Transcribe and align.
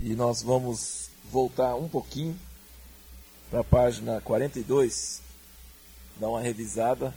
E 0.00 0.14
nós 0.14 0.42
vamos 0.42 1.10
voltar 1.24 1.74
um 1.74 1.88
pouquinho 1.88 2.38
para 3.50 3.60
a 3.60 3.64
página 3.64 4.20
42, 4.20 5.20
dar 6.16 6.28
uma 6.28 6.40
revisada 6.40 7.14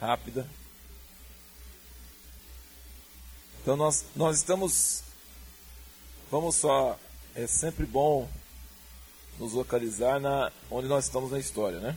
rápida. 0.00 0.48
Então 3.62 3.76
nós, 3.76 4.04
nós 4.16 4.38
estamos. 4.38 5.02
Vamos 6.30 6.56
só. 6.56 6.98
É 7.34 7.46
sempre 7.46 7.86
bom 7.86 8.28
nos 9.38 9.52
localizar 9.52 10.18
na, 10.18 10.50
onde 10.68 10.88
nós 10.88 11.04
estamos 11.04 11.30
na 11.30 11.38
história, 11.38 11.78
né? 11.78 11.96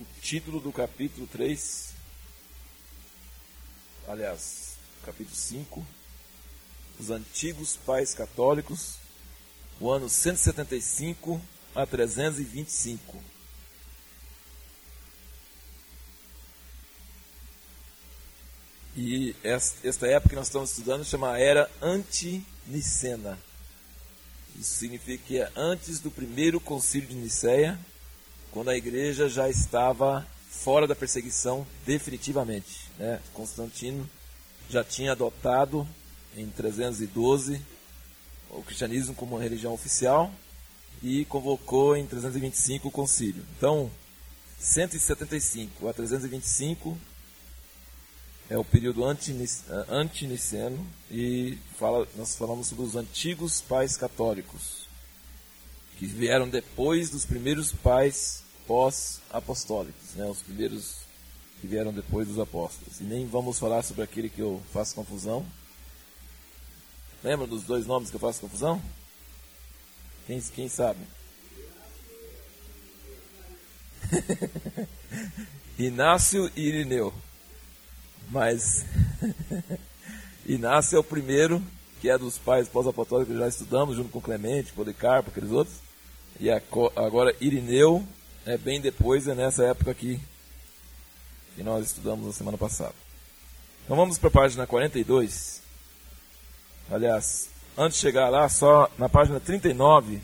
O 0.00 0.04
título 0.22 0.60
do 0.60 0.72
capítulo 0.72 1.26
3, 1.26 1.92
aliás, 4.08 4.76
capítulo 5.04 5.36
5, 5.36 5.86
os 7.00 7.10
antigos 7.10 7.76
pais 7.78 8.12
católicos, 8.12 8.96
o 9.80 9.90
ano 9.90 10.08
175 10.08 11.40
a 11.74 11.86
325. 11.86 13.22
E 18.94 19.34
esta 19.42 20.06
época 20.06 20.30
que 20.30 20.36
nós 20.36 20.48
estamos 20.48 20.70
estudando 20.70 21.04
chama 21.04 21.38
Era 21.38 21.70
Antinicena. 21.80 23.38
Isso 24.58 24.74
significa 24.74 25.24
que 25.26 25.40
é 25.40 25.50
antes 25.56 26.00
do 26.00 26.10
primeiro 26.10 26.60
concílio 26.60 27.08
de 27.08 27.14
Nicéia, 27.14 27.78
quando 28.50 28.68
a 28.68 28.76
igreja 28.76 29.26
já 29.26 29.48
estava 29.48 30.26
fora 30.50 30.86
da 30.86 30.94
perseguição 30.94 31.66
definitivamente. 31.86 32.90
Né? 32.98 33.22
Constantino 33.32 34.10
já 34.68 34.84
tinha 34.84 35.12
adotado 35.12 35.88
em 36.36 36.48
312 36.48 37.60
o 38.50 38.62
cristianismo 38.62 39.14
como 39.14 39.36
religião 39.38 39.72
oficial 39.72 40.32
e 41.02 41.24
convocou 41.24 41.96
em 41.96 42.04
325 42.06 42.88
o 42.88 42.90
concílio. 42.90 43.44
Então, 43.56 43.90
175 44.58 45.88
a 45.88 45.92
325 45.92 46.98
é 48.50 48.58
o 48.58 48.64
período 48.64 49.04
antiniceno 49.04 50.86
e 51.10 51.56
fala, 51.78 52.06
nós 52.16 52.34
falamos 52.34 52.66
sobre 52.66 52.84
os 52.84 52.96
antigos 52.96 53.60
pais 53.60 53.96
católicos, 53.96 54.88
que 55.98 56.06
vieram 56.06 56.48
depois 56.48 57.10
dos 57.10 57.24
primeiros 57.24 57.72
pais 57.72 58.42
pós-apostólicos, 58.66 60.14
né, 60.16 60.26
os 60.26 60.42
primeiros 60.42 60.96
que 61.60 61.66
vieram 61.66 61.92
depois 61.92 62.26
dos 62.26 62.38
apóstolos. 62.38 63.00
E 63.00 63.04
nem 63.04 63.26
vamos 63.26 63.58
falar 63.58 63.82
sobre 63.82 64.02
aquele 64.02 64.28
que 64.28 64.40
eu 64.40 64.60
faço 64.72 64.94
confusão. 64.94 65.46
Lembra 67.22 67.46
dos 67.46 67.64
dois 67.64 67.86
nomes 67.86 68.08
que 68.10 68.16
eu 68.16 68.20
faço 68.20 68.40
confusão? 68.40 68.80
Quem, 70.26 70.40
quem 70.40 70.68
sabe? 70.68 71.00
Inácio 75.78 76.50
e 76.56 76.62
Irineu. 76.62 77.12
Mas 78.30 78.84
Inácio 80.46 80.96
é 80.96 80.98
o 80.98 81.04
primeiro, 81.04 81.62
que 82.00 82.08
é 82.08 82.16
dos 82.16 82.38
pais 82.38 82.68
pós-apostólicos 82.68 83.34
que 83.34 83.40
já 83.40 83.48
estudamos, 83.48 83.96
junto 83.96 84.08
com 84.08 84.20
Clemente, 84.20 84.72
Policarpo, 84.72 85.30
aqueles 85.30 85.50
outros. 85.50 85.76
E 86.38 86.48
agora 86.50 87.36
Irineu 87.40 88.06
é 88.46 88.56
bem 88.56 88.80
depois, 88.80 89.28
é 89.28 89.34
nessa 89.34 89.64
época 89.64 89.90
aqui 89.90 90.18
que 91.54 91.62
nós 91.62 91.86
estudamos 91.86 92.26
na 92.26 92.32
semana 92.32 92.56
passada. 92.56 92.94
Então 93.84 93.96
vamos 93.96 94.16
para 94.16 94.28
a 94.28 94.32
página 94.32 94.66
42. 94.66 95.60
Aliás, 96.90 97.48
antes 97.78 97.98
de 97.98 98.02
chegar 98.02 98.28
lá, 98.30 98.48
só 98.48 98.90
na 98.98 99.08
página 99.08 99.38
39 99.38 100.20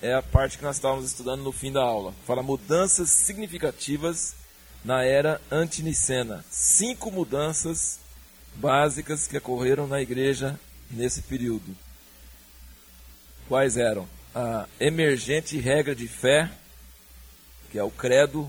é 0.00 0.14
a 0.14 0.22
parte 0.22 0.56
que 0.56 0.62
nós 0.62 0.76
estávamos 0.76 1.06
estudando 1.06 1.42
no 1.42 1.50
fim 1.50 1.72
da 1.72 1.82
aula. 1.82 2.14
Fala 2.24 2.40
mudanças 2.40 3.10
significativas 3.10 4.36
na 4.84 5.02
era 5.02 5.40
antinicena. 5.50 6.44
Cinco 6.48 7.10
mudanças 7.10 7.98
básicas 8.54 9.26
que 9.26 9.36
ocorreram 9.36 9.88
na 9.88 10.00
igreja 10.00 10.58
nesse 10.88 11.20
período. 11.22 11.76
Quais 13.48 13.76
eram? 13.76 14.08
A 14.32 14.68
emergente 14.78 15.58
regra 15.58 15.96
de 15.96 16.06
fé, 16.06 16.48
que 17.72 17.78
é 17.78 17.82
o 17.82 17.90
credo, 17.90 18.48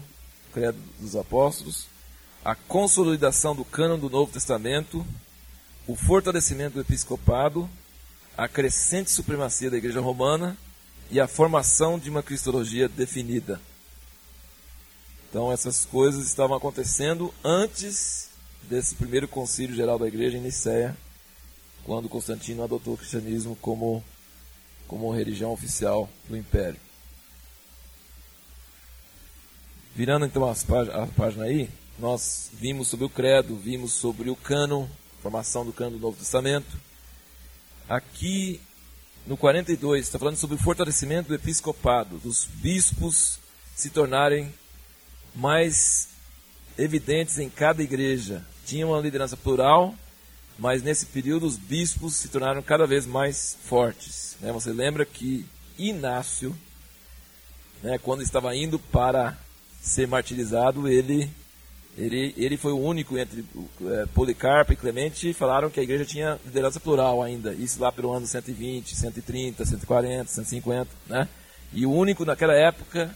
credo 0.53 0.78
dos 1.00 1.16
apóstolos, 1.16 1.88
a 2.46 2.53
consolidação 2.53 3.56
do 3.56 3.66
cânon 3.66 3.97
do 3.97 4.09
Novo 4.09 4.31
Testamento, 4.31 5.03
o 5.88 5.96
fortalecimento 5.96 6.76
do 6.76 6.82
episcopado, 6.82 7.70
a 8.38 8.48
crescente 8.48 9.12
supremacia 9.12 9.70
da 9.70 9.78
Igreja 9.78 10.00
Romana 10.00 10.58
e 11.12 11.20
a 11.20 11.28
formação 11.28 12.00
de 12.00 12.10
uma 12.10 12.24
cristologia 12.24 12.88
definida. 12.88 13.60
Então 15.30 15.52
essas 15.52 15.86
coisas 15.86 16.26
estavam 16.26 16.56
acontecendo 16.56 17.34
antes 17.44 18.30
desse 18.64 18.96
primeiro 18.96 19.28
concílio 19.28 19.76
geral 19.76 20.00
da 20.00 20.08
igreja 20.08 20.38
em 20.38 20.42
Nicéia, 20.42 20.96
quando 21.84 22.08
Constantino 22.08 22.64
adotou 22.64 22.94
o 22.94 22.98
cristianismo 22.98 23.56
como, 23.58 24.04
como 24.88 25.12
religião 25.12 25.52
oficial 25.52 26.10
do 26.30 26.38
império. 26.38 26.80
Virando 29.96 30.26
então 30.26 30.50
as 30.50 30.66
a 30.70 31.08
página 31.08 31.44
aí, 31.44 31.70
nós 32.00 32.50
vimos 32.54 32.88
sobre 32.88 33.06
o 33.06 33.10
credo, 33.10 33.56
vimos 33.56 33.94
sobre 33.94 34.30
o 34.30 34.36
cânon, 34.36 34.88
formação 35.23 35.66
do 35.66 35.72
cânon 35.72 35.91
do 35.91 36.00
Novo 36.00 36.17
Testamento. 36.17 36.78
Aqui 37.88 38.59
no 39.25 39.38
42 39.38 40.06
está 40.06 40.19
falando 40.19 40.35
sobre 40.35 40.57
o 40.57 40.59
fortalecimento 40.59 41.29
do 41.29 41.35
episcopado, 41.35 42.17
dos 42.17 42.45
bispos 42.45 43.39
se 43.73 43.89
tornarem 43.89 44.53
mais 45.34 46.09
evidentes 46.78 47.39
em 47.39 47.50
cada 47.50 47.81
igreja. 47.81 48.45
Tinha 48.66 48.85
uma 48.85 49.00
liderança 49.00 49.38
plural, 49.38 49.95
mas 50.59 50.84
nesse 50.84 51.06
período 51.06 51.45
os 51.47 51.55
bispos 51.55 52.16
se 52.16 52.28
tornaram 52.28 52.61
cada 52.61 52.85
vez 52.85 53.05
mais 53.05 53.57
fortes. 53.63 54.35
Né? 54.41 54.51
Você 54.51 54.73
lembra 54.73 55.05
que 55.05 55.45
Inácio, 55.79 56.55
né, 57.81 57.97
quando 57.97 58.22
estava 58.22 58.53
indo 58.55 58.78
para 58.78 59.38
ser 59.81 60.05
martirizado, 60.05 60.88
ele, 60.88 61.31
ele, 61.98 62.34
ele 62.38 62.58
foi 62.58 62.72
o 62.72 62.80
único 62.80 63.18
entre 63.18 63.46
é, 63.86 64.06
Policarpo 64.08 64.74
e 64.74 64.76
Clemente 64.76 65.31
falaram 65.34 65.70
que 65.70 65.80
a 65.80 65.84
igreja 65.84 66.06
tinha 66.06 66.40
liderança 66.44 66.80
plural 66.80 67.22
ainda. 67.22 67.54
Isso 67.54 67.80
lá 67.80 67.92
pelo 67.92 68.12
ano 68.12 68.26
120, 68.26 68.96
130, 68.96 69.64
140, 69.64 70.30
150. 70.30 70.90
Né? 71.08 71.28
E 71.72 71.86
o 71.86 71.92
único 71.92 72.26
naquela 72.26 72.53
época, 72.53 73.16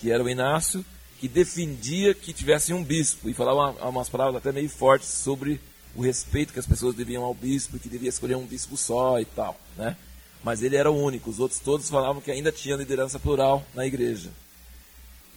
que 0.00 0.10
era 0.10 0.22
o 0.22 0.30
Inácio, 0.30 0.84
que 1.18 1.28
defendia 1.28 2.14
que 2.14 2.32
tivesse 2.32 2.72
um 2.72 2.82
bispo 2.82 3.28
e 3.28 3.34
falava 3.34 3.86
umas 3.88 4.08
palavras 4.08 4.36
até 4.36 4.52
meio 4.52 4.68
fortes 4.68 5.08
sobre 5.08 5.60
o 5.94 6.02
respeito 6.02 6.52
que 6.52 6.58
as 6.58 6.66
pessoas 6.66 6.94
deviam 6.94 7.24
ao 7.24 7.34
bispo, 7.34 7.78
que 7.78 7.88
devia 7.88 8.10
escolher 8.10 8.36
um 8.36 8.46
bispo 8.46 8.76
só 8.76 9.18
e 9.18 9.24
tal, 9.24 9.58
né? 9.76 9.96
Mas 10.44 10.62
ele 10.62 10.76
era 10.76 10.90
o 10.90 11.02
único, 11.02 11.30
os 11.30 11.40
outros 11.40 11.58
todos 11.58 11.88
falavam 11.88 12.20
que 12.20 12.30
ainda 12.30 12.52
tinha 12.52 12.76
liderança 12.76 13.18
plural 13.18 13.64
na 13.74 13.86
igreja. 13.86 14.30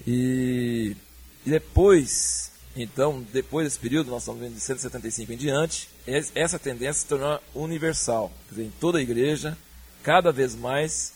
E, 0.06 0.96
e 1.46 1.50
depois, 1.50 2.49
então, 2.76 3.26
depois 3.34 3.66
desse 3.66 3.80
período, 3.80 4.10
nós 4.12 4.22
estamos 4.22 4.42
vendo 4.42 4.54
de 4.54 4.62
175 4.62 5.34
em 5.34 5.38
diante, 5.38 5.90
essa 6.36 6.60
tendência 6.60 6.94
se 6.94 7.06
tornou 7.06 7.40
universal. 7.54 8.32
Quer 8.48 8.56
dizer, 8.56 8.68
em 8.68 8.74
toda 8.80 9.00
a 9.00 9.02
igreja, 9.02 9.58
cada 10.04 10.32
vez 10.32 10.56
mais 10.56 11.14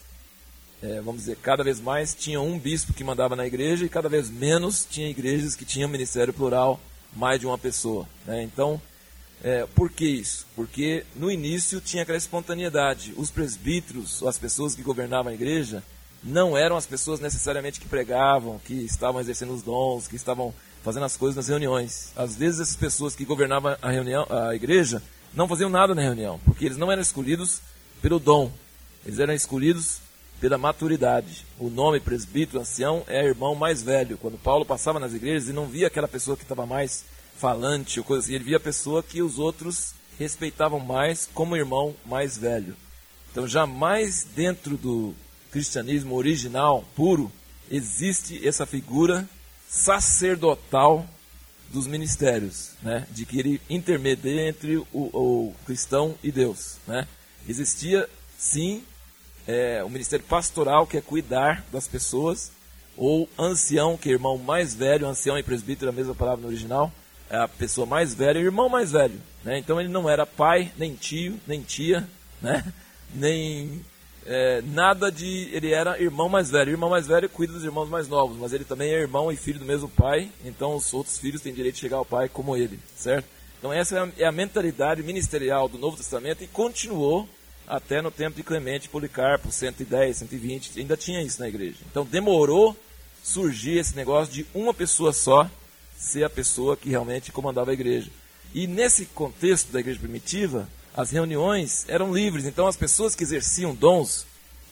é, 0.83 0.99
vamos 0.99 1.21
dizer, 1.21 1.37
cada 1.37 1.63
vez 1.63 1.79
mais 1.79 2.13
tinha 2.13 2.41
um 2.41 2.59
bispo 2.59 2.91
que 2.91 3.05
mandava 3.05 3.37
na 3.37 3.47
igreja 3.47 3.85
e 3.85 3.89
cada 3.89 4.09
vez 4.09 4.29
menos 4.29 4.85
tinha 4.85 5.09
igrejas 5.09 5.55
que 5.55 5.63
tinham 5.63 5.87
ministério 5.87 6.33
plural, 6.33 6.77
mais 7.15 7.39
de 7.39 7.47
uma 7.47 7.57
pessoa. 7.57 8.05
Né? 8.25 8.43
Então, 8.43 8.81
é, 9.41 9.65
por 9.73 9.89
que 9.89 10.05
isso? 10.05 10.45
Porque 10.57 11.05
no 11.15 11.31
início 11.31 11.79
tinha 11.79 12.03
aquela 12.03 12.17
espontaneidade. 12.17 13.13
Os 13.15 13.31
presbíteros, 13.31 14.21
as 14.23 14.37
pessoas 14.37 14.75
que 14.75 14.81
governavam 14.81 15.31
a 15.31 15.35
igreja, 15.35 15.81
não 16.21 16.57
eram 16.57 16.75
as 16.75 16.85
pessoas 16.85 17.21
necessariamente 17.21 17.79
que 17.79 17.87
pregavam, 17.87 18.59
que 18.59 18.73
estavam 18.73 19.21
exercendo 19.21 19.53
os 19.53 19.61
dons, 19.61 20.09
que 20.09 20.17
estavam 20.17 20.53
fazendo 20.83 21.05
as 21.05 21.17
coisas 21.17 21.35
nas 21.35 21.47
reuniões. 21.47 22.11
Às 22.15 22.35
vezes 22.35 22.59
essas 22.59 22.75
pessoas 22.75 23.15
que 23.15 23.25
governavam 23.25 23.75
a 23.81 23.89
reunião, 23.89 24.27
a 24.29 24.53
igreja, 24.53 25.01
não 25.33 25.47
faziam 25.47 25.69
nada 25.69 25.95
na 25.95 26.01
reunião, 26.01 26.39
porque 26.45 26.65
eles 26.65 26.77
não 26.77 26.91
eram 26.91 27.01
escolhidos 27.01 27.61
pelo 28.01 28.19
dom. 28.19 28.51
Eles 29.05 29.19
eram 29.19 29.33
escolhidos 29.33 29.99
pela 30.39 30.57
maturidade. 30.57 31.45
O 31.57 31.69
nome 31.69 31.99
presbítero, 31.99 32.59
ancião, 32.59 33.03
é 33.07 33.25
irmão 33.25 33.55
mais 33.55 33.81
velho. 33.81 34.17
Quando 34.17 34.37
Paulo 34.37 34.65
passava 34.65 34.99
nas 34.99 35.13
igrejas 35.13 35.49
e 35.49 35.53
não 35.53 35.67
via 35.67 35.87
aquela 35.87 36.07
pessoa 36.07 36.35
que 36.35 36.43
estava 36.43 36.65
mais 36.65 37.05
falante 37.37 37.99
ou 37.99 38.05
coisa 38.05 38.23
assim, 38.23 38.35
ele 38.35 38.43
via 38.43 38.57
a 38.57 38.59
pessoa 38.59 39.01
que 39.01 39.21
os 39.21 39.39
outros 39.39 39.93
respeitavam 40.19 40.79
mais 40.79 41.29
como 41.33 41.55
irmão 41.55 41.95
mais 42.05 42.37
velho. 42.37 42.75
Então, 43.31 43.47
jamais 43.47 44.27
dentro 44.35 44.77
do 44.77 45.15
cristianismo 45.51 46.15
original, 46.15 46.83
puro, 46.95 47.31
existe 47.71 48.45
essa 48.47 48.65
figura 48.65 49.27
sacerdotal 49.73 51.03
dos 51.71 51.87
ministérios, 51.87 52.73
né? 52.83 53.07
de 53.09 53.25
que 53.25 53.39
ele 53.39 53.61
intermedia 53.67 54.47
entre 54.47 54.77
o, 54.77 54.87
o 54.93 55.55
cristão 55.65 56.15
e 56.23 56.31
Deus. 56.31 56.77
Né? 56.87 57.07
Existia, 57.49 58.07
sim, 58.37 58.83
é, 59.47 59.83
o 59.83 59.89
ministério 59.89 60.23
pastoral, 60.25 60.85
que 60.85 60.95
é 60.95 61.01
cuidar 61.01 61.65
das 61.71 61.87
pessoas, 61.87 62.51
ou 62.95 63.27
ancião, 63.37 63.97
que 63.97 64.09
é 64.09 64.11
irmão 64.11 64.37
mais 64.37 64.75
velho, 64.75 65.07
ancião 65.07 65.39
e 65.39 65.41
presbítero, 65.41 65.89
a 65.89 65.93
mesma 65.93 66.13
palavra 66.13 66.43
no 66.43 66.47
original, 66.49 66.93
é 67.27 67.37
a 67.37 67.47
pessoa 67.47 67.87
mais 67.87 68.13
velha, 68.13 68.37
irmão 68.37 68.69
mais 68.69 68.91
velho. 68.91 69.19
Né? 69.43 69.57
Então 69.57 69.81
ele 69.81 69.89
não 69.89 70.07
era 70.07 70.23
pai, 70.23 70.71
nem 70.77 70.93
tio, 70.93 71.39
nem 71.47 71.63
tia, 71.63 72.07
né? 72.39 72.63
nem 73.11 73.83
é, 74.25 74.61
nada 74.61 75.11
de. 75.11 75.49
Ele 75.51 75.71
era 75.71 76.01
irmão 76.01 76.29
mais 76.29 76.49
velho. 76.49 76.69
O 76.69 76.73
irmão 76.73 76.89
mais 76.89 77.07
velho 77.07 77.29
cuida 77.29 77.53
dos 77.53 77.63
irmãos 77.63 77.89
mais 77.89 78.07
novos, 78.07 78.37
mas 78.37 78.53
ele 78.53 78.63
também 78.63 78.91
é 78.91 78.99
irmão 78.99 79.31
e 79.31 79.35
filho 79.35 79.59
do 79.59 79.65
mesmo 79.65 79.89
pai, 79.89 80.29
então 80.45 80.75
os 80.75 80.93
outros 80.93 81.17
filhos 81.17 81.41
têm 81.41 81.53
direito 81.53 81.75
de 81.75 81.81
chegar 81.81 81.97
ao 81.97 82.05
pai 82.05 82.29
como 82.29 82.55
ele, 82.55 82.79
certo? 82.95 83.25
Então 83.59 83.71
essa 83.71 83.95
é 83.95 83.99
a, 83.99 84.09
é 84.19 84.25
a 84.25 84.31
mentalidade 84.31 85.03
ministerial 85.03 85.67
do 85.69 85.77
Novo 85.77 85.97
Testamento 85.97 86.43
e 86.43 86.47
continuou 86.47 87.27
até 87.67 88.01
no 88.01 88.11
tempo 88.11 88.35
de 88.35 88.43
Clemente 88.43 88.89
Policarpo, 88.89 89.51
110, 89.51 90.17
120, 90.17 90.79
ainda 90.79 90.97
tinha 90.97 91.21
isso 91.21 91.39
na 91.39 91.47
igreja. 91.47 91.77
Então 91.89 92.05
demorou 92.05 92.75
surgir 93.23 93.77
esse 93.77 93.95
negócio 93.95 94.33
de 94.33 94.45
uma 94.53 94.73
pessoa 94.73 95.13
só 95.13 95.49
ser 95.97 96.25
a 96.25 96.29
pessoa 96.29 96.75
que 96.75 96.89
realmente 96.89 97.31
comandava 97.31 97.71
a 97.71 97.73
igreja. 97.73 98.11
E 98.53 98.67
nesse 98.67 99.05
contexto 99.05 99.71
da 99.71 99.79
igreja 99.79 99.99
primitiva, 99.99 100.67
as 100.95 101.09
reuniões 101.09 101.85
eram 101.87 102.13
livres, 102.13 102.45
então 102.45 102.67
as 102.67 102.77
pessoas 102.77 103.15
que 103.15 103.23
exerciam 103.23 103.73
dons, 103.73 104.25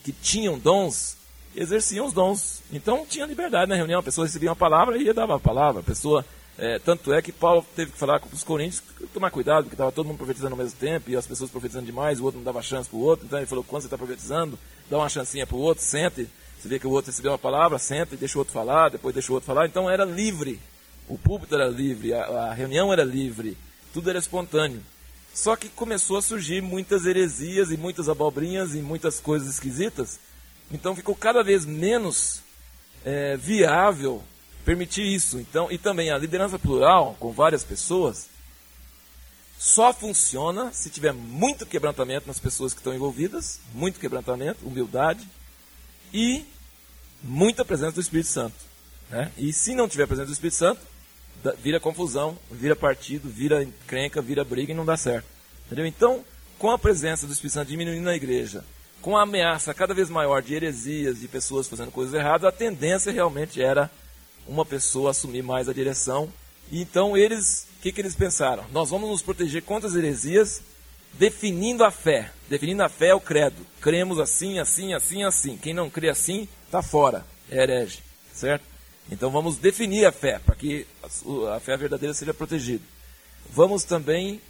que 0.04 0.12
tinham 0.12 0.58
dons, 0.58 1.16
exerciam 1.54 2.06
os 2.06 2.12
dons. 2.12 2.62
Então 2.72 3.04
tinha 3.04 3.26
liberdade 3.26 3.68
na 3.68 3.76
reunião, 3.76 4.00
a 4.00 4.02
pessoa 4.02 4.26
recebia 4.26 4.50
uma 4.50 4.56
palavra 4.56 4.96
e 4.96 5.12
dar 5.12 5.30
a 5.30 5.38
palavra. 5.38 5.80
A 5.80 5.84
pessoa, 5.84 6.24
é, 6.56 6.78
tanto 6.78 7.12
é 7.12 7.20
que 7.20 7.32
Paulo 7.32 7.66
teve 7.74 7.90
que 7.90 7.98
falar 7.98 8.20
com 8.20 8.28
os 8.32 8.44
coríntios, 8.44 8.82
tomar 9.12 9.30
cuidado, 9.30 9.64
porque 9.64 9.74
estava 9.74 9.90
todo 9.90 10.06
mundo 10.06 10.18
profetizando 10.18 10.54
ao 10.54 10.58
mesmo 10.58 10.78
tempo, 10.78 11.10
e 11.10 11.16
as 11.16 11.26
pessoas 11.26 11.50
profetizando 11.50 11.86
demais, 11.86 12.20
o 12.20 12.24
outro 12.24 12.38
não 12.38 12.44
dava 12.44 12.62
chance 12.62 12.88
para 12.88 12.98
o 12.98 13.02
outro, 13.02 13.26
então 13.26 13.38
ele 13.38 13.46
falou, 13.46 13.64
quando 13.64 13.82
você 13.82 13.88
está 13.88 13.98
profetizando, 13.98 14.58
dá 14.88 14.98
uma 14.98 15.08
chancinha 15.08 15.46
para 15.46 15.56
o 15.56 15.60
outro, 15.60 15.82
sente, 15.82 16.28
você 16.60 16.68
vê 16.68 16.78
que 16.78 16.86
o 16.86 16.90
outro 16.90 17.10
recebeu 17.10 17.32
uma 17.32 17.38
palavra, 17.38 17.78
senta 17.78 18.14
e 18.14 18.18
deixa 18.18 18.38
o 18.38 18.40
outro 18.40 18.54
falar, 18.54 18.90
depois 18.90 19.12
deixa 19.12 19.32
o 19.32 19.34
outro 19.34 19.46
falar, 19.46 19.66
então 19.66 19.90
era 19.90 20.04
livre, 20.04 20.60
o 21.08 21.18
púlpito 21.18 21.56
era 21.56 21.66
livre, 21.66 22.14
a, 22.14 22.24
a 22.24 22.54
reunião 22.54 22.92
era 22.92 23.02
livre, 23.02 23.56
tudo 23.92 24.08
era 24.08 24.18
espontâneo. 24.20 24.80
Só 25.34 25.56
que 25.56 25.68
começou 25.68 26.18
a 26.18 26.22
surgir 26.22 26.60
muitas 26.60 27.06
heresias 27.06 27.70
e 27.70 27.76
muitas 27.76 28.08
abobrinhas 28.08 28.74
e 28.74 28.78
muitas 28.78 29.18
coisas 29.18 29.48
esquisitas. 29.48 30.20
Então 30.70 30.94
ficou 30.94 31.14
cada 31.14 31.42
vez 31.42 31.64
menos 31.64 32.42
é, 33.04 33.36
viável 33.36 34.22
permitir 34.64 35.02
isso. 35.02 35.38
Então, 35.38 35.70
e 35.70 35.78
também 35.78 36.10
a 36.10 36.18
liderança 36.18 36.58
plural, 36.58 37.16
com 37.18 37.32
várias 37.32 37.64
pessoas, 37.64 38.28
só 39.58 39.92
funciona 39.92 40.72
se 40.72 40.90
tiver 40.90 41.12
muito 41.12 41.64
quebrantamento 41.64 42.26
nas 42.26 42.38
pessoas 42.38 42.72
que 42.72 42.80
estão 42.80 42.94
envolvidas, 42.94 43.60
muito 43.72 44.00
quebrantamento, 44.00 44.66
humildade 44.66 45.26
e 46.12 46.44
muita 47.22 47.64
presença 47.64 47.92
do 47.92 48.00
Espírito 48.00 48.28
Santo. 48.28 48.56
Né? 49.08 49.30
E 49.38 49.52
se 49.52 49.74
não 49.74 49.88
tiver 49.88 50.06
presença 50.06 50.26
do 50.26 50.32
Espírito 50.32 50.56
Santo, 50.56 50.80
vira 51.62 51.80
confusão, 51.80 52.38
vira 52.50 52.76
partido, 52.76 53.28
vira 53.28 53.62
encrenca, 53.62 54.22
vira 54.22 54.44
briga 54.44 54.72
e 54.72 54.74
não 54.74 54.84
dá 54.84 54.96
certo. 54.96 55.26
Entendeu? 55.66 55.86
Então, 55.86 56.24
com 56.58 56.70
a 56.70 56.78
presença 56.78 57.26
do 57.26 57.32
Espírito 57.32 57.54
Santo 57.54 57.68
diminuindo 57.68 58.04
na 58.04 58.14
igreja, 58.14 58.64
com 59.00 59.16
a 59.16 59.22
ameaça 59.22 59.74
cada 59.74 59.92
vez 59.92 60.08
maior 60.08 60.40
de 60.40 60.54
heresias, 60.54 61.20
de 61.20 61.26
pessoas 61.26 61.66
fazendo 61.66 61.90
coisas 61.90 62.14
erradas, 62.14 62.44
a 62.44 62.52
tendência 62.52 63.10
realmente 63.10 63.60
era 63.60 63.90
uma 64.46 64.64
pessoa 64.64 65.10
assumir 65.10 65.42
mais 65.42 65.68
a 65.68 65.72
direção. 65.72 66.32
E 66.70 66.80
então 66.80 67.16
eles, 67.16 67.66
o 67.78 67.82
que, 67.82 67.92
que 67.92 68.00
eles 68.00 68.14
pensaram? 68.14 68.64
Nós 68.72 68.90
vamos 68.90 69.10
nos 69.10 69.22
proteger 69.22 69.62
contra 69.62 69.88
as 69.88 69.96
heresias, 69.96 70.62
definindo 71.14 71.84
a 71.84 71.90
fé. 71.90 72.30
Definindo 72.48 72.82
a 72.82 72.88
fé 72.88 73.08
é 73.08 73.14
o 73.14 73.20
credo. 73.20 73.66
Cremos 73.80 74.20
assim, 74.20 74.58
assim, 74.58 74.94
assim, 74.94 75.24
assim. 75.24 75.56
Quem 75.56 75.74
não 75.74 75.90
crê 75.90 76.08
assim, 76.08 76.48
está 76.64 76.80
fora. 76.80 77.24
É 77.50 77.62
herege. 77.62 77.98
Certo? 78.32 78.71
Então 79.10 79.30
vamos 79.30 79.56
definir 79.56 80.06
a 80.06 80.12
fé, 80.12 80.38
para 80.38 80.54
que 80.54 80.86
a 81.54 81.60
fé 81.60 81.76
verdadeira 81.76 82.14
seja 82.14 82.32
protegida. 82.32 82.84
Vamos 83.50 83.84
também 83.84 84.40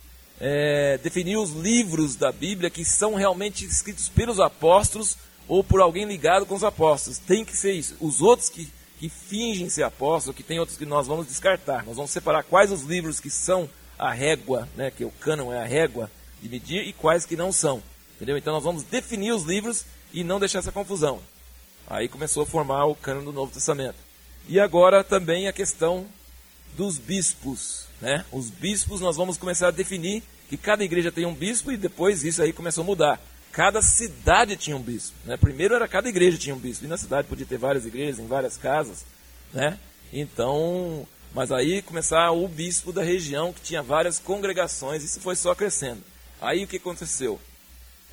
é, 0.40 0.98
definir 0.98 1.36
os 1.36 1.50
livros 1.50 2.16
da 2.16 2.30
Bíblia 2.32 2.70
que 2.70 2.84
são 2.84 3.14
realmente 3.14 3.64
escritos 3.64 4.08
pelos 4.08 4.40
apóstolos 4.40 5.16
ou 5.48 5.64
por 5.64 5.80
alguém 5.80 6.04
ligado 6.04 6.46
com 6.46 6.54
os 6.54 6.64
apóstolos. 6.64 7.18
Tem 7.18 7.44
que 7.44 7.56
ser 7.56 7.72
isso. 7.72 7.96
Os 8.00 8.20
outros 8.20 8.48
que, 8.48 8.70
que 8.98 9.08
fingem 9.08 9.68
ser 9.68 9.82
apóstolos, 9.82 10.36
que 10.36 10.42
tem 10.42 10.58
outros 10.58 10.78
que 10.78 10.86
nós 10.86 11.06
vamos 11.06 11.26
descartar. 11.26 11.84
Nós 11.84 11.96
vamos 11.96 12.10
separar 12.10 12.44
quais 12.44 12.70
os 12.70 12.82
livros 12.82 13.20
que 13.20 13.30
são 13.30 13.68
a 13.98 14.12
régua, 14.12 14.68
né, 14.76 14.90
que 14.90 15.04
o 15.04 15.10
cânon 15.10 15.52
é 15.52 15.60
a 15.62 15.66
régua 15.66 16.10
de 16.40 16.48
medir, 16.48 16.86
e 16.86 16.92
quais 16.92 17.24
que 17.24 17.36
não 17.36 17.52
são. 17.52 17.82
Entendeu? 18.16 18.36
Então 18.36 18.52
nós 18.52 18.64
vamos 18.64 18.82
definir 18.82 19.32
os 19.32 19.44
livros 19.44 19.84
e 20.12 20.24
não 20.24 20.40
deixar 20.40 20.58
essa 20.58 20.72
confusão. 20.72 21.20
Aí 21.86 22.08
começou 22.08 22.42
a 22.42 22.46
formar 22.46 22.84
o 22.86 22.94
cânon 22.94 23.24
do 23.24 23.32
Novo 23.32 23.52
Testamento. 23.52 23.96
E 24.48 24.58
agora 24.58 25.04
também 25.04 25.48
a 25.48 25.52
questão 25.52 26.06
dos 26.76 26.98
bispos. 26.98 27.86
Né? 28.00 28.24
Os 28.32 28.50
bispos 28.50 29.00
nós 29.00 29.16
vamos 29.16 29.36
começar 29.36 29.68
a 29.68 29.72
definir 29.72 30.22
que 30.48 30.56
cada 30.56 30.84
igreja 30.84 31.12
tem 31.12 31.24
um 31.24 31.34
bispo 31.34 31.70
e 31.70 31.76
depois 31.76 32.24
isso 32.24 32.42
aí 32.42 32.52
começou 32.52 32.82
a 32.82 32.86
mudar. 32.86 33.20
Cada 33.52 33.82
cidade 33.82 34.56
tinha 34.56 34.76
um 34.76 34.82
bispo. 34.82 35.14
Né? 35.24 35.36
Primeiro 35.36 35.74
era 35.74 35.86
cada 35.86 36.08
igreja 36.08 36.38
tinha 36.38 36.54
um 36.54 36.58
bispo. 36.58 36.84
E 36.84 36.88
na 36.88 36.96
cidade 36.96 37.28
podia 37.28 37.46
ter 37.46 37.58
várias 37.58 37.86
igrejas 37.86 38.18
em 38.18 38.26
várias 38.26 38.56
casas. 38.56 39.04
Né? 39.52 39.78
Então, 40.12 41.06
mas 41.34 41.52
aí 41.52 41.80
começar 41.82 42.30
o 42.30 42.48
bispo 42.48 42.92
da 42.92 43.02
região 43.02 43.52
que 43.52 43.60
tinha 43.60 43.82
várias 43.82 44.18
congregações. 44.18 45.04
Isso 45.04 45.20
foi 45.20 45.36
só 45.36 45.54
crescendo. 45.54 46.02
Aí 46.40 46.64
o 46.64 46.66
que 46.66 46.76
aconteceu? 46.76 47.40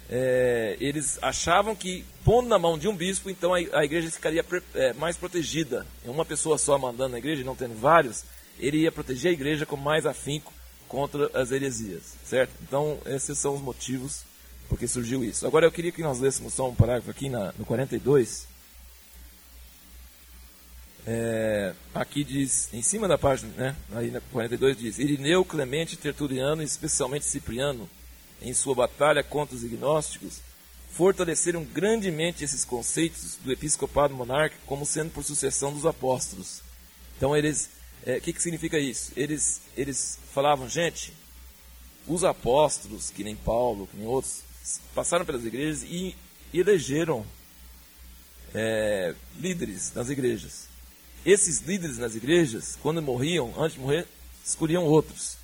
É, 0.10 0.76
eles 0.80 1.20
achavam 1.22 1.76
que, 1.76 2.04
pondo 2.26 2.50
na 2.50 2.58
mão 2.58 2.78
de 2.78 2.88
um 2.88 2.96
bispo, 2.96 3.30
então 3.30 3.54
a, 3.54 3.58
a 3.58 3.86
igreja 3.86 4.10
ficaria 4.10 4.44
é, 4.74 4.94
mais 4.94 5.16
protegida. 5.16 5.86
Uma 6.04 6.26
pessoa 6.26 6.58
só 6.58 6.78
mandando 6.78 7.12
na 7.12 7.20
igreja, 7.20 7.44
não 7.44 7.56
tendo 7.56 7.80
vários, 7.80 8.26
ele 8.60 8.80
ia 8.80 8.92
proteger 8.92 9.30
a 9.30 9.34
igreja 9.34 9.66
com 9.66 9.78
mais 9.78 10.06
afinco 10.06 10.52
contra 10.88 11.30
as 11.40 11.52
heresias, 11.52 12.16
certo? 12.26 12.52
Então, 12.64 12.98
esses 13.06 13.38
são 13.38 13.54
os 13.54 13.62
motivos 13.62 14.24
porque 14.68 14.88
surgiu 14.88 15.24
isso. 15.24 15.46
Agora, 15.46 15.66
eu 15.66 15.72
queria 15.72 15.92
que 15.92 16.02
nós 16.02 16.20
lêssemos 16.20 16.54
só 16.54 16.70
um 16.70 16.76
parágrafo 16.76 17.10
aqui 17.10 17.30
na, 17.30 17.54
no 17.58 17.66
42. 17.66 18.48
É, 21.08 21.74
aqui 21.94 22.24
diz, 22.24 22.72
em 22.72 22.82
cima 22.84 23.08
da 23.08 23.18
página, 23.18 23.52
né, 23.58 23.76
aí 23.94 24.12
na 24.12 24.22
42 24.22 24.78
diz, 24.78 25.00
Irineu, 25.00 25.44
Clemente, 25.44 25.98
Tertuliano, 25.98 26.62
especialmente 26.62 27.26
Cipriano, 27.26 27.90
em 28.42 28.54
sua 28.54 28.76
batalha 28.76 29.24
contra 29.24 29.56
os 29.56 29.64
ignósticos, 29.64 30.42
fortaleceram 30.92 31.64
grandemente 31.64 32.44
esses 32.44 32.66
conceitos 32.66 33.38
do 33.44 33.52
episcopado 33.52 34.14
monárquico 34.14 34.62
como 34.66 34.86
sendo 34.86 35.12
por 35.12 35.24
sucessão 35.24 35.74
dos 35.74 35.86
apóstolos. 35.86 36.62
Então 37.18 37.36
eles, 37.36 37.70
o 38.06 38.10
é, 38.10 38.20
que, 38.20 38.34
que 38.34 38.42
significa 38.42 38.78
isso? 38.80 39.12
Eles, 39.16 39.62
eles 39.78 40.20
falavam, 40.34 40.68
gente, 40.68 41.14
os 42.08 42.24
apóstolos, 42.24 43.10
que 43.10 43.24
nem 43.24 43.36
Paulo, 43.36 43.88
que 43.88 43.98
nem 43.98 44.08
outros, 44.08 44.42
passaram 44.96 45.26
pelas 45.26 45.46
igrejas 45.46 45.84
e 45.84 46.16
elegeram 46.54 47.26
é, 48.54 49.14
líderes 49.38 49.94
nas 49.94 50.10
igrejas. 50.10 50.68
Esses 51.26 51.60
líderes 51.62 51.98
nas 51.98 52.16
igrejas, 52.16 52.78
quando 52.82 53.02
morriam, 53.02 53.54
antes 53.58 53.74
de 53.74 53.80
morrer, 53.80 54.08
escolhiam 54.44 54.86
outros. 54.86 55.38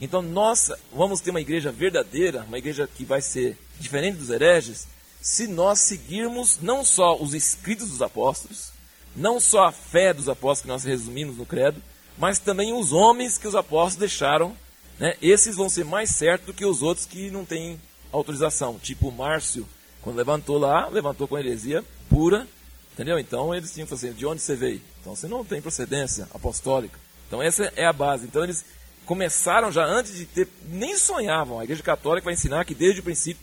Então 0.00 0.22
nós 0.22 0.70
vamos 0.92 1.20
ter 1.20 1.30
uma 1.30 1.40
igreja 1.40 1.72
verdadeira, 1.72 2.44
uma 2.46 2.58
igreja 2.58 2.88
que 2.92 3.04
vai 3.04 3.20
ser 3.20 3.56
diferente 3.78 4.18
dos 4.18 4.30
hereges, 4.30 4.86
se 5.20 5.46
nós 5.46 5.80
seguirmos 5.80 6.58
não 6.62 6.84
só 6.84 7.16
os 7.16 7.34
escritos 7.34 7.90
dos 7.90 8.02
apóstolos, 8.02 8.70
não 9.16 9.40
só 9.40 9.64
a 9.64 9.72
fé 9.72 10.14
dos 10.14 10.28
apóstolos 10.28 10.62
que 10.62 10.68
nós 10.68 10.84
resumimos 10.84 11.36
no 11.36 11.44
credo, 11.44 11.82
mas 12.16 12.38
também 12.38 12.72
os 12.72 12.92
homens 12.92 13.38
que 13.38 13.48
os 13.48 13.54
apóstolos 13.54 13.96
deixaram. 13.96 14.56
Né? 14.98 15.16
Esses 15.20 15.56
vão 15.56 15.68
ser 15.68 15.84
mais 15.84 16.10
certos 16.10 16.46
do 16.46 16.54
que 16.54 16.64
os 16.64 16.82
outros 16.82 17.06
que 17.06 17.30
não 17.30 17.44
têm 17.44 17.80
autorização. 18.12 18.78
Tipo 18.78 19.10
Márcio, 19.10 19.68
quando 20.02 20.16
levantou 20.16 20.58
lá, 20.58 20.88
levantou 20.88 21.26
com 21.26 21.38
heresia 21.38 21.84
pura, 22.08 22.46
entendeu? 22.92 23.18
Então 23.18 23.54
eles 23.54 23.72
tinham 23.72 23.86
que 23.86 23.90
fazer, 23.90 24.12
de 24.14 24.24
onde 24.24 24.40
você 24.40 24.56
veio? 24.56 24.80
Então 25.00 25.14
você 25.14 25.28
não 25.28 25.44
tem 25.44 25.60
procedência 25.60 26.28
apostólica. 26.32 26.98
Então 27.26 27.42
essa 27.42 27.72
é 27.76 27.84
a 27.84 27.92
base. 27.92 28.24
Então 28.24 28.42
eles 28.42 28.64
começaram 29.08 29.72
já 29.72 29.86
antes 29.86 30.14
de 30.14 30.26
ter, 30.26 30.46
nem 30.68 30.94
sonhavam. 30.98 31.58
A 31.58 31.64
Igreja 31.64 31.82
Católica 31.82 32.26
vai 32.26 32.34
ensinar 32.34 32.66
que 32.66 32.74
desde 32.74 33.00
o 33.00 33.02
princípio, 33.02 33.42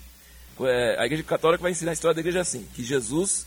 é, 0.60 0.96
a 0.96 1.04
Igreja 1.04 1.24
Católica 1.24 1.60
vai 1.60 1.72
ensinar 1.72 1.90
a 1.90 1.92
história 1.92 2.14
da 2.14 2.20
igreja 2.20 2.40
assim, 2.40 2.68
que 2.72 2.84
Jesus, 2.84 3.44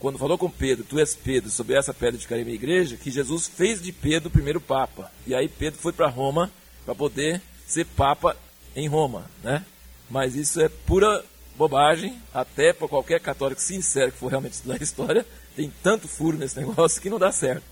quando 0.00 0.18
falou 0.18 0.36
com 0.36 0.50
Pedro, 0.50 0.84
tu 0.84 0.98
és 0.98 1.14
Pedro, 1.14 1.50
sobre 1.50 1.76
essa 1.76 1.94
pedra 1.94 2.18
de 2.18 2.26
minha 2.44 2.56
igreja, 2.56 2.96
que 2.96 3.12
Jesus 3.12 3.46
fez 3.46 3.80
de 3.80 3.92
Pedro 3.92 4.28
o 4.28 4.32
primeiro 4.32 4.60
Papa. 4.60 5.08
E 5.24 5.36
aí 5.36 5.48
Pedro 5.48 5.78
foi 5.78 5.92
para 5.92 6.08
Roma 6.08 6.50
para 6.84 6.96
poder 6.96 7.40
ser 7.64 7.86
Papa 7.86 8.36
em 8.74 8.88
Roma, 8.88 9.30
né? 9.44 9.64
Mas 10.10 10.34
isso 10.34 10.60
é 10.60 10.68
pura 10.68 11.24
bobagem, 11.56 12.20
até 12.34 12.72
para 12.72 12.88
qualquer 12.88 13.20
católico 13.20 13.60
sincero 13.60 14.10
que 14.10 14.18
for 14.18 14.30
realmente 14.30 14.54
estudar 14.54 14.74
a 14.74 14.78
história, 14.82 15.24
tem 15.54 15.72
tanto 15.80 16.08
furo 16.08 16.36
nesse 16.36 16.58
negócio 16.60 17.00
que 17.00 17.08
não 17.08 17.20
dá 17.20 17.30
certo. 17.30 17.62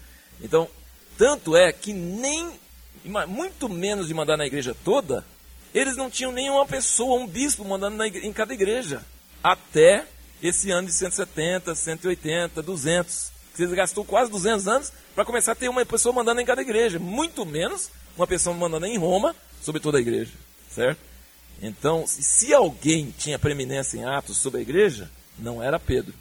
Então, 0.40 0.68
tanto 1.18 1.56
é 1.56 1.72
que 1.72 1.92
nem 1.92 2.52
muito 3.04 3.68
menos 3.68 4.08
de 4.08 4.14
mandar 4.14 4.36
na 4.36 4.46
igreja 4.46 4.76
toda, 4.84 5.24
Eles 5.72 5.96
não 5.96 6.10
tinham 6.10 6.32
nenhuma 6.32 6.66
pessoa, 6.66 7.20
um 7.20 7.26
bispo 7.26 7.64
mandando 7.64 8.02
em 8.04 8.32
cada 8.32 8.52
igreja. 8.52 9.04
Até 9.42 10.04
esse 10.42 10.70
ano 10.70 10.88
de 10.88 10.92
170, 10.92 11.74
180, 11.74 12.62
200. 12.62 13.30
Vocês 13.54 13.70
gastou 13.72 14.04
quase 14.04 14.30
200 14.30 14.66
anos 14.66 14.92
para 15.14 15.24
começar 15.24 15.52
a 15.52 15.54
ter 15.54 15.68
uma 15.68 15.84
pessoa 15.84 16.12
mandando 16.12 16.40
em 16.40 16.44
cada 16.44 16.62
igreja. 16.62 16.98
Muito 16.98 17.46
menos 17.46 17.90
uma 18.16 18.26
pessoa 18.26 18.54
mandando 18.56 18.86
em 18.86 18.98
Roma 18.98 19.34
sobre 19.62 19.80
toda 19.80 19.98
a 19.98 20.00
igreja. 20.00 20.32
Certo? 20.70 20.98
Então, 21.62 22.04
se 22.06 22.54
alguém 22.54 23.14
tinha 23.16 23.38
preeminência 23.38 23.98
em 23.98 24.04
Atos 24.04 24.38
sobre 24.38 24.60
a 24.60 24.62
igreja, 24.62 25.10
não 25.38 25.62
era 25.62 25.78
Pedro, 25.78 26.14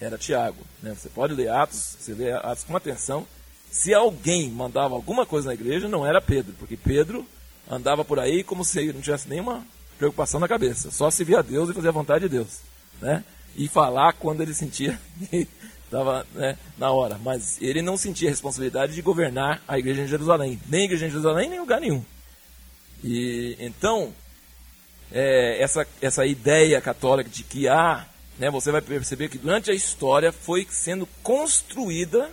era 0.00 0.18
Tiago. 0.18 0.64
Né? 0.82 0.94
Você 0.94 1.08
pode 1.08 1.34
ler 1.34 1.48
Atos, 1.48 1.96
você 1.98 2.12
lê 2.12 2.32
Atos 2.32 2.64
com 2.64 2.76
atenção. 2.76 3.26
Se 3.76 3.92
alguém 3.92 4.48
mandava 4.48 4.94
alguma 4.94 5.26
coisa 5.26 5.48
na 5.48 5.54
igreja, 5.54 5.86
não 5.86 6.06
era 6.06 6.18
Pedro, 6.18 6.54
porque 6.58 6.78
Pedro 6.78 7.26
andava 7.70 8.06
por 8.06 8.18
aí 8.18 8.42
como 8.42 8.64
se 8.64 8.90
não 8.90 9.02
tivesse 9.02 9.28
nenhuma 9.28 9.62
preocupação 9.98 10.40
na 10.40 10.48
cabeça, 10.48 10.90
só 10.90 11.10
se 11.10 11.22
via 11.24 11.42
Deus 11.42 11.68
e 11.68 11.74
fazia 11.74 11.90
a 11.90 11.92
vontade 11.92 12.26
de 12.26 12.30
Deus. 12.30 12.60
Né? 13.02 13.22
E 13.54 13.68
falar 13.68 14.14
quando 14.14 14.40
ele 14.40 14.54
sentia 14.54 14.98
estava 15.84 16.26
né, 16.32 16.56
na 16.78 16.90
hora. 16.90 17.20
Mas 17.22 17.60
ele 17.60 17.82
não 17.82 17.98
sentia 17.98 18.28
a 18.28 18.30
responsabilidade 18.30 18.94
de 18.94 19.02
governar 19.02 19.62
a 19.68 19.78
igreja 19.78 20.00
em 20.00 20.08
Jerusalém, 20.08 20.58
nem 20.70 20.80
a 20.80 20.84
igreja 20.84 21.06
em 21.06 21.10
Jerusalém, 21.10 21.50
nem 21.50 21.60
lugar 21.60 21.78
nenhum. 21.78 22.02
E 23.04 23.56
então, 23.60 24.10
é, 25.12 25.62
essa, 25.62 25.86
essa 26.00 26.24
ideia 26.24 26.80
católica 26.80 27.28
de 27.28 27.42
que 27.42 27.68
há, 27.68 27.92
ah, 27.92 28.06
né, 28.38 28.50
você 28.50 28.72
vai 28.72 28.80
perceber 28.80 29.28
que 29.28 29.36
durante 29.36 29.70
a 29.70 29.74
história 29.74 30.32
foi 30.32 30.66
sendo 30.70 31.06
construída 31.22 32.30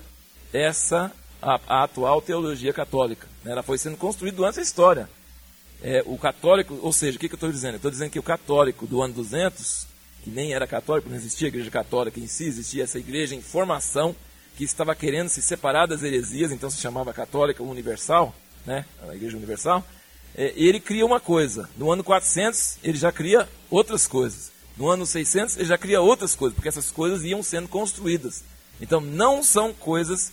essa 0.54 1.12
a, 1.44 1.60
a 1.68 1.84
atual 1.84 2.22
teologia 2.22 2.74
católica. 2.74 3.28
Né, 3.44 3.52
ela 3.52 3.64
foi 3.64 3.78
sendo 3.78 3.98
construída 3.98 4.38
durante 4.38 4.60
a 4.60 4.64
história. 4.64 5.10
É, 5.82 6.02
o 6.06 6.18
católico, 6.18 6.80
ou 6.82 6.94
seja, 6.94 7.18
o 7.18 7.20
que, 7.20 7.28
que 7.28 7.34
eu 7.34 7.38
estou 7.38 7.52
dizendo? 7.52 7.74
Eu 7.74 7.78
estou 7.78 7.92
dizendo 7.92 8.10
que 8.10 8.20
o 8.20 8.24
católico 8.24 8.88
do 8.88 9.02
ano 9.02 9.14
200, 9.14 9.86
que 10.24 10.30
nem 10.30 10.54
era 10.54 10.66
católico, 10.66 11.10
não 11.10 11.18
existia 11.18 11.48
a 11.48 11.50
igreja 11.50 11.70
católica 11.70 12.20
em 12.20 12.28
si, 12.28 12.46
existia 12.46 12.84
essa 12.84 12.98
igreja 12.98 13.36
em 13.36 13.42
formação 13.42 14.16
que 14.56 14.64
estava 14.64 14.96
querendo 14.96 15.30
se 15.30 15.42
separar 15.42 15.88
das 15.88 16.04
heresias, 16.04 16.52
então 16.52 16.70
se 16.70 16.80
chamava 16.80 17.12
católica 17.12 17.62
universal, 17.62 18.34
né, 18.66 18.86
a 19.10 19.16
igreja 19.16 19.36
universal 19.36 19.84
é, 20.36 20.54
ele 20.56 20.80
cria 20.80 21.06
uma 21.06 21.20
coisa. 21.20 21.70
No 21.78 21.92
ano 21.92 22.04
400, 22.04 22.78
ele 22.84 22.98
já 22.98 23.12
cria 23.12 23.48
outras 23.70 24.08
coisas. 24.08 24.52
No 24.76 24.90
ano 24.90 25.06
600, 25.06 25.58
ele 25.58 25.66
já 25.66 25.78
cria 25.78 26.02
outras 26.02 26.36
coisas, 26.36 26.56
porque 26.56 26.70
essas 26.70 26.90
coisas 26.90 27.24
iam 27.24 27.44
sendo 27.44 27.68
construídas. 27.68 28.44
Então, 28.82 29.00
não 29.00 29.44
são 29.44 29.72
coisas 29.72 30.32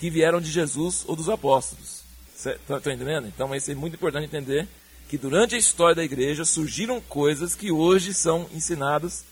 que 0.00 0.08
vieram 0.08 0.40
de 0.40 0.50
Jesus 0.50 1.04
ou 1.06 1.14
dos 1.14 1.28
apóstolos. 1.28 2.00
Estão 2.34 2.80
tá, 2.80 2.92
entendendo? 2.94 3.28
Então, 3.28 3.54
isso 3.54 3.70
é 3.70 3.74
muito 3.74 3.94
importante 3.94 4.24
entender 4.24 4.66
que 5.10 5.18
durante 5.18 5.54
a 5.54 5.58
história 5.58 5.94
da 5.94 6.02
igreja 6.02 6.42
surgiram 6.46 7.02
coisas 7.02 7.54
que 7.54 7.70
hoje 7.70 8.14
são 8.14 8.48
ensinadas, 8.54 9.26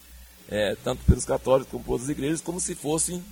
é, 0.46 0.76
tanto 0.84 1.02
pelos 1.06 1.24
católicos 1.24 1.72
como 1.72 1.82
pelas 1.82 2.10
igrejas, 2.10 2.42
como 2.42 2.60
se 2.60 2.74
fossem 2.74 3.24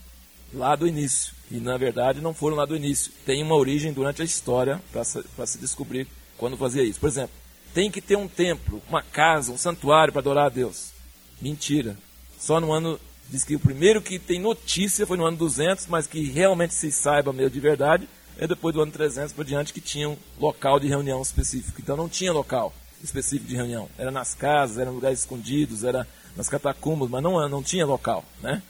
lá 0.55 0.75
do 0.75 0.87
início. 0.87 1.35
E, 1.51 1.57
na 1.59 1.77
verdade, 1.77 2.23
não 2.23 2.33
foram 2.33 2.57
lá 2.57 2.65
do 2.65 2.75
início. 2.75 3.13
Tem 3.27 3.43
uma 3.43 3.55
origem 3.55 3.93
durante 3.93 4.23
a 4.23 4.25
história 4.25 4.81
para 4.91 5.47
se 5.47 5.59
descobrir 5.59 6.09
quando 6.39 6.57
fazia 6.57 6.83
isso. 6.83 6.99
Por 6.99 7.09
exemplo, 7.11 7.35
tem 7.75 7.91
que 7.91 8.01
ter 8.01 8.17
um 8.17 8.27
templo, 8.29 8.83
uma 8.89 9.03
casa, 9.03 9.53
um 9.53 9.59
santuário 9.59 10.11
para 10.11 10.21
adorar 10.21 10.47
a 10.47 10.51
Deus. 10.51 10.91
Mentira. 11.39 11.99
Só 12.39 12.61
no 12.61 12.73
ano, 12.73 12.99
diz 13.29 13.45
que 13.45 13.57
o 13.57 13.61
primeiro 13.61 14.01
que 14.01 14.19
tem 14.19 14.41
notícia 14.41 15.07
foi 15.07 15.17
no 15.17 15.27
ano 15.27 15.37
200, 15.37 15.87
mas 15.87 16.07
que 16.07 16.23
realmente 16.31 16.75
se 16.75 16.91
saiba 16.91 17.33
meio 17.33 17.51
de 17.51 17.61
verdade, 17.61 18.09
é 18.39 18.47
depois 18.47 18.75
do 18.75 18.83
ano 18.83 18.93
300 18.93 19.33
por 19.33 19.45
diante 19.45 19.73
que 19.73 19.81
tinha 19.81 20.09
um 20.09 20.17
local 20.39 20.79
de 20.79 20.89
reunião 20.89 21.21
específico. 21.23 21.81
Então 21.81 21.97
não 21.97 22.09
tinha 22.09 22.33
local 22.33 22.73
específico 23.03 23.49
de 23.49 23.57
reunião. 23.57 23.89
Era 23.99 24.11
nas 24.11 24.35
casas, 24.35 24.79
era 24.79 24.91
em 24.91 24.95
lugares 24.95 25.21
escondidos, 25.21 25.85
era 25.85 26.07
nas 26.37 26.49
catacumbas, 26.49 27.09
mas 27.09 27.23
não, 27.23 27.49
não 27.49 27.63
tinha 27.63 27.87
local, 27.87 28.25
né? 28.43 28.63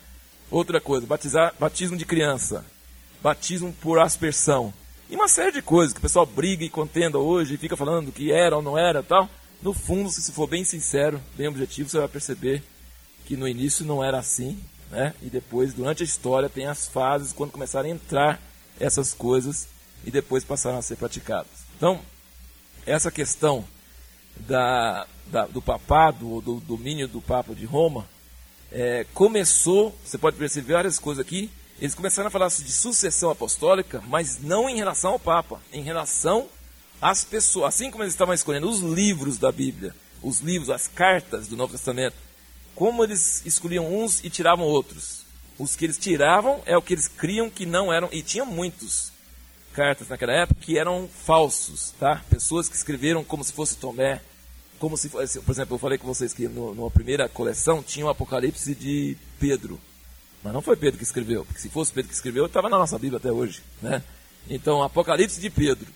Outra 0.50 0.80
coisa, 0.80 1.06
batizar, 1.06 1.52
batismo 1.58 1.96
de 1.96 2.04
criança, 2.04 2.64
batismo 3.20 3.72
por 3.80 3.98
aspersão. 3.98 4.72
E 5.10 5.16
uma 5.16 5.28
série 5.28 5.52
de 5.52 5.62
coisas 5.62 5.92
que 5.92 5.98
o 5.98 6.02
pessoal 6.02 6.26
briga 6.26 6.64
e 6.64 6.70
contenda 6.70 7.18
hoje 7.18 7.54
e 7.54 7.58
fica 7.58 7.76
falando 7.76 8.12
que 8.12 8.30
era 8.30 8.56
ou 8.56 8.62
não 8.62 8.78
era 8.78 9.02
tal. 9.02 9.28
No 9.60 9.72
fundo, 9.72 10.10
se 10.10 10.30
for 10.32 10.46
bem 10.46 10.64
sincero, 10.64 11.20
bem 11.36 11.48
objetivo, 11.48 11.88
você 11.88 11.98
vai 11.98 12.08
perceber 12.08 12.62
que 13.26 13.36
no 13.36 13.46
início 13.46 13.84
não 13.84 14.02
era 14.02 14.18
assim, 14.18 14.58
né? 14.90 15.12
E 15.20 15.26
depois, 15.26 15.74
durante 15.74 16.02
a 16.02 16.06
história, 16.06 16.48
tem 16.48 16.66
as 16.66 16.86
fases 16.86 17.32
quando 17.32 17.50
começaram 17.50 17.88
a 17.88 17.92
entrar 17.92 18.40
essas 18.78 19.12
coisas 19.12 19.68
e 20.04 20.10
depois 20.10 20.44
passaram 20.44 20.78
a 20.78 20.82
ser 20.82 20.96
praticadas. 20.96 21.66
Então, 21.76 22.00
essa 22.86 23.10
questão 23.10 23.64
da, 24.36 25.06
da 25.26 25.46
do 25.46 25.60
papado, 25.60 26.40
do 26.40 26.60
domínio 26.60 27.08
do 27.08 27.20
Papa 27.20 27.54
de 27.54 27.66
Roma, 27.66 28.06
é, 28.70 29.04
começou, 29.12 29.94
você 30.04 30.16
pode 30.16 30.36
perceber 30.36 30.74
várias 30.74 30.98
coisas 30.98 31.24
aqui, 31.24 31.50
eles 31.80 31.94
começaram 31.94 32.28
a 32.28 32.30
falar 32.30 32.48
de 32.48 32.72
sucessão 32.72 33.30
apostólica, 33.30 34.02
mas 34.06 34.40
não 34.40 34.70
em 34.70 34.76
relação 34.76 35.12
ao 35.12 35.18
Papa, 35.18 35.60
em 35.72 35.82
relação 35.82 36.48
às 37.02 37.24
pessoas. 37.24 37.74
Assim 37.74 37.90
como 37.90 38.04
eles 38.04 38.14
estavam 38.14 38.34
escolhendo 38.34 38.68
os 38.68 38.80
livros 38.80 39.36
da 39.36 39.50
Bíblia, 39.50 39.94
os 40.22 40.40
livros, 40.40 40.70
as 40.70 40.88
cartas 40.88 41.48
do 41.48 41.56
Novo 41.56 41.72
Testamento, 41.72 42.25
como 42.76 43.02
eles 43.02 43.44
escolhiam 43.44 43.92
uns 43.92 44.22
e 44.22 44.30
tiravam 44.30 44.66
outros. 44.66 45.24
Os 45.58 45.74
que 45.74 45.86
eles 45.86 45.98
tiravam 45.98 46.62
é 46.66 46.76
o 46.76 46.82
que 46.82 46.92
eles 46.92 47.08
criam 47.08 47.50
que 47.50 47.66
não 47.66 47.92
eram, 47.92 48.08
e 48.12 48.22
tinha 48.22 48.44
muitos 48.44 49.10
cartas 49.72 50.08
naquela 50.08 50.32
época 50.32 50.60
que 50.60 50.78
eram 50.78 51.08
falsos, 51.08 51.94
tá? 51.98 52.22
Pessoas 52.30 52.68
que 52.68 52.76
escreveram 52.76 53.24
como 53.24 53.42
se 53.42 53.52
fosse 53.52 53.76
Tomé, 53.76 54.20
como 54.78 54.96
se 54.96 55.08
fosse, 55.08 55.40
por 55.40 55.52
exemplo, 55.52 55.74
eu 55.74 55.78
falei 55.78 55.98
com 55.98 56.06
vocês 56.06 56.34
que 56.34 56.46
no, 56.46 56.74
numa 56.74 56.90
primeira 56.90 57.28
coleção 57.28 57.82
tinha 57.82 58.04
o 58.04 58.10
Apocalipse 58.10 58.74
de 58.74 59.16
Pedro. 59.40 59.80
Mas 60.44 60.52
não 60.52 60.62
foi 60.62 60.76
Pedro 60.76 60.98
que 60.98 61.04
escreveu, 61.04 61.44
porque 61.44 61.60
se 61.60 61.70
fosse 61.70 61.92
Pedro 61.92 62.10
que 62.10 62.14
escreveu, 62.14 62.46
estava 62.46 62.68
na 62.68 62.78
nossa 62.78 62.98
Bíblia 62.98 63.18
até 63.18 63.32
hoje. 63.32 63.62
Né? 63.80 64.02
Então, 64.48 64.82
Apocalipse 64.82 65.40
de 65.40 65.48
Pedro. 65.48 65.86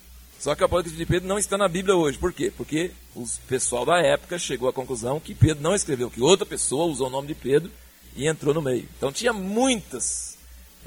Só 0.41 0.55
que 0.55 0.63
o 0.63 0.65
Apocalipse 0.65 0.97
de 0.97 1.05
Pedro 1.05 1.29
não 1.29 1.39
está 1.39 1.59
na 1.59 1.69
Bíblia 1.69 1.95
hoje. 1.95 2.17
Por 2.17 2.33
quê? 2.33 2.51
Porque 2.57 2.93
o 3.15 3.27
pessoal 3.47 3.85
da 3.85 4.01
época 4.01 4.39
chegou 4.39 4.71
à 4.71 4.73
conclusão 4.73 5.21
que 5.21 5.35
Pedro 5.35 5.63
não 5.63 5.75
escreveu, 5.75 6.11
que 6.11 6.23
outra 6.23 6.47
pessoa 6.47 6.87
usou 6.87 7.09
o 7.09 7.11
nome 7.11 7.29
de 7.29 7.35
Pedro 7.35 7.71
e 8.17 8.27
entrou 8.27 8.55
no 8.55 8.63
meio. 8.63 8.89
Então 8.97 9.13
tinha 9.13 9.35
muitas 9.35 10.39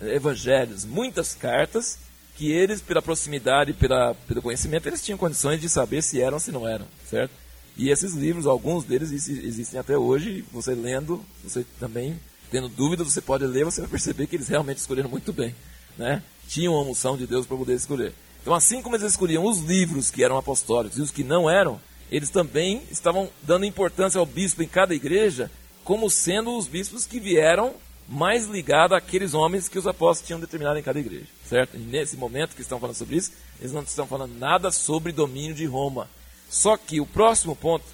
eh, 0.01 0.15
evangelhos, 0.15 0.86
muitas 0.86 1.36
cartas 1.36 2.00
que 2.36 2.51
eles, 2.51 2.81
pela 2.81 3.00
proximidade, 3.00 3.74
pela, 3.74 4.15
pelo 4.27 4.41
conhecimento, 4.41 4.88
eles 4.88 5.03
tinham 5.05 5.19
condições 5.19 5.62
de 5.62 5.69
saber 5.69 6.01
se 6.01 6.19
eram 6.19 6.33
ou 6.33 6.39
se 6.39 6.51
não 6.51 6.67
eram, 6.67 6.88
certo? 7.07 7.31
E 7.77 7.91
esses 7.91 8.13
livros, 8.13 8.48
alguns 8.48 8.83
deles 8.83 9.12
existem 9.12 9.79
até 9.79 9.95
hoje, 9.95 10.43
você 10.51 10.74
lendo, 10.74 11.24
você 11.43 11.63
também 11.79 12.19
tendo 12.50 12.69
dúvida, 12.69 13.03
você 13.03 13.22
pode 13.22 13.45
ler, 13.45 13.65
você 13.65 13.81
vai 13.81 13.89
perceber 13.89 14.25
que 14.25 14.36
eles 14.36 14.48
realmente 14.48 14.77
escolheram 14.77 15.10
muito 15.10 15.31
bem. 15.31 15.55
Né? 15.98 16.24
Tinham 16.48 16.75
a 16.75 16.81
unção 16.81 17.17
de 17.17 17.25
Deus 17.25 17.45
para 17.45 17.57
poder 17.57 17.74
escolher. 17.74 18.13
Então, 18.43 18.53
assim 18.53 18.81
como 18.81 18.97
eles 18.97 19.09
escolhiam 19.09 19.45
os 19.45 19.59
livros 19.59 20.12
que 20.12 20.21
eram 20.21 20.38
apostólicos 20.38 20.97
e 20.97 21.01
os 21.01 21.12
que 21.12 21.23
não 21.23 21.50
eram, 21.50 21.79
eles 22.12 22.29
também 22.29 22.83
estavam 22.91 23.29
dando 23.41 23.65
importância 23.65 24.19
ao 24.19 24.25
bispo 24.25 24.62
em 24.62 24.67
cada 24.67 24.93
igreja, 24.93 25.50
como 25.81 26.09
sendo 26.09 26.57
os 26.57 26.67
bispos 26.67 27.05
que 27.05 27.21
vieram 27.21 27.73
mais 28.05 28.45
ligados 28.45 28.97
àqueles 28.97 29.33
homens 29.33 29.69
que 29.69 29.79
os 29.79 29.88
apóstolos 29.88 30.27
tinham 30.27 30.41
determinado 30.41 30.77
em 30.77 30.83
cada 30.83 31.00
igreja. 31.00 31.25
Certo? 31.47 31.77
E 31.77 31.79
nesse 31.79 32.17
momento 32.17 32.53
que 32.53 32.62
estão 32.62 32.81
falando 32.81 32.97
sobre 32.97 33.15
isso, 33.15 33.31
eles 33.62 33.71
não 33.71 33.81
estão 33.81 34.05
falando 34.05 34.38
nada 34.38 34.71
sobre 34.71 35.13
domínio 35.13 35.55
de 35.55 35.65
Roma. 35.65 36.09
Só 36.50 36.75
que 36.75 37.00
o 37.00 37.05
próximo 37.05 37.55
ponto 37.55 37.85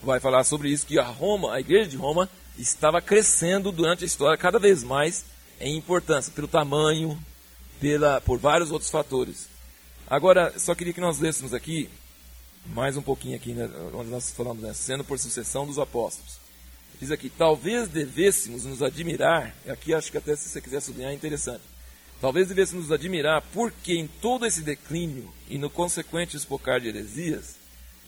vai 0.00 0.20
falar 0.20 0.44
sobre 0.44 0.70
isso, 0.70 0.86
que 0.86 1.00
a 1.00 1.04
Roma, 1.04 1.52
a 1.52 1.58
igreja 1.58 1.90
de 1.90 1.96
Roma, 1.96 2.30
estava 2.56 3.02
crescendo 3.02 3.72
durante 3.72 4.04
a 4.04 4.06
história 4.06 4.38
cada 4.38 4.60
vez 4.60 4.84
mais 4.84 5.24
em 5.60 5.76
importância, 5.76 6.32
pelo 6.32 6.46
tamanho, 6.46 7.18
pela, 7.80 8.20
por 8.20 8.38
vários 8.38 8.70
outros 8.70 8.90
fatores. 8.90 9.48
Agora, 10.06 10.58
só 10.58 10.74
queria 10.74 10.92
que 10.92 11.00
nós 11.00 11.18
lêssemos 11.18 11.52
aqui, 11.52 11.88
mais 12.66 12.96
um 12.96 13.02
pouquinho 13.02 13.36
aqui, 13.36 13.52
né, 13.52 13.68
onde 13.94 14.10
nós 14.10 14.30
falamos, 14.30 14.62
né, 14.62 14.72
sendo 14.74 15.04
por 15.04 15.18
sucessão 15.18 15.66
dos 15.66 15.78
apóstolos. 15.78 16.38
Diz 17.00 17.10
aqui, 17.10 17.30
talvez 17.30 17.88
devêssemos 17.88 18.64
nos 18.64 18.82
admirar, 18.82 19.54
aqui 19.68 19.94
acho 19.94 20.10
que 20.10 20.18
até 20.18 20.34
se 20.34 20.48
você 20.48 20.60
quiser 20.60 20.80
sublinhar 20.80 21.12
é 21.12 21.14
interessante, 21.14 21.62
talvez 22.20 22.48
devêssemos 22.48 22.84
nos 22.84 22.92
admirar 22.92 23.42
porque 23.52 23.94
em 23.94 24.06
todo 24.06 24.44
esse 24.44 24.62
declínio 24.62 25.32
e 25.48 25.58
no 25.58 25.70
consequente 25.70 26.36
espocar 26.36 26.80
de 26.80 26.88
heresias, 26.88 27.56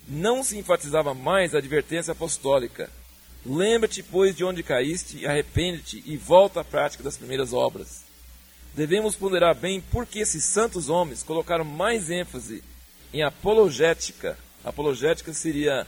não 0.08 0.42
se 0.42 0.58
enfatizava 0.58 1.14
mais 1.14 1.54
a 1.54 1.58
advertência 1.58 2.12
apostólica, 2.12 2.90
Lembra-te, 3.44 4.02
pois, 4.02 4.36
de 4.36 4.44
onde 4.44 4.62
caíste, 4.62 5.26
arrepende-te 5.26 6.02
e 6.04 6.16
volta 6.16 6.60
à 6.60 6.64
prática 6.64 7.02
das 7.02 7.16
primeiras 7.16 7.52
obras. 7.52 8.02
Devemos 8.74 9.16
ponderar 9.16 9.54
bem 9.54 9.80
por 9.80 10.06
que 10.06 10.20
esses 10.20 10.44
santos 10.44 10.88
homens 10.88 11.22
colocaram 11.22 11.64
mais 11.64 12.10
ênfase 12.10 12.62
em 13.12 13.22
apologética. 13.22 14.38
Apologética 14.64 15.32
seria 15.32 15.86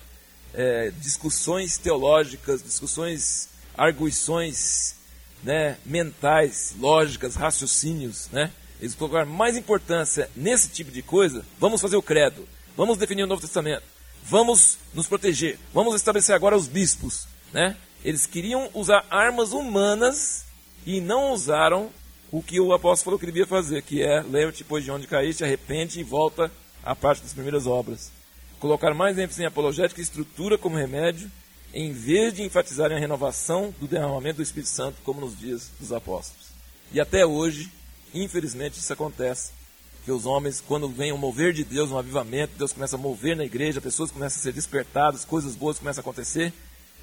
é, 0.52 0.90
discussões 0.98 1.78
teológicas, 1.78 2.62
discussões, 2.62 3.48
arguições 3.76 4.96
né, 5.42 5.76
mentais, 5.84 6.74
lógicas, 6.78 7.34
raciocínios. 7.34 8.28
Né? 8.32 8.50
Eles 8.80 8.94
colocaram 8.94 9.30
mais 9.30 9.56
importância 9.56 10.28
nesse 10.34 10.68
tipo 10.68 10.90
de 10.90 11.02
coisa. 11.02 11.44
Vamos 11.58 11.80
fazer 11.80 11.96
o 11.96 12.02
credo, 12.02 12.48
vamos 12.76 12.98
definir 12.98 13.22
o 13.22 13.28
Novo 13.28 13.42
Testamento, 13.42 13.84
vamos 14.24 14.76
nos 14.92 15.06
proteger, 15.06 15.58
vamos 15.72 15.94
estabelecer 15.94 16.34
agora 16.34 16.56
os 16.56 16.66
bispos, 16.66 17.26
né? 17.52 17.76
Eles 18.04 18.26
queriam 18.26 18.68
usar 18.74 19.06
armas 19.08 19.52
humanas 19.52 20.44
e 20.84 21.00
não 21.00 21.32
usaram 21.32 21.90
o 22.32 22.42
que 22.42 22.58
o 22.58 22.72
apóstolo 22.72 23.04
falou 23.04 23.18
que 23.18 23.26
devia 23.26 23.46
fazer, 23.46 23.82
que 23.82 24.02
é 24.02 24.22
leva-te 24.22 24.62
depois 24.62 24.82
de 24.82 24.90
onde 24.90 25.06
caíste, 25.06 25.44
arrepende 25.44 26.00
e 26.00 26.02
volta 26.02 26.50
à 26.82 26.96
parte 26.96 27.22
das 27.22 27.34
primeiras 27.34 27.66
obras. 27.66 28.10
Colocar 28.58 28.94
mais 28.94 29.18
ênfase 29.18 29.42
em 29.42 29.46
apologética 29.46 30.00
e 30.00 30.02
estrutura 30.02 30.56
como 30.56 30.76
remédio, 30.76 31.30
em 31.74 31.92
vez 31.92 32.32
de 32.32 32.42
enfatizarem 32.42 32.96
a 32.96 33.00
renovação 33.00 33.74
do 33.78 33.86
derramamento 33.86 34.36
do 34.36 34.42
Espírito 34.42 34.70
Santo, 34.70 34.96
como 35.04 35.20
nos 35.20 35.38
dias 35.38 35.70
dos 35.78 35.92
apóstolos. 35.92 36.46
E 36.90 37.00
até 37.00 37.26
hoje, 37.26 37.70
infelizmente, 38.14 38.78
isso 38.78 38.92
acontece. 38.92 39.52
Que 40.04 40.10
os 40.10 40.24
homens, 40.24 40.60
quando 40.60 40.88
vem 40.88 41.12
um 41.12 41.18
mover 41.18 41.52
de 41.52 41.64
Deus, 41.64 41.90
um 41.90 41.98
avivamento, 41.98 42.54
Deus 42.56 42.72
começa 42.72 42.96
a 42.96 42.98
mover 42.98 43.36
na 43.36 43.44
igreja, 43.44 43.80
pessoas 43.80 44.10
começam 44.10 44.40
a 44.40 44.42
ser 44.42 44.52
despertadas, 44.52 45.24
coisas 45.24 45.54
boas 45.54 45.78
começam 45.78 46.00
a 46.00 46.02
acontecer. 46.02 46.52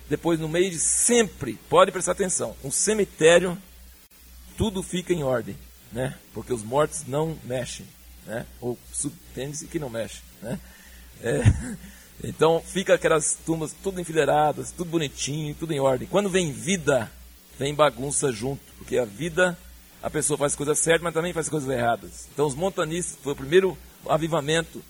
Depois, 0.09 0.39
no 0.39 0.49
meio 0.49 0.71
de 0.71 0.79
sempre, 0.79 1.57
pode 1.69 1.91
prestar 1.91 2.13
atenção, 2.13 2.55
um 2.63 2.71
cemitério, 2.71 3.57
tudo 4.59 4.83
fica 4.83 5.13
em 5.13 5.23
ordem, 5.23 5.55
né? 5.89 6.13
Porque 6.33 6.51
os 6.51 6.61
mortos 6.63 7.05
não 7.07 7.37
mexem, 7.45 7.85
né? 8.27 8.45
Ou 8.59 8.77
subtende-se 8.91 9.67
que 9.67 9.79
não 9.79 9.89
mexe, 9.89 10.19
né? 10.41 10.59
É, 11.21 11.41
então, 12.27 12.61
fica 12.61 12.93
aquelas 12.93 13.37
tumbas 13.45 13.73
tudo 13.81 14.01
enfileiradas, 14.01 14.71
tudo 14.71 14.91
bonitinho, 14.91 15.55
tudo 15.55 15.71
em 15.71 15.79
ordem. 15.79 16.09
Quando 16.09 16.29
vem 16.29 16.51
vida, 16.51 17.09
vem 17.57 17.73
bagunça 17.73 18.33
junto, 18.33 18.61
porque 18.77 18.97
a 18.97 19.05
vida 19.05 19.57
a 20.03 20.09
pessoa 20.09 20.37
faz 20.37 20.57
coisas 20.57 20.77
certas, 20.77 21.03
mas 21.03 21.13
também 21.13 21.31
faz 21.31 21.47
coisas 21.47 21.69
erradas. 21.69 22.27
Então 22.33 22.45
os 22.45 22.53
montanistas, 22.53 23.17
foi 23.23 23.31
o 23.31 23.37
primeiro 23.37 23.77
avivamento, 24.09 24.83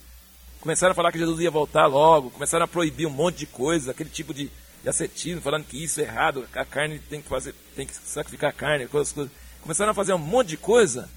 começaram 0.59 0.93
a 0.93 0.95
falar 0.95 1.11
que 1.11 1.19
Jesus 1.19 1.39
ia 1.41 1.51
voltar 1.51 1.85
logo, 1.85 2.31
começaram 2.31 2.65
a 2.65 2.67
proibir 2.67 3.05
um 3.05 3.11
monte 3.11 3.38
de 3.38 3.45
coisa, 3.45 3.91
aquele 3.91 4.09
tipo 4.09 4.33
de, 4.33 4.49
de 4.81 4.89
ascetismo, 4.89 5.41
falando 5.41 5.65
que 5.65 5.83
isso 5.83 6.01
é 6.01 6.05
errado, 6.05 6.47
a 6.55 6.65
carne 6.65 6.97
tem 6.97 7.21
que 7.21 7.29
fazer, 7.29 7.53
tem 7.75 7.85
que 7.85 7.93
sacrificar 7.93 8.49
a 8.49 8.53
carne, 8.53 8.88
coisas, 8.88 9.13
coisas. 9.13 9.31
Começaram 9.62 9.92
a 9.92 9.96
fazer 9.96 10.13
um 10.13 10.18
monte 10.18 10.50
de 10.50 10.58
coisa 10.58 11.10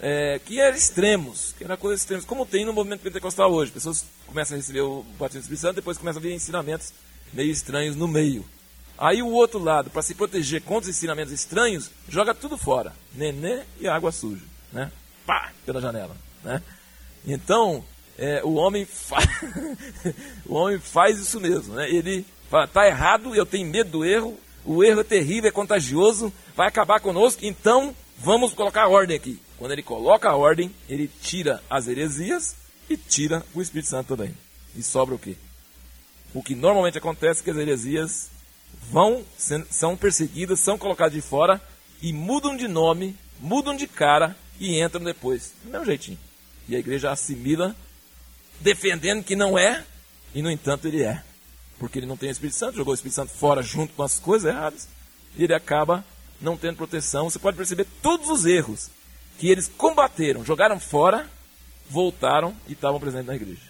é, 0.00 0.40
que 0.44 0.58
era 0.58 0.76
extremos, 0.76 1.54
que 1.56 1.64
era 1.64 1.76
coisas 1.76 2.00
extremas, 2.00 2.24
como 2.24 2.46
tem 2.46 2.64
no 2.64 2.72
movimento 2.72 3.02
pentecostal 3.02 3.52
hoje. 3.52 3.70
Pessoas 3.70 4.04
começam 4.26 4.56
a 4.56 4.58
receber 4.58 4.80
o 4.80 5.04
batismo 5.18 5.40
do 5.40 5.44
Espírito 5.44 5.60
Santo, 5.60 5.76
depois 5.76 5.98
começam 5.98 6.20
a 6.20 6.22
vir 6.22 6.32
ensinamentos 6.32 6.92
meio 7.32 7.50
estranhos 7.50 7.96
no 7.96 8.08
meio. 8.08 8.44
Aí 8.96 9.22
o 9.22 9.28
outro 9.28 9.58
lado, 9.58 9.88
para 9.88 10.02
se 10.02 10.14
proteger 10.14 10.62
contra 10.62 10.90
os 10.90 10.96
ensinamentos 10.96 11.32
estranhos, 11.32 11.90
joga 12.08 12.34
tudo 12.34 12.58
fora. 12.58 12.92
Nenê 13.14 13.62
e 13.78 13.88
água 13.88 14.12
suja. 14.12 14.42
Né? 14.72 14.90
Pá! 15.26 15.52
Pela 15.64 15.80
janela. 15.80 16.14
Né? 16.44 16.62
Então, 17.26 17.84
é, 18.18 18.42
o, 18.44 18.54
homem 18.54 18.84
fa... 18.84 19.16
o 20.44 20.54
homem 20.54 20.78
faz 20.78 21.18
isso 21.18 21.40
mesmo. 21.40 21.74
Né? 21.74 21.90
Ele 21.90 22.26
fala, 22.50 22.66
tá 22.66 22.86
errado, 22.86 23.34
eu 23.34 23.46
tenho 23.46 23.66
medo 23.66 23.90
do 23.90 24.04
erro, 24.04 24.38
o 24.64 24.84
erro 24.84 25.00
é 25.00 25.04
terrível, 25.04 25.48
é 25.48 25.52
contagioso, 25.52 26.32
vai 26.54 26.68
acabar 26.68 27.00
conosco, 27.00 27.44
então 27.44 27.94
vamos 28.18 28.52
colocar 28.52 28.88
ordem 28.88 29.16
aqui. 29.16 29.40
Quando 29.58 29.72
ele 29.72 29.82
coloca 29.82 30.28
a 30.28 30.36
ordem, 30.36 30.74
ele 30.88 31.10
tira 31.22 31.62
as 31.68 31.88
heresias 31.88 32.56
e 32.88 32.96
tira 32.96 33.44
o 33.54 33.60
Espírito 33.60 33.88
Santo 33.88 34.16
também. 34.16 34.34
E 34.76 34.82
sobra 34.82 35.14
o 35.14 35.18
quê? 35.18 35.36
O 36.32 36.42
que 36.42 36.54
normalmente 36.54 36.98
acontece 36.98 37.40
é 37.40 37.44
que 37.44 37.50
as 37.50 37.56
heresias 37.56 38.30
vão, 38.90 39.24
são 39.70 39.96
perseguidas, 39.96 40.60
são 40.60 40.78
colocadas 40.78 41.12
de 41.12 41.20
fora 41.20 41.60
e 42.00 42.12
mudam 42.12 42.56
de 42.56 42.68
nome, 42.68 43.16
mudam 43.38 43.76
de 43.76 43.86
cara 43.86 44.36
e 44.58 44.80
entram 44.80 45.02
depois. 45.02 45.52
Do 45.64 45.70
mesmo 45.70 45.86
jeitinho. 45.86 46.18
E 46.68 46.76
a 46.76 46.78
igreja 46.78 47.10
assimila, 47.10 47.74
defendendo 48.60 49.24
que 49.24 49.34
não 49.34 49.58
é, 49.58 49.84
e 50.34 50.42
no 50.42 50.50
entanto 50.50 50.86
ele 50.86 51.02
é. 51.02 51.22
Porque 51.80 51.98
ele 51.98 52.06
não 52.06 52.16
tem 52.16 52.28
o 52.28 52.32
Espírito 52.32 52.56
Santo, 52.56 52.76
jogou 52.76 52.92
o 52.92 52.94
Espírito 52.94 53.16
Santo 53.16 53.32
fora 53.32 53.60
junto 53.60 53.92
com 53.94 54.04
as 54.04 54.20
coisas 54.20 54.48
erradas, 54.48 54.86
e 55.36 55.42
ele 55.42 55.54
acaba 55.54 56.04
não 56.40 56.56
tendo 56.56 56.76
proteção. 56.76 57.28
Você 57.28 57.40
pode 57.40 57.56
perceber 57.56 57.86
todos 58.00 58.30
os 58.30 58.46
erros 58.46 58.88
que 59.36 59.48
eles 59.48 59.68
combateram, 59.76 60.44
jogaram 60.44 60.78
fora, 60.78 61.28
voltaram 61.88 62.54
e 62.68 62.72
estavam 62.72 63.00
presentes 63.00 63.26
na 63.26 63.34
igreja. 63.34 63.62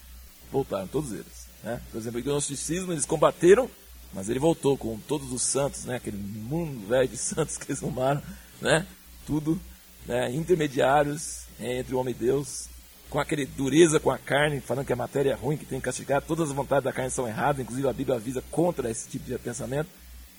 Voltaram, 0.52 0.86
todos 0.86 1.12
eles. 1.12 1.48
Né? 1.62 1.80
Por 1.90 1.96
exemplo, 1.96 2.20
o 2.20 2.22
gnosticismo 2.22 2.92
eles 2.92 3.06
combateram 3.06 3.70
mas 4.12 4.28
ele 4.28 4.38
voltou 4.38 4.76
com 4.76 4.98
todos 4.98 5.32
os 5.32 5.42
santos, 5.42 5.84
né? 5.84 5.96
Aquele 5.96 6.16
mundo 6.16 6.86
velho 6.88 7.08
de 7.08 7.16
santos 7.16 7.56
que 7.56 7.70
eles 7.70 7.80
formaram, 7.80 8.22
né? 8.60 8.86
Tudo 9.26 9.60
né? 10.06 10.32
intermediários 10.32 11.44
entre 11.60 11.94
o 11.94 11.98
homem 11.98 12.14
e 12.14 12.18
Deus, 12.18 12.68
com 13.10 13.18
aquele 13.18 13.44
dureza 13.44 13.98
com 13.98 14.10
a 14.10 14.16
carne, 14.16 14.60
falando 14.60 14.86
que 14.86 14.92
a 14.92 14.96
matéria 14.96 15.32
é 15.32 15.34
ruim, 15.34 15.56
que 15.56 15.66
tem 15.66 15.80
que 15.80 15.84
castigar, 15.84 16.22
todas 16.22 16.48
as 16.48 16.54
vontades 16.54 16.84
da 16.84 16.92
carne 16.92 17.10
são 17.10 17.26
erradas, 17.26 17.60
inclusive 17.60 17.88
a 17.88 17.92
Bíblia 17.92 18.16
avisa 18.16 18.42
contra 18.50 18.88
esse 18.88 19.08
tipo 19.08 19.24
de 19.26 19.36
pensamento, 19.36 19.88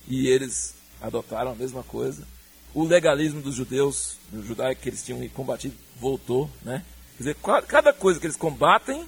e 0.08 0.28
eles 0.28 0.74
adotaram 1.02 1.52
a 1.52 1.56
mesma 1.56 1.84
coisa. 1.84 2.26
O 2.74 2.86
legalismo 2.86 3.42
dos 3.42 3.56
judeus, 3.56 4.18
do 4.32 4.42
judaico 4.42 4.82
que 4.82 4.90
eles 4.90 5.04
tinham 5.04 5.28
combatido, 5.30 5.76
voltou, 6.00 6.50
né? 6.64 6.84
Quer 7.18 7.24
dizer, 7.24 7.36
cada 7.68 7.92
coisa 7.92 8.20
que 8.20 8.26
eles 8.26 8.38
combatem, 8.38 9.06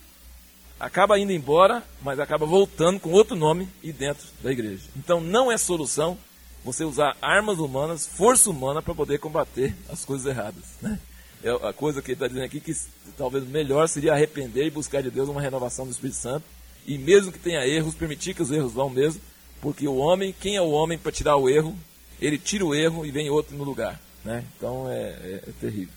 acaba 0.77 1.17
indo 1.17 1.31
embora, 1.31 1.81
mas 2.01 2.19
acaba 2.19 2.45
voltando 2.45 2.99
com 2.99 3.11
outro 3.11 3.35
nome 3.35 3.69
e 3.81 3.93
dentro 3.93 4.27
da 4.41 4.51
igreja. 4.51 4.83
Então 4.97 5.21
não 5.21 5.49
é 5.49 5.57
solução 5.57 6.17
você 6.63 6.83
usar 6.83 7.15
armas 7.21 7.57
humanas, 7.59 8.05
força 8.05 8.49
humana 8.49 8.81
para 8.81 8.93
poder 8.93 9.19
combater 9.19 9.73
as 9.89 10.03
coisas 10.03 10.27
erradas. 10.27 10.63
Né? 10.81 10.99
É 11.43 11.49
a 11.67 11.73
coisa 11.73 12.01
que 12.01 12.11
ele 12.11 12.15
está 12.15 12.27
dizendo 12.27 12.45
aqui 12.45 12.59
que 12.59 12.73
talvez 13.17 13.45
melhor 13.45 13.87
seria 13.87 14.13
arrepender 14.13 14.65
e 14.65 14.71
buscar 14.71 15.03
de 15.03 15.11
Deus 15.11 15.27
uma 15.27 15.41
renovação 15.41 15.85
do 15.85 15.91
Espírito 15.91 16.17
Santo. 16.17 16.45
E 16.87 16.97
mesmo 16.97 17.31
que 17.31 17.39
tenha 17.39 17.65
erros, 17.67 17.95
permitir 17.95 18.33
que 18.33 18.41
os 18.41 18.51
erros 18.51 18.71
vão 18.71 18.89
mesmo, 18.89 19.21
porque 19.61 19.87
o 19.87 19.95
homem, 19.95 20.33
quem 20.39 20.55
é 20.55 20.61
o 20.61 20.71
homem 20.71 20.97
para 20.97 21.11
tirar 21.11 21.37
o 21.37 21.49
erro? 21.49 21.77
Ele 22.21 22.37
tira 22.37 22.65
o 22.65 22.73
erro 22.73 23.05
e 23.05 23.11
vem 23.11 23.29
outro 23.29 23.55
no 23.55 23.63
lugar. 23.63 23.99
Né? 24.23 24.45
Então 24.55 24.89
é, 24.89 25.01
é, 25.01 25.43
é 25.47 25.51
terrível. 25.59 25.93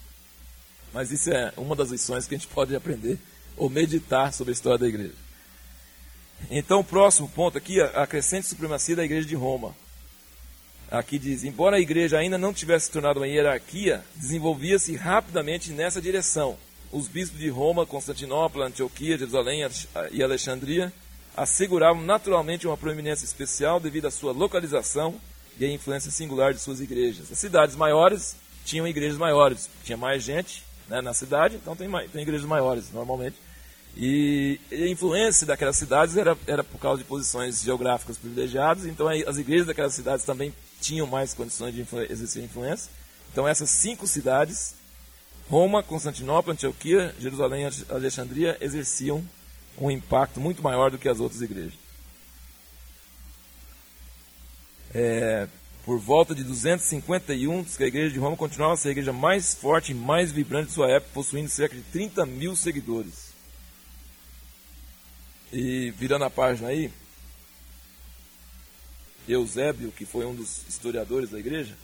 Mas 0.93 1.13
isso 1.13 1.31
é 1.31 1.53
uma 1.57 1.77
das 1.77 1.91
lições 1.91 2.27
que 2.27 2.35
a 2.35 2.39
gente 2.39 2.49
pode 2.49 2.75
aprender 2.75 3.19
ou 3.57 3.71
meditar 3.71 4.33
sobre 4.33 4.53
a 4.53 4.55
história 4.55 4.79
da 4.79 4.89
igreja. 4.89 5.15
Então, 6.51 6.81
o 6.81 6.85
próximo 6.85 7.29
ponto 7.29 7.57
aqui, 7.57 7.81
a 7.81 8.07
crescente 8.07 8.47
supremacia 8.47 8.95
da 8.95 9.05
igreja 9.05 9.27
de 9.27 9.35
Roma. 9.35 9.75
Aqui 10.91 11.19
diz: 11.19 11.45
embora 11.45 11.77
a 11.77 11.81
igreja 11.81 12.19
ainda 12.19 12.39
não 12.39 12.53
tivesse 12.53 12.87
se 12.87 12.93
tornado 12.93 13.19
uma 13.19 13.27
hierarquia, 13.27 14.05
desenvolvia-se 14.15 14.95
rapidamente 14.95 15.73
nessa 15.73 16.01
direção. 16.01 16.57
Os 16.93 17.09
bispos 17.09 17.41
de 17.41 17.49
Roma, 17.49 17.85
Constantinopla, 17.85 18.67
Antioquia, 18.67 19.19
Jerusalém 19.19 19.67
e 20.13 20.23
Alexandria 20.23 20.93
asseguravam 21.37 22.03
naturalmente 22.03 22.67
uma 22.67 22.77
proeminência 22.77 23.25
especial 23.25 23.81
devido 23.81 24.07
à 24.07 24.11
sua 24.11 24.33
localização 24.33 25.17
e 25.59 25.65
à 25.65 25.69
influência 25.69 26.11
singular 26.11 26.55
de 26.55 26.61
suas 26.61 26.81
igrejas. 26.81 27.31
As 27.31 27.39
cidades 27.39 27.75
maiores 27.77 28.37
tinham 28.65 28.87
igrejas 28.87 29.19
maiores, 29.19 29.69
tinha 29.85 29.99
mais 29.99 30.23
gente 30.23 30.63
né, 30.89 31.01
na 31.01 31.13
cidade, 31.13 31.57
então 31.57 31.75
tem, 31.75 31.91
tem 32.09 32.23
igrejas 32.23 32.47
maiores 32.47 32.91
normalmente. 32.93 33.37
E 33.97 34.61
a 34.71 34.87
influência 34.87 35.47
daquelas 35.47 35.77
cidades 35.77 36.17
era, 36.17 36.37
era 36.47 36.63
por 36.63 36.79
causa 36.79 37.03
de 37.03 37.09
posições 37.09 37.63
geográficas 37.63 38.17
privilegiadas, 38.17 38.87
então 38.87 39.09
as 39.09 39.39
igrejas 39.39 39.67
daquelas 39.67 39.95
cidades 39.95 40.25
também 40.25 40.53
tinham 40.81 41.07
mais 41.07 41.35
condições 41.35 41.75
de 41.75 41.81
influ 41.81 42.03
exercer 42.03 42.45
influência. 42.45 42.91
Então 43.33 43.47
essas 43.47 43.71
cinco 43.71 44.07
cidades, 44.07 44.75
Roma, 45.49 45.83
Constantinopla, 45.83 46.53
Antioquia, 46.53 47.15
Jerusalém 47.19 47.67
e 47.67 47.93
Alexandria, 47.93 48.57
exerciam 48.61 49.27
um 49.79 49.91
impacto 49.91 50.41
muito 50.41 50.63
maior 50.63 50.91
do 50.91 50.99
que 50.99 51.09
as 51.09 51.21
outras 51.21 51.43
igrejas. 51.43 51.75
É, 54.95 55.47
por 55.85 55.99
volta 55.99 56.35
de 56.35 56.43
251, 56.43 57.63
diz 57.63 57.77
que 57.77 57.85
a 57.85 57.87
igreja 57.87 58.13
de 58.13 58.19
Roma 58.19 58.37
continuava 58.37 58.75
a 58.75 58.77
ser 58.77 58.89
a 58.89 58.91
igreja 58.93 59.13
mais 59.13 59.55
forte 59.55 59.93
e 59.93 59.95
mais 59.95 60.33
vibrante 60.33 60.69
de 60.69 60.73
sua 60.73 60.91
época, 60.91 61.13
possuindo 61.15 61.49
cerca 61.49 61.77
de 61.77 61.83
30 61.83 62.27
mil 62.27 62.57
seguidores. 62.57 63.27
E 65.53 65.93
virando 65.93 66.25
a 66.25 66.31
página 66.31 66.69
aí, 66.69 66.91
Eusébio, 69.29 69.93
que 69.93 70.05
foi 70.05 70.25
um 70.25 70.35
dos 70.35 70.63
historiadores 70.69 71.31
da 71.31 71.39
igreja, 71.39 71.75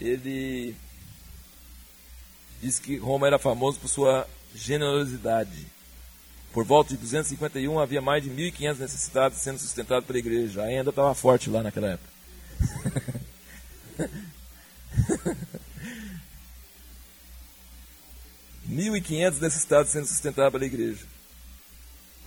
ele 0.00 0.74
diz 2.60 2.78
que 2.78 2.96
Roma 2.96 3.26
era 3.26 3.38
famoso 3.38 3.78
por 3.78 3.88
sua 3.88 4.26
generosidade. 4.54 5.66
Por 6.52 6.64
volta 6.64 6.90
de 6.90 6.96
251 6.96 7.78
havia 7.78 8.00
mais 8.00 8.22
de 8.22 8.30
1.500 8.30 8.78
necessitados 8.78 9.38
sendo 9.38 9.58
sustentados 9.58 10.06
pela 10.06 10.18
igreja. 10.18 10.62
Ainda 10.62 10.90
estava 10.90 11.14
forte 11.14 11.50
lá 11.50 11.62
naquela 11.62 11.88
época. 11.88 12.10
1.500 18.68 19.40
necessitados 19.40 19.92
sendo 19.92 20.06
sustentados 20.06 20.52
pela 20.52 20.64
igreja. 20.64 21.04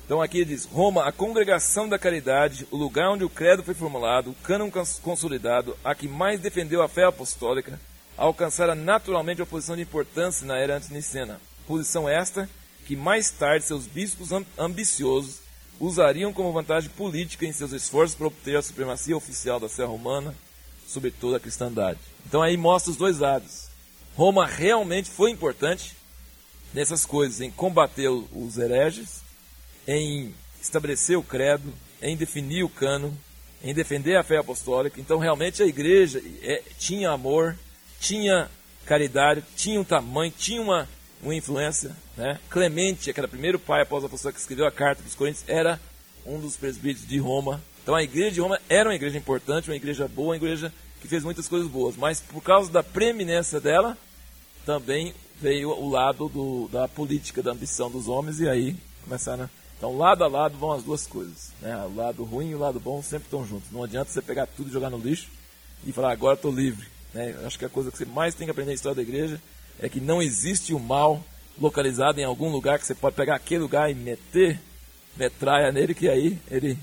Então 0.10 0.24
aqui 0.24 0.43
diz: 0.43 0.65
Roma, 0.65 1.08
a 1.08 1.12
congregação 1.12 1.88
da 1.88 2.00
caridade, 2.00 2.67
o 2.72 2.78
lugar 2.78 3.12
onde 3.12 3.24
o 3.24 3.30
credo 3.30 3.62
foi 3.62 3.76
formulado, 3.76 4.32
o 4.32 4.36
cânon 4.41 4.72
consolidado, 5.04 5.78
a 5.84 5.93
que 5.93 6.08
mais 6.08 6.39
defendeu 6.39 6.82
a 6.82 6.88
fé 6.89 7.04
apostólica, 7.04 7.80
alcançara 8.17 8.74
naturalmente 8.74 9.39
a 9.39 9.45
posição 9.45 9.76
de 9.76 9.84
importância 9.84 10.48
na 10.48 10.58
era 10.58 10.78
antinicena. 10.78 11.39
Posição 11.67 12.10
esta 12.10 12.50
que 12.88 12.95
mais 12.95 13.30
tarde 13.30 13.65
seus 13.65 13.86
bispos 13.86 14.30
ambiciosos 14.58 15.41
usariam 15.80 16.34
como 16.34 16.52
vantagem 16.52 16.89
política 16.89 17.45
em 17.45 17.54
seus 17.54 17.72
esforços 17.72 18.15
para 18.15 18.26
obter 18.26 18.58
a 18.58 18.63
supremacia 18.63 19.15
oficial 19.15 19.60
da 19.60 19.69
Serra 19.69 19.89
Romana 19.89 20.34
sobre 20.88 21.12
toda 21.12 21.38
a 21.38 21.39
cristandade. 21.39 22.00
Então 22.26 22.41
aí 22.41 22.58
mostra 22.58 22.89
os 22.89 22.98
dois 22.98 23.19
lados. 23.19 23.67
Roma 24.15 24.48
realmente 24.48 25.08
foi 25.08 25.30
importante 25.30 25.95
nessas 26.74 27.06
coisas, 27.06 27.41
em 27.41 27.52
combater 27.52 28.10
os 28.10 28.58
hereges, 28.58 29.18
em 29.89 30.36
estabelecer 30.62 31.17
o 31.17 31.23
credo, 31.23 31.73
em 31.99 32.15
definir 32.15 32.63
o 32.63 32.69
cano, 32.69 33.17
em 33.63 33.73
defender 33.73 34.15
a 34.17 34.23
fé 34.23 34.38
apostólica. 34.38 35.02
Então 35.02 35.17
realmente 35.17 35.63
a 35.63 35.65
igreja 35.65 36.21
é, 36.43 36.62
tinha 36.78 37.10
amor, 37.10 37.58
tinha 37.99 38.47
caridade, 38.86 39.43
tinha 39.56 39.82
um 39.82 39.84
tamanho, 39.84 40.32
tinha 40.38 40.62
uma, 40.62 40.88
uma 41.23 41.34
influência. 41.34 41.95
Né? 42.15 42.39
Clemente, 42.52 43.10
o 43.10 43.28
primeiro 43.28 43.58
pai 43.58 43.82
após 43.82 44.04
a 44.04 44.08
apostólica 44.08 44.36
que 44.36 44.41
escreveu 44.41 44.67
a 44.67 44.71
carta 44.71 45.02
para 45.02 45.10
os 45.10 45.15
Coríntios, 45.15 45.43
era 45.47 45.80
um 46.23 46.39
dos 46.39 46.56
presbíteros 46.56 47.08
de 47.08 47.17
Roma. 47.17 47.60
Então 47.82 47.95
a 47.95 48.04
igreja 48.04 48.32
de 48.32 48.41
Roma 48.41 48.60
era 48.69 48.89
uma 48.89 48.95
igreja 48.95 49.17
importante, 49.17 49.71
uma 49.71 49.75
igreja 49.75 50.08
boa, 50.08 50.30
uma 50.30 50.36
igreja 50.36 50.71
que 51.02 51.08
fez 51.08 51.23
muitas 51.23 51.47
coisas 51.47 51.67
boas. 51.67 51.95
Mas 51.97 52.21
por 52.21 52.43
causa 52.43 52.71
da 52.71 52.84
preeminência 52.84 53.60
dela, 53.60 53.97
também 54.67 55.15
veio 55.41 55.71
o 55.71 55.89
lado 55.89 56.30
do, 56.30 56.67
da 56.67 56.88
política, 56.88 57.41
da 57.41 57.54
ambição 57.54 57.89
dos 57.89 58.08
homens, 58.08 58.39
e 58.39 58.47
aí 58.47 58.75
começaram. 59.04 59.49
Então, 59.80 59.98
lado 59.98 60.26
a 60.26 60.28
lado 60.28 60.58
vão 60.58 60.74
as 60.74 60.84
duas 60.84 61.08
coisas. 61.08 61.54
Né? 61.62 61.74
O 61.86 61.96
lado 61.96 62.26
ruim 62.26 62.50
e 62.50 62.56
o 62.56 62.60
lado 62.60 62.82
bom 62.82 63.02
sempre 63.02 63.28
estão 63.28 63.48
juntos. 63.48 63.72
Não 63.72 63.82
adianta 63.82 64.12
você 64.12 64.22
pegar 64.22 64.46
tudo 64.46 64.70
e 64.70 64.74
jogar 64.74 64.89
no 64.89 64.98
lixo 64.98 65.30
e 65.88 65.94
falar, 65.94 66.12
agora 66.12 66.36
estou 66.36 66.52
livre. 66.52 66.86
Né? 67.13 67.34
Acho 67.46 67.58
que 67.58 67.63
a 67.63 67.70
coisa 67.70 67.89
que 67.89 67.98
você 67.98 68.04
mais 68.04 68.36
tem 68.36 68.46
que 68.46 68.52
aprender 68.52 68.72
na 68.72 68.76
história 68.76 68.98
da 68.98 69.02
igreja 69.02 69.42
é 69.80 69.88
que 69.88 70.02
não 70.02 70.22
existe 70.22 70.74
o 70.74 70.80
mal 70.80 71.24
localizado 71.58 72.20
em 72.20 72.26
algum 72.26 72.52
lugar 72.52 72.78
que 72.78 72.86
você 72.86 72.94
pode 72.94 73.15
pegar 73.15 73.36
aquele 73.36 73.62
lugar 73.62 73.89
e 73.89 73.96
meter 73.96 74.60
metralha 75.15 75.72
nele, 75.72 75.96
que 75.96 76.10
aí 76.10 76.38
ele, 76.52 76.78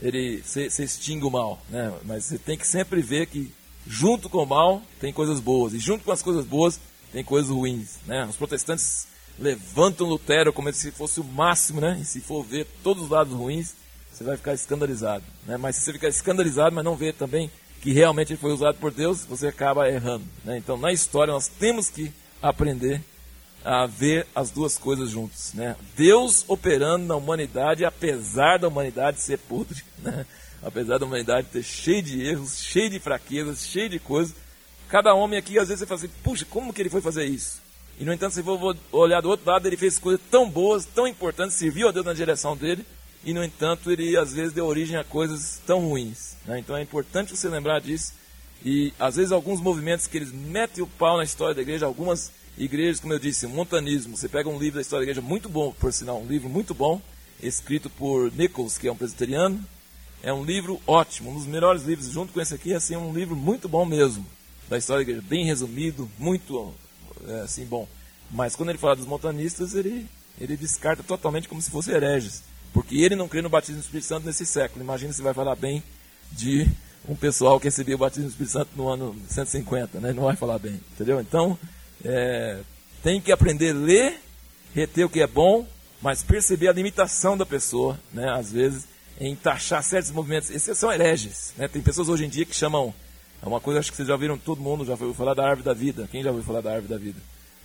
ele 0.00 0.42
se, 0.42 0.70
se 0.70 0.82
extingue 0.82 1.26
o 1.26 1.30
mal. 1.30 1.60
Né? 1.68 1.92
Mas 2.02 2.24
você 2.24 2.38
tem 2.38 2.56
que 2.56 2.66
sempre 2.66 3.02
ver 3.02 3.26
que 3.26 3.52
junto 3.86 4.30
com 4.30 4.38
o 4.38 4.46
mal 4.46 4.80
tem 4.98 5.12
coisas 5.12 5.38
boas. 5.38 5.74
E 5.74 5.78
junto 5.78 6.02
com 6.02 6.12
as 6.12 6.22
coisas 6.22 6.46
boas 6.46 6.80
tem 7.12 7.22
coisas 7.22 7.50
ruins. 7.50 7.98
Né? 8.06 8.24
Os 8.24 8.36
protestantes 8.36 9.06
levantam 9.42 10.06
Lutero 10.06 10.52
como 10.52 10.72
se 10.72 10.90
fosse 10.90 11.20
o 11.20 11.24
máximo, 11.24 11.80
né? 11.80 11.98
E 12.00 12.04
se 12.04 12.20
for 12.20 12.42
ver 12.42 12.66
todos 12.82 13.04
os 13.04 13.10
lados 13.10 13.32
ruins, 13.32 13.74
você 14.10 14.24
vai 14.24 14.36
ficar 14.36 14.54
escandalizado. 14.54 15.24
Né? 15.46 15.56
Mas 15.56 15.76
se 15.76 15.82
você 15.82 15.92
ficar 15.92 16.08
escandalizado, 16.08 16.74
mas 16.74 16.84
não 16.84 16.96
ver 16.96 17.14
também 17.14 17.50
que 17.80 17.92
realmente 17.92 18.32
ele 18.32 18.40
foi 18.40 18.52
usado 18.52 18.78
por 18.78 18.92
Deus, 18.92 19.24
você 19.24 19.48
acaba 19.48 19.88
errando. 19.88 20.24
Né? 20.44 20.56
Então, 20.56 20.76
na 20.76 20.92
história, 20.92 21.32
nós 21.32 21.48
temos 21.48 21.90
que 21.90 22.12
aprender 22.40 23.02
a 23.64 23.86
ver 23.86 24.26
as 24.34 24.50
duas 24.50 24.78
coisas 24.78 25.10
juntas. 25.10 25.52
Né? 25.54 25.74
Deus 25.96 26.44
operando 26.46 27.06
na 27.06 27.16
humanidade, 27.16 27.84
apesar 27.84 28.58
da 28.58 28.68
humanidade 28.68 29.20
ser 29.20 29.38
podre, 29.38 29.82
né? 29.98 30.24
apesar 30.62 30.98
da 30.98 31.06
humanidade 31.06 31.48
ter 31.50 31.62
cheio 31.62 32.02
de 32.02 32.24
erros, 32.24 32.62
cheio 32.62 32.88
de 32.88 33.00
fraquezas, 33.00 33.66
cheio 33.66 33.88
de 33.88 33.98
coisas, 33.98 34.34
Cada 34.92 35.14
homem 35.14 35.38
aqui, 35.38 35.58
às 35.58 35.68
vezes, 35.68 35.78
você 35.78 35.86
fala 35.86 36.00
assim, 36.00 36.10
puxa, 36.22 36.44
como 36.44 36.70
que 36.70 36.82
ele 36.82 36.90
foi 36.90 37.00
fazer 37.00 37.24
isso? 37.24 37.61
E, 38.02 38.04
no 38.04 38.12
entanto, 38.12 38.34
se 38.34 38.42
for 38.42 38.76
olhar 38.90 39.20
do 39.20 39.28
outro 39.28 39.48
lado, 39.48 39.64
ele 39.64 39.76
fez 39.76 39.96
coisas 39.96 40.20
tão 40.28 40.50
boas, 40.50 40.84
tão 40.84 41.06
importantes, 41.06 41.54
serviu 41.54 41.86
a 41.86 41.92
Deus 41.92 42.04
na 42.04 42.12
direção 42.12 42.56
dele, 42.56 42.84
e, 43.24 43.32
no 43.32 43.44
entanto, 43.44 43.92
ele, 43.92 44.16
às 44.16 44.32
vezes, 44.32 44.52
deu 44.52 44.66
origem 44.66 44.96
a 44.96 45.04
coisas 45.04 45.60
tão 45.64 45.88
ruins. 45.88 46.34
Né? 46.44 46.58
Então, 46.58 46.76
é 46.76 46.82
importante 46.82 47.36
você 47.36 47.48
lembrar 47.48 47.80
disso. 47.80 48.12
E, 48.64 48.92
às 48.98 49.14
vezes, 49.14 49.30
alguns 49.30 49.60
movimentos 49.60 50.08
que 50.08 50.18
eles 50.18 50.32
metem 50.32 50.82
o 50.82 50.86
pau 50.88 51.16
na 51.16 51.22
história 51.22 51.54
da 51.54 51.62
igreja, 51.62 51.86
algumas 51.86 52.32
igrejas, 52.58 52.98
como 52.98 53.12
eu 53.12 53.20
disse, 53.20 53.46
montanismo. 53.46 54.16
Você 54.16 54.28
pega 54.28 54.48
um 54.48 54.58
livro 54.58 54.78
da 54.78 54.82
história 54.82 55.06
da 55.06 55.12
igreja 55.12 55.24
muito 55.24 55.48
bom, 55.48 55.70
por 55.70 55.92
sinal, 55.92 56.20
um 56.20 56.26
livro 56.26 56.48
muito 56.48 56.74
bom, 56.74 57.00
escrito 57.40 57.88
por 57.88 58.32
Nichols, 58.32 58.78
que 58.78 58.88
é 58.88 58.92
um 58.92 58.96
presbiteriano. 58.96 59.64
É 60.24 60.32
um 60.32 60.42
livro 60.42 60.82
ótimo, 60.88 61.30
um 61.30 61.34
dos 61.34 61.46
melhores 61.46 61.84
livros, 61.84 62.10
junto 62.10 62.32
com 62.32 62.40
esse 62.40 62.52
aqui, 62.52 62.74
assim, 62.74 62.96
um 62.96 63.14
livro 63.14 63.36
muito 63.36 63.68
bom 63.68 63.84
mesmo 63.84 64.26
da 64.68 64.76
história 64.76 65.04
da 65.04 65.08
igreja, 65.08 65.24
bem 65.28 65.44
resumido, 65.44 66.10
muito 66.18 66.58
é, 66.58 66.82
assim 67.44 67.64
bom. 67.64 67.88
Mas 68.30 68.56
quando 68.56 68.70
ele 68.70 68.78
fala 68.78 68.96
dos 68.96 69.06
montanistas, 69.06 69.74
ele, 69.74 70.06
ele 70.40 70.56
descarta 70.56 71.02
totalmente 71.02 71.48
como 71.48 71.60
se 71.60 71.70
fossem 71.70 71.94
hereges. 71.94 72.42
Porque 72.72 72.96
ele 72.96 73.14
não 73.14 73.28
crê 73.28 73.42
no 73.42 73.50
batismo 73.50 73.80
do 73.80 73.84
Espírito 73.84 74.06
Santo 74.06 74.26
nesse 74.26 74.46
século. 74.46 74.82
Imagina 74.82 75.12
se 75.12 75.20
vai 75.20 75.34
falar 75.34 75.54
bem 75.54 75.82
de 76.32 76.66
um 77.08 77.14
pessoal 77.14 77.58
que 77.58 77.66
recebeu 77.66 77.96
o 77.96 77.98
batismo 77.98 78.24
do 78.24 78.30
Espírito 78.30 78.52
Santo 78.52 78.70
no 78.74 78.88
ano 78.88 79.14
150, 79.28 80.00
né? 80.00 80.12
Não 80.12 80.24
vai 80.24 80.36
falar 80.36 80.58
bem, 80.58 80.80
entendeu? 80.94 81.20
Então, 81.20 81.58
é, 82.04 82.60
tem 83.02 83.20
que 83.20 83.32
aprender 83.32 83.70
a 83.70 83.78
ler, 83.78 84.20
reter 84.74 85.04
o 85.04 85.10
que 85.10 85.20
é 85.20 85.26
bom, 85.26 85.66
mas 86.00 86.22
perceber 86.22 86.68
a 86.68 86.72
limitação 86.72 87.36
da 87.36 87.44
pessoa, 87.44 87.98
né? 88.12 88.30
Às 88.30 88.50
vezes, 88.50 88.86
em 89.20 89.36
taxar 89.36 89.82
certos 89.82 90.10
movimentos. 90.10 90.50
Esses 90.50 90.78
são 90.78 90.90
hereges, 90.90 91.52
né? 91.58 91.68
Tem 91.68 91.82
pessoas 91.82 92.08
hoje 92.08 92.24
em 92.24 92.28
dia 92.28 92.46
que 92.46 92.56
chamam 92.56 92.94
é 93.42 93.46
uma 93.48 93.60
coisa, 93.60 93.80
acho 93.80 93.90
que 93.90 93.96
vocês 93.96 94.06
já 94.06 94.16
viram, 94.16 94.38
todo 94.38 94.60
mundo 94.60 94.84
já 94.84 94.92
ouviu 94.92 95.12
falar 95.12 95.34
da 95.34 95.42
árvore 95.42 95.64
da 95.64 95.74
vida. 95.74 96.08
Quem 96.10 96.22
já 96.22 96.30
ouviu 96.30 96.44
falar 96.44 96.60
da 96.60 96.70
árvore 96.70 96.88
da 96.88 96.96
vida? 96.96 97.20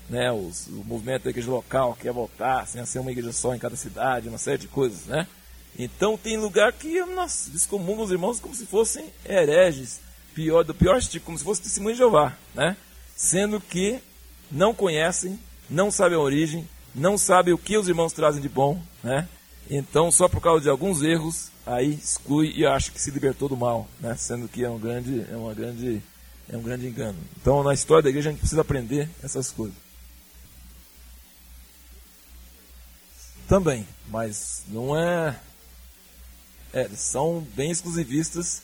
Né, 0.10 0.32
os, 0.32 0.68
o 0.68 0.84
movimento 0.86 1.26
da 1.26 1.30
igreja 1.30 1.52
local 1.52 1.96
quer 2.02 2.12
voltar, 2.12 2.66
sem 2.66 2.84
ser 2.86 3.00
uma 3.00 3.12
igreja 3.12 3.32
só 3.32 3.54
em 3.54 3.60
cada 3.60 3.76
cidade, 3.76 4.30
uma 4.30 4.38
série 4.38 4.58
de 4.58 4.68
coisas, 4.68 5.06
né? 5.06 5.28
Então 5.78 6.18
tem 6.18 6.38
lugar 6.38 6.72
que 6.74 7.04
nós 7.06 7.50
descomungam 7.52 8.06
os 8.06 8.12
irmãos 8.12 8.40
como 8.40 8.56
se 8.56 8.66
fossem 8.66 9.06
hereges, 9.24 10.00
pior, 10.34 10.64
do 10.64 10.74
pior 10.74 11.00
tipo, 11.02 11.26
como 11.26 11.38
se 11.38 11.44
fosse 11.44 11.62
testemunho 11.62 11.94
de 11.94 12.00
Jeová, 12.00 12.36
né? 12.56 12.76
Sendo 13.16 13.60
que 13.60 14.00
não 14.50 14.74
conhecem, 14.74 15.38
não 15.70 15.92
sabem 15.92 16.18
a 16.18 16.22
origem, 16.22 16.68
não 16.96 17.18
sabem 17.18 17.54
o 17.54 17.58
que 17.58 17.78
os 17.78 17.88
irmãos 17.88 18.14
trazem 18.14 18.42
de 18.42 18.50
bom, 18.50 18.82
né? 19.04 19.28
Então, 19.70 20.10
só 20.12 20.30
por 20.30 20.42
causa 20.42 20.62
de 20.62 20.70
alguns 20.70 21.02
erros, 21.02 21.50
aí 21.66 21.94
exclui 21.94 22.54
e 22.56 22.66
acha 22.66 22.92
que 22.92 23.02
se 23.02 23.12
libertou 23.12 23.50
do 23.50 23.58
mal, 23.58 23.88
né? 24.00 24.16
sendo 24.16 24.48
que 24.48 24.64
é 24.64 24.70
um 24.70 24.80
grande, 24.80 25.26
é 25.30 25.36
uma 25.36 25.54
grande, 25.54 26.02
é 26.50 26.56
um 26.56 26.62
grande 26.62 26.88
engano. 26.88 27.18
Então, 27.42 27.64
na 27.64 27.74
história 27.74 28.04
da 28.04 28.10
igreja, 28.10 28.30
a 28.30 28.32
gente 28.32 28.40
precisa 28.40 28.62
aprender 28.62 29.10
essas 29.22 29.52
coisas. 29.52 29.76
Também, 33.48 33.86
mas 34.10 34.64
não 34.70 34.98
é, 34.98 35.38
é 36.74 36.88
são 36.90 37.46
bem 37.56 37.72
exclusivistas 37.72 38.62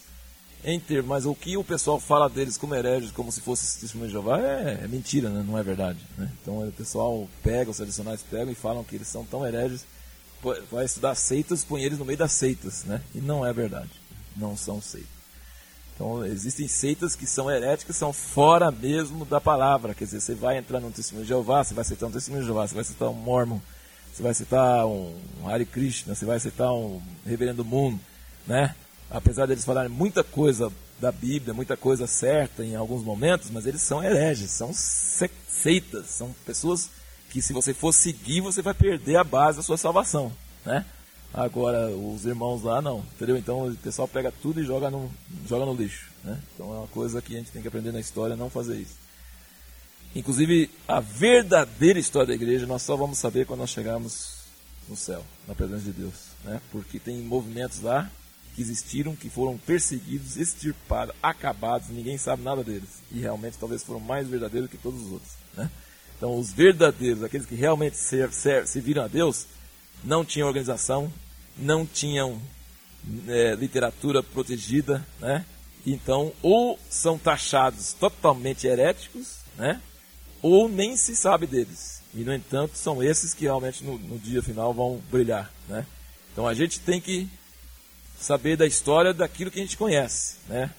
em 0.63 0.80
ter, 0.80 1.04
mas 1.04 1.26
o 1.26 1.36
que 1.36 1.58
o 1.58 1.63
pessoal 1.63 2.00
fala 2.00 2.30
deles 2.30 2.58
como 2.58 2.76
hereges, 2.76 3.12
como 3.12 3.32
se 3.32 3.42
fosse 3.42 3.80
testemunho 3.80 4.08
de 4.08 4.13
Jeová, 4.13 4.39
é, 4.39 4.80
é, 4.84 4.88
mentira, 4.88 5.30
né? 5.30 5.44
não 5.46 5.58
é 5.58 5.63
verdade. 5.63 6.00
Né? 6.18 6.30
Então 6.42 6.66
o 6.66 6.72
pessoal 6.72 7.28
pega, 7.42 7.72
os 7.72 7.78
tradicionais 7.78 8.22
pegam 8.24 8.52
e 8.52 8.56
falam 8.56 8.84
que 8.84 8.96
eles 8.96 9.08
são 9.08 9.26
tão 9.26 9.46
hereges 9.46 9.86
vai 10.71 10.86
estudar 10.86 11.15
seitas, 11.15 11.63
põe 11.63 11.84
eles 11.84 11.99
no 11.99 12.06
meio 12.06 12.17
das 12.17 12.32
seitas, 12.32 12.84
né? 12.84 13.01
E 13.13 13.19
não 13.19 13.45
é 13.45 13.53
verdade. 13.53 13.91
Não 14.36 14.58
são 14.58 14.82
seitas. 14.82 15.13
Então, 15.95 16.25
existem 16.25 16.67
seitas 16.67 17.15
que 17.15 17.27
são 17.27 17.49
heréticas, 17.49 17.95
são 17.95 18.12
fora 18.12 18.71
mesmo 18.71 19.25
da 19.25 19.39
palavra. 19.39 19.93
Quer 19.93 20.06
dizer, 20.06 20.21
você 20.21 20.34
vai 20.34 20.58
entrar 20.58 20.79
no 20.79 20.91
testemunho 20.91 21.25
de 21.25 21.29
Jeová, 21.29 21.63
você 21.63 21.73
vai 21.73 21.84
citar 21.84 22.10
um 22.10 22.12
testemunho 22.12 22.41
de 22.41 22.47
Jeová, 22.47 22.67
você 22.67 22.75
vai 22.75 22.84
citar 22.84 23.10
um 23.10 23.13
Mormon, 23.13 23.60
você 24.12 24.23
vai 24.23 24.34
citar 24.34 24.88
um 24.88 25.15
Hare 25.45 25.65
Krishna, 25.65 26.15
você 26.15 26.25
vai 26.25 26.39
citar 26.39 26.73
um 26.73 27.01
Reverendo 27.25 27.63
Moon, 27.63 27.97
né? 28.47 28.75
Apesar 29.10 29.45
deles 29.45 29.63
falarem 29.63 29.91
muita 29.91 30.23
coisa 30.23 30.71
da 30.99 31.12
Bíblia, 31.12 31.53
muita 31.53 31.77
coisa 31.77 32.08
certa 32.08 32.63
em 32.63 32.75
alguns 32.75 33.03
momentos, 33.03 33.51
mas 33.51 33.67
eles 33.67 33.82
são 33.82 34.03
hereges, 34.03 34.49
são 34.49 34.71
seitas, 34.73 36.08
são 36.08 36.34
pessoas 36.45 36.89
que 37.34 37.41
se 37.41 37.52
você 37.52 37.74
for 37.74 37.91
seguir, 37.91 38.41
você 38.41 38.62
vai 38.62 38.76
perder 38.76 39.15
a 39.15 39.24
base 39.24 39.58
da 39.58 39.63
sua 39.63 39.76
salvação, 39.76 40.32
né? 40.63 40.86
Agora, 41.34 41.89
os 41.89 42.26
irmãos 42.26 42.62
lá 42.62 42.80
não, 42.80 43.00
entendeu? 43.15 43.36
Então 43.36 43.67
o 43.67 43.76
pessoal 43.76 44.08
pega 44.08 44.32
tudo 44.32 44.62
e 44.62 44.63
joga 44.63 44.91
no, 44.91 45.12
joga 45.50 45.65
no 45.65 45.74
lixo, 45.74 46.12
né? 46.24 46.39
Então 46.54 46.72
é 46.72 46.78
uma 46.78 46.88
coisa 46.88 47.24
que 47.24 47.34
a 47.34 47.39
gente 47.39 47.50
tem 47.50 47.60
que 47.60 47.67
aprender 47.67 47.91
na 47.91 48.00
história, 48.00 48.36
não 48.36 48.52
fazer 48.52 48.76
isso. 48.76 48.93
Inclusive, 50.15 50.69
a 50.88 51.00
verdadeira 51.00 51.98
história 51.98 52.28
da 52.28 52.36
igreja 52.36 52.67
nós 52.67 52.84
só 52.84 52.96
vamos 52.96 53.17
saber 53.17 53.48
quando 53.48 53.62
nós 53.62 53.72
chegarmos 53.72 54.43
no 54.88 54.96
céu, 54.96 55.26
na 55.48 55.56
presença 55.56 55.86
de 55.86 55.91
Deus, 55.91 56.13
né? 56.43 56.62
Porque 56.72 57.00
tem 57.00 57.17
movimentos 57.17 57.82
lá 57.82 58.12
que 58.56 58.62
existiram, 58.62 59.15
que 59.15 59.28
foram 59.28 59.58
perseguidos, 59.58 60.38
extirpados, 60.38 61.15
acabados, 61.24 61.89
ninguém 61.89 62.15
sabe 62.15 62.43
nada 62.43 62.63
deles. 62.63 63.02
E 63.12 63.19
realmente 63.19 63.58
talvez 63.58 63.82
foram 63.82 64.00
mais 64.00 64.28
verdadeiros 64.28 64.69
que 64.69 64.78
todos 64.78 65.02
os 65.02 65.12
outros, 65.13 65.32
né? 65.58 65.72
Então, 66.24 66.40
os 66.40 66.54
verdadeiros, 66.54 67.22
aqueles 67.22 67.46
que 67.46 67.54
realmente 67.54 67.98
serviram 67.98 69.04
a 69.04 69.10
Deus, 69.10 69.46
não 70.02 70.24
tinham 70.24 70.48
organização, 70.48 71.12
não 71.58 71.86
tinham 71.86 72.42
é, 73.28 73.56
literatura 73.56 74.24
protegida, 74.24 75.06
né? 75.20 75.46
Então, 75.86 76.32
ou 76.42 76.80
são 76.90 77.18
taxados 77.18 77.92
totalmente 77.92 78.66
heréticos, 78.66 79.40
né? 79.58 79.82
Ou 80.42 80.70
nem 80.70 80.96
se 80.96 81.14
sabe 81.14 81.46
deles. 81.46 82.02
E, 82.16 82.20
no 82.20 82.34
entanto, 82.34 82.78
são 82.78 83.04
esses 83.04 83.34
que 83.34 83.44
realmente 83.44 83.84
no, 83.84 84.00
no 84.00 84.18
dia 84.18 84.42
final 84.42 84.74
vão 84.74 85.02
brilhar, 85.12 85.52
né? 85.68 85.86
Então, 86.32 86.48
a 86.48 86.54
gente 86.54 86.80
tem 86.80 87.02
que 87.02 87.28
saber 88.18 88.56
da 88.56 88.66
história 88.66 89.14
daquilo 89.14 89.52
que 89.52 89.60
a 89.60 89.64
gente 89.64 89.76
conhece, 89.76 90.38
né? 90.48 90.72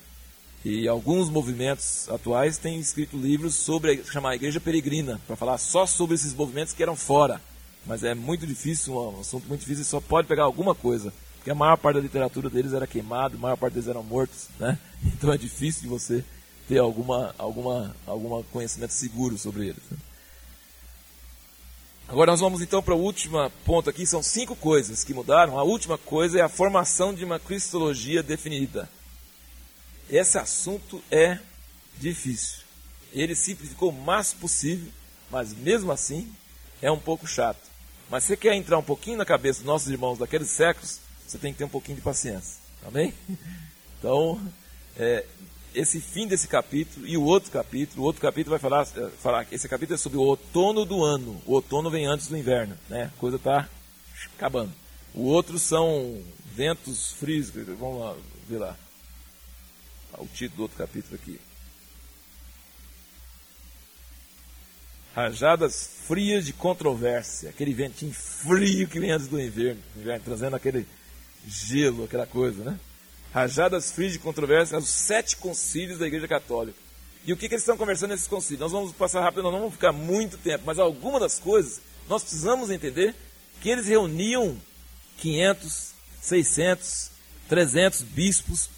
E 0.65 0.89
alguns 0.89 1.29
movimentos 1.29 2.09
atuais 2.09 2.57
têm 2.57 2.81
escrito 2.81 3.19
livros 3.19 3.55
sobre 3.55 4.03
chamar 4.05 4.31
a 4.31 4.35
igreja 4.35 4.59
peregrina, 4.59 5.21
para 5.27 5.37
falar 5.37 5.59
só 5.59 5.85
sobre 5.85 6.15
esses 6.15 6.33
movimentos 6.33 6.73
que 6.73 6.83
eram 6.83 6.97
fora, 6.97 7.41
mas 7.85 8.03
é 8.03 8.15
muito 8.15 8.47
difícil, 8.47 8.95
um 8.95 9.21
assunto 9.21 9.47
muito 9.47 9.61
difícil, 9.61 9.85
só 9.85 10.01
pode 10.01 10.27
pegar 10.27 10.45
alguma 10.45 10.75
coisa. 10.75 11.13
Porque 11.37 11.51
a 11.51 11.55
maior 11.55 11.77
parte 11.77 11.97
da 11.97 12.01
literatura 12.01 12.49
deles 12.49 12.73
era 12.73 12.87
queimada, 12.87 13.37
a 13.37 13.39
maior 13.39 13.57
parte 13.57 13.75
deles 13.75 13.89
eram 13.89 14.03
mortos, 14.03 14.49
né? 14.59 14.79
Então 15.05 15.31
é 15.31 15.37
difícil 15.37 15.83
de 15.83 15.89
você 15.89 16.25
ter 16.67 16.79
alguma, 16.79 17.35
alguma, 17.37 17.95
alguma 18.07 18.43
conhecimento 18.45 18.95
seguro 18.95 19.37
sobre 19.37 19.67
eles. 19.67 19.83
Né? 19.91 19.99
Agora 22.09 22.31
nós 22.31 22.41
vamos 22.41 22.63
então 22.63 22.83
para 22.83 22.95
o 22.95 22.99
último 22.99 23.51
ponto 23.67 23.91
aqui, 23.91 24.07
são 24.07 24.23
cinco 24.23 24.57
coisas 24.57 25.05
que 25.05 25.13
mudaram. 25.13 25.59
A 25.59 25.63
última 25.63 25.99
coisa 25.99 26.39
é 26.39 26.43
a 26.43 26.49
formação 26.49 27.13
de 27.13 27.23
uma 27.23 27.39
cristologia 27.39 28.23
definida. 28.23 28.89
Esse 30.09 30.39
assunto 30.39 31.03
é 31.11 31.39
difícil. 31.99 32.59
Ele 33.13 33.35
simplificou 33.35 33.91
o 33.91 33.93
máximo 33.93 34.43
possível, 34.43 34.91
mas 35.31 35.55
mesmo 35.55 35.93
assim 35.93 36.33
é 36.83 36.91
um 36.91 36.99
pouco 36.99 37.27
chato. 37.27 37.61
Mas 38.11 38.25
você 38.25 38.37
quer 38.37 38.55
entrar 38.55 38.79
um 38.79 38.83
pouquinho 38.83 39.17
na 39.17 39.25
cabeça 39.25 39.61
dos 39.61 39.67
nossos 39.67 39.89
irmãos 39.89 40.19
daqueles 40.19 40.51
séculos, 40.51 41.01
você 41.27 41.39
tem 41.39 41.53
que 41.53 41.59
ter 41.59 41.65
um 41.65 41.69
pouquinho 41.69 41.97
de 41.97 42.03
paciência. 42.03 42.61
Amém? 42.87 43.15
Então, 43.99 44.39
é, 44.99 45.25
esse 45.75 45.99
fim 45.99 46.27
desse 46.29 46.47
capítulo 46.47 47.07
e 47.07 47.17
o 47.17 47.23
outro 47.23 47.51
capítulo, 47.51 48.03
o 48.03 48.05
outro 48.05 48.21
capítulo 48.21 48.51
vai 48.51 48.59
falar, 48.59 48.83
é, 48.83 49.09
falar 49.19 49.47
esse 49.51 49.67
capítulo 49.67 49.95
é 49.95 49.99
sobre 49.99 50.19
o 50.19 50.21
outono 50.21 50.85
do 50.85 51.03
ano. 51.03 51.41
O 51.47 51.55
outono 51.55 51.89
vem 51.91 52.05
antes 52.05 52.29
do 52.29 52.37
inverno, 52.37 52.77
né? 52.87 53.05
A 53.05 53.19
coisa 53.19 53.37
está 53.37 53.67
acabando. 54.37 54.73
O 55.15 55.23
outro 55.23 55.59
são 55.59 56.23
ventos 56.55 57.13
frios. 57.13 57.49
Vamos 57.49 58.01
lá, 58.01 58.15
ver 58.47 58.59
lá. 58.59 58.77
O 60.19 60.27
título 60.27 60.57
do 60.57 60.63
outro 60.63 60.79
capítulo 60.79 61.15
aqui. 61.15 61.41
Rajadas 65.15 65.91
frias 66.07 66.45
de 66.45 66.53
controvérsia, 66.53 67.51
aquele 67.51 67.73
ventinho 67.73 68.13
frio 68.13 68.89
que 68.89 68.99
vem 68.99 69.13
antes 69.13 69.29
do 69.29 69.41
inverno, 69.41 69.81
inverno 69.97 70.25
trazendo 70.25 70.57
aquele 70.57 70.87
gelo, 71.47 72.05
aquela 72.05 72.27
coisa, 72.27 72.65
né? 72.65 72.79
Rajadas 73.33 73.93
frias 73.93 74.13
de 74.13 74.19
controvérsia, 74.19 74.79
os 74.79 74.89
sete 74.89 75.37
concílios 75.37 75.99
da 75.99 76.07
Igreja 76.07 76.27
Católica. 76.27 76.79
E 77.27 77.33
o 77.33 77.37
que, 77.37 77.49
que 77.49 77.55
eles 77.55 77.63
estão 77.63 77.77
conversando 77.77 78.11
nesses 78.11 78.27
concílios? 78.27 78.61
Nós 78.61 78.73
vamos 78.73 78.93
passar 78.93 79.23
rápido, 79.23 79.45
não 79.45 79.53
vamos 79.53 79.75
ficar 79.75 79.93
muito 79.93 80.37
tempo, 80.37 80.65
mas 80.67 80.79
algumas 80.79 81.21
das 81.21 81.39
coisas 81.39 81.81
nós 82.09 82.23
precisamos 82.23 82.71
entender 82.71 83.15
que 83.61 83.71
eles 83.71 83.87
reuniam 83.87 84.57
500, 85.19 85.93
600, 86.21 87.11
300 87.49 88.03
bispos 88.03 88.69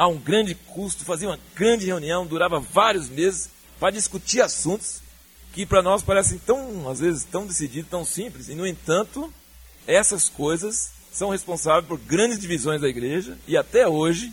a 0.00 0.08
um 0.08 0.16
grande 0.16 0.54
custo, 0.54 1.04
faziam 1.04 1.30
uma 1.30 1.38
grande 1.54 1.84
reunião, 1.84 2.26
durava 2.26 2.58
vários 2.58 3.10
meses 3.10 3.50
para 3.78 3.90
discutir 3.90 4.40
assuntos 4.40 5.02
que 5.52 5.66
para 5.66 5.82
nós 5.82 6.02
parecem 6.02 6.38
tão, 6.38 6.88
às 6.88 7.00
vezes, 7.00 7.22
tão 7.24 7.46
decididos, 7.46 7.90
tão 7.90 8.02
simples, 8.02 8.48
e 8.48 8.54
no 8.54 8.66
entanto, 8.66 9.30
essas 9.86 10.30
coisas 10.30 10.90
são 11.12 11.28
responsáveis 11.28 11.84
por 11.84 11.98
grandes 11.98 12.38
divisões 12.38 12.80
da 12.80 12.88
igreja 12.88 13.36
e 13.46 13.58
até 13.58 13.86
hoje 13.86 14.32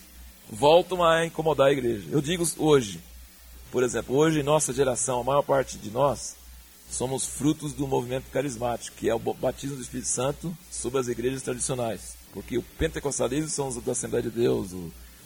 voltam 0.49 1.03
a 1.03 1.25
incomodar 1.25 1.67
a 1.67 1.73
igreja. 1.73 2.07
Eu 2.09 2.21
digo 2.21 2.49
hoje, 2.57 3.01
por 3.69 3.83
exemplo, 3.83 4.15
hoje 4.15 4.41
nossa 4.43 4.71
geração, 4.71 5.19
a 5.19 5.23
maior 5.25 5.41
parte 5.41 5.77
de 5.77 5.91
nós, 5.91 6.37
somos 6.89 7.25
frutos 7.25 7.73
do 7.73 7.85
movimento 7.85 8.31
carismático, 8.31 8.95
que 8.95 9.09
é 9.09 9.13
o 9.13 9.19
batismo 9.19 9.75
do 9.75 9.81
Espírito 9.81 10.07
Santo 10.07 10.57
sobre 10.71 10.97
as 11.01 11.09
igrejas 11.09 11.41
tradicionais. 11.41 12.15
Porque 12.31 12.57
o 12.57 12.63
pentecostalismo 12.63 13.49
são 13.49 13.67
os 13.67 13.83
da 13.83 13.91
Assembleia 13.91 14.23
de 14.23 14.29
Deus, 14.29 14.71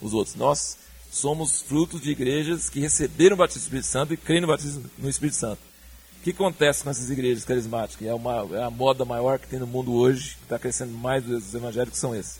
os 0.02 0.14
outros. 0.14 0.36
Nós 0.36 0.78
somos 1.12 1.62
frutos 1.62 2.02
de 2.02 2.12
igrejas 2.12 2.70
que 2.70 2.80
receberam 2.80 3.36
o 3.36 3.38
batismo 3.38 3.62
do 3.62 3.64
Espírito 3.64 3.88
Santo 3.88 4.14
e 4.14 4.18
creem 4.18 4.42
no 4.42 4.48
batismo 4.48 4.84
no 4.98 5.10
Espírito 5.10 5.36
Santo. 5.36 5.60
O 6.20 6.24
que 6.24 6.32
acontece 6.32 6.84
com 6.84 6.90
essas 6.90 7.10
igrejas 7.10 7.44
carismáticas? 7.44 8.08
É, 8.08 8.14
uma, 8.14 8.48
é 8.54 8.64
a 8.64 8.70
moda 8.70 9.04
maior 9.04 9.40
que 9.40 9.48
tem 9.48 9.60
no 9.60 9.68
mundo 9.68 9.94
hoje, 9.94 10.36
que 10.36 10.44
está 10.44 10.60
crescendo 10.60 10.92
mais 10.94 11.24
dos 11.24 11.54
evangélicos, 11.54 12.00
são 12.00 12.16
esses. 12.16 12.40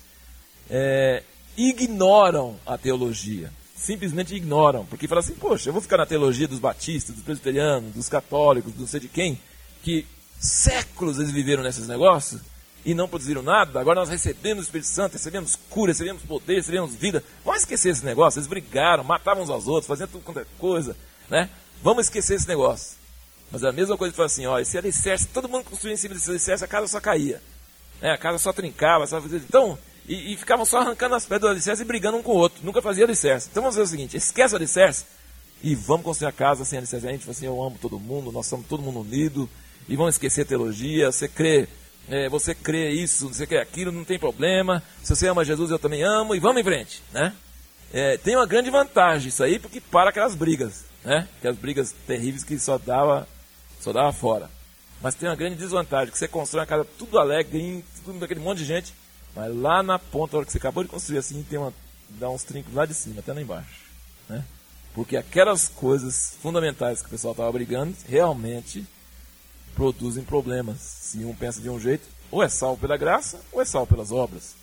É, 0.70 1.24
ignoram 1.58 2.58
a 2.66 2.78
teologia. 2.78 3.52
Simplesmente 3.76 4.36
ignoram. 4.36 4.86
Porque 4.86 5.08
falam 5.08 5.24
assim, 5.24 5.34
poxa, 5.34 5.70
eu 5.70 5.74
vou 5.74 5.82
ficar 5.82 5.98
na 5.98 6.06
teologia 6.06 6.48
dos 6.48 6.60
batistas, 6.60 7.16
dos 7.16 7.24
presbiterianos, 7.24 7.94
dos 7.96 8.08
católicos, 8.08 8.72
não 8.78 8.86
sei 8.86 9.00
de 9.00 9.08
quem, 9.08 9.40
que 9.82 10.06
séculos 10.40 11.18
eles 11.18 11.32
viveram 11.32 11.64
nesses 11.64 11.88
negócios 11.88 12.42
e 12.86 12.94
não 12.94 13.08
produziram 13.08 13.42
nada. 13.42 13.80
Agora 13.80 14.00
nós 14.00 14.10
recebemos 14.10 14.64
o 14.64 14.68
Espírito 14.68 14.88
Santo, 14.88 15.14
recebemos 15.14 15.58
cura, 15.70 15.92
recebemos 15.92 16.24
poder, 16.24 16.56
recebemos 16.56 16.96
vida. 16.96 17.24
Vamos 17.46 17.62
esquecer 17.62 17.90
esse 17.90 18.06
negócio. 18.06 18.40
Eles 18.40 18.48
brigaram, 18.48 19.04
matavam 19.04 19.44
uns 19.44 19.50
aos 19.50 19.68
outros, 19.68 19.88
faziam 19.88 20.08
tudo 20.08 20.24
quanto 20.24 20.40
é 20.40 20.46
coisa. 20.58 20.96
Né? 21.30 21.50
Vamos 21.84 22.06
esquecer 22.06 22.36
esse 22.36 22.48
negócio. 22.48 22.98
Mas 23.52 23.64
é 23.64 23.70
a 23.70 23.72
mesma 23.72 23.98
coisa 23.98 24.12
que 24.12 24.18
fala 24.18 24.28
assim, 24.28 24.46
ó, 24.46 24.58
esse 24.60 24.78
alicerce, 24.78 25.28
todo 25.28 25.50
mundo 25.50 25.66
construía 25.66 25.94
em 25.94 25.98
cima 25.98 26.16
desse 26.16 26.30
alicerce, 26.30 26.64
a 26.64 26.68
casa 26.68 26.88
só 26.88 27.00
caía. 27.00 27.42
Né? 28.02 28.12
A 28.12 28.18
casa 28.18 28.38
só 28.38 28.54
trincava, 28.54 29.06
só 29.06 29.22
fazia... 29.22 29.38
Então, 29.38 29.78
e, 30.08 30.34
e, 30.34 30.38
ficavam 30.38 30.66
só 30.66 30.80
arrancando 30.80 31.16
as 31.16 31.26
pedras 31.26 31.42
do 31.42 31.48
alicerce 31.50 31.84
e 31.84 31.86
brigando 31.86 32.18
um 32.18 32.24
com 32.24 32.32
o 32.32 32.38
outro. 32.38 32.60
Nunca 32.64 32.82
fazia 32.82 33.04
alicerce. 33.04 33.50
Então 33.52 33.62
vamos 33.62 33.76
fazer 33.76 33.88
o 33.88 33.92
seguinte, 33.92 34.18
esquece 34.18 34.54
o 34.54 34.58
alicerce 34.58 35.06
e 35.64 35.76
vamos 35.76 36.04
construir 36.04 36.30
a 36.30 36.32
casa 36.32 36.66
sem 36.66 36.80
alicerce. 36.80 37.08
A 37.08 37.12
gente 37.12 37.22
fala 37.22 37.32
assim, 37.32 37.46
eu 37.46 37.62
amo 37.62 37.78
todo 37.80 38.00
mundo, 38.00 38.32
nós 38.32 38.48
somos 38.48 38.66
todo 38.66 38.82
mundo 38.82 39.02
unido, 39.02 39.50
e 39.88 39.96
vamos 39.96 40.16
esquecer 40.16 40.42
a 40.42 40.46
teologia, 40.46 41.12
você 41.12 41.28
crê, 41.28 41.68
é, 42.10 42.30
você 42.30 42.54
crê 42.54 42.90
isso, 42.90 43.28
você 43.28 43.46
crê 43.46 43.60
aquilo, 43.60 43.92
não 43.92 44.04
tem 44.04 44.20
problema. 44.20 44.84
Se 45.04 45.16
você 45.16 45.28
ama 45.28 45.46
Jesus, 45.46 45.72
eu 45.72 45.80
também 45.80 46.04
amo, 46.04 46.36
e 46.36 46.40
vamos 46.40 46.62
em 46.62 46.64
frente, 46.64 47.02
né? 47.12 47.34
É, 47.94 48.18
tem 48.18 48.36
uma 48.36 48.46
grande 48.46 48.70
vantagem 48.70 49.30
isso 49.30 49.44
aí, 49.44 49.60
porque 49.60 49.82
para 49.82 50.10
aquelas 50.10 50.36
brigas, 50.36 50.86
né? 51.04 51.28
Aquelas 51.40 51.58
brigas 51.58 51.94
terríveis 52.08 52.44
que 52.44 52.58
só 52.58 52.78
dava 52.78 53.28
só 53.80 53.92
dava 53.92 54.14
fora. 54.14 54.50
Mas 55.02 55.16
tem 55.16 55.28
uma 55.28 55.36
grande 55.36 55.56
desvantagem, 55.56 56.12
que 56.12 56.18
você 56.18 56.28
constrói 56.28 56.62
uma 56.62 56.68
casa 56.68 56.86
tudo 56.98 57.18
alegre, 57.18 57.84
tudo 58.06 58.20
daquele 58.20 58.40
monte 58.40 58.60
de 58.60 58.66
gente, 58.66 58.94
mas 59.36 59.54
lá 59.56 59.82
na 59.82 59.98
ponta, 59.98 60.36
a 60.36 60.38
hora 60.38 60.46
que 60.46 60.52
você 60.52 60.60
acabou 60.60 60.84
de 60.84 60.90
construir 60.90 61.18
assim, 61.18 61.42
tem 61.44 61.58
uma, 61.58 61.74
dá 62.10 62.30
uns 62.30 62.44
trincos 62.44 62.74
lá 62.74 62.86
de 62.86 62.94
cima, 62.94 63.20
até 63.20 63.34
lá 63.34 63.42
embaixo. 63.42 63.82
Né? 64.30 64.44
Porque 64.94 65.18
aquelas 65.18 65.68
coisas 65.70 66.38
fundamentais 66.42 67.02
que 67.02 67.08
o 67.08 67.12
pessoal 67.12 67.32
estava 67.32 67.52
brigando, 67.52 67.96
realmente 68.08 68.86
produzem 69.76 70.24
problemas. 70.24 70.80
Se 70.80 71.24
um 71.26 71.34
pensa 71.34 71.62
de 71.62 71.70
um 71.70 71.80
jeito, 71.80 72.08
ou 72.30 72.42
é 72.42 72.50
salvo 72.50 72.82
pela 72.82 72.98
graça, 72.98 73.40
ou 73.52 73.62
é 73.62 73.66
salvo 73.66 73.88
pelas 73.88 74.12
obras. 74.12 74.56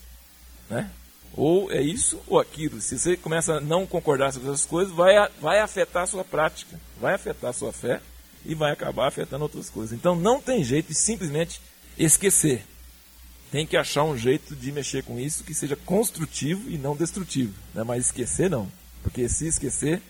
Né? 0.71 0.91
Ou 1.35 1.71
é 1.71 1.81
isso 1.81 2.21
ou 2.27 2.39
aquilo. 2.39 2.81
Se 2.81 2.99
você 2.99 3.17
começa 3.17 3.55
a 3.55 3.61
não 3.61 3.87
concordar 3.87 4.33
sobre 4.33 4.49
essas 4.49 4.67
coisas, 4.67 4.93
vai, 4.93 5.15
vai 5.41 5.61
afetar 5.61 6.03
a 6.03 6.07
sua 6.07 6.25
prática, 6.25 6.81
vai 7.01 7.15
afetar 7.15 7.51
a 7.51 7.53
sua 7.53 7.73
fé 7.73 8.01
e 8.45 8.55
vai 8.55 8.73
acabar 8.73 9.07
afetando 9.07 9.45
outras 9.45 9.71
coisas. 9.71 9.97
Então 9.97 10.17
não 10.17 10.41
tem 10.41 10.65
jeito 10.65 10.89
de 10.89 10.95
simplesmente 10.95 11.61
esquecer. 11.97 12.65
Tem 13.51 13.67
que 13.67 13.77
achar 13.77 14.05
um 14.05 14.17
jeito 14.17 14.55
de 14.55 14.71
mexer 14.73 15.03
com 15.03 15.19
isso 15.19 15.45
que 15.45 15.55
seja 15.55 15.77
construtivo 15.77 16.69
e 16.69 16.77
não 16.77 16.97
destrutivo. 16.97 17.55
Né? 17.75 17.83
Mas 17.83 18.07
esquecer 18.07 18.51
não. 18.51 18.71
Porque 19.03 19.29
se 19.29 19.47
esquecer, 19.47 20.03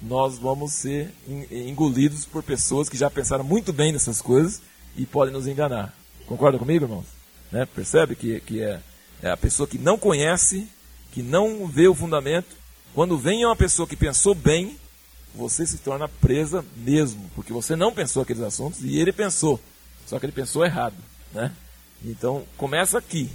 nós 0.00 0.38
vamos 0.38 0.72
ser 0.72 1.12
engolidos 1.50 2.24
por 2.24 2.42
pessoas 2.42 2.88
que 2.88 2.96
já 2.96 3.10
pensaram 3.10 3.44
muito 3.44 3.72
bem 3.72 3.92
nessas 3.92 4.22
coisas 4.22 4.60
e 4.96 5.04
podem 5.04 5.32
nos 5.32 5.46
enganar. 5.46 5.94
Concorda 6.26 6.58
comigo, 6.58 6.84
irmãos? 6.84 7.06
Né? 7.50 7.66
Percebe 7.66 8.14
que, 8.14 8.40
que 8.40 8.62
é, 8.62 8.80
é 9.22 9.30
a 9.30 9.36
pessoa 9.36 9.66
que 9.66 9.78
não 9.78 9.98
conhece, 9.98 10.68
que 11.10 11.22
não 11.22 11.66
vê 11.66 11.88
o 11.88 11.94
fundamento. 11.94 12.56
Quando 12.94 13.18
vem 13.18 13.44
uma 13.44 13.56
pessoa 13.56 13.88
que 13.88 13.96
pensou 13.96 14.34
bem, 14.34 14.76
você 15.34 15.66
se 15.66 15.78
torna 15.78 16.08
presa 16.08 16.64
mesmo, 16.76 17.30
porque 17.34 17.52
você 17.52 17.76
não 17.76 17.92
pensou 17.92 18.22
aqueles 18.22 18.42
assuntos 18.42 18.82
e 18.82 18.98
ele 18.98 19.12
pensou, 19.12 19.60
só 20.06 20.18
que 20.18 20.26
ele 20.26 20.32
pensou 20.32 20.64
errado, 20.64 20.96
né? 21.32 21.52
Então 22.04 22.44
começa 22.56 22.98
aqui, 22.98 23.30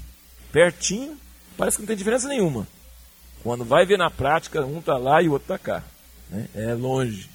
pertinho, 0.52 1.18
parece 1.58 1.78
que 1.78 1.84
não 1.84 1.88
tem 1.88 1.96
diferença 1.96 2.28
nenhuma. 2.28 2.68
Quando 3.44 3.64
vai 3.64 3.86
ver 3.86 3.98
na 3.98 4.10
prática, 4.10 4.66
um 4.66 4.80
está 4.80 4.98
lá 4.98 5.22
e 5.22 5.30
o 5.30 5.34
outro 5.34 5.54
está 5.54 5.58
cá, 5.58 5.84
né? 6.34 6.48
É 6.56 6.74
longe, 6.74 7.30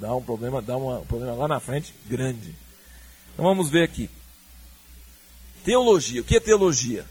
dá 0.00 0.14
um 0.14 0.22
problema, 0.22 0.60
dá 0.60 0.76
um 0.76 1.04
problema 1.04 1.34
lá 1.34 1.46
na 1.46 1.60
frente 1.60 1.94
grande. 2.06 2.54
Então 3.32 3.44
vamos 3.44 3.70
ver 3.70 3.84
aqui. 3.84 4.10
Teologia. 5.64 6.20
O 6.20 6.24
que 6.24 6.36
é 6.36 6.40
teologia? 6.40 7.06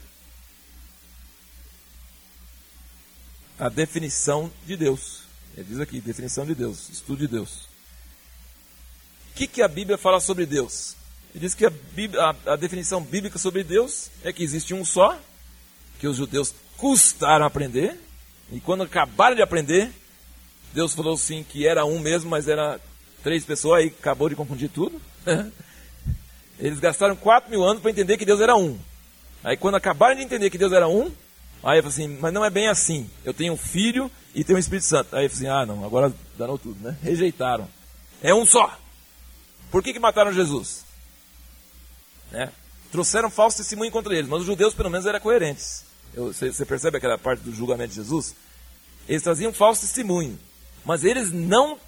A 3.58 3.70
definição 3.70 4.52
de 4.66 4.76
Deus. 4.76 5.22
Ele 5.56 5.66
diz 5.70 5.80
aqui, 5.80 6.00
definição 6.00 6.44
de 6.44 6.54
Deus, 6.54 6.90
estudo 6.90 7.20
de 7.20 7.28
Deus. 7.28 7.66
O 9.30 9.34
que, 9.36 9.46
que 9.46 9.62
a 9.62 9.68
Bíblia 9.68 9.96
fala 9.96 10.20
sobre 10.20 10.44
Deus? 10.44 10.94
Ele 11.34 11.40
diz 11.40 11.54
que 11.54 11.64
a, 11.64 11.70
Bíblia, 11.70 12.20
a, 12.22 12.52
a 12.52 12.56
definição 12.56 13.02
bíblica 13.02 13.38
sobre 13.38 13.64
Deus 13.64 14.10
é 14.22 14.32
que 14.32 14.42
existe 14.42 14.74
um 14.74 14.84
só, 14.84 15.18
que 15.98 16.06
os 16.06 16.16
judeus 16.16 16.54
custaram 16.76 17.44
a 17.44 17.48
aprender, 17.48 17.98
e 18.52 18.60
quando 18.60 18.82
acabaram 18.82 19.34
de 19.34 19.42
aprender, 19.42 19.90
Deus 20.72 20.94
falou 20.94 21.16
sim 21.16 21.42
que 21.42 21.66
era 21.66 21.84
um 21.84 21.98
mesmo, 21.98 22.30
mas 22.30 22.48
era 22.48 22.80
três 23.22 23.44
pessoas, 23.44 23.80
aí 23.80 23.86
acabou 23.88 24.28
de 24.28 24.36
confundir 24.36 24.68
tudo. 24.68 25.00
Eles 26.58 26.80
gastaram 26.80 27.14
quatro 27.14 27.50
mil 27.50 27.62
anos 27.62 27.80
para 27.80 27.90
entender 27.90 28.16
que 28.16 28.24
Deus 28.24 28.40
era 28.40 28.56
um. 28.56 28.78
Aí 29.44 29.56
quando 29.56 29.76
acabaram 29.76 30.16
de 30.16 30.22
entender 30.22 30.50
que 30.50 30.58
Deus 30.58 30.72
era 30.72 30.88
um, 30.88 31.12
aí 31.62 31.78
eu 31.78 31.82
falei 31.82 31.88
assim, 31.88 32.18
mas 32.20 32.32
não 32.32 32.44
é 32.44 32.50
bem 32.50 32.68
assim. 32.68 33.08
Eu 33.24 33.32
tenho 33.32 33.52
um 33.52 33.56
filho 33.56 34.10
e 34.34 34.42
tem 34.42 34.56
o 34.56 34.58
Espírito 34.58 34.86
Santo. 34.86 35.14
Aí 35.14 35.26
eu 35.26 35.30
falei 35.30 35.48
assim, 35.48 35.60
ah 35.60 35.66
não, 35.66 35.84
agora 35.84 36.12
danou 36.36 36.58
tudo, 36.58 36.82
né? 36.82 36.96
Rejeitaram. 37.02 37.68
É 38.22 38.34
um 38.34 38.44
só. 38.44 38.76
Por 39.70 39.82
que, 39.82 39.92
que 39.92 40.00
mataram 40.00 40.32
Jesus? 40.32 40.84
Né? 42.32 42.50
Trouxeram 42.90 43.30
falso 43.30 43.58
testemunho 43.58 43.92
contra 43.92 44.14
eles, 44.14 44.28
mas 44.28 44.40
os 44.40 44.46
judeus 44.46 44.74
pelo 44.74 44.90
menos 44.90 45.06
eram 45.06 45.20
coerentes. 45.20 45.84
Você 46.14 46.64
percebe 46.64 46.96
aquela 46.96 47.18
parte 47.18 47.40
do 47.40 47.54
julgamento 47.54 47.90
de 47.90 47.96
Jesus? 47.96 48.34
Eles 49.08 49.22
traziam 49.22 49.52
falso 49.52 49.82
testemunho, 49.82 50.38
mas 50.84 51.04
eles 51.04 51.32
não 51.32 51.78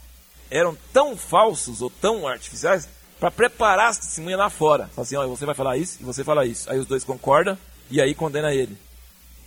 eram 0.51 0.77
tão 0.93 1.17
falsos 1.17 1.81
ou 1.81 1.91
tão 1.91 2.27
artificiais 2.27 2.89
para 3.19 3.31
preparar 3.31 3.91
as 3.91 3.99
testemunhas 3.99 4.39
lá 4.39 4.51
fora. 4.51 4.89
Fala 4.89 5.05
assim, 5.05 5.17
olha, 5.17 5.29
você 5.29 5.47
vai 5.47 5.55
falar 5.55 5.77
isso 5.77 5.99
e 6.01 6.05
você 6.05 6.25
fala 6.25 6.47
isso. 6.47 6.71
Aí 6.71 6.79
os 6.79 6.87
dois 6.87 7.05
concordam 7.05 7.57
e 7.91 8.01
aí 8.01 8.15
condena 8.15 8.53
ele. 8.53 8.77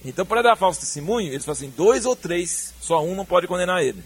Então, 0.06 0.25
para 0.25 0.41
dar 0.41 0.56
falso 0.56 0.82
testemunho, 0.82 1.32
eles 1.32 1.45
falam 1.45 1.58
assim, 1.58 1.73
dois 1.75 2.06
ou 2.06 2.15
três, 2.15 2.73
só 2.82 3.03
um 3.03 3.15
não 3.15 3.25
pode 3.25 3.47
condenar 3.47 3.84
ele. 3.84 4.03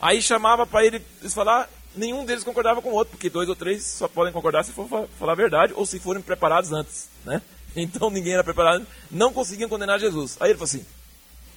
Aí 0.00 0.20
chamava 0.20 0.66
para 0.66 0.84
ele 0.84 1.02
eles 1.20 1.32
falar, 1.32 1.70
nenhum 1.94 2.24
deles 2.24 2.44
concordava 2.44 2.82
com 2.82 2.90
o 2.90 2.94
outro, 2.94 3.12
porque 3.12 3.30
dois 3.30 3.48
ou 3.48 3.56
três 3.56 3.84
só 3.84 4.08
podem 4.08 4.32
concordar 4.32 4.64
se 4.64 4.72
for 4.72 5.08
falar 5.18 5.32
a 5.32 5.36
verdade 5.36 5.72
ou 5.74 5.86
se 5.86 5.98
forem 5.98 6.22
preparados 6.22 6.72
antes, 6.72 7.08
né? 7.24 7.40
Então 7.74 8.10
ninguém 8.10 8.34
era 8.34 8.44
preparado, 8.44 8.86
não 9.10 9.32
conseguiam 9.32 9.66
condenar 9.66 9.98
Jesus. 9.98 10.36
Aí 10.38 10.50
ele 10.50 10.58
falou 10.58 10.68
assim: 10.68 10.84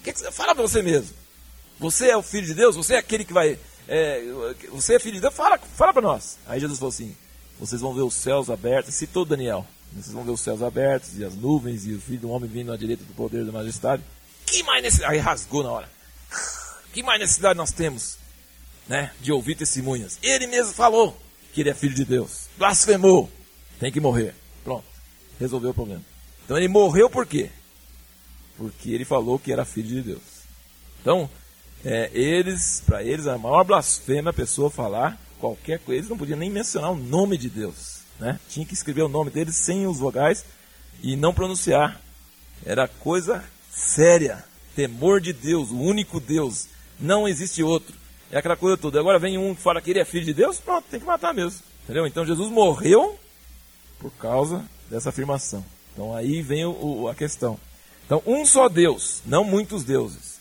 que 0.02 0.14
que 0.14 0.20
você, 0.20 0.32
fala 0.32 0.56
para 0.56 0.62
você 0.62 0.82
mesmo. 0.82 1.14
Você 1.80 2.10
é 2.10 2.18
o 2.18 2.24
filho 2.24 2.46
de 2.46 2.54
Deus? 2.54 2.76
Você 2.76 2.96
é 2.96 2.98
aquele 2.98 3.26
que 3.26 3.34
vai. 3.34 3.60
É, 3.88 4.24
você 4.70 4.96
é 4.96 5.00
filho 5.00 5.16
de 5.16 5.22
Deus? 5.22 5.34
Fala, 5.34 5.58
fala 5.58 5.94
para 5.94 6.02
nós. 6.02 6.38
Aí 6.48 6.60
Jesus 6.60 6.80
falou 6.80 6.94
assim: 6.94 7.16
vocês 7.60 7.82
vão 7.82 7.94
ver 7.94 8.02
os 8.02 8.14
céus 8.14 8.50
abertos. 8.50 8.94
Citou 8.96 9.26
Daniel. 9.26 9.66
Vocês 9.94 10.14
vão 10.14 10.24
ver 10.24 10.32
os 10.32 10.42
céus 10.42 10.62
abertos 10.62 11.18
e 11.18 11.24
as 11.24 11.36
nuvens 11.36 11.86
e 11.86 11.94
o 11.94 12.02
filho 12.02 12.20
do 12.20 12.30
homem 12.30 12.50
vindo 12.50 12.72
à 12.72 12.78
direita 12.78 13.04
do 13.04 13.14
poder 13.14 13.46
da 13.46 13.52
majestade. 13.52 14.04
Que 14.46 14.62
mais 14.64 14.84
necessidade? 14.84 15.14
Aí 15.14 15.20
rasgou 15.20 15.64
na 15.64 15.72
hora. 15.72 15.90
Que 16.94 17.02
mais 17.02 17.20
necessidade 17.20 17.58
nós 17.58 17.72
temos 17.72 18.18
né, 18.88 19.12
de 19.22 19.32
ouvir 19.32 19.56
testemunhas. 19.56 20.20
Ele 20.22 20.48
mesmo 20.48 20.74
falou 20.74 21.18
que 21.54 21.62
ele 21.62 21.70
é 21.70 21.74
filho 21.74 21.96
de 21.96 22.06
Deus. 22.06 22.48
Blasfemou. 22.58 23.30
Tem 23.80 23.92
que 23.92 24.00
morrer. 24.00 24.36
Pronto. 24.64 24.86
Resolveu 25.40 25.72
o 25.72 25.74
problema. 25.74 26.04
Então 26.44 26.58
ele 26.58 26.68
morreu 26.68 27.10
por 27.10 27.26
quê? 27.26 27.50
Porque 28.58 28.92
ele 28.92 29.06
falou 29.06 29.40
que 29.40 29.52
era 29.52 29.66
filho 29.66 29.88
de 29.88 30.02
Deus. 30.02 30.22
Então, 31.02 31.30
é, 31.86 32.10
eles, 32.14 32.82
para 32.84 33.04
eles, 33.04 33.28
a 33.28 33.38
maior 33.38 33.64
blasfêmia 33.64 34.32
a 34.32 34.34
pessoa 34.34 34.72
falar 34.72 35.20
qualquer 35.40 35.78
coisa. 35.80 36.00
Eles 36.00 36.10
não 36.10 36.18
podiam 36.18 36.40
nem 36.40 36.50
mencionar 36.50 36.92
o 36.92 36.96
nome 36.96 37.38
de 37.38 37.48
Deus. 37.48 38.00
Né? 38.20 38.40
Tinha 38.50 38.66
que 38.66 38.74
escrever 38.74 39.04
o 39.04 39.08
nome 39.08 39.30
deles 39.30 39.56
sem 39.56 39.86
os 39.86 40.00
vogais 40.00 40.44
e 41.04 41.16
não 41.16 41.32
pronunciar. 41.32 42.02
Era 42.66 42.88
coisa 42.88 43.44
séria. 43.72 44.44
Temor 44.76 45.22
de 45.22 45.32
Deus, 45.32 45.70
o 45.70 45.80
único 45.80 46.20
Deus. 46.20 46.68
Não 47.00 47.28
existe 47.28 47.62
outro. 47.62 47.96
É 48.32 48.40
aquela 48.40 48.58
coisa 48.58 48.76
toda. 48.76 49.00
Agora 49.00 49.20
vem 49.20 49.38
um 49.38 49.54
que 49.54 49.62
fala 49.62 49.80
que 49.80 49.92
ele 49.92 50.00
é 50.00 50.06
filho 50.06 50.26
de 50.26 50.34
Deus, 50.34 50.60
pronto, 50.60 50.86
tem 50.90 51.00
que 51.00 51.06
matar 51.06 51.34
mesmo. 51.34 51.62
Entendeu? 51.84 52.08
Então 52.08 52.26
Jesus 52.26 52.50
morreu 52.50 53.18
por 54.00 54.12
causa 54.14 54.66
dessa 54.90 55.10
afirmação. 55.10 55.64
Então 55.94 56.16
aí 56.16 56.42
vem 56.42 56.66
o, 56.66 56.72
o, 56.72 57.08
a 57.08 57.16
questão. 57.16 57.60
Então, 58.06 58.22
um 58.26 58.46
só 58.46 58.68
Deus, 58.68 59.22
não 59.26 59.44
muitos 59.44 59.84
deuses. 59.84 60.35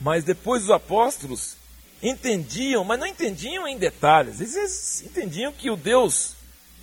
Mas 0.00 0.24
depois 0.24 0.64
os 0.64 0.70
apóstolos 0.70 1.56
entendiam, 2.02 2.84
mas 2.84 2.98
não 2.98 3.06
entendiam 3.06 3.68
em 3.68 3.76
detalhes. 3.76 4.40
Eles 4.40 5.02
entendiam 5.02 5.52
que 5.52 5.70
o 5.70 5.76
Deus 5.76 6.34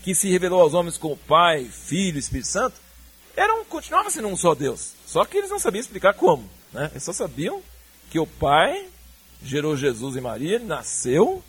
que 0.04 0.16
se 0.16 0.30
revelou 0.30 0.62
aos 0.62 0.74
homens 0.74 0.98
como 0.98 1.18
Pai, 1.18 1.66
Filho 1.66 2.18
Espírito 2.18 2.48
Santo 2.48 2.76
era 3.36 3.54
um, 3.54 3.66
continuava 3.66 4.10
sendo 4.10 4.28
um 4.30 4.38
só 4.38 4.56
Deus. 4.56 4.94
Só 5.06 5.26
que 5.26 5.38
eles 5.38 5.50
não 5.50 5.60
sabiam 5.60 5.82
explicar 5.82 6.14
como. 6.14 6.50
Né? 6.72 6.90
Eles 6.92 7.04
só 7.04 7.14
sabiam 7.14 7.62
que 8.10 8.20
o 8.20 8.26
Pai 8.26 8.88
gerou 9.44 9.76
Jesus 9.76 10.16
e 10.16 10.22
Maria, 10.22 10.56
ele 10.56 10.66
nasceu, 10.66 11.44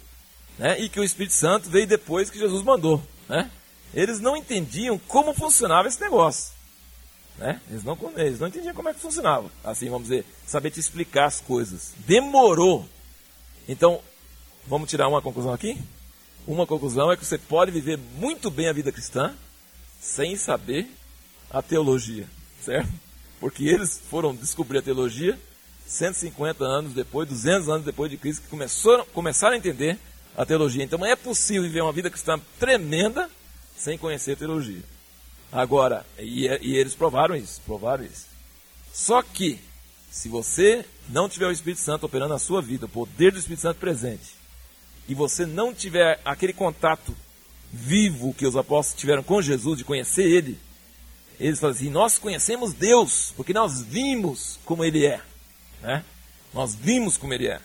né, 0.59 0.79
e 0.81 0.89
que 0.89 1.01
o 1.01 1.05
Espírito 1.05 1.35
Santo 1.35 1.71
veio 1.71 1.87
depois 1.87 2.31
que 2.31 2.39
Jesus 2.39 2.63
mandou. 2.63 3.03
Né? 3.29 3.51
Eles 3.95 4.21
não 4.21 4.37
entendiam 4.37 4.99
como 5.07 5.33
funcionava 5.33 5.89
esse 5.89 6.01
negócio. 6.01 6.53
Né? 7.39 7.61
Eles, 7.71 7.85
não, 7.85 7.97
eles 8.17 8.41
não 8.41 8.49
entendiam 8.49 8.75
como 8.75 8.89
é 8.89 8.95
que 8.95 9.01
funcionava. 9.01 9.51
Assim, 9.63 9.89
vamos 9.89 10.09
dizer, 10.09 10.25
saber 10.47 10.71
te 10.71 10.81
explicar 10.81 11.27
as 11.27 11.41
coisas. 11.41 11.95
Demorou. 11.99 12.87
Então, 13.69 14.01
vamos 14.67 14.91
tirar 14.91 15.09
uma 15.09 15.23
conclusão 15.23 15.53
aqui? 15.53 15.79
Uma 16.47 16.67
conclusão 16.67 17.13
é 17.13 17.17
que 17.17 17.25
você 17.25 17.39
pode 17.39 17.71
viver 17.71 17.99
muito 18.17 18.51
bem 18.51 18.69
a 18.69 18.73
vida 18.73 18.91
cristã 18.91 19.35
sem 20.01 20.37
saber 20.37 20.91
a 21.51 21.63
teologia, 21.63 22.27
certo? 22.63 22.91
Porque 23.39 23.65
eles 23.65 24.01
foram 24.11 24.35
descobrir 24.35 24.79
a 24.79 24.83
teologia 24.83 25.39
150 25.87 26.65
anos 26.65 26.93
depois, 26.93 27.29
200 27.29 27.69
anos 27.69 27.85
depois 27.85 28.11
de 28.11 28.17
Cristo, 28.17 28.43
que 28.43 28.49
começaram, 28.49 29.07
começaram 29.07 29.55
a 29.55 29.59
entender 29.59 29.99
a 30.37 30.45
teologia. 30.45 30.85
Então 30.85 31.05
é 31.05 31.17
possível 31.17 31.63
viver 31.63 31.83
uma 31.83 31.93
vida 31.93 32.11
cristã 32.11 32.39
tremenda 32.59 33.31
sem 33.77 33.97
conhecer 33.97 34.33
a 34.33 34.37
teologia. 34.37 34.83
Agora, 35.51 36.05
e, 36.19 36.47
e 36.47 36.77
eles 36.77 36.95
provaram 36.95 37.35
isso, 37.35 37.61
provaram 37.65 38.05
isso. 38.05 38.27
Só 38.93 39.23
que, 39.23 39.59
se 40.11 40.29
você 40.29 40.85
não 41.09 41.29
tiver 41.29 41.47
o 41.47 41.53
Espírito 41.53 41.81
Santo 41.81 42.07
operando 42.07 42.33
na 42.33 42.39
sua 42.39 42.61
vida, 42.61 42.87
o 42.87 42.89
poder 42.89 43.33
do 43.33 43.39
Espírito 43.39 43.63
Santo 43.63 43.81
presente, 43.81 44.37
e 45.09 45.15
você 45.15 45.47
não 45.47 45.73
tiver 45.73 46.21
aquele 46.25 46.53
contato 46.53 47.17
vivo 47.73 48.35
que 48.35 48.47
os 48.47 48.57
apóstolos 48.57 49.01
tiveram 49.01 49.23
com 49.23 49.41
Jesus, 49.41 49.79
de 49.79 49.85
conhecer 49.85 50.25
Ele, 50.25 50.59
eles 51.41 51.61
falam 51.61 51.75
assim: 51.75 51.91
Nós 51.91 52.19
conhecemos 52.19 52.75
Deus, 52.75 53.33
porque 53.37 53.53
nós 53.53 53.81
vimos 53.81 54.59
como 54.65 54.85
Ele 54.85 55.07
é. 55.07 55.21
Né? 55.81 56.05
Nós 56.53 56.75
vimos 56.75 57.17
como 57.17 57.35
ele 57.35 57.47
é. 57.47 57.61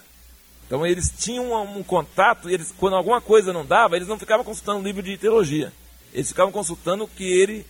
Então 0.65 0.85
eles 0.85 1.11
tinham 1.17 1.53
um, 1.63 1.83
contato, 1.83 2.49
eles, 2.49 2.73
quando 2.77 2.95
alguma 2.95 3.21
coisa 3.21 3.53
não 3.53 3.65
dava, 3.65 3.95
eles 3.95 4.07
não 4.07 4.19
ficavam 4.19 4.45
consultando 4.45 4.79
um 4.79 4.83
livro 4.83 5.03
de 5.03 5.17
teologia. 5.17 5.71
Eles 6.13 6.29
ficavam 6.29 6.51
consultando 6.51 7.03
o 7.03 7.07
que 7.07 7.23
ele, 7.23 7.65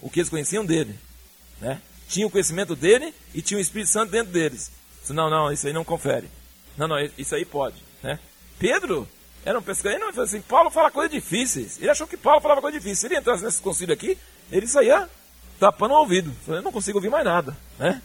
o 0.00 0.10
que 0.10 0.20
eles 0.20 0.30
conheciam 0.30 0.64
dele. 0.64 0.98
Né? 1.60 1.80
Tinha 2.08 2.26
o 2.26 2.30
conhecimento 2.30 2.74
dele 2.74 3.14
e 3.34 3.42
tinha 3.42 3.58
o 3.58 3.60
Espírito 3.60 3.90
Santo 3.90 4.10
dentro 4.10 4.32
deles. 4.32 4.70
Disse, 5.00 5.12
não, 5.12 5.28
não, 5.28 5.52
isso 5.52 5.66
aí 5.66 5.72
não 5.72 5.84
confere. 5.84 6.28
Não, 6.76 6.88
não, 6.88 6.98
isso 7.16 7.34
aí 7.34 7.44
pode. 7.44 7.76
Né? 8.02 8.18
Pedro 8.58 9.08
era 9.44 9.58
um 9.58 9.62
pescador, 9.62 9.96
ele 9.96 10.12
não 10.12 10.22
assim, 10.22 10.40
Paulo 10.40 10.70
fala 10.70 10.90
coisas 10.90 11.12
difíceis. 11.12 11.78
Ele 11.78 11.90
achou 11.90 12.06
que 12.06 12.16
Paulo 12.16 12.40
falava 12.40 12.60
coisas 12.60 12.80
difíceis. 12.80 12.98
Se 13.00 13.06
ele 13.06 13.16
entrasse 13.16 13.44
nesse 13.44 13.60
concílio 13.62 13.94
aqui, 13.94 14.18
ele 14.50 14.66
saía 14.66 15.08
tapando 15.58 15.94
o 15.94 15.98
ouvido. 15.98 16.34
Eu 16.46 16.62
não 16.62 16.72
consigo 16.72 16.98
ouvir 16.98 17.10
mais 17.10 17.24
nada. 17.24 17.56
Né? 17.78 18.00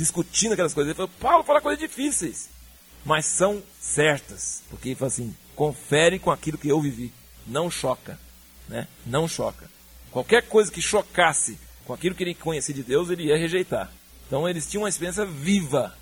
discutindo 0.00 0.52
aquelas 0.52 0.74
coisas. 0.74 0.90
Ele 0.90 0.96
falou, 0.96 1.10
Paulo 1.20 1.44
fala 1.44 1.60
coisas 1.60 1.78
difíceis, 1.78 2.48
mas 3.04 3.26
são 3.26 3.62
certas. 3.78 4.62
Porque 4.70 4.88
ele 4.88 4.96
fala 4.96 5.08
assim, 5.08 5.34
confere 5.54 6.18
com 6.18 6.30
aquilo 6.30 6.58
que 6.58 6.68
eu 6.68 6.80
vivi. 6.80 7.12
Não 7.46 7.70
choca. 7.70 8.18
Né? 8.68 8.86
Não 9.04 9.28
choca. 9.28 9.68
Qualquer 10.10 10.42
coisa 10.48 10.70
que 10.70 10.82
chocasse 10.82 11.58
com 11.86 11.92
aquilo 11.92 12.14
que 12.14 12.22
ele 12.22 12.34
conhecia 12.34 12.74
de 12.74 12.82
Deus, 12.82 13.10
ele 13.10 13.24
ia 13.24 13.36
rejeitar. 13.36 13.90
Então 14.26 14.48
eles 14.48 14.68
tinham 14.68 14.82
uma 14.82 14.88
experiência 14.88 15.24
viva. 15.24 15.96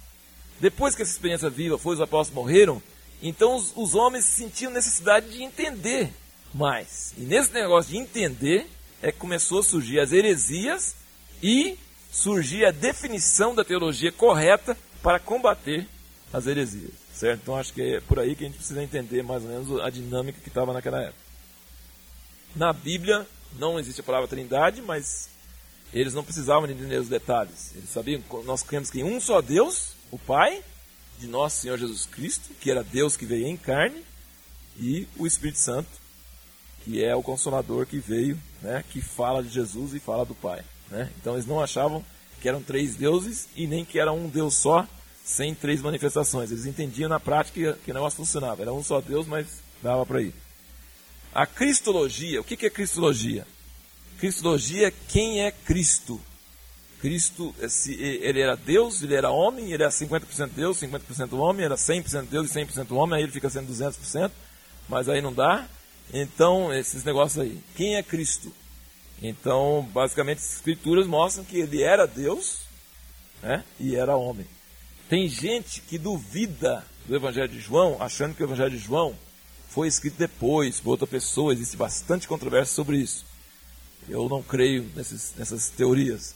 Depois 0.60 0.94
que 0.94 1.02
essa 1.02 1.12
experiência 1.12 1.48
viva 1.48 1.78
foi, 1.78 1.94
os 1.94 2.00
apóstolos 2.00 2.34
morreram, 2.34 2.82
então 3.22 3.56
os, 3.56 3.72
os 3.76 3.94
homens 3.94 4.24
sentiam 4.24 4.72
necessidade 4.72 5.30
de 5.30 5.42
entender 5.42 6.10
mais. 6.52 7.14
E 7.16 7.22
nesse 7.22 7.52
negócio 7.52 7.92
de 7.92 7.98
entender, 7.98 8.66
é 9.02 9.12
que 9.12 9.18
começou 9.18 9.60
a 9.60 9.62
surgir 9.62 10.00
as 10.00 10.12
heresias 10.12 10.96
e 11.42 11.78
surgir 12.10 12.64
a 12.64 12.70
definição 12.70 13.54
da 13.54 13.64
teologia 13.64 14.10
correta 14.10 14.76
para 15.02 15.18
combater 15.18 15.86
as 16.32 16.46
heresias. 16.46 16.92
Certo? 17.14 17.40
Então 17.42 17.56
acho 17.56 17.72
que 17.72 17.82
é 17.96 18.00
por 18.00 18.18
aí 18.18 18.36
que 18.36 18.44
a 18.44 18.46
gente 18.46 18.58
precisa 18.58 18.82
entender 18.82 19.22
mais 19.22 19.42
ou 19.42 19.48
menos 19.48 19.80
a 19.80 19.90
dinâmica 19.90 20.40
que 20.40 20.48
estava 20.48 20.72
naquela 20.72 21.00
época. 21.00 21.18
Na 22.54 22.72
Bíblia 22.72 23.26
não 23.58 23.78
existe 23.78 24.00
a 24.00 24.04
palavra 24.04 24.28
trindade, 24.28 24.82
mas 24.82 25.28
eles 25.92 26.14
não 26.14 26.24
precisavam 26.24 26.66
de 26.66 26.74
entender 26.74 27.00
os 27.00 27.08
detalhes. 27.08 27.72
Eles 27.74 27.90
sabiam, 27.90 28.22
nós 28.44 28.62
cremos 28.62 28.90
que 28.90 29.00
em 29.00 29.04
um 29.04 29.20
só 29.20 29.40
Deus, 29.40 29.92
o 30.10 30.18
Pai, 30.18 30.62
de 31.18 31.26
nosso 31.26 31.62
Senhor 31.62 31.78
Jesus 31.78 32.06
Cristo, 32.06 32.50
que 32.60 32.70
era 32.70 32.84
Deus 32.84 33.16
que 33.16 33.26
veio 33.26 33.46
em 33.46 33.56
carne, 33.56 34.04
e 34.76 35.08
o 35.16 35.26
Espírito 35.26 35.58
Santo, 35.58 35.88
que 36.84 37.04
é 37.04 37.14
o 37.14 37.22
Consolador 37.22 37.86
que 37.86 37.98
veio, 37.98 38.38
né, 38.62 38.84
que 38.90 39.00
fala 39.00 39.42
de 39.42 39.48
Jesus 39.48 39.94
e 39.94 39.98
fala 39.98 40.24
do 40.24 40.34
Pai. 40.34 40.64
Né? 40.90 41.10
Então 41.20 41.34
eles 41.34 41.46
não 41.46 41.60
achavam 41.60 42.04
que 42.40 42.48
eram 42.48 42.62
três 42.62 42.94
deuses 42.94 43.48
e 43.56 43.66
nem 43.66 43.84
que 43.84 43.98
era 43.98 44.12
um 44.12 44.28
Deus 44.28 44.54
só, 44.54 44.86
sem 45.24 45.54
três 45.54 45.82
manifestações. 45.82 46.50
Eles 46.50 46.66
entendiam 46.66 47.08
na 47.08 47.20
prática 47.20 47.78
que 47.84 47.90
o 47.90 47.94
negócio 47.94 48.16
funcionava. 48.16 48.62
Era 48.62 48.72
um 48.72 48.82
só 48.82 49.00
Deus, 49.00 49.26
mas 49.26 49.60
dava 49.82 50.06
para 50.06 50.22
ir. 50.22 50.34
A 51.34 51.46
cristologia, 51.46 52.40
o 52.40 52.44
que 52.44 52.66
é 52.66 52.70
cristologia? 52.70 53.46
Cristologia 54.18 54.88
é 54.88 54.92
quem 55.08 55.42
é 55.42 55.50
Cristo. 55.50 56.20
Cristo, 57.00 57.54
ele 57.86 58.40
era 58.40 58.56
Deus, 58.56 59.02
ele 59.02 59.14
era 59.14 59.30
homem, 59.30 59.72
ele 59.72 59.82
era 59.82 59.92
50% 59.92 60.50
Deus, 60.50 60.80
50% 60.80 61.38
homem, 61.38 61.64
era 61.64 61.76
100% 61.76 62.26
Deus 62.26 62.50
e 62.50 62.58
100% 62.58 62.90
homem, 62.96 63.16
aí 63.16 63.22
ele 63.22 63.32
fica 63.32 63.48
sendo 63.48 63.72
200%, 63.72 64.32
mas 64.88 65.08
aí 65.08 65.20
não 65.20 65.32
dá. 65.32 65.68
Então, 66.12 66.72
esses 66.74 67.04
negócios 67.04 67.38
aí. 67.38 67.60
Quem 67.76 67.96
é 67.96 68.02
Cristo? 68.02 68.52
Então, 69.22 69.88
basicamente, 69.92 70.38
as 70.38 70.56
escrituras 70.56 71.06
mostram 71.06 71.44
que 71.44 71.58
ele 71.58 71.82
era 71.82 72.06
Deus 72.06 72.60
né, 73.42 73.64
e 73.78 73.94
era 73.94 74.16
homem. 74.16 74.46
Tem 75.08 75.28
gente 75.28 75.80
que 75.82 75.98
duvida 75.98 76.84
do 77.06 77.14
Evangelho 77.14 77.48
de 77.48 77.60
João, 77.60 77.96
achando 78.00 78.34
que 78.34 78.42
o 78.42 78.46
Evangelho 78.46 78.70
de 78.70 78.78
João 78.78 79.14
foi 79.68 79.88
escrito 79.88 80.16
depois, 80.16 80.80
por 80.80 80.90
outra 80.90 81.06
pessoa. 81.06 81.52
Existe 81.52 81.76
bastante 81.76 82.26
controvérsia 82.26 82.74
sobre 82.74 82.98
isso. 82.98 83.24
Eu 84.08 84.28
não 84.28 84.42
creio 84.42 84.90
nesses, 84.96 85.34
nessas 85.36 85.68
teorias. 85.68 86.34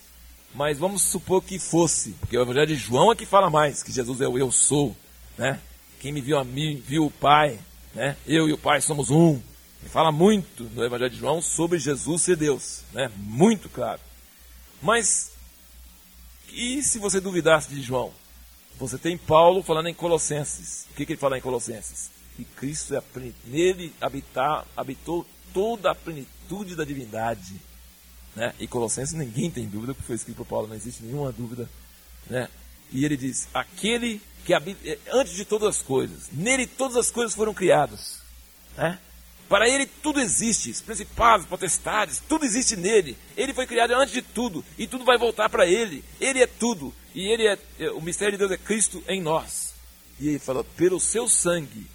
Mas 0.55 0.79
vamos 0.79 1.03
supor 1.03 1.43
que 1.43 1.59
fosse, 1.59 2.11
porque 2.21 2.37
o 2.37 2.43
Evangelho 2.43 2.67
de 2.67 2.77
João 2.77 3.11
é 3.11 3.17
que 3.17 3.25
fala 3.25 3.49
mais, 3.49 3.83
que 3.83 3.91
Jesus 3.91 4.21
é 4.21 4.29
o 4.29 4.37
eu 4.37 4.53
sou, 4.53 4.95
né? 5.39 5.59
Quem 5.99 6.13
me 6.13 6.21
viu 6.21 6.39
a 6.39 6.45
mim, 6.45 6.83
viu 6.87 7.07
o 7.07 7.11
Pai, 7.11 7.59
né? 7.95 8.17
Eu 8.27 8.49
e 8.49 8.53
o 8.53 8.59
Pai 8.59 8.83
somos 8.83 9.09
um. 9.09 9.41
Ele 9.81 9.91
fala 9.91 10.13
muito 10.13 10.65
no 10.65 10.85
Evangelho 10.85 11.11
de 11.11 11.19
João 11.19 11.41
sobre 11.41 11.79
Jesus 11.79 12.23
ser 12.23 12.37
Deus, 12.37 12.83
né? 12.93 13.11
Muito 13.17 13.71
claro. 13.71 14.01
Mas 14.83 15.33
e 16.53 16.83
se 16.83 16.99
você 16.99 17.19
duvidasse 17.19 17.71
de 17.71 17.81
João? 17.81 18.13
Você 18.79 18.99
tem 18.99 19.17
Paulo 19.17 19.63
falando 19.63 19.89
em 19.89 19.95
Colossenses. 19.95 20.87
O 20.91 20.95
que, 20.95 21.07
que 21.07 21.13
ele 21.13 21.21
fala 21.21 21.39
em 21.39 21.41
Colossenses? 21.41 22.11
Que 22.37 22.45
Cristo 22.45 22.95
é 22.95 23.03
nele 23.45 23.93
habitar, 24.01 24.67
habitou 24.77 25.27
toda 25.53 25.91
a 25.91 25.95
plenitude 25.95 26.75
da 26.75 26.85
divindade. 26.85 27.55
Né? 28.35 28.55
E 28.59 28.67
Colossenses 28.67 29.15
ninguém 29.15 29.51
tem 29.51 29.67
dúvida, 29.67 29.95
porque 29.95 30.07
foi 30.07 30.17
escrito 30.17 30.39
por 30.39 30.47
Paulo, 30.47 30.69
não 30.69 30.77
existe 30.77 31.03
nenhuma 31.03 31.33
dúvida. 31.33 31.69
Né? 32.29 32.49
E 32.91 33.05
ele 33.05 33.17
diz: 33.17 33.49
aquele 33.53 34.21
que 34.45 34.55
habita, 34.55 34.89
é, 34.89 34.99
antes 35.13 35.35
de 35.35 35.45
todas 35.45 35.77
as 35.77 35.83
coisas, 35.83 36.31
nele 36.33 36.67
todas 36.67 36.97
as 36.97 37.11
coisas 37.11 37.35
foram 37.35 37.55
criadas. 37.55 38.21
Né? 38.77 38.99
Para 39.49 39.69
ele 39.69 39.85
tudo 39.85 40.19
existe, 40.19 40.71
os 40.71 40.81
principados, 40.81 41.47
potestades, 41.47 42.23
tudo 42.27 42.45
existe 42.45 42.75
nele. 42.75 43.17
Ele 43.37 43.53
foi 43.53 43.67
criado 43.67 43.93
antes 43.93 44.15
de 44.15 44.23
tudo 44.23 44.65
e 44.79 44.87
tudo 44.87 45.05
vai 45.05 45.19
voltar 45.19 45.49
para 45.51 45.67
ele. 45.67 46.03
Ele 46.19 46.43
é 46.43 46.47
tudo 46.47 46.95
e 47.15 47.31
ele 47.31 47.47
é, 47.47 47.59
é 47.79 47.91
o 47.91 48.01
mistério 48.01 48.33
de 48.33 48.39
Deus 48.39 48.51
é 48.51 48.57
Cristo 48.57 49.05
em 49.07 49.21
nós. 49.21 49.75
E 50.19 50.29
ele 50.29 50.39
fala 50.39 50.65
pelo 50.65 50.99
seu 50.99 51.29
sangue. 51.29 51.87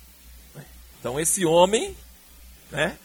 Então 0.99 1.19
esse 1.19 1.45
homem, 1.45 1.95
né, 2.71 2.97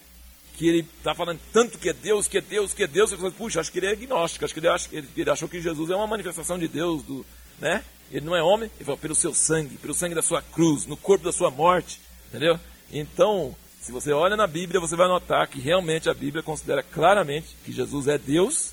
que 0.57 0.68
ele 0.68 0.86
está 0.99 1.14
falando 1.14 1.40
tanto 1.53 1.78
que 1.78 1.88
é 1.88 1.93
Deus, 1.93 2.28
que 2.28 2.38
é 2.38 2.40
Deus, 2.40 2.74
que 2.74 2.82
é 2.82 2.86
Deus, 2.86 3.11
você 3.11 3.16
fala, 3.16 3.30
puxa, 3.30 3.61
acho 3.61 3.72
que 3.72 3.78
ele 3.78 3.86
é 3.86 3.93
agnóstico, 3.93 4.45
acho 4.45 4.55
que 4.55 4.61
ele, 4.61 4.68
acha, 4.68 4.88
ele 4.93 5.30
achou 5.30 5.49
que 5.49 5.61
Jesus 5.61 5.90
é 5.90 5.97
uma 5.97 6.07
manifestação 6.07 6.59
de 6.59 6.68
Deus, 6.68 7.03
do, 7.03 7.24
né? 7.59 7.84
Ele 8.11 8.26
não 8.26 8.36
é 8.36 8.43
homem, 8.43 8.70
ele 8.76 8.84
fala 8.84 8.99
pelo 8.99 9.14
seu 9.14 9.32
sangue, 9.32 9.76
pelo 9.78 9.95
sangue 9.95 10.14
da 10.14 10.22
sua 10.22 10.43
cruz, 10.43 10.86
no 10.86 10.97
corpo 10.97 11.24
da 11.24 11.32
sua 11.32 11.51
morte, 11.51 12.01
entendeu? 12.28 12.61
Então, 12.93 13.57
se 13.80 13.90
você 13.90 14.12
olha 14.12 14.36
na 14.36 14.47
Bíblia, 14.47 14.78
você 14.78 14.95
vai 14.95 15.09
notar 15.09 15.49
que 15.49 15.59
realmente 15.59 16.09
a 16.09 16.14
Bíblia 16.14 16.43
considera 16.43 16.82
claramente 16.82 17.57
que 17.64 17.72
Jesus 17.72 18.07
é 18.07 18.18
Deus 18.18 18.72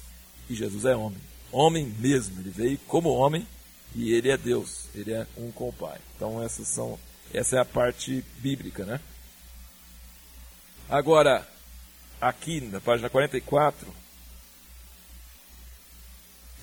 e 0.49 0.53
Jesus 0.53 0.85
é 0.85 0.95
homem. 0.95 1.21
Homem 1.51 1.85
mesmo, 1.97 2.39
ele 2.39 2.49
veio 2.49 2.77
como 2.85 3.09
homem 3.09 3.47
e 3.95 4.13
ele 4.13 4.29
é 4.29 4.37
Deus, 4.37 4.85
ele 4.93 5.13
é 5.13 5.25
um 5.37 5.51
com 5.51 5.69
o 5.69 5.73
Pai. 5.73 5.97
Então 6.15 6.43
essas 6.43 6.67
são, 6.67 6.99
essa 7.33 7.55
é 7.55 7.59
a 7.59 7.65
parte 7.65 8.23
bíblica, 8.37 8.85
né? 8.85 8.99
Agora, 10.89 11.47
aqui 12.19 12.61
na 12.61 12.81
página 12.81 13.11
44, 13.11 13.87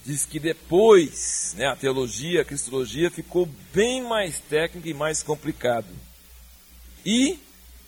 diz 0.04 0.26
que 0.26 0.40
depois 0.40 1.54
né, 1.56 1.66
a 1.66 1.76
teologia, 1.76 2.42
a 2.42 2.44
cristologia 2.44 3.08
ficou 3.08 3.46
bem 3.72 4.02
mais 4.02 4.40
técnica 4.40 4.88
e 4.88 4.94
mais 4.94 5.22
complicado. 5.22 5.86
E 7.04 7.38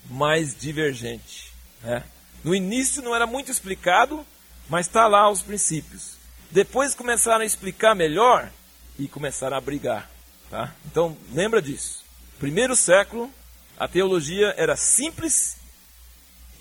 mais 0.08 0.56
divergente. 0.56 1.52
Né? 1.82 2.04
No 2.44 2.54
início 2.54 3.02
não 3.02 3.16
era 3.16 3.26
muito 3.26 3.50
explicado, 3.50 4.24
mas 4.68 4.86
está 4.86 5.08
lá 5.08 5.28
os 5.28 5.42
princípios. 5.42 6.12
Depois 6.52 6.94
começaram 6.94 7.42
a 7.42 7.46
explicar 7.46 7.96
melhor 7.96 8.48
e 8.96 9.08
começaram 9.08 9.56
a 9.56 9.60
brigar. 9.60 10.08
Tá? 10.48 10.72
Então 10.86 11.16
lembra 11.32 11.60
disso. 11.60 12.04
Primeiro 12.38 12.76
século, 12.76 13.28
a 13.76 13.88
teologia 13.88 14.54
era 14.56 14.76
simples 14.76 15.57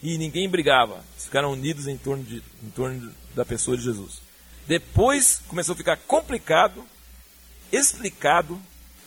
e 0.02 0.18
ninguém 0.18 0.50
brigava. 0.50 1.04
Ficaram 1.18 1.52
unidos 1.52 1.88
em 1.88 1.98
torno, 1.98 2.24
de, 2.24 2.44
em 2.64 2.70
torno 2.70 3.12
da 3.36 3.46
pessoa 3.46 3.78
de 3.78 3.84
Jesus. 3.84 4.22
Depois 4.68 5.42
começou 5.48 5.74
a 5.74 5.78
ficar 5.78 5.98
complicado, 5.98 6.86
explicado, 7.72 8.60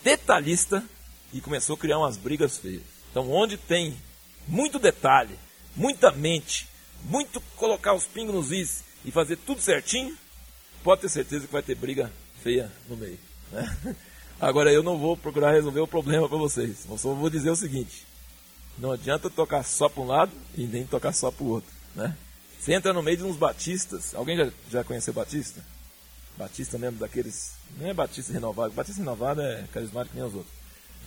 detalhista 0.03 0.83
e 1.33 1.39
começou 1.39 1.75
a 1.75 1.79
criar 1.79 1.99
umas 1.99 2.17
brigas 2.17 2.57
feias. 2.57 2.83
Então, 3.11 3.31
onde 3.31 3.57
tem 3.57 3.95
muito 4.47 4.79
detalhe, 4.79 5.37
muita 5.75 6.11
mente, 6.11 6.67
muito 7.03 7.39
colocar 7.55 7.93
os 7.93 8.05
pingos 8.05 8.33
nos 8.33 8.51
is 8.51 8.83
e 9.05 9.11
fazer 9.11 9.37
tudo 9.37 9.61
certinho, 9.61 10.17
pode 10.83 11.01
ter 11.01 11.09
certeza 11.09 11.45
que 11.45 11.53
vai 11.53 11.61
ter 11.61 11.75
briga 11.75 12.11
feia 12.41 12.71
no 12.89 12.97
meio. 12.97 13.19
Né? 13.51 13.77
Agora 14.39 14.73
eu 14.73 14.81
não 14.81 14.97
vou 14.97 15.15
procurar 15.15 15.51
resolver 15.51 15.81
o 15.81 15.87
problema 15.87 16.27
para 16.27 16.37
vocês. 16.37 16.85
Eu 16.89 16.97
só 16.97 17.13
vou 17.13 17.29
dizer 17.29 17.51
o 17.51 17.55
seguinte: 17.55 18.07
não 18.77 18.91
adianta 18.91 19.29
tocar 19.29 19.63
só 19.63 19.87
para 19.87 20.01
um 20.01 20.07
lado 20.07 20.31
e 20.55 20.65
nem 20.65 20.85
tocar 20.85 21.13
só 21.13 21.31
para 21.31 21.43
o 21.43 21.49
outro. 21.49 21.71
Né? 21.95 22.15
Você 22.59 22.73
entra 22.73 22.93
no 22.93 23.01
meio 23.01 23.17
de 23.17 23.23
uns 23.23 23.37
batistas. 23.37 24.13
Alguém 24.13 24.37
já, 24.37 24.51
já 24.69 24.83
conheceu 24.83 25.13
Batista? 25.13 25.63
Batista 26.37 26.77
mesmo 26.77 26.99
daqueles. 26.99 27.53
Não 27.77 27.87
é 27.87 27.93
Batista 27.93 28.33
renovado. 28.33 28.73
Batista 28.73 29.01
renovado 29.01 29.41
é 29.41 29.65
carismático 29.73 30.15
nem 30.15 30.25
os 30.25 30.33
outros. 30.33 30.53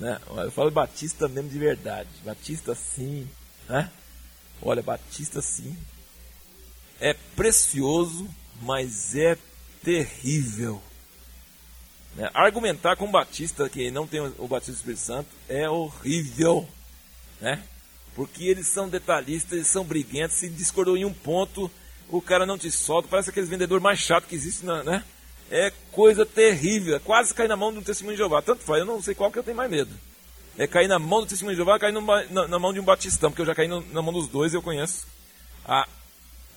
Né? 0.00 0.20
Eu 0.36 0.50
falo 0.50 0.70
Batista 0.70 1.28
mesmo 1.28 1.50
de 1.50 1.58
verdade. 1.58 2.08
Batista 2.24 2.74
sim. 2.74 3.28
Né? 3.68 3.90
Olha, 4.62 4.82
Batista 4.82 5.40
sim. 5.40 5.76
É 7.00 7.14
precioso, 7.36 8.28
mas 8.62 9.14
é 9.14 9.36
terrível. 9.82 10.82
Né? 12.16 12.30
Argumentar 12.34 12.96
com 12.96 13.10
Batista 13.10 13.68
que 13.68 13.90
não 13.90 14.06
tem 14.06 14.20
o 14.20 14.48
batismo 14.48 14.74
do 14.74 14.78
Espírito 14.78 15.00
Santo 15.00 15.28
é 15.48 15.68
horrível. 15.68 16.68
Né? 17.44 17.62
Porque 18.16 18.44
eles 18.44 18.68
são 18.68 18.88
detalhistas, 18.88 19.52
eles 19.52 19.68
são 19.68 19.84
briguentos. 19.84 20.38
Se 20.38 20.48
discordou 20.48 20.96
em 20.96 21.04
um 21.04 21.12
ponto, 21.12 21.70
o 22.08 22.22
cara 22.22 22.46
não 22.46 22.56
te 22.56 22.70
solta. 22.70 23.06
Parece 23.06 23.28
aqueles 23.28 23.50
vendedores 23.50 23.82
mais 23.82 23.98
chatos 23.98 24.28
que 24.28 24.34
existem, 24.34 24.66
né? 24.84 25.04
é 25.50 25.70
coisa 25.92 26.24
terrível. 26.24 26.96
É 26.96 26.98
quase 26.98 27.34
cair 27.34 27.48
na 27.48 27.56
mão 27.56 27.70
do 27.70 27.82
testemunho 27.82 28.16
de 28.16 28.22
Jeová. 28.22 28.40
Tanto 28.40 28.62
faz, 28.62 28.80
eu 28.80 28.86
não 28.86 29.02
sei 29.02 29.14
qual 29.14 29.30
que 29.30 29.38
eu 29.38 29.42
tenho 29.42 29.56
mais 29.56 29.70
medo. 29.70 29.94
É 30.56 30.66
cair 30.66 30.88
na 30.88 30.98
mão 30.98 31.20
do 31.20 31.26
testemunho 31.26 31.54
de 31.54 31.62
Jeová, 31.62 31.78
cair 31.78 31.92
na, 31.92 32.48
na, 32.48 32.58
mão 32.58 32.72
de 32.72 32.80
um 32.80 32.84
batistão, 32.84 33.30
porque 33.30 33.42
eu 33.42 33.46
já 33.46 33.54
caí 33.54 33.68
no, 33.68 33.80
na 33.92 34.00
mão 34.00 34.12
dos 34.12 34.26
dois 34.26 34.54
eu 34.54 34.62
conheço 34.62 35.06
a, 35.66 35.86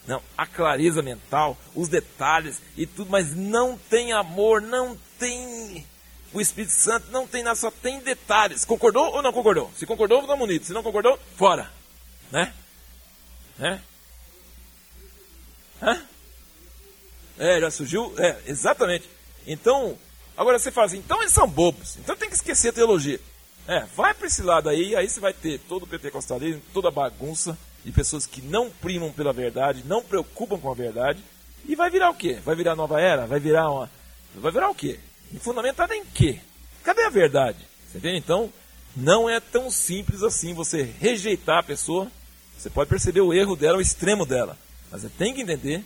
não, 0.07 0.21
a 0.37 0.45
clareza 0.45 1.01
mental, 1.01 1.57
os 1.75 1.89
detalhes 1.89 2.61
e 2.77 2.85
tudo, 2.85 3.09
mas 3.09 3.35
não 3.35 3.77
tem 3.89 4.13
amor, 4.13 4.61
não 4.61 4.97
tem 5.19 5.76
o 6.33 6.41
Espírito 6.41 6.73
Santo, 6.73 7.11
não 7.11 7.27
tem 7.27 7.43
nada, 7.43 7.55
só 7.55 7.71
tem 7.71 7.99
detalhes. 7.99 8.65
Concordou 8.65 9.13
ou 9.13 9.21
não 9.21 9.31
concordou? 9.31 9.71
Se 9.75 9.85
concordou, 9.85 10.25
vamos 10.25 10.47
unido. 10.47 10.65
Se 10.65 10.73
não 10.73 10.83
concordou, 10.83 11.19
fora. 11.35 11.71
Né? 12.31 12.53
Né? 13.57 13.81
Hã? 15.81 16.01
É, 17.37 17.59
já 17.59 17.71
surgiu. 17.71 18.13
É, 18.17 18.37
exatamente. 18.45 19.09
Então, 19.45 19.97
agora 20.35 20.59
você 20.59 20.71
fala 20.71 20.87
assim, 20.87 20.97
então 20.97 21.21
eles 21.21 21.33
são 21.33 21.47
bobos, 21.47 21.95
então 21.97 22.15
tem 22.15 22.29
que 22.29 22.35
esquecer 22.35 22.69
a 22.69 22.73
teologia. 22.73 23.19
É, 23.67 23.85
vai 23.95 24.13
para 24.13 24.27
esse 24.27 24.41
lado 24.41 24.69
aí, 24.69 24.95
aí 24.95 25.09
você 25.09 25.19
vai 25.19 25.33
ter 25.33 25.59
todo 25.59 25.83
o 25.83 25.87
pentecostalismo, 25.87 26.61
toda 26.73 26.87
a 26.87 26.91
bagunça 26.91 27.57
de 27.83 27.91
pessoas 27.91 28.25
que 28.25 28.41
não 28.41 28.69
primam 28.69 29.11
pela 29.11 29.31
verdade, 29.31 29.83
não 29.85 30.01
preocupam 30.01 30.57
com 30.57 30.71
a 30.71 30.73
verdade, 30.73 31.23
e 31.65 31.75
vai 31.75 31.89
virar 31.89 32.09
o 32.09 32.13
quê? 32.13 32.39
Vai 32.43 32.55
virar 32.55 32.75
nova 32.75 32.99
era? 32.99 33.25
Vai 33.25 33.39
virar 33.39 33.69
uma. 33.69 33.89
Vai 34.35 34.51
virar 34.51 34.69
o 34.69 34.75
quê? 34.75 34.99
E 35.33 35.39
fundamentado 35.39 35.93
em 35.93 36.05
quê? 36.05 36.39
Cadê 36.83 37.03
a 37.03 37.09
verdade? 37.09 37.57
Você 37.87 37.97
entende? 37.97 38.17
Então, 38.17 38.51
não 38.95 39.29
é 39.29 39.39
tão 39.39 39.69
simples 39.69 40.23
assim 40.23 40.53
você 40.53 40.83
rejeitar 40.83 41.59
a 41.59 41.63
pessoa. 41.63 42.11
Você 42.57 42.69
pode 42.69 42.89
perceber 42.89 43.21
o 43.21 43.33
erro 43.33 43.55
dela, 43.55 43.77
o 43.77 43.81
extremo 43.81 44.25
dela. 44.25 44.57
Mas 44.91 45.01
você 45.01 45.09
tem 45.09 45.33
que 45.33 45.41
entender 45.41 45.83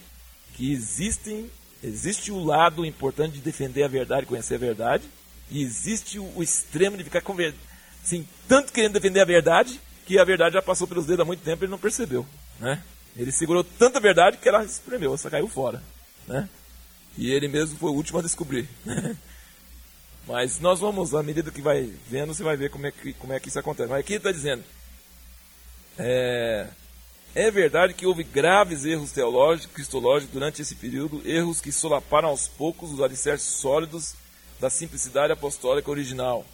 que 0.55 0.71
existem, 0.71 1.49
existe 1.83 2.31
o 2.31 2.43
lado 2.43 2.85
importante 2.85 3.33
de 3.33 3.41
defender 3.41 3.83
a 3.83 3.87
verdade, 3.87 4.25
conhecer 4.25 4.55
a 4.55 4.59
verdade, 4.59 5.03
e 5.49 5.61
existe 5.61 6.19
o, 6.19 6.41
extremo 6.41 6.95
de 6.95 7.03
ficar 7.03 7.21
assim, 8.03 8.25
tanto 8.47 8.71
querendo 8.71 8.93
defender 8.93 9.19
a 9.19 9.25
verdade, 9.25 9.79
que 10.05 10.17
a 10.17 10.23
verdade 10.23 10.53
já 10.53 10.61
passou 10.61 10.87
pelos 10.87 11.05
dedos 11.05 11.21
há 11.21 11.25
muito 11.25 11.43
tempo 11.43 11.63
e 11.63 11.65
ele 11.65 11.71
não 11.71 11.77
percebeu. 11.77 12.25
Né? 12.59 12.81
Ele 13.17 13.31
segurou 13.31 13.63
tanta 13.63 13.99
verdade 13.99 14.37
que 14.37 14.47
ela 14.47 14.63
espremeu, 14.63 15.13
ela 15.13 15.31
caiu 15.31 15.47
fora. 15.47 15.83
Né? 16.27 16.47
E 17.17 17.29
ele 17.29 17.47
mesmo 17.49 17.77
foi 17.77 17.89
o 17.89 17.95
último 17.95 18.19
a 18.19 18.21
descobrir. 18.21 18.69
Mas 20.27 20.59
nós 20.59 20.79
vamos, 20.79 21.13
à 21.13 21.23
medida 21.23 21.51
que 21.51 21.61
vai 21.61 21.91
vendo, 22.07 22.33
você 22.33 22.43
vai 22.43 22.55
ver 22.55 22.69
como 22.69 22.87
é 22.87 22.91
que, 22.91 23.13
como 23.13 23.33
é 23.33 23.39
que 23.39 23.49
isso 23.49 23.59
acontece. 23.59 23.89
Mas 23.89 23.99
aqui 23.99 24.13
está 24.13 24.31
dizendo: 24.31 24.63
é, 25.97 26.67
é 27.33 27.49
verdade 27.49 27.93
que 27.93 28.05
houve 28.05 28.23
graves 28.23 28.85
erros 28.85 29.11
teológicos, 29.11 29.73
cristológicos 29.73 30.33
durante 30.33 30.61
esse 30.61 30.75
período, 30.75 31.21
erros 31.25 31.61
que 31.61 31.71
solaparam 31.71 32.29
aos 32.29 32.47
poucos 32.47 32.91
os 32.91 33.01
alicerces 33.01 33.47
sólidos 33.47 34.15
da 34.59 34.69
simplicidade 34.69 35.33
apostólica 35.33 35.89
original. 35.89 36.45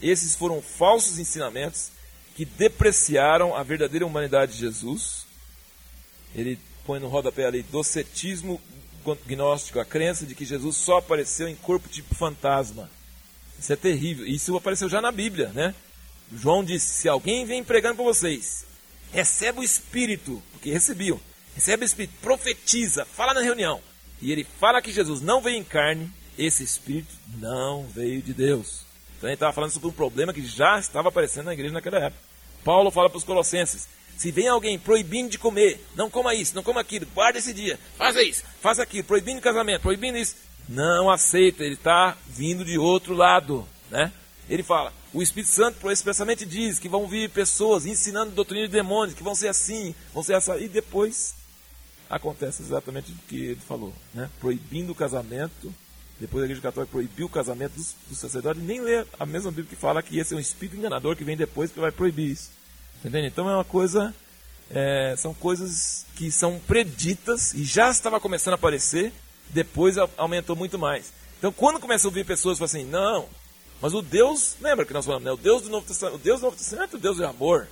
Esses 0.00 0.34
foram 0.34 0.62
falsos 0.62 1.18
ensinamentos 1.18 1.90
que 2.34 2.44
depreciaram 2.44 3.54
a 3.54 3.62
verdadeira 3.62 4.06
humanidade 4.06 4.52
de 4.52 4.58
Jesus. 4.58 5.26
Ele 6.34 6.58
põe 6.86 6.98
no 6.98 7.08
rodapé 7.08 7.44
ali 7.44 7.62
docetismo 7.62 8.60
gnóstico, 9.26 9.80
a 9.80 9.84
crença 9.84 10.24
de 10.24 10.34
que 10.34 10.44
Jesus 10.44 10.76
só 10.76 10.98
apareceu 10.98 11.48
em 11.48 11.56
corpo 11.56 11.88
tipo 11.88 12.14
fantasma. 12.14 12.88
Isso 13.62 13.72
é 13.72 13.76
terrível. 13.76 14.26
Isso 14.26 14.56
apareceu 14.56 14.88
já 14.88 15.00
na 15.00 15.12
Bíblia, 15.12 15.48
né? 15.54 15.74
João 16.32 16.64
disse: 16.64 16.86
Se 16.86 17.08
alguém 17.08 17.46
vem 17.46 17.62
pregando 17.62 17.96
para 17.96 18.04
vocês 18.04 18.66
receba 19.12 19.60
o 19.60 19.64
Espírito, 19.64 20.42
porque 20.52 20.72
recebiam, 20.72 21.20
recebe 21.54 21.84
o 21.84 21.86
Espírito, 21.86 22.14
profetiza, 22.20 23.04
fala 23.04 23.34
na 23.34 23.42
reunião, 23.42 23.80
e 24.20 24.32
ele 24.32 24.46
fala 24.58 24.80
que 24.80 24.90
Jesus 24.90 25.20
não 25.20 25.40
veio 25.40 25.58
em 25.58 25.64
carne, 25.64 26.10
esse 26.38 26.64
Espírito 26.64 27.14
não 27.38 27.84
veio 27.84 28.22
de 28.22 28.32
Deus. 28.32 28.80
Então 29.18 29.28
ele 29.28 29.34
estava 29.34 29.52
falando 29.52 29.70
sobre 29.70 29.88
um 29.88 29.92
problema 29.92 30.32
que 30.32 30.44
já 30.44 30.78
estava 30.78 31.10
aparecendo 31.10 31.44
na 31.44 31.52
igreja 31.52 31.74
naquela 31.74 31.98
época. 31.98 32.22
Paulo 32.64 32.90
fala 32.90 33.10
para 33.10 33.18
os 33.18 33.24
colossenses, 33.24 33.86
se 34.16 34.30
vem 34.30 34.48
alguém 34.48 34.78
proibindo 34.78 35.30
de 35.30 35.38
comer, 35.38 35.84
não 35.94 36.08
coma 36.08 36.34
isso, 36.34 36.54
não 36.54 36.62
coma 36.62 36.80
aquilo, 36.80 37.06
guarda 37.14 37.38
esse 37.38 37.52
dia, 37.52 37.78
faça 37.98 38.22
isso, 38.22 38.42
faça 38.60 38.82
aquilo, 38.82 39.04
proibindo 39.04 39.40
casamento, 39.40 39.82
proibindo 39.82 40.16
isso, 40.16 40.36
não 40.68 41.10
aceita, 41.10 41.64
ele 41.64 41.74
está 41.74 42.16
vindo 42.26 42.64
de 42.64 42.78
outro 42.78 43.14
lado, 43.14 43.66
né? 43.90 44.12
Ele 44.48 44.62
fala, 44.62 44.92
o 45.12 45.22
Espírito 45.22 45.50
Santo 45.50 45.90
expressamente 45.90 46.44
diz 46.44 46.78
que 46.78 46.88
vão 46.88 47.06
vir 47.06 47.30
pessoas 47.30 47.86
ensinando 47.86 48.32
doutrina 48.32 48.66
de 48.66 48.72
demônios, 48.72 49.14
que 49.14 49.22
vão 49.22 49.34
ser 49.34 49.48
assim, 49.48 49.94
vão 50.12 50.22
ser 50.22 50.34
essa, 50.34 50.58
e 50.58 50.68
depois 50.68 51.34
acontece 52.08 52.62
exatamente 52.62 53.12
o 53.12 53.16
que 53.28 53.36
ele 53.36 53.60
falou, 53.66 53.92
né? 54.12 54.28
Proibindo 54.40 54.92
o 54.92 54.94
casamento, 54.94 55.72
depois 56.20 56.42
a 56.42 56.46
Igreja 56.46 56.62
Católica 56.62 56.92
proibiu 56.92 57.26
o 57.26 57.30
casamento 57.30 57.72
dos, 57.72 57.94
dos 58.08 58.18
sacerdotes, 58.18 58.62
nem 58.62 58.80
lê 58.80 59.04
a 59.18 59.26
mesma 59.26 59.50
Bíblia 59.50 59.70
que 59.70 59.76
fala 59.76 60.02
que 60.02 60.18
esse 60.18 60.34
é 60.34 60.36
um 60.36 60.40
espírito 60.40 60.76
enganador 60.76 61.16
que 61.16 61.24
vem 61.24 61.36
depois 61.36 61.72
que 61.72 61.80
vai 61.80 61.90
proibir 61.90 62.30
isso. 62.30 62.50
Entendeu? 63.00 63.24
Então 63.24 63.48
é 63.48 63.54
uma 63.54 63.64
coisa, 63.64 64.14
é, 64.70 65.14
são 65.16 65.34
coisas 65.34 66.06
que 66.14 66.30
são 66.30 66.60
preditas 66.60 67.54
e 67.54 67.64
já 67.64 67.90
estava 67.90 68.20
começando 68.20 68.52
a 68.52 68.56
aparecer, 68.56 69.12
depois 69.50 69.96
aumentou 70.16 70.56
muito 70.56 70.78
mais. 70.78 71.12
Então 71.38 71.52
quando 71.52 71.80
começa 71.80 72.06
a 72.06 72.08
ouvir 72.08 72.24
pessoas 72.24 72.58
falam 72.58 72.66
assim, 72.66 72.84
não, 72.84 73.28
mas 73.80 73.94
o 73.94 74.00
Deus, 74.00 74.56
lembra 74.60 74.86
que 74.86 74.92
nós 74.92 75.04
falamos, 75.04 75.24
né? 75.24 75.32
O 75.32 75.36
Deus 75.36 75.62
do 75.62 75.68
Novo 75.68 75.84
Testamento, 75.84 76.16
o 76.16 76.18
Deus 76.18 76.40
do 76.40 76.44
Novo 76.44 76.56
Testamento 76.56 76.94
é 76.94 76.96
o 76.96 77.00
Deus 77.00 77.16
de 77.16 77.24
amor. 77.24 77.66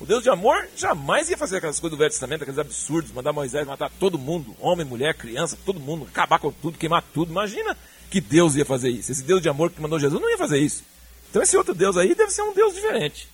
O 0.00 0.04
Deus 0.04 0.24
de 0.24 0.28
amor 0.28 0.68
jamais 0.76 1.30
ia 1.30 1.38
fazer 1.38 1.58
aquelas 1.58 1.78
coisas 1.78 1.96
do 1.96 2.00
Velho 2.00 2.10
Testamento, 2.10 2.42
aqueles 2.42 2.58
absurdos, 2.58 3.12
mandar 3.12 3.32
Moisés 3.32 3.64
matar 3.64 3.88
todo 3.88 4.18
mundo, 4.18 4.56
homem, 4.58 4.84
mulher, 4.84 5.14
criança, 5.14 5.56
todo 5.64 5.78
mundo, 5.78 6.08
acabar 6.10 6.40
com 6.40 6.50
tudo, 6.50 6.76
queimar 6.76 7.04
tudo. 7.14 7.30
Imagina 7.30 7.76
que 8.10 8.20
Deus 8.20 8.56
ia 8.56 8.64
fazer 8.64 8.90
isso. 8.90 9.12
Esse 9.12 9.22
Deus 9.22 9.40
de 9.40 9.48
amor 9.48 9.70
que 9.70 9.80
mandou 9.80 10.00
Jesus 10.00 10.20
não 10.20 10.28
ia 10.28 10.36
fazer 10.36 10.58
isso. 10.58 10.82
Então 11.30 11.40
esse 11.40 11.56
outro 11.56 11.72
Deus 11.72 11.96
aí 11.96 12.14
deve 12.16 12.32
ser 12.32 12.42
um 12.42 12.52
Deus 12.52 12.74
diferente. 12.74 13.28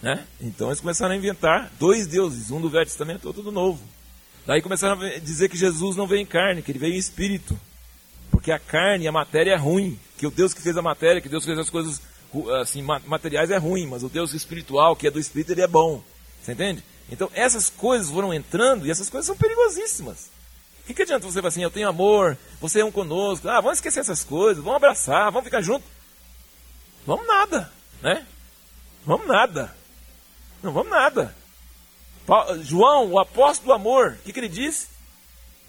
Né? 0.00 0.26
Então 0.40 0.68
eles 0.68 0.80
começaram 0.80 1.14
a 1.14 1.16
inventar 1.16 1.70
dois 1.78 2.06
deuses, 2.06 2.50
um 2.50 2.60
do 2.60 2.70
Velho 2.70 2.86
Testamento 2.86 3.24
e 3.24 3.26
outro 3.26 3.42
do 3.42 3.52
Novo. 3.52 3.82
Daí 4.46 4.60
começaram 4.60 5.00
a 5.00 5.18
dizer 5.18 5.48
que 5.48 5.56
Jesus 5.56 5.96
não 5.96 6.06
veio 6.06 6.20
em 6.20 6.26
carne, 6.26 6.62
que 6.62 6.70
ele 6.70 6.78
veio 6.78 6.94
em 6.94 6.98
espírito. 6.98 7.58
Porque 8.30 8.52
a 8.52 8.58
carne, 8.58 9.08
a 9.08 9.12
matéria 9.12 9.52
é 9.52 9.56
ruim. 9.56 9.98
Que 10.18 10.26
o 10.26 10.30
Deus 10.30 10.52
que 10.52 10.60
fez 10.60 10.76
a 10.76 10.82
matéria, 10.82 11.20
que 11.20 11.28
Deus 11.28 11.44
fez 11.44 11.58
as 11.58 11.70
coisas 11.70 12.00
assim, 12.60 12.82
materiais 12.82 13.50
é 13.50 13.56
ruim, 13.56 13.86
mas 13.86 14.02
o 14.02 14.08
Deus 14.08 14.34
espiritual, 14.34 14.96
que 14.96 15.06
é 15.06 15.10
do 15.10 15.20
espírito, 15.20 15.52
ele 15.52 15.62
é 15.62 15.66
bom. 15.66 16.02
Você 16.42 16.52
entende? 16.52 16.82
Então 17.10 17.30
essas 17.32 17.70
coisas 17.70 18.10
foram 18.10 18.32
entrando 18.34 18.86
e 18.86 18.90
essas 18.90 19.08
coisas 19.08 19.26
são 19.26 19.36
perigosíssimas. 19.36 20.30
O 20.82 20.86
que, 20.86 20.94
que 20.94 21.02
adianta 21.02 21.26
você 21.26 21.38
falar 21.38 21.48
assim, 21.48 21.62
eu 21.62 21.70
tenho 21.70 21.88
amor, 21.88 22.36
você 22.60 22.80
é 22.80 22.84
um 22.84 22.92
conosco, 22.92 23.48
ah, 23.48 23.60
vamos 23.60 23.78
esquecer 23.78 24.00
essas 24.00 24.22
coisas, 24.22 24.62
vamos 24.62 24.76
abraçar, 24.76 25.30
vamos 25.30 25.44
ficar 25.44 25.62
juntos. 25.62 25.88
Vamos 27.06 27.26
nada, 27.26 27.72
né? 28.02 28.26
Vamos 29.06 29.26
nada. 29.26 29.74
Não 30.62 30.72
vamos 30.72 30.90
nada. 30.90 31.34
João, 32.62 33.12
o 33.12 33.18
apóstolo 33.18 33.68
do 33.68 33.72
amor, 33.74 34.18
o 34.20 34.24
que, 34.24 34.32
que 34.32 34.40
ele 34.40 34.48
diz? 34.48 34.88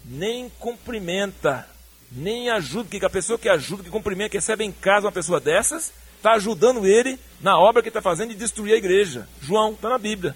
Nem 0.06 0.50
cumprimenta, 0.60 1.68
nem 2.12 2.50
ajuda, 2.50 2.90
que 2.90 3.06
a 3.06 3.10
pessoa 3.10 3.38
que 3.38 3.50
ajuda, 3.50 3.84
que 3.84 3.90
cumprimenta, 3.90 4.30
que 4.30 4.38
recebe 4.38 4.64
em 4.64 4.72
casa 4.72 5.08
uma 5.08 5.12
pessoa 5.12 5.40
dessas, 5.40 5.92
está 6.18 6.34
ajudando 6.34 6.86
ele 6.86 7.20
na 7.42 7.60
obra 7.60 7.82
que 7.82 7.90
está 7.90 8.02
fazendo 8.02 8.30
de 8.30 8.36
destruir 8.36 8.74
a 8.74 8.78
igreja. 8.78 9.28
João, 9.42 9.74
está 9.74 9.90
na 9.90 9.98
Bíblia. 9.98 10.36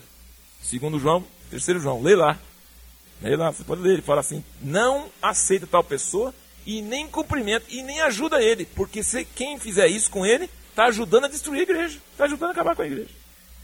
Segundo 0.61 0.99
João, 0.99 1.24
terceiro 1.49 1.80
João, 1.80 2.01
lê 2.01 2.15
lá. 2.15 2.38
Lê 3.22 3.36
lá, 3.36 3.51
você 3.51 3.63
pode 3.63 3.82
ler, 3.82 3.93
ele 3.93 4.01
fala 4.01 4.22
assim, 4.22 4.43
não 4.61 5.07
aceita 5.22 5.67
tal 5.67 5.84
pessoa 5.84 6.34
e 6.65 6.82
nem 6.82 7.07
cumprimenta 7.07 7.65
e 7.70 7.82
nem 7.82 8.01
ajuda 8.01 8.41
ele, 8.41 8.65
porque 8.65 9.03
se 9.03 9.26
quem 9.26 9.57
fizer 9.57 9.88
isso 9.88 10.11
com 10.11 10.26
ele, 10.26 10.49
está 10.70 10.86
ajudando 10.86 11.26
a 11.26 11.30
destruir 11.30 11.59
a 11.59 11.63
igreja, 11.63 11.99
está 12.11 12.26
ajudando 12.26 12.49
a 12.49 12.51
acabar 12.51 12.76
com 12.76 12.82
a 12.82 12.88
igreja. 12.88 13.09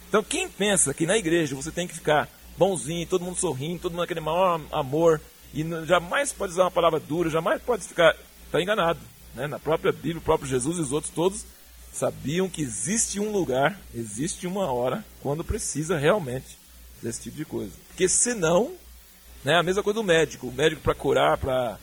Então, 0.09 0.23
quem 0.23 0.49
pensa 0.49 0.93
que 0.93 1.05
na 1.05 1.17
igreja 1.17 1.55
você 1.55 1.71
tem 1.71 1.87
que 1.87 1.93
ficar 1.93 2.29
bonzinho, 2.57 3.07
todo 3.07 3.23
mundo 3.23 3.37
sorrindo, 3.37 3.81
todo 3.81 3.91
mundo 3.91 4.03
aquele 4.03 4.19
maior 4.19 4.61
amor, 4.71 5.21
e 5.53 5.63
jamais 5.85 6.33
pode 6.33 6.53
usar 6.53 6.63
uma 6.63 6.71
palavra 6.71 6.99
dura, 6.99 7.29
jamais 7.29 7.61
pode 7.61 7.83
ficar. 7.83 8.15
Está 8.45 8.61
enganado. 8.61 8.99
Né? 9.33 9.47
Na 9.47 9.59
própria 9.59 9.91
Bíblia, 9.91 10.17
o 10.17 10.21
próprio 10.21 10.49
Jesus 10.49 10.77
e 10.77 10.81
os 10.81 10.91
outros 10.91 11.13
todos 11.13 11.45
sabiam 11.91 12.49
que 12.49 12.61
existe 12.61 13.19
um 13.19 13.31
lugar, 13.31 13.79
existe 13.93 14.45
uma 14.45 14.71
hora, 14.71 15.03
quando 15.21 15.43
precisa 15.43 15.97
realmente 15.97 16.57
desse 17.01 17.21
tipo 17.21 17.37
de 17.37 17.45
coisa. 17.45 17.71
Porque 17.87 18.09
senão, 18.09 18.73
né, 19.43 19.55
a 19.55 19.63
mesma 19.63 19.81
coisa 19.81 19.99
do 19.99 20.03
médico. 20.03 20.47
O 20.47 20.51
médico, 20.51 20.81
para 20.81 20.93
curar, 20.93 21.37
para 21.37 21.77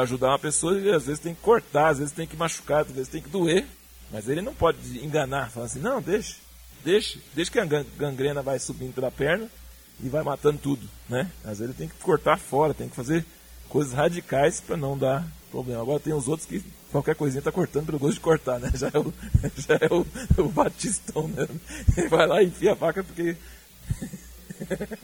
ajudar 0.00 0.28
uma 0.28 0.38
pessoa, 0.38 0.76
ele 0.76 0.92
às 0.92 1.06
vezes 1.06 1.20
tem 1.20 1.34
que 1.34 1.40
cortar, 1.40 1.88
às 1.88 1.98
vezes 1.98 2.12
tem 2.12 2.26
que 2.26 2.36
machucar, 2.36 2.82
às 2.82 2.92
vezes 2.92 3.08
tem 3.08 3.22
que 3.22 3.28
doer. 3.28 3.66
Mas 4.12 4.28
ele 4.28 4.42
não 4.42 4.54
pode 4.54 5.04
enganar, 5.04 5.50
falar 5.50 5.66
assim: 5.66 5.80
não, 5.80 6.00
deixa 6.00 6.36
deixa, 6.84 7.18
deixa 7.34 7.50
que 7.50 7.58
a 7.58 7.64
gangrena 7.64 8.42
vai 8.42 8.58
subindo 8.58 8.94
pela 8.94 9.10
perna 9.10 9.48
e 10.02 10.08
vai 10.08 10.22
matando 10.22 10.58
tudo, 10.58 10.88
né? 11.08 11.30
Às 11.44 11.58
vezes 11.58 11.64
ele 11.64 11.74
tem 11.74 11.88
que 11.88 12.02
cortar 12.02 12.38
fora, 12.38 12.74
tem 12.74 12.88
que 12.88 12.96
fazer 12.96 13.24
coisas 13.68 13.92
radicais 13.92 14.60
para 14.60 14.76
não 14.76 14.96
dar 14.96 15.26
problema. 15.50 15.82
Agora 15.82 16.00
tem 16.00 16.12
os 16.12 16.28
outros 16.28 16.46
que 16.48 16.62
qualquer 16.90 17.14
coisinha 17.14 17.42
tá 17.42 17.52
cortando 17.52 17.86
pelo 17.86 17.98
gosto 17.98 18.14
de 18.14 18.20
cortar, 18.20 18.58
né? 18.58 18.70
Já 18.74 18.88
é 18.88 18.98
o, 18.98 19.12
já 19.56 19.74
é 19.74 19.88
o, 19.92 20.06
o 20.42 20.48
batistão, 20.48 21.28
né? 21.28 21.46
Ele 21.96 22.08
vai 22.08 22.26
lá 22.26 22.42
e 22.42 22.46
enfia 22.46 22.72
a 22.72 22.76
faca 22.76 23.04
porque... 23.04 23.36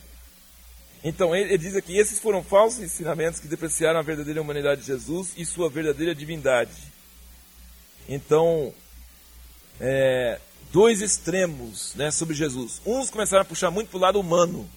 então 1.04 1.34
ele, 1.34 1.50
ele 1.50 1.58
diz 1.58 1.76
aqui, 1.76 1.96
esses 1.96 2.18
foram 2.18 2.42
falsos 2.42 2.82
ensinamentos 2.82 3.40
que 3.40 3.48
depreciaram 3.48 3.98
a 3.98 4.02
verdadeira 4.02 4.40
humanidade 4.40 4.80
de 4.82 4.86
Jesus 4.86 5.32
e 5.36 5.44
sua 5.44 5.68
verdadeira 5.68 6.14
divindade. 6.14 6.72
Então, 8.08 8.72
é, 9.80 10.40
dois 10.72 11.00
extremos 11.00 11.94
né, 11.94 12.10
sobre 12.10 12.34
Jesus. 12.34 12.80
Uns 12.84 13.10
começaram 13.10 13.42
a 13.42 13.46
puxar 13.46 13.70
muito 13.70 13.88
para 13.88 13.98
o 13.98 14.00
lado 14.00 14.20
humano. 14.20 14.68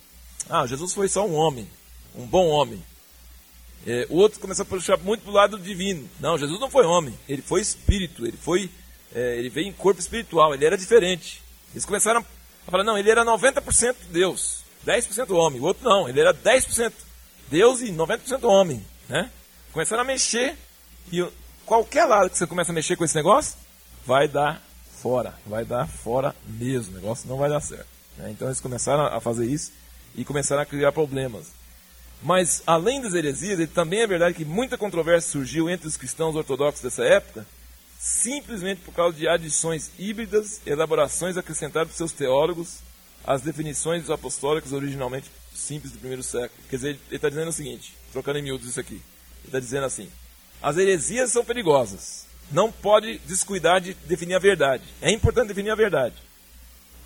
Ah, 0.49 0.65
Jesus 0.65 0.93
foi 0.93 1.07
só 1.07 1.27
um 1.27 1.35
homem, 1.35 1.69
um 2.15 2.25
bom 2.25 2.47
homem. 2.47 2.83
É, 3.85 4.07
o 4.09 4.15
outro 4.15 4.39
começou 4.39 4.63
a 4.63 4.65
puxar 4.65 4.97
muito 4.97 5.21
para 5.21 5.29
o 5.29 5.35
lado 5.35 5.59
divino. 5.59 6.09
Não, 6.19 6.39
Jesus 6.39 6.59
não 6.59 6.71
foi 6.71 6.85
homem, 6.85 7.17
ele 7.29 7.43
foi 7.43 7.61
espírito, 7.61 8.25
ele 8.25 8.35
foi, 8.35 8.69
é, 9.13 9.37
ele 9.37 9.49
veio 9.49 9.67
em 9.67 9.71
corpo 9.73 10.01
espiritual, 10.01 10.53
ele 10.53 10.65
era 10.65 10.75
diferente. 10.75 11.43
Eles 11.71 11.85
começaram 11.85 12.25
a 12.67 12.71
falar, 12.71 12.83
não, 12.83 12.97
ele 12.97 13.11
era 13.11 13.23
90% 13.23 13.95
Deus, 14.09 14.63
10% 14.85 15.29
homem. 15.35 15.61
O 15.61 15.65
outro 15.65 15.87
não, 15.87 16.09
ele 16.09 16.19
era 16.19 16.33
10% 16.33 16.91
Deus 17.47 17.81
e 17.81 17.91
90% 17.91 18.43
homem. 18.43 18.83
Né? 19.07 19.29
Começaram 19.71 20.01
a 20.01 20.05
mexer, 20.05 20.57
e 21.11 21.23
qualquer 21.63 22.05
lado 22.05 22.31
que 22.31 22.37
você 22.39 22.47
começa 22.47 22.71
a 22.71 22.75
mexer 22.75 22.95
com 22.95 23.05
esse 23.05 23.15
negócio, 23.15 23.55
vai 24.03 24.27
dar 24.27 24.63
fora, 24.99 25.35
vai 25.45 25.63
dar 25.63 25.87
fora 25.87 26.35
mesmo, 26.47 26.93
o 26.93 26.95
negócio 26.95 27.29
não 27.29 27.37
vai 27.37 27.49
dar 27.49 27.61
certo. 27.61 27.87
Né? 28.17 28.31
Então 28.31 28.47
eles 28.47 28.59
começaram 28.59 29.05
a 29.05 29.21
fazer 29.21 29.45
isso 29.45 29.71
e 30.19 30.25
começaram 30.25 30.61
a 30.61 30.65
criar 30.65 30.91
problemas. 30.91 31.47
Mas 32.21 32.61
além 32.67 33.01
das 33.01 33.13
heresias, 33.13 33.69
também 33.69 34.01
é 34.01 34.07
verdade 34.07 34.35
que 34.35 34.43
muita 34.43 34.77
controvérsia 34.77 35.31
surgiu 35.31 35.69
entre 35.69 35.87
os 35.87 35.95
cristãos 35.95 36.35
ortodoxos 36.35 36.81
dessa 36.81 37.05
época, 37.05 37.47
simplesmente 37.97 38.81
por 38.81 38.93
causa 38.93 39.15
de 39.15 39.29
adições 39.29 39.89
híbridas, 39.97 40.59
elaborações 40.65 41.37
acrescentadas 41.37 41.91
por 41.91 41.95
seus 41.95 42.11
teólogos 42.11 42.79
às 43.25 43.41
definições 43.41 44.09
apostólicas 44.09 44.73
originalmente 44.73 45.31
simples 45.55 45.93
do 45.93 45.99
primeiro 45.99 46.21
século. 46.21 46.61
Quer 46.69 46.75
dizer, 46.75 46.89
ele 46.89 47.15
está 47.15 47.29
dizendo 47.29 47.49
o 47.49 47.53
seguinte, 47.53 47.95
trocando 48.11 48.39
em 48.39 48.41
miúdos 48.41 48.67
isso 48.67 48.79
aqui. 48.79 48.95
Ele 48.95 49.45
está 49.45 49.59
dizendo 49.61 49.85
assim: 49.85 50.09
as 50.61 50.77
heresias 50.77 51.31
são 51.31 51.45
perigosas, 51.45 52.25
não 52.51 52.69
pode 52.69 53.19
descuidar 53.19 53.79
de 53.79 53.93
definir 53.93 54.35
a 54.35 54.39
verdade. 54.39 54.83
É 55.01 55.09
importante 55.09 55.47
definir 55.47 55.69
a 55.69 55.75
verdade. 55.75 56.15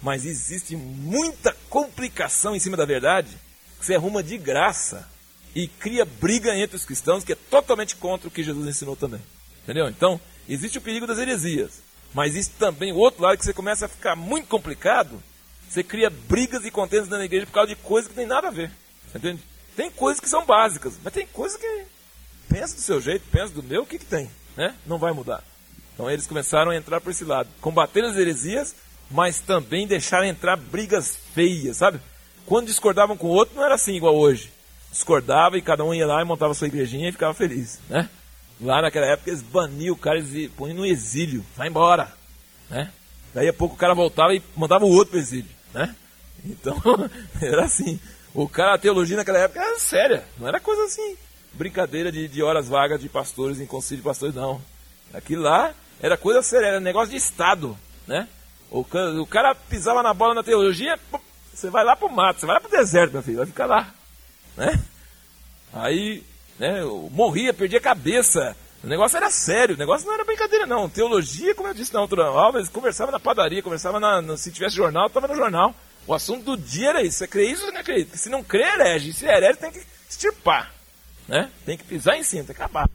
Mas 0.04 0.26
existe 0.26 0.76
muita 0.76 1.56
complicação 1.70 2.56
em 2.56 2.60
cima 2.60 2.78
da 2.78 2.86
verdade 2.86 3.36
que 3.80 3.86
você 3.86 3.96
arruma 3.96 4.22
de 4.22 4.38
graça 4.38 5.10
e 5.56 5.68
cria 5.68 6.06
briga 6.06 6.56
entre 6.56 6.76
os 6.76 6.86
cristãos 6.86 7.24
que 7.24 7.32
é 7.32 7.38
totalmente 7.50 7.96
contra 7.96 8.28
o 8.28 8.32
que 8.32 8.44
Jesus 8.44 8.68
ensinou 8.68 8.96
também. 8.96 9.22
Entendeu? 9.64 9.88
Então, 9.88 10.20
existe 10.48 10.78
o 10.78 10.82
perigo 10.82 11.08
das 11.08 11.18
heresias. 11.18 11.82
Mas 12.14 12.32
existe 12.32 12.54
também 12.60 12.92
o 12.92 12.98
outro 12.98 13.24
lado 13.24 13.38
que 13.38 13.46
você 13.46 13.54
começa 13.54 13.86
a 13.86 13.90
ficar 13.90 14.16
muito 14.16 14.48
complicado. 14.48 15.24
Você 15.68 15.84
cria 15.84 16.10
brigas 16.10 16.66
e 16.66 16.70
contendas 16.70 17.10
na 17.10 17.24
igreja 17.24 17.48
por 17.48 17.54
causa 17.54 17.70
de 17.70 17.76
coisas 17.78 18.12
que 18.12 18.16
não 18.16 18.22
tem 18.22 18.28
nada 18.28 18.50
a 18.50 18.52
ver. 18.52 18.70
Entende? 19.16 19.42
Tem 19.76 19.90
coisas 19.90 20.20
que 20.20 20.30
são 20.30 20.46
básicas, 20.46 21.00
mas 21.04 21.14
tem 21.14 21.26
coisas 21.26 21.58
que 21.58 21.86
pensa 22.48 22.76
do 22.76 22.82
seu 22.82 23.02
jeito, 23.02 23.26
pensa 23.32 23.54
do 23.54 23.64
meu, 23.64 23.82
o 23.82 23.86
que, 23.86 23.98
que 23.98 24.06
tem? 24.06 24.30
né? 24.56 24.76
não 24.86 24.98
vai 24.98 25.12
mudar. 25.12 25.44
Então 25.94 26.10
eles 26.10 26.28
começaram 26.28 26.72
a 26.72 26.76
entrar 26.76 27.02
por 27.02 27.12
esse 27.12 27.24
lado, 27.24 27.50
combater 27.62 28.04
as 28.04 28.18
heresias, 28.18 28.76
mas 29.14 29.40
também 29.40 29.86
deixaram 29.86 30.26
entrar 30.26 30.58
brigas 30.58 31.16
feias, 31.36 31.78
sabe? 31.78 32.00
Quando 32.48 32.66
discordavam 32.66 33.16
com 33.16 33.28
o 33.28 33.32
outro, 33.32 33.56
não 33.56 33.64
era 33.64 33.76
assim 33.76 33.94
igual 33.94 34.16
hoje. 34.16 34.52
Discordava 34.92 35.56
e 35.56 35.62
cada 35.62 35.84
um 35.84 35.94
ia 35.94 36.08
lá 36.08 36.20
e 36.20 36.26
montava 36.26 36.54
sua 36.56 36.68
igrejinha 36.68 37.10
e 37.10 37.12
ficava 37.12 37.34
feliz, 37.34 37.80
né? 37.88 38.10
Lá 38.60 38.82
naquela 38.82 39.06
época 39.06 39.30
eles 39.30 39.44
baniam 39.44 39.94
o 39.94 39.98
cara, 39.98 40.18
eles 40.18 40.52
põem 40.58 40.74
no 40.74 40.86
exílio, 40.86 41.46
vai 41.56 41.68
embora, 41.68 42.12
né? 42.70 42.92
Daí 43.34 43.48
a 43.48 43.54
pouco 43.54 43.76
o 43.76 43.78
cara 43.78 43.94
voltava 43.94 44.34
e 44.34 44.42
mandava 44.56 44.84
o 44.84 44.92
outro 44.92 45.12
para 45.12 45.20
exílio, 45.20 45.50
né? 45.74 45.96
Então, 46.44 46.76
era 47.40 47.66
assim. 47.66 48.00
O 48.34 48.50
cara, 48.50 48.74
a 48.74 48.80
teologia 48.80 49.16
naquela 49.16 49.40
época 49.40 49.62
era 49.62 49.78
séria, 49.78 50.24
não 50.40 50.48
era 50.48 50.60
coisa 50.60 50.86
assim, 50.86 51.16
brincadeira 51.54 52.12
de, 52.12 52.28
de 52.28 52.42
horas 52.42 52.68
vagas 52.68 53.00
de 53.00 53.08
pastores 53.10 53.60
em 53.60 53.68
concílio 53.68 54.02
de 54.02 54.08
pastores, 54.08 54.34
não. 54.34 54.60
Aquilo 55.14 55.44
lá 55.44 55.74
era 56.02 56.18
coisa 56.18 56.42
séria, 56.42 56.66
era 56.66 56.80
negócio 56.80 57.12
de 57.12 57.18
Estado, 57.18 57.78
né? 58.08 58.28
O 58.74 58.84
cara, 58.84 59.22
o 59.22 59.28
cara 59.28 59.54
pisava 59.54 60.02
na 60.02 60.16
bola 60.16 60.34
na 60.34 60.42
teologia, 60.42 61.00
você 61.54 61.70
vai 61.70 61.84
lá 61.84 61.96
pro 61.96 62.12
mato, 62.12 62.40
você 62.40 62.48
vai 62.48 62.56
lá 62.56 62.60
pro 62.60 62.72
deserto, 62.72 63.14
meu 63.14 63.22
filho, 63.22 63.38
vai 63.38 63.46
ficar 63.46 63.68
lá, 63.68 63.94
né? 64.58 64.84
Aí, 65.72 66.24
né, 66.58 66.82
eu 66.82 67.08
morria, 67.12 67.54
perdia 67.54 67.78
a 67.78 67.82
cabeça. 67.82 68.58
O 68.84 68.88
negócio 68.88 69.16
era 69.16 69.30
sério, 69.30 69.76
o 69.76 69.78
negócio 69.78 70.08
não 70.08 70.16
era 70.16 70.26
brincadeira, 70.26 70.66
não. 70.66 70.90
Teologia, 70.90 71.54
como 71.54 71.68
eu 71.68 71.74
disse 71.76 71.94
na 71.94 72.04
eles 72.56 72.70
conversavam 72.70 73.12
na 73.12 73.20
padaria, 73.20 73.62
conversavam 73.62 74.00
na, 74.00 74.24
na, 74.24 74.38
se 74.38 74.52
tivesse 74.52 74.76
jornal, 74.76 75.06
estava 75.06 75.28
no 75.28 75.36
jornal. 75.36 75.76
O 76.08 76.14
assunto 76.14 76.44
do 76.44 76.58
dia 76.58 76.90
era 76.90 77.04
isso. 77.04 77.20
Você 77.20 77.28
crê 77.28 77.46
isso 77.46 77.66
ou 77.66 77.72
não 77.72 77.80
acredita? 77.80 78.18
Se 78.18 78.28
não 78.28 78.44
crê, 78.44 78.64
herege. 78.64 79.14
Se 79.14 79.26
é 79.26 79.38
herege, 79.38 79.60
tem 79.60 79.72
que 79.72 79.84
extirpar. 80.10 80.74
Né? 81.28 81.50
Tem 81.64 81.78
que 81.78 81.84
pisar 81.84 82.18
em 82.18 82.24
cima, 82.24 82.44
tem 82.44 82.56
que 82.56 82.62
acabar. 82.62 82.90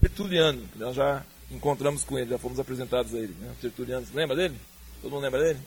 Tertuliano, 0.00 0.68
nós 0.76 0.94
já 0.94 1.24
encontramos 1.50 2.04
com 2.04 2.18
ele, 2.18 2.30
já 2.30 2.38
fomos 2.38 2.58
apresentados 2.58 3.14
a 3.14 3.18
ele. 3.18 3.34
Né? 3.38 3.54
Tertuliano, 3.60 4.06
lembra 4.12 4.36
dele? 4.36 4.58
Todo 5.00 5.12
mundo 5.12 5.22
lembra 5.22 5.42
dele? 5.42 5.60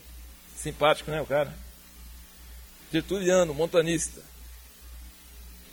Simpático, 0.55 1.11
né, 1.11 1.21
o 1.21 1.25
cara? 1.25 1.53
Tertuliano, 2.91 3.53
montanista. 3.53 4.21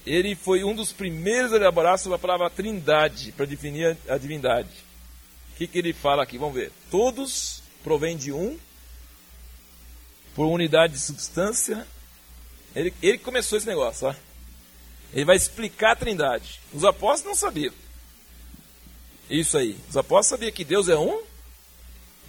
Ele 0.07 0.35
foi 0.35 0.65
um 0.65 0.75
dos 0.75 0.93
primeiros 0.93 1.53
a 1.53 1.57
elaborar 1.57 1.99
sobre 1.99 2.17
a 2.17 2.19
palavra 2.19 2.51
trindade, 2.51 3.33
para 3.33 3.47
definir 3.47 3.97
a 4.09 4.19
divindade. 4.19 4.69
O 5.53 5.57
que, 5.57 5.67
que 5.67 5.79
ele 5.79 5.93
fala 5.93 6.23
aqui? 6.23 6.37
Vamos 6.37 6.55
ver. 6.55 6.71
Todos 6.91 7.63
provém 7.83 8.17
de 8.17 8.33
um, 8.33 8.59
por 10.35 10.47
unidade 10.47 10.95
de 10.95 11.01
substância. 11.01 11.87
Ele, 12.75 12.93
ele 13.01 13.19
começou 13.19 13.57
esse 13.57 13.67
negócio, 13.67 14.09
ó. 14.09 14.15
Ele 15.13 15.25
vai 15.25 15.37
explicar 15.37 15.93
a 15.93 15.97
trindade. 15.97 16.61
Os 16.73 16.85
apóstolos 16.85 17.25
não 17.25 17.35
sabiam. 17.35 17.73
Isso 19.29 19.57
aí. 19.57 19.77
Os 19.89 19.97
apóstolos 19.97 20.27
sabiam 20.27 20.53
que 20.53 20.64
Deus 20.64 20.89
é 20.89 20.97
um, 20.97 21.22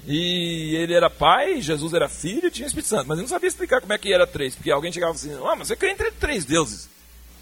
e 0.07 0.75
ele 0.75 0.93
era 0.93 1.09
pai, 1.09 1.61
Jesus 1.61 1.93
era 1.93 2.07
filho 2.07 2.51
tinha 2.51 2.67
Espírito 2.67 2.89
Santo. 2.89 3.07
Mas 3.07 3.17
ele 3.17 3.23
não 3.23 3.29
sabia 3.29 3.47
explicar 3.47 3.81
como 3.81 3.93
é 3.93 3.97
que 3.97 4.13
era 4.13 4.27
três. 4.27 4.55
Porque 4.55 4.71
alguém 4.71 4.91
chegava 4.91 5.13
assim, 5.13 5.33
ah, 5.33 5.55
mas 5.55 5.67
você 5.67 5.75
crê 5.75 5.91
entre 5.91 6.11
três 6.11 6.45
deuses. 6.45 6.89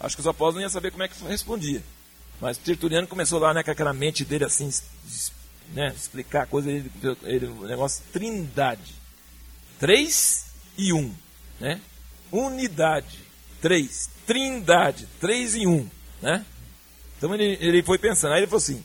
Acho 0.00 0.16
que 0.16 0.20
os 0.20 0.26
apóstolos 0.26 0.56
não 0.56 0.62
iam 0.62 0.70
saber 0.70 0.90
como 0.90 1.02
é 1.02 1.08
que 1.08 1.24
respondia. 1.24 1.82
Mas 2.40 2.58
Tertuliano 2.58 3.06
começou 3.06 3.38
lá, 3.38 3.54
né, 3.54 3.62
com 3.62 3.70
aquela 3.70 3.92
mente 3.92 4.24
dele 4.24 4.44
assim, 4.44 4.68
né, 5.72 5.92
explicar 5.96 6.42
a 6.42 6.46
coisa, 6.46 6.70
ele, 6.70 6.90
ele, 7.22 7.46
o 7.46 7.66
negócio 7.66 8.02
trindade. 8.12 8.94
Três 9.78 10.46
e 10.76 10.92
um. 10.92 11.14
Né? 11.60 11.80
Unidade. 12.32 13.18
Três. 13.60 14.10
Trindade. 14.26 15.06
Três 15.20 15.54
e 15.54 15.66
um. 15.66 15.88
Né? 16.20 16.44
Então 17.16 17.34
ele, 17.34 17.58
ele 17.60 17.82
foi 17.82 17.98
pensando. 17.98 18.32
Aí 18.32 18.40
ele 18.40 18.46
falou 18.46 18.58
assim: 18.58 18.82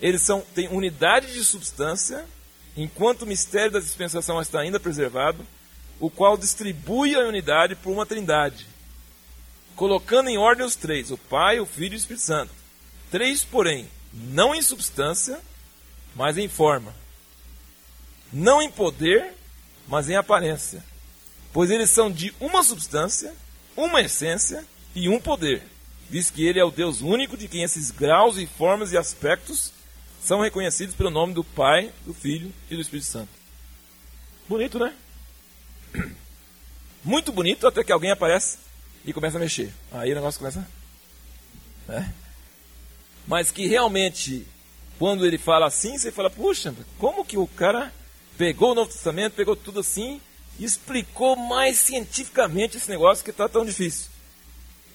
eles 0.00 0.22
são, 0.22 0.40
têm 0.54 0.68
unidade 0.68 1.32
de 1.32 1.44
substância, 1.44 2.24
enquanto 2.76 3.22
o 3.22 3.26
mistério 3.26 3.72
da 3.72 3.80
dispensação 3.80 4.40
está 4.40 4.60
ainda 4.60 4.80
preservado, 4.80 5.46
o 5.98 6.08
qual 6.08 6.36
distribui 6.36 7.14
a 7.14 7.20
unidade 7.20 7.76
por 7.76 7.92
uma 7.92 8.06
trindade, 8.06 8.66
colocando 9.76 10.30
em 10.30 10.38
ordem 10.38 10.64
os 10.64 10.74
três, 10.74 11.10
o 11.10 11.18
Pai, 11.18 11.60
o 11.60 11.66
Filho 11.66 11.92
e 11.92 11.96
o 11.96 11.98
Espírito 11.98 12.24
Santo. 12.24 12.52
Três, 13.10 13.44
porém, 13.44 13.88
não 14.12 14.54
em 14.54 14.62
substância, 14.62 15.38
mas 16.14 16.38
em 16.38 16.48
forma. 16.48 16.94
Não 18.32 18.62
em 18.62 18.70
poder, 18.70 19.34
mas 19.86 20.08
em 20.08 20.16
aparência. 20.16 20.82
Pois 21.52 21.70
eles 21.70 21.90
são 21.90 22.10
de 22.10 22.32
uma 22.40 22.62
substância, 22.62 23.34
uma 23.76 24.00
essência 24.00 24.64
e 24.94 25.08
um 25.08 25.20
poder. 25.20 25.62
Diz 26.08 26.30
que 26.30 26.46
ele 26.46 26.58
é 26.58 26.64
o 26.64 26.70
Deus 26.70 27.02
único 27.02 27.36
de 27.36 27.48
quem 27.48 27.62
esses 27.62 27.90
graus 27.90 28.36
e 28.36 28.46
formas 28.46 28.92
e 28.92 28.96
aspectos 28.96 29.72
são 30.22 30.40
reconhecidos 30.40 30.94
pelo 30.94 31.10
nome 31.10 31.34
do 31.34 31.42
Pai, 31.42 31.92
do 32.04 32.14
Filho 32.14 32.52
e 32.70 32.74
do 32.74 32.80
Espírito 32.80 33.06
Santo. 33.06 33.30
Bonito, 34.48 34.78
né? 34.78 34.94
Muito 37.04 37.32
bonito, 37.32 37.66
até 37.66 37.82
que 37.82 37.92
alguém 37.92 38.10
aparece 38.10 38.58
e 39.04 39.12
começa 39.12 39.38
a 39.38 39.40
mexer. 39.40 39.72
Aí 39.92 40.12
o 40.12 40.14
negócio 40.14 40.38
começa. 40.38 40.66
Né? 41.88 42.14
Mas 43.26 43.50
que 43.50 43.66
realmente 43.66 44.46
quando 45.00 45.24
ele 45.24 45.38
fala 45.38 45.66
assim, 45.66 45.96
você 45.96 46.12
fala, 46.12 46.28
puxa, 46.28 46.74
como 46.98 47.24
que 47.24 47.38
o 47.38 47.46
cara 47.46 47.90
pegou 48.36 48.72
o 48.72 48.74
Novo 48.74 48.92
Testamento, 48.92 49.32
pegou 49.32 49.56
tudo 49.56 49.80
assim 49.80 50.20
e 50.58 50.64
explicou 50.66 51.34
mais 51.36 51.78
cientificamente 51.78 52.76
esse 52.76 52.90
negócio 52.90 53.24
que 53.24 53.30
está 53.30 53.48
tão 53.48 53.64
difícil. 53.64 54.10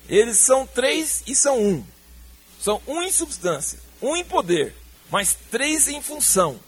Eles 0.07 0.37
são 0.37 0.67
três 0.67 1.23
e 1.25 1.33
são 1.33 1.59
um. 1.59 1.83
São 2.61 2.79
um 2.85 3.01
em 3.01 3.11
substância, 3.11 3.79
um 3.99 4.15
em 4.15 4.23
poder, 4.23 4.75
mas 5.15 5.33
três 5.49 5.87
em 5.87 6.01
função. 6.01 6.59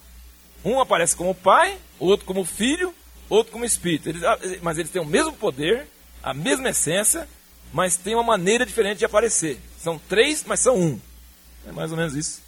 Um 0.64 0.80
aparece 0.80 1.14
como 1.14 1.36
pai, 1.36 1.78
outro 2.00 2.26
como 2.26 2.46
filho, 2.46 2.96
outro 3.28 3.52
como 3.52 3.66
espírito. 3.66 4.08
Eles, 4.08 4.24
ah, 4.24 4.40
mas 4.62 4.78
eles 4.78 4.90
têm 4.90 5.02
o 5.02 5.06
mesmo 5.06 5.34
poder, 5.34 5.86
a 6.24 6.34
mesma 6.34 6.70
essência, 6.70 7.28
mas 7.74 7.98
têm 7.98 8.16
uma 8.16 8.24
maneira 8.24 8.66
diferente 8.66 9.00
de 9.00 9.06
aparecer. 9.06 9.60
São 9.78 10.00
três, 10.00 10.46
mas 10.48 10.62
são 10.62 10.78
um. 10.80 10.98
É 11.68 11.74
mais 11.74 11.92
ou 11.92 11.98
menos 11.98 12.16
isso 12.16 12.42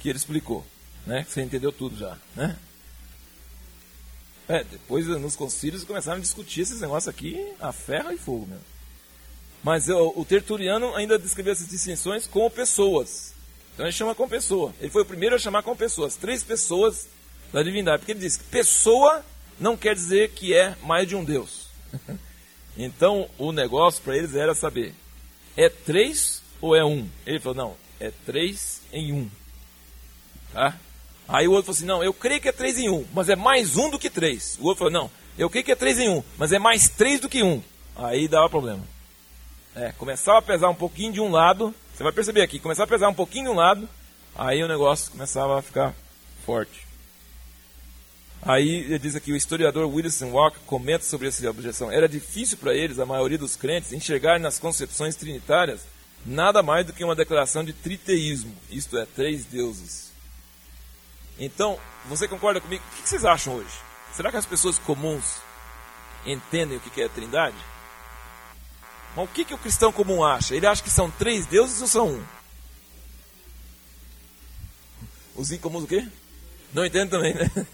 que 0.00 0.08
ele 0.08 0.18
explicou, 0.18 0.66
né? 1.06 1.24
Você 1.28 1.40
entendeu 1.40 1.70
tudo 1.70 1.96
já, 1.96 2.18
né? 2.34 2.56
É, 4.48 4.64
depois 4.64 5.06
nos 5.06 5.36
concílios 5.36 5.84
começaram 5.84 6.18
a 6.18 6.20
discutir 6.20 6.62
esses 6.62 6.80
negócios 6.80 7.06
aqui 7.06 7.46
a 7.60 7.72
ferro 7.72 8.10
e 8.10 8.18
fogo. 8.18 8.48
Mas 9.62 9.88
o, 9.88 10.14
o 10.16 10.24
Tertuliano 10.24 10.96
ainda 10.96 11.16
descreveu 11.16 11.52
essas 11.52 11.68
distinções 11.68 12.26
como 12.26 12.50
pessoas. 12.50 13.37
Então 13.78 13.86
ele 13.86 13.92
chama 13.92 14.12
como 14.12 14.28
pessoa. 14.28 14.74
Ele 14.80 14.90
foi 14.90 15.02
o 15.02 15.06
primeiro 15.06 15.36
a 15.36 15.38
chamar 15.38 15.62
como 15.62 15.76
pessoas, 15.76 16.16
três 16.16 16.42
pessoas 16.42 17.06
da 17.52 17.62
divindade. 17.62 18.00
Porque 18.00 18.10
ele 18.10 18.18
disse 18.18 18.40
que 18.40 18.46
pessoa 18.46 19.24
não 19.60 19.76
quer 19.76 19.94
dizer 19.94 20.30
que 20.30 20.52
é 20.52 20.74
mais 20.82 21.06
de 21.06 21.14
um 21.14 21.22
Deus. 21.22 21.68
então 22.76 23.30
o 23.38 23.52
negócio 23.52 24.02
para 24.02 24.16
eles 24.16 24.34
era 24.34 24.52
saber: 24.52 24.92
é 25.56 25.68
três 25.68 26.42
ou 26.60 26.74
é 26.74 26.84
um? 26.84 27.08
Ele 27.24 27.38
falou: 27.38 27.56
não, 27.56 27.76
é 28.00 28.10
três 28.26 28.82
em 28.92 29.12
um. 29.12 29.30
Tá? 30.52 30.76
Aí 31.28 31.46
o 31.46 31.52
outro 31.52 31.66
falou 31.66 31.76
assim: 31.76 31.86
não, 31.86 32.02
eu 32.02 32.12
creio 32.12 32.40
que 32.40 32.48
é 32.48 32.52
3 32.52 32.78
em 32.78 32.90
1, 32.90 33.06
mas 33.14 33.28
é 33.28 33.36
mais 33.36 33.76
um 33.76 33.90
do 33.90 33.98
que 33.98 34.10
3. 34.10 34.58
O 34.60 34.64
outro 34.64 34.78
falou: 34.78 34.92
não, 34.92 35.10
eu 35.38 35.48
creio 35.48 35.64
que 35.64 35.70
é 35.70 35.76
3 35.76 36.00
em 36.00 36.08
1, 36.08 36.24
mas 36.36 36.50
é 36.50 36.58
mais 36.58 36.88
3 36.88 37.20
do 37.20 37.28
que 37.28 37.44
1. 37.44 37.62
Aí 37.94 38.26
dava 38.26 38.50
problema. 38.50 38.82
É, 39.76 39.92
começava 39.92 40.38
a 40.38 40.42
pesar 40.42 40.68
um 40.68 40.74
pouquinho 40.74 41.12
de 41.12 41.20
um 41.20 41.30
lado, 41.30 41.72
você 41.98 42.04
vai 42.04 42.12
perceber 42.12 42.42
aqui, 42.42 42.60
começava 42.60 42.84
a 42.84 42.94
pesar 42.94 43.08
um 43.08 43.14
pouquinho 43.14 43.46
de 43.46 43.50
um 43.50 43.54
lado, 43.56 43.88
aí 44.36 44.62
o 44.62 44.68
negócio 44.68 45.10
começava 45.10 45.58
a 45.58 45.62
ficar 45.62 45.92
forte. 46.46 46.86
Aí 48.40 48.84
ele 48.84 49.00
diz 49.00 49.16
aqui, 49.16 49.32
o 49.32 49.36
historiador 49.36 49.92
Wilson 49.92 50.30
Walker 50.30 50.60
comenta 50.64 51.02
sobre 51.04 51.26
essa 51.26 51.50
objeção. 51.50 51.90
Era 51.90 52.08
difícil 52.08 52.56
para 52.56 52.72
eles, 52.72 53.00
a 53.00 53.04
maioria 53.04 53.36
dos 53.36 53.56
crentes, 53.56 53.92
enxergar 53.92 54.38
nas 54.38 54.60
concepções 54.60 55.16
trinitárias 55.16 55.80
nada 56.24 56.62
mais 56.62 56.86
do 56.86 56.92
que 56.92 57.02
uma 57.02 57.16
declaração 57.16 57.64
de 57.64 57.72
triteísmo, 57.72 58.54
isto 58.70 58.96
é, 58.96 59.04
três 59.04 59.44
deuses. 59.44 60.12
Então, 61.36 61.80
você 62.08 62.28
concorda 62.28 62.60
comigo? 62.60 62.84
O 62.92 63.02
que 63.02 63.08
vocês 63.08 63.24
acham 63.24 63.54
hoje? 63.54 63.74
Será 64.12 64.30
que 64.30 64.36
as 64.36 64.46
pessoas 64.46 64.78
comuns 64.78 65.38
entendem 66.24 66.76
o 66.76 66.80
que 66.80 67.02
é 67.02 67.06
a 67.06 67.08
trindade? 67.08 67.56
Mas 69.18 69.28
o 69.28 69.32
que, 69.32 69.44
que 69.44 69.54
o 69.54 69.58
cristão 69.58 69.90
comum 69.90 70.22
acha? 70.22 70.54
Ele 70.54 70.64
acha 70.64 70.80
que 70.80 70.88
são 70.88 71.10
três 71.10 71.44
deuses 71.44 71.80
ou 71.80 71.88
são 71.88 72.08
um? 72.08 72.24
Os 75.34 75.50
incomuns 75.50 75.82
o 75.82 75.86
quê? 75.88 76.06
Não 76.72 76.86
entende 76.86 77.10
também, 77.10 77.34
né? 77.34 77.50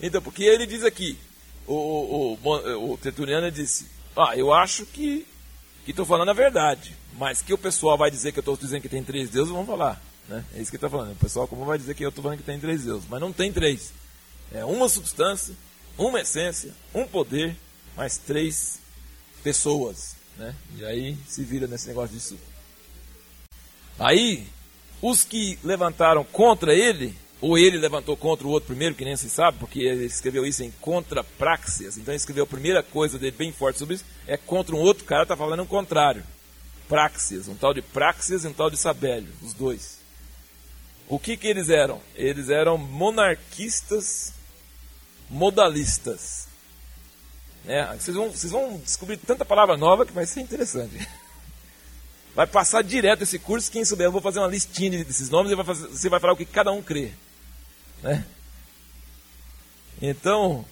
Então, 0.00 0.20
porque 0.20 0.44
ele 0.44 0.66
diz 0.66 0.84
aqui, 0.84 1.18
o, 1.66 2.36
o, 2.42 2.92
o, 2.92 2.98
Tertuliano 2.98 3.50
disse, 3.50 3.90
ah, 4.14 4.36
eu 4.36 4.52
acho 4.52 4.84
que 4.84 5.26
estou 5.86 6.04
falando 6.04 6.28
a 6.28 6.34
verdade, 6.34 6.94
mas 7.14 7.40
que 7.40 7.54
o 7.54 7.58
pessoal 7.58 7.96
vai 7.96 8.10
dizer 8.10 8.30
que 8.32 8.38
eu 8.38 8.42
estou 8.42 8.56
dizendo 8.56 8.82
que 8.82 8.88
tem 8.88 9.02
três 9.02 9.30
deuses, 9.30 9.50
vamos 9.50 9.66
falar. 9.66 10.02
Né? 10.28 10.44
É 10.54 10.60
isso 10.60 10.70
que 10.70 10.76
ele 10.76 10.84
está 10.84 10.90
falando. 10.90 11.12
O 11.12 11.16
pessoal 11.16 11.48
como 11.48 11.64
vai 11.64 11.78
dizer 11.78 11.94
que 11.94 12.04
eu 12.04 12.10
estou 12.10 12.22
falando 12.22 12.38
que 12.38 12.44
tem 12.44 12.60
três 12.60 12.84
deuses, 12.84 13.08
mas 13.08 13.20
não 13.20 13.32
tem 13.32 13.50
três. 13.50 13.94
É 14.52 14.64
uma 14.64 14.88
substância, 14.88 15.54
uma 15.96 16.20
essência, 16.20 16.74
um 16.92 17.06
poder, 17.06 17.56
mais 17.96 18.18
três 18.18 18.78
pessoas. 19.42 20.16
Né? 20.36 20.54
E 20.76 20.84
aí 20.84 21.16
se 21.26 21.44
vira 21.44 21.66
nesse 21.66 21.88
negócio 21.88 22.14
disso. 22.14 22.38
Aí, 23.98 24.46
os 25.00 25.24
que 25.24 25.58
levantaram 25.62 26.24
contra 26.24 26.74
ele, 26.74 27.14
ou 27.40 27.58
ele 27.58 27.76
levantou 27.76 28.16
contra 28.16 28.46
o 28.46 28.50
outro 28.50 28.68
primeiro, 28.68 28.94
que 28.94 29.04
nem 29.04 29.16
se 29.16 29.28
sabe, 29.28 29.58
porque 29.58 29.80
ele 29.80 30.06
escreveu 30.06 30.46
isso 30.46 30.62
em 30.62 30.70
contra 30.80 31.22
praxis. 31.22 31.96
Então 31.96 32.12
ele 32.12 32.16
escreveu 32.16 32.44
a 32.44 32.46
primeira 32.46 32.82
coisa 32.82 33.18
dele 33.18 33.36
bem 33.36 33.52
forte 33.52 33.78
sobre 33.78 33.96
isso, 33.96 34.04
é 34.26 34.36
contra 34.36 34.74
um 34.74 34.80
outro 34.80 35.04
cara, 35.04 35.22
está 35.22 35.36
falando 35.36 35.62
o 35.62 35.66
contrário. 35.66 36.24
Praxis, 36.88 37.48
um 37.48 37.54
tal 37.54 37.72
de 37.72 37.82
praxis 37.82 38.44
e 38.44 38.48
um 38.48 38.52
tal 38.52 38.70
de 38.70 38.76
sabélio, 38.76 39.32
os 39.42 39.52
dois. 39.52 39.98
O 41.08 41.18
que, 41.18 41.36
que 41.36 41.46
eles 41.46 41.68
eram? 41.68 42.00
Eles 42.14 42.48
eram 42.48 42.78
monarquistas, 42.78 44.32
modalistas. 45.28 46.43
É, 47.66 47.86
vocês, 47.96 48.16
vão, 48.16 48.30
vocês 48.30 48.52
vão 48.52 48.76
descobrir 48.78 49.16
tanta 49.16 49.44
palavra 49.44 49.76
nova 49.76 50.04
que 50.04 50.12
vai 50.12 50.26
ser 50.26 50.40
interessante. 50.40 51.08
Vai 52.34 52.46
passar 52.46 52.82
direto 52.82 53.22
esse 53.22 53.38
curso, 53.38 53.70
quem 53.70 53.84
souber, 53.84 54.08
eu 54.08 54.12
vou 54.12 54.20
fazer 54.20 54.40
uma 54.40 54.48
listinha 54.48 55.04
desses 55.04 55.30
nomes 55.30 55.52
e 55.52 55.54
vai 55.54 55.64
fazer, 55.64 55.86
você 55.86 56.08
vai 56.08 56.18
falar 56.18 56.32
o 56.32 56.36
que 56.36 56.44
cada 56.44 56.72
um 56.72 56.82
crê. 56.82 57.12
Né? 58.02 58.24
Então, 60.02 60.64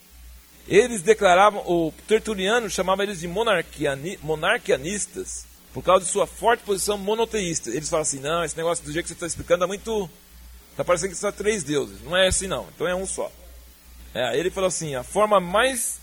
eles 0.67 1.01
declaravam, 1.01 1.61
o 1.65 1.93
Tertuliano 2.07 2.69
chamava 2.69 3.03
eles 3.03 3.21
de 3.21 3.27
monarquiani, 3.27 4.19
monarquianistas, 4.21 5.45
por 5.73 5.81
causa 5.83 6.05
de 6.05 6.11
sua 6.11 6.27
forte 6.27 6.63
posição 6.63 6.97
monoteísta. 6.97 7.69
Eles 7.69 7.89
falam 7.89 8.03
assim, 8.03 8.19
não, 8.19 8.43
esse 8.43 8.57
negócio 8.57 8.83
do 8.83 8.91
jeito 8.91 9.05
que 9.05 9.09
você 9.09 9.15
está 9.15 9.27
explicando 9.27 9.63
é 9.63 9.67
muito... 9.67 10.09
Está 10.71 10.83
parecendo 10.83 11.11
que 11.11 11.17
são 11.17 11.31
três 11.31 11.63
deuses. 11.63 12.01
Não 12.01 12.15
é 12.17 12.27
assim 12.27 12.47
não, 12.47 12.67
então 12.75 12.87
é 12.87 12.93
um 12.93 13.05
só. 13.05 13.31
É, 14.13 14.37
ele 14.37 14.51
falou 14.51 14.67
assim, 14.67 14.95
a 14.95 15.03
forma 15.03 15.39
mais 15.39 16.02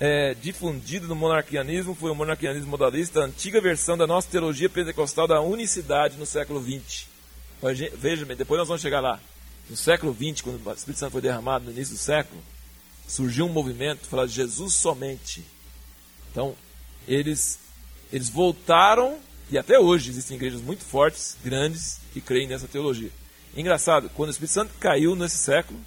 é, 0.00 0.34
difundido 0.34 1.06
no 1.06 1.14
monarquianismo 1.14 1.94
foi 1.94 2.10
o 2.10 2.14
monarquianismo 2.14 2.70
modalista, 2.70 3.20
a 3.20 3.24
antiga 3.24 3.60
versão 3.60 3.96
da 3.96 4.06
nossa 4.06 4.28
teologia 4.28 4.68
pentecostal 4.68 5.26
da 5.26 5.40
unicidade 5.40 6.16
no 6.16 6.26
século 6.26 6.62
XX. 6.62 7.06
Veja 7.96 8.26
bem, 8.26 8.36
depois 8.36 8.58
nós 8.58 8.68
vamos 8.68 8.82
chegar 8.82 9.00
lá. 9.00 9.20
No 9.70 9.76
século 9.76 10.14
XX, 10.14 10.42
quando 10.42 10.66
o 10.66 10.72
Espírito 10.72 10.98
Santo 10.98 11.12
foi 11.12 11.22
derramado 11.22 11.64
no 11.64 11.70
início 11.70 11.94
do 11.94 12.00
século, 12.00 12.42
surgiu 13.06 13.46
um 13.46 13.52
movimento 13.52 14.06
falar 14.06 14.26
de 14.26 14.32
Jesus 14.32 14.74
somente. 14.74 15.44
Então, 16.30 16.54
eles, 17.08 17.58
eles 18.12 18.28
voltaram, 18.28 19.18
e 19.50 19.56
até 19.56 19.78
hoje 19.78 20.10
existem 20.10 20.36
igrejas 20.36 20.60
muito 20.60 20.84
fortes, 20.84 21.36
grandes, 21.42 22.00
que 22.12 22.20
creem 22.20 22.48
nessa 22.48 22.68
teologia. 22.68 23.10
Engraçado, 23.56 24.10
quando 24.10 24.28
o 24.28 24.32
Espírito 24.32 24.52
Santo 24.52 24.72
caiu 24.78 25.14
nesse 25.14 25.38
século, 25.38 25.80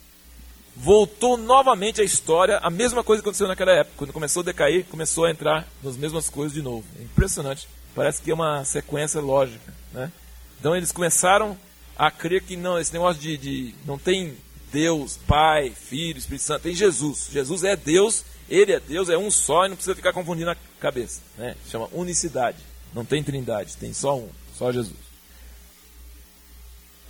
voltou 0.80 1.38
novamente 1.38 2.02
a 2.02 2.04
história, 2.04 2.60
a 2.60 2.70
mesma 2.70 3.04
coisa 3.04 3.22
que 3.22 3.28
aconteceu 3.28 3.48
naquela 3.48 3.72
época. 3.72 3.96
Quando 3.98 4.14
começou 4.14 4.42
a 4.42 4.46
decair, 4.46 4.86
começou 4.86 5.26
a 5.26 5.32
entrar 5.32 5.68
nas 5.82 5.98
mesmas 5.98 6.30
coisas 6.30 6.54
de 6.54 6.62
novo. 6.62 6.86
É 7.00 7.04
impressionante. 7.04 7.68
Parece 7.96 8.22
que 8.22 8.30
é 8.30 8.34
uma 8.34 8.64
sequência 8.64 9.20
lógica. 9.20 9.74
Né? 9.92 10.12
Então 10.60 10.76
eles 10.76 10.92
começaram 10.92 11.58
a 11.98 12.12
crer 12.12 12.44
que 12.44 12.56
não, 12.56 12.78
esse 12.78 12.94
negócio 12.94 13.20
de, 13.20 13.38
de 13.38 13.76
não 13.86 13.98
tem 13.98 14.38
Deus, 14.72 15.18
Pai, 15.28 15.72
Filho, 15.72 16.20
Espírito 16.20 16.44
Santo, 16.44 16.62
tem 16.62 16.76
Jesus. 16.76 17.30
Jesus 17.32 17.64
é 17.64 17.76
Deus, 17.76 18.24
ele 18.48 18.72
é 18.72 18.80
Deus, 18.80 19.10
é 19.10 19.18
um 19.18 19.32
só 19.32 19.66
e 19.66 19.70
não 19.70 19.76
precisa 19.76 19.96
ficar 19.96 20.14
confundindo 20.14 20.52
a 20.52 20.58
cabeça. 20.80 21.22
Né? 21.38 21.56
Chama 21.70 21.90
unicidade. 21.92 22.58
Não 22.94 23.04
tem 23.04 23.24
trindade, 23.24 23.76
tem 23.78 23.94
só 23.94 24.18
um, 24.18 24.30
só 24.56 24.72
Jesus. 24.72 25.08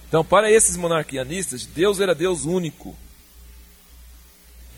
Então, 0.08 0.24
para 0.24 0.50
esses 0.50 0.78
monarquianistas, 0.78 1.66
Deus 1.66 2.00
era 2.00 2.16
Deus 2.16 2.46
único, 2.46 2.96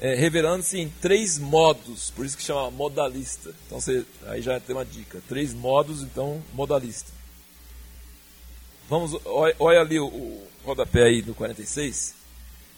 é, 0.01 0.15
revelando-se 0.15 0.79
em 0.79 0.89
três 1.01 1.37
modos, 1.37 2.09
por 2.11 2.25
isso 2.25 2.37
que 2.37 2.43
chama 2.43 2.71
modalista. 2.71 3.53
Então 3.65 3.79
você, 3.79 4.05
aí 4.27 4.41
já 4.41 4.59
tem 4.59 4.75
uma 4.75 4.85
dica: 4.85 5.21
três 5.27 5.53
modos, 5.53 6.01
então 6.01 6.41
modalista. 6.53 7.11
Vamos, 8.89 9.19
olha, 9.25 9.55
olha 9.59 9.81
ali 9.81 9.99
o, 9.99 10.05
o 10.05 10.47
rodapé 10.63 11.03
aí 11.03 11.21
do 11.21 11.35
46. 11.35 12.15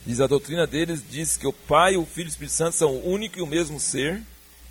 Diz 0.05 0.19
a 0.19 0.25
doutrina 0.25 0.65
deles 0.65 1.03
diz 1.07 1.37
que 1.37 1.45
o 1.45 1.53
Pai, 1.53 1.95
o 1.95 2.05
Filho 2.05 2.25
e 2.25 2.29
o 2.29 2.31
Espírito 2.31 2.53
Santo 2.53 2.75
são 2.75 2.95
o 2.95 3.09
único 3.09 3.37
e 3.37 3.41
o 3.41 3.47
mesmo 3.47 3.79
ser, 3.79 4.21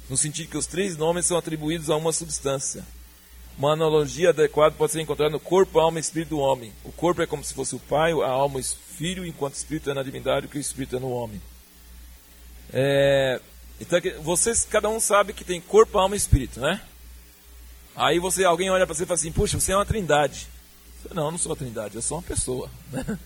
no 0.08 0.16
sentido 0.16 0.50
que 0.50 0.58
os 0.58 0.66
três 0.66 0.96
nomes 0.96 1.26
são 1.26 1.38
atribuídos 1.38 1.88
a 1.88 1.96
uma 1.96 2.12
substância. 2.12 2.84
Uma 3.56 3.74
analogia 3.74 4.30
adequada 4.30 4.74
pode 4.76 4.92
ser 4.92 5.00
encontrada 5.00 5.30
no 5.30 5.38
corpo, 5.38 5.78
alma 5.78 5.98
e 5.98 6.00
espírito 6.00 6.30
do 6.30 6.38
homem. 6.38 6.72
O 6.82 6.90
corpo 6.90 7.22
é 7.22 7.26
como 7.26 7.44
se 7.44 7.54
fosse 7.54 7.76
o 7.76 7.78
Pai, 7.78 8.10
a 8.10 8.28
alma 8.28 8.58
o 8.58 8.62
Filho, 8.62 9.24
enquanto 9.24 9.54
o 9.54 9.56
espírito 9.56 9.90
é 9.90 9.94
na 9.94 10.02
divindade, 10.02 10.46
o 10.46 10.48
que 10.48 10.58
o 10.58 10.60
espírito 10.60 10.96
é 10.96 10.98
no 10.98 11.10
homem. 11.10 11.40
É, 12.72 13.40
então, 13.80 13.98
vocês, 14.22 14.66
cada 14.68 14.88
um 14.88 15.00
sabe 15.00 15.32
que 15.32 15.44
tem 15.44 15.60
corpo, 15.60 15.98
alma 15.98 16.14
e 16.14 16.18
espírito, 16.18 16.60
né? 16.60 16.80
Aí 17.96 18.18
você, 18.18 18.44
alguém 18.44 18.70
olha 18.70 18.86
para 18.86 18.94
você 18.94 19.04
e 19.04 19.06
fala 19.06 19.18
assim, 19.18 19.32
puxa, 19.32 19.58
você 19.58 19.72
é 19.72 19.76
uma 19.76 19.86
trindade. 19.86 20.46
Não, 21.12 21.26
eu 21.26 21.30
não 21.30 21.38
sou 21.38 21.50
uma 21.50 21.56
trindade, 21.56 21.96
eu 21.96 22.02
sou 22.02 22.18
uma 22.18 22.22
pessoa. 22.22 22.70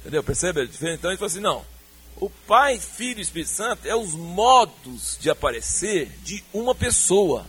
Entendeu? 0.00 0.22
Percebe? 0.22 0.62
Então 0.62 1.10
ele 1.10 1.18
fala 1.18 1.26
assim, 1.26 1.40
não. 1.40 1.64
O 2.16 2.30
Pai, 2.30 2.78
Filho 2.78 3.18
e 3.18 3.22
Espírito 3.22 3.50
Santo 3.50 3.86
é 3.86 3.96
os 3.96 4.14
modos 4.14 5.18
de 5.20 5.28
aparecer 5.28 6.08
de 6.22 6.42
uma 6.52 6.74
pessoa. 6.74 7.46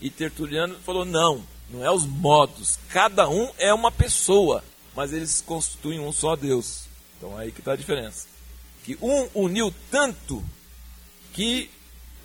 E 0.00 0.10
Tertuliano 0.10 0.76
falou, 0.84 1.04
não, 1.04 1.44
não 1.68 1.84
é 1.84 1.90
os 1.90 2.04
modos. 2.04 2.78
Cada 2.88 3.28
um 3.28 3.50
é 3.58 3.72
uma 3.72 3.92
pessoa, 3.92 4.64
mas 4.96 5.12
eles 5.12 5.40
constituem 5.40 6.00
um 6.00 6.12
só 6.12 6.34
Deus. 6.34 6.86
Então 7.16 7.36
aí 7.36 7.52
que 7.52 7.60
está 7.60 7.72
a 7.72 7.76
diferença 7.76 8.29
que 8.90 8.98
um 9.04 9.28
uniu 9.34 9.72
tanto 9.90 10.42
que 11.32 11.70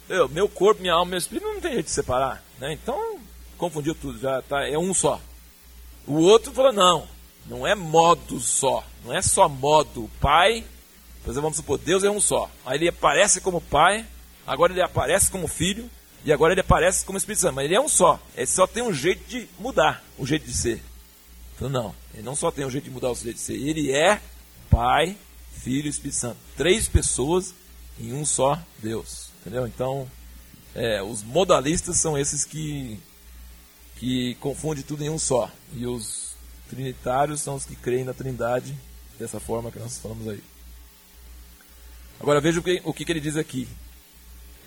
eu, 0.09 0.27
meu 0.29 0.47
corpo, 0.47 0.81
minha 0.81 0.93
alma, 0.93 1.11
meu 1.11 1.19
espírito 1.19 1.45
não 1.45 1.61
tem 1.61 1.73
jeito 1.73 1.85
de 1.85 1.91
separar. 1.91 2.43
Né? 2.59 2.73
Então, 2.73 3.19
confundiu 3.57 3.93
tudo, 3.93 4.19
já 4.19 4.41
tá, 4.41 4.67
é 4.67 4.77
um 4.77 4.93
só. 4.93 5.19
O 6.07 6.19
outro 6.19 6.51
falou, 6.51 6.71
não, 6.71 7.07
não 7.45 7.65
é 7.65 7.75
modo 7.75 8.39
só, 8.39 8.83
não 9.03 9.13
é 9.13 9.21
só 9.21 9.49
modo. 9.49 10.05
O 10.05 10.11
pai, 10.19 10.63
por 11.23 11.31
exemplo, 11.31 11.43
vamos 11.43 11.57
supor, 11.57 11.77
Deus 11.77 12.03
é 12.03 12.09
um 12.09 12.21
só. 12.21 12.49
Aí 12.65 12.77
ele 12.77 12.89
aparece 12.89 13.41
como 13.41 13.61
pai, 13.61 14.05
agora 14.45 14.73
ele 14.73 14.81
aparece 14.81 15.31
como 15.31 15.47
filho, 15.47 15.89
e 16.23 16.33
agora 16.33 16.53
ele 16.53 16.61
aparece 16.61 17.05
como 17.05 17.17
Espírito 17.17 17.41
Santo. 17.41 17.55
Mas 17.55 17.65
ele 17.65 17.75
é 17.75 17.81
um 17.81 17.89
só. 17.89 18.19
Ele 18.35 18.47
só 18.47 18.65
tem 18.65 18.81
um 18.81 18.93
jeito 18.93 19.27
de 19.27 19.47
mudar 19.59 20.03
o 20.17 20.25
jeito 20.25 20.45
de 20.45 20.55
ser. 20.55 20.83
Então 21.55 21.69
não, 21.69 21.95
ele 22.13 22.23
não 22.23 22.35
só 22.35 22.51
tem 22.51 22.65
um 22.65 22.69
jeito 22.69 22.85
de 22.85 22.89
mudar 22.89 23.11
o 23.11 23.15
jeito 23.15 23.35
de 23.35 23.41
ser, 23.41 23.53
ele 23.53 23.91
é 23.91 24.19
pai, 24.69 25.15
Filho 25.61 25.87
e 25.87 25.89
Espírito 25.89 26.17
Santo. 26.17 26.37
Três 26.55 26.87
pessoas 26.87 27.53
em 27.99 28.13
um 28.13 28.25
só 28.25 28.59
Deus. 28.81 29.29
Entendeu? 29.41 29.67
Então, 29.67 30.09
é, 30.73 31.01
os 31.01 31.23
modalistas 31.23 31.97
são 31.97 32.17
esses 32.17 32.43
que, 32.43 32.99
que 33.97 34.35
confundem 34.35 34.83
tudo 34.83 35.03
em 35.03 35.09
um 35.09 35.17
só. 35.17 35.49
E 35.73 35.85
os 35.85 36.35
trinitários 36.69 37.41
são 37.41 37.55
os 37.55 37.65
que 37.65 37.75
creem 37.75 38.03
na 38.03 38.13
trindade 38.13 38.75
dessa 39.17 39.39
forma 39.39 39.71
que 39.71 39.79
nós 39.79 39.97
falamos 39.97 40.27
aí. 40.27 40.43
Agora 42.19 42.41
veja 42.41 42.59
o 42.59 42.63
que, 42.63 42.81
o 42.83 42.93
que, 42.93 43.09
ele 43.11 43.19
diz 43.19 43.37
aqui. 43.37 43.67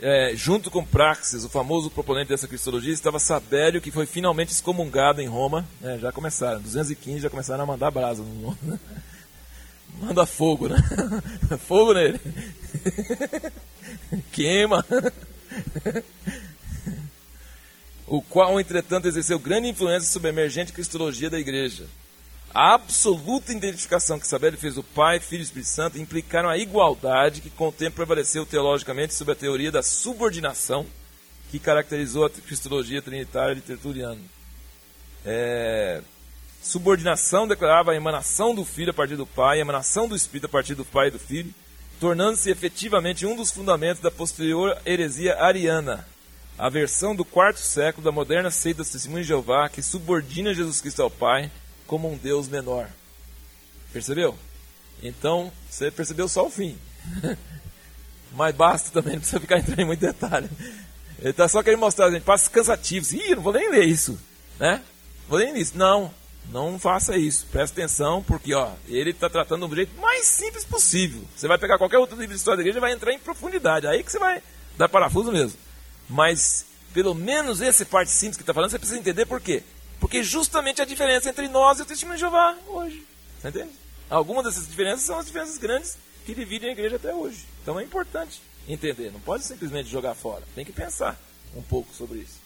É, 0.00 0.32
junto 0.34 0.70
com 0.70 0.84
Praxis, 0.84 1.44
o 1.44 1.48
famoso 1.48 1.90
proponente 1.90 2.28
dessa 2.28 2.46
cristologia, 2.46 2.92
estava 2.92 3.18
Sabélio, 3.18 3.80
que 3.80 3.90
foi 3.90 4.06
finalmente 4.06 4.52
excomungado 4.52 5.20
em 5.20 5.26
Roma. 5.26 5.66
É, 5.82 5.98
já 5.98 6.12
começaram, 6.12 6.60
215 6.60 7.20
já 7.20 7.30
começaram 7.30 7.64
a 7.64 7.66
mandar 7.66 7.90
brasa 7.90 8.22
no 8.22 8.28
mundo. 8.28 8.80
Manda 10.00 10.24
fogo, 10.24 10.68
né? 10.68 10.76
Fogo 11.66 11.92
nele. 11.92 12.20
Queima. 14.32 14.84
O 18.06 18.22
qual, 18.22 18.58
entretanto, 18.60 19.06
exerceu 19.06 19.38
grande 19.38 19.68
influência 19.68 20.08
sobre 20.08 20.28
a 20.28 20.32
emergente 20.32 20.72
cristologia 20.72 21.28
da 21.28 21.38
igreja. 21.38 21.86
A 22.54 22.74
absoluta 22.74 23.52
identificação 23.52 24.18
que 24.18 24.26
Sabelli 24.26 24.56
fez 24.56 24.78
o 24.78 24.82
Pai, 24.82 25.20
Filho 25.20 25.40
e 25.40 25.44
Espírito 25.44 25.68
Santo 25.68 25.98
implicaram 25.98 26.48
a 26.48 26.56
igualdade 26.56 27.42
que 27.42 27.50
com 27.50 27.68
o 27.68 27.72
tempo 27.72 27.96
prevaleceu 27.96 28.46
teologicamente 28.46 29.12
sobre 29.12 29.32
a 29.32 29.36
teoria 29.36 29.70
da 29.70 29.82
subordinação 29.82 30.86
que 31.50 31.58
caracterizou 31.58 32.24
a 32.24 32.30
cristologia 32.30 33.02
trinitária 33.02 33.54
de 33.54 33.60
Tertuliano. 33.60 34.20
É, 35.24 36.00
subordinação 36.68 37.48
declarava 37.48 37.92
a 37.92 37.96
emanação 37.96 38.54
do 38.54 38.62
Filho 38.62 38.90
a 38.90 38.94
partir 38.94 39.16
do 39.16 39.26
Pai, 39.26 39.56
a 39.56 39.60
emanação 39.62 40.06
do 40.06 40.14
Espírito 40.14 40.44
a 40.44 40.50
partir 40.50 40.74
do 40.74 40.84
Pai 40.84 41.08
e 41.08 41.10
do 41.10 41.18
Filho, 41.18 41.52
tornando-se 41.98 42.50
efetivamente 42.50 43.24
um 43.24 43.34
dos 43.34 43.50
fundamentos 43.50 44.02
da 44.02 44.10
posterior 44.10 44.76
heresia 44.84 45.42
ariana, 45.42 46.06
a 46.58 46.68
versão 46.68 47.16
do 47.16 47.24
quarto 47.24 47.58
século 47.58 48.04
da 48.04 48.12
moderna 48.12 48.50
seita 48.50 48.82
dos 48.82 48.92
testemunhos 48.92 49.26
de 49.26 49.32
Jeová 49.32 49.70
que 49.70 49.80
subordina 49.80 50.52
Jesus 50.52 50.82
Cristo 50.82 51.02
ao 51.02 51.10
Pai 51.10 51.50
como 51.86 52.12
um 52.12 52.18
Deus 52.18 52.48
menor. 52.48 52.86
Percebeu? 53.90 54.38
Então, 55.02 55.50
você 55.70 55.90
percebeu 55.90 56.28
só 56.28 56.46
o 56.46 56.50
fim. 56.50 56.76
Mas 58.36 58.54
basta 58.54 58.90
também, 58.90 59.14
não 59.14 59.20
precisa 59.20 59.40
ficar 59.40 59.58
entrando 59.58 59.80
em 59.80 59.86
muito 59.86 60.00
detalhe. 60.00 60.50
Ele 61.18 61.30
está 61.30 61.48
só 61.48 61.62
querendo 61.62 61.80
mostrar, 61.80 62.10
gente, 62.10 62.24
passos 62.24 62.48
cansativos. 62.48 63.12
Ih, 63.12 63.36
não 63.36 63.42
vou 63.42 63.54
nem 63.54 63.70
ler 63.70 63.86
isso. 63.86 64.20
Né? 64.60 64.82
Vou 65.26 65.38
nem 65.38 65.52
ler 65.54 65.60
isso. 65.60 65.78
Não, 65.78 66.12
não 66.50 66.78
faça 66.78 67.16
isso. 67.16 67.46
Presta 67.50 67.80
atenção, 67.80 68.22
porque 68.22 68.54
ó, 68.54 68.72
ele 68.86 69.10
está 69.10 69.28
tratando 69.28 69.68
do 69.68 69.76
jeito 69.76 69.98
mais 70.00 70.26
simples 70.26 70.64
possível. 70.64 71.22
Você 71.36 71.46
vai 71.46 71.58
pegar 71.58 71.78
qualquer 71.78 71.98
outro 71.98 72.16
livro 72.16 72.34
de 72.34 72.38
história 72.38 72.56
da 72.56 72.62
igreja 72.62 72.78
e 72.78 72.80
vai 72.80 72.92
entrar 72.92 73.12
em 73.12 73.18
profundidade. 73.18 73.86
Aí 73.86 74.02
que 74.02 74.10
você 74.10 74.18
vai 74.18 74.42
dar 74.76 74.88
parafuso 74.88 75.30
mesmo. 75.30 75.58
Mas, 76.08 76.64
pelo 76.94 77.14
menos 77.14 77.60
esse 77.60 77.84
parte 77.84 78.10
simples 78.10 78.36
que 78.36 78.42
está 78.42 78.54
falando, 78.54 78.70
você 78.70 78.78
precisa 78.78 78.98
entender 78.98 79.26
por 79.26 79.40
quê. 79.40 79.62
Porque 80.00 80.22
justamente 80.22 80.80
a 80.80 80.84
diferença 80.84 81.28
entre 81.28 81.48
nós 81.48 81.78
e 81.78 81.82
o 81.82 81.86
testemunho 81.86 82.16
de 82.16 82.20
Jeová 82.20 82.56
hoje. 82.68 83.04
Você 83.40 83.48
entende? 83.48 83.72
Algumas 84.08 84.44
dessas 84.44 84.66
diferenças 84.66 85.02
são 85.02 85.18
as 85.18 85.26
diferenças 85.26 85.58
grandes 85.58 85.98
que 86.24 86.34
dividem 86.34 86.70
a 86.70 86.72
igreja 86.72 86.96
até 86.96 87.14
hoje. 87.14 87.44
Então 87.62 87.78
é 87.78 87.84
importante 87.84 88.40
entender. 88.66 89.12
Não 89.12 89.20
pode 89.20 89.44
simplesmente 89.44 89.88
jogar 89.88 90.14
fora. 90.14 90.44
Tem 90.54 90.64
que 90.64 90.72
pensar 90.72 91.20
um 91.54 91.62
pouco 91.62 91.94
sobre 91.94 92.20
isso. 92.20 92.38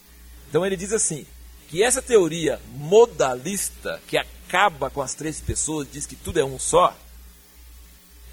Então 0.49 0.65
ele 0.65 0.75
diz 0.75 0.91
assim: 0.91 1.25
que 1.73 1.81
essa 1.81 2.03
teoria 2.03 2.61
modalista, 2.75 3.99
que 4.07 4.15
acaba 4.15 4.91
com 4.91 5.01
as 5.01 5.15
três 5.15 5.41
pessoas, 5.41 5.87
diz 5.91 6.05
que 6.05 6.15
tudo 6.15 6.39
é 6.39 6.45
um 6.45 6.59
só, 6.59 6.95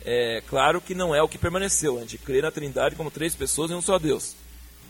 É 0.04 0.42
claro 0.46 0.78
que 0.78 0.94
não 0.94 1.14
é 1.14 1.22
o 1.22 1.28
que 1.28 1.38
permaneceu. 1.38 1.96
A 1.96 2.00
gente 2.02 2.18
crê 2.18 2.42
na 2.42 2.50
Trindade 2.50 2.96
como 2.96 3.10
três 3.10 3.34
pessoas 3.34 3.70
e 3.70 3.74
um 3.74 3.80
só 3.80 3.98
Deus. 3.98 4.36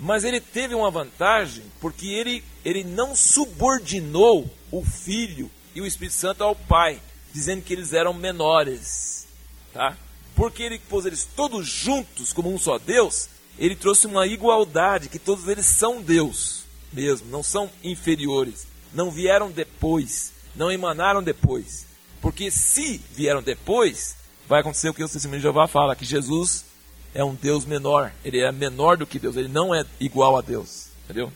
Mas 0.01 0.24
ele 0.24 0.40
teve 0.40 0.74
uma 0.74 0.90
vantagem 0.90 1.62
porque 1.80 2.09
ele, 2.09 2.42
ele 2.64 2.82
não 2.82 3.14
subordinou 3.14 4.51
o 4.72 4.84
Filho 4.84 5.48
e 5.72 5.80
o 5.80 5.86
Espírito 5.86 6.14
Santo 6.14 6.42
ao 6.42 6.57
Pai, 6.57 7.01
dizendo 7.32 7.62
que 7.62 7.72
eles 7.72 7.92
eram 7.92 8.12
menores. 8.12 9.28
Tá? 9.72 9.96
Porque 10.34 10.64
ele 10.64 10.80
pôs 10.88 11.07
eles 11.07 11.24
todos 11.36 11.68
juntos 11.68 12.32
como 12.32 12.53
um 12.53 12.59
só 12.59 12.78
Deus, 12.78 13.28
ele 13.57 13.76
trouxe 13.76 14.09
uma 14.09 14.26
igualdade, 14.26 15.09
que 15.09 15.20
todos 15.20 15.46
eles 15.46 15.66
são 15.66 16.03
Deus 16.03 16.59
mesmo, 16.93 17.28
não 17.30 17.43
são 17.43 17.70
inferiores, 17.82 18.66
não 18.93 19.11
vieram 19.11 19.51
depois, 19.51 20.32
não 20.55 20.70
emanaram 20.70 21.22
depois. 21.22 21.86
Porque 22.20 22.51
se 22.51 23.01
vieram 23.14 23.43
depois, 23.43 24.16
vai 24.49 24.61
acontecer 24.61 24.88
o 24.88 24.95
que 24.95 25.03
o 25.03 25.09
testemunho 25.09 25.38
de 25.38 25.43
Jeová 25.43 25.66
fala, 25.66 25.97
que 25.97 26.05
Jesus 26.05 26.64
é 27.14 27.24
um 27.24 27.34
Deus 27.34 27.64
menor, 27.64 28.12
ele 28.24 28.41
é 28.41 28.53
menor 28.53 28.97
do 28.97 29.07
que 29.07 29.18
Deus, 29.18 29.36
ele 29.36 29.49
não 29.49 29.74
é 29.74 29.84
igual 29.99 30.36
a 30.36 30.41
Deus, 30.41 30.88
entendeu? 31.05 31.32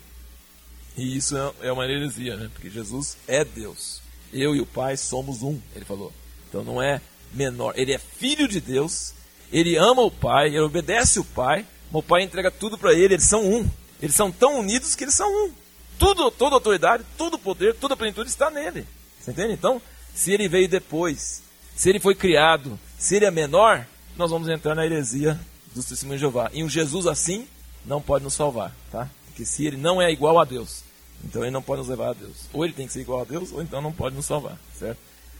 E 0.97 1.17
isso 1.17 1.35
é 1.61 1.71
uma 1.71 1.85
heresia, 1.85 2.37
né? 2.37 2.49
Porque 2.53 2.69
Jesus 2.69 3.17
é 3.27 3.43
Deus. 3.43 4.01
Eu 4.31 4.55
e 4.55 4.61
o 4.61 4.65
Pai 4.65 4.95
somos 4.95 5.43
um, 5.43 5.59
ele 5.75 5.83
falou. 5.83 6.13
Então 6.47 6.63
não 6.63 6.81
é 6.81 7.01
menor, 7.33 7.73
ele 7.75 7.93
é 7.93 7.97
filho 7.97 8.47
de 8.47 8.61
Deus, 8.61 9.13
ele 9.51 9.75
ama 9.75 10.01
o 10.01 10.11
Pai, 10.11 10.47
ele 10.47 10.59
obedece 10.59 11.19
o 11.19 11.25
Pai, 11.25 11.65
o 11.91 12.01
Pai 12.01 12.23
entrega 12.23 12.49
tudo 12.49 12.77
para 12.77 12.93
ele, 12.93 13.15
eles 13.15 13.27
são 13.27 13.45
um. 13.45 13.69
Eles 14.05 14.15
são 14.15 14.31
tão 14.31 14.59
unidos 14.59 14.93
que 14.93 15.03
eles 15.03 15.15
são 15.15 15.27
um. 15.27 15.51
Tudo, 15.97 16.29
toda 16.29 16.53
autoridade, 16.53 17.03
todo 17.17 17.39
poder, 17.39 17.73
toda 17.73 17.97
plenitude 17.97 18.29
está 18.29 18.51
nele. 18.51 18.85
Você 19.19 19.31
entende? 19.31 19.53
Então, 19.53 19.81
se 20.13 20.31
ele 20.31 20.47
veio 20.47 20.69
depois, 20.69 21.41
se 21.75 21.89
ele 21.89 21.99
foi 21.99 22.13
criado, 22.13 22.79
se 22.99 23.15
ele 23.15 23.25
é 23.25 23.31
menor, 23.31 23.83
nós 24.15 24.29
vamos 24.29 24.47
entrar 24.47 24.75
na 24.75 24.85
heresia 24.85 25.39
dos 25.73 25.85
testemunhos 25.85 26.19
de 26.19 26.21
Jeová. 26.21 26.51
E 26.53 26.63
um 26.63 26.69
Jesus 26.69 27.07
assim 27.07 27.47
não 27.83 27.99
pode 27.99 28.23
nos 28.23 28.35
salvar, 28.35 28.75
tá? 28.91 29.09
Porque 29.25 29.43
se 29.43 29.65
ele 29.65 29.77
não 29.77 29.99
é 29.99 30.11
igual 30.11 30.37
a 30.37 30.45
Deus, 30.45 30.83
então 31.23 31.41
ele 31.41 31.49
não 31.49 31.63
pode 31.63 31.79
nos 31.79 31.89
levar 31.89 32.09
a 32.09 32.13
Deus. 32.13 32.47
Ou 32.53 32.63
ele 32.63 32.75
tem 32.75 32.85
que 32.85 32.93
ser 32.93 33.01
igual 33.01 33.21
a 33.21 33.25
Deus, 33.25 33.51
ou 33.51 33.59
então 33.59 33.81
não 33.81 33.91
pode 33.91 34.15
nos 34.15 34.27
salvar, 34.27 34.59
certo? 34.77 34.99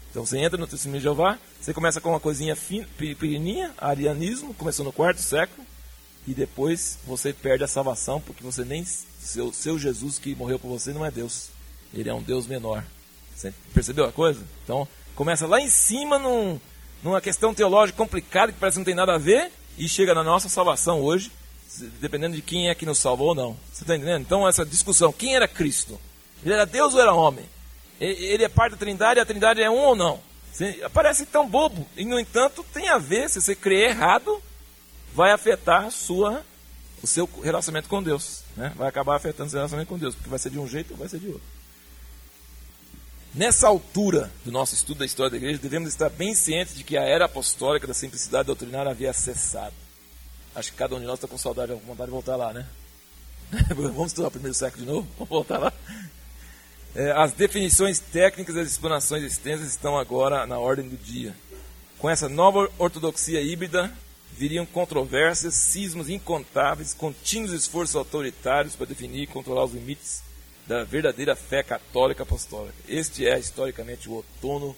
Então 0.09 0.25
você 0.25 0.39
entra 0.39 0.57
no 0.57 0.65
testemunho 0.65 1.01
de 1.01 1.03
Jeová, 1.03 1.37
você 1.61 1.71
começa 1.71 2.01
com 2.01 2.09
uma 2.09 2.19
coisinha 2.19 2.57
pequenininha, 2.97 3.75
arianismo, 3.77 4.55
começou 4.55 4.83
no 4.83 4.91
quarto 4.91 5.21
século, 5.21 5.67
e 6.27 6.33
depois 6.33 6.97
você 7.05 7.31
perde 7.31 7.63
a 7.63 7.67
salvação 7.67 8.19
porque 8.19 8.43
você 8.43 8.65
nem 8.65 8.85
seu, 8.85 9.53
seu 9.53 9.77
Jesus 9.77 10.17
que 10.17 10.35
morreu 10.35 10.59
por 10.59 10.69
você 10.69 10.91
não 10.91 11.05
é 11.05 11.11
Deus. 11.11 11.49
Ele 11.93 12.09
é 12.09 12.13
um 12.13 12.21
Deus 12.21 12.47
menor. 12.47 12.83
Você 13.35 13.53
percebeu 13.73 14.05
a 14.05 14.11
coisa? 14.11 14.41
Então, 14.63 14.87
começa 15.15 15.45
lá 15.45 15.59
em 15.59 15.69
cima 15.69 16.17
num, 16.17 16.59
numa 17.03 17.21
questão 17.21 17.53
teológica 17.53 17.97
complicada 17.97 18.51
que 18.51 18.59
parece 18.59 18.75
que 18.75 18.79
não 18.79 18.85
tem 18.85 18.95
nada 18.95 19.15
a 19.15 19.17
ver 19.17 19.51
e 19.77 19.87
chega 19.87 20.13
na 20.13 20.23
nossa 20.23 20.49
salvação 20.49 21.01
hoje, 21.01 21.31
dependendo 21.99 22.35
de 22.35 22.41
quem 22.41 22.69
é 22.69 22.75
que 22.75 22.85
nos 22.85 22.97
salvou 22.97 23.29
ou 23.29 23.35
não. 23.35 23.57
Você 23.71 23.83
está 23.83 23.95
entendendo? 23.95 24.21
Então, 24.21 24.47
essa 24.47 24.65
discussão, 24.65 25.11
quem 25.11 25.35
era 25.35 25.47
Cristo? 25.47 25.99
Ele 26.43 26.53
era 26.53 26.65
Deus 26.65 26.93
ou 26.93 27.01
era 27.01 27.13
homem? 27.13 27.45
Ele 27.99 28.43
é 28.43 28.49
parte 28.49 28.73
da 28.73 28.77
Trindade 28.77 29.19
a 29.19 29.25
Trindade 29.25 29.61
é 29.61 29.69
um 29.69 29.77
ou 29.77 29.95
não? 29.95 30.19
Parece 30.93 31.25
tão 31.25 31.47
bobo. 31.47 31.87
E, 31.97 32.05
no 32.05 32.19
entanto, 32.19 32.65
tem 32.73 32.89
a 32.89 32.97
ver, 32.97 33.29
se 33.29 33.41
você 33.41 33.55
crer 33.55 33.89
errado, 33.89 34.41
vai 35.15 35.31
afetar 35.31 35.89
sua, 35.91 36.45
o 37.01 37.07
seu 37.07 37.27
relacionamento 37.41 37.87
com 37.87 38.03
Deus. 38.03 38.43
Né? 38.57 38.73
Vai 38.75 38.89
acabar 38.89 39.15
afetando 39.15 39.47
o 39.47 39.49
seu 39.49 39.57
relacionamento 39.59 39.89
com 39.89 39.97
Deus, 39.97 40.13
porque 40.13 40.29
vai 40.29 40.37
ser 40.37 40.49
de 40.49 40.59
um 40.59 40.67
jeito 40.67 40.91
ou 40.91 40.97
vai 40.97 41.07
ser 41.07 41.19
de 41.19 41.27
outro. 41.27 41.41
Nessa 43.33 43.67
altura 43.67 44.29
do 44.43 44.51
nosso 44.51 44.75
estudo 44.75 44.99
da 44.99 45.05
história 45.05 45.31
da 45.31 45.37
igreja, 45.37 45.57
devemos 45.57 45.89
estar 45.89 46.09
bem 46.09 46.33
cientes 46.33 46.75
de 46.75 46.83
que 46.83 46.97
a 46.97 47.03
era 47.03 47.25
apostólica 47.25 47.87
da 47.87 47.93
simplicidade 47.93 48.47
doutrinária 48.47 48.91
havia 48.91 49.13
cessado. 49.13 49.73
Acho 50.53 50.71
que 50.71 50.77
cada 50.77 50.95
um 50.95 50.99
de 50.99 51.05
nós 51.05 51.15
está 51.15 51.27
com 51.27 51.37
saudade, 51.37 51.73
com 51.73 51.79
vontade 51.79 52.07
de 52.07 52.11
voltar 52.11 52.35
lá, 52.35 52.53
né? 52.53 52.65
Vamos 53.75 54.07
estudar 54.07 54.27
o 54.27 54.31
primeiro 54.31 54.53
século 54.53 54.85
de 54.85 54.91
novo? 54.91 55.07
Vamos 55.17 55.29
voltar 55.29 55.57
lá? 55.57 55.73
É, 56.93 57.11
as 57.11 57.33
definições 57.33 57.99
técnicas 57.99 58.55
e 58.55 58.59
as 58.59 58.67
explanações 58.71 59.23
extensas 59.23 59.67
estão 59.67 59.97
agora 59.97 60.45
na 60.45 60.57
ordem 60.57 60.87
do 60.87 60.97
dia. 60.97 61.35
Com 61.99 62.09
essa 62.09 62.29
nova 62.29 62.69
ortodoxia 62.77 63.41
híbrida, 63.41 63.91
viriam 64.35 64.65
controvérsias, 64.65 65.55
cismas 65.55 66.09
incontáveis, 66.09 66.93
contínuos 66.93 67.53
esforços 67.53 67.95
autoritários 67.95 68.75
para 68.75 68.85
definir 68.85 69.23
e 69.23 69.27
controlar 69.27 69.63
os 69.63 69.73
limites 69.73 70.21
da 70.67 70.83
verdadeira 70.83 71.35
fé 71.35 71.63
católica 71.63 72.23
apostólica. 72.23 72.75
Este 72.87 73.25
é 73.25 73.39
historicamente 73.39 74.09
o 74.09 74.13
outono 74.13 74.75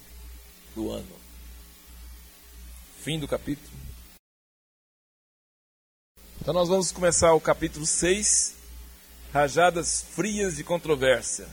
do 0.76 0.91
ano. 0.91 1.16
Fim 3.03 3.20
do 3.20 3.28
capítulo. 3.28 3.76
Então 6.39 6.53
nós 6.53 6.68
vamos 6.68 6.91
começar 6.91 7.34
o 7.34 7.41
capítulo 7.41 7.86
6, 7.86 8.53
Rajadas 9.34 10.05
Frias 10.12 10.58
de 10.58 10.64
Controvérsia. 10.64 11.47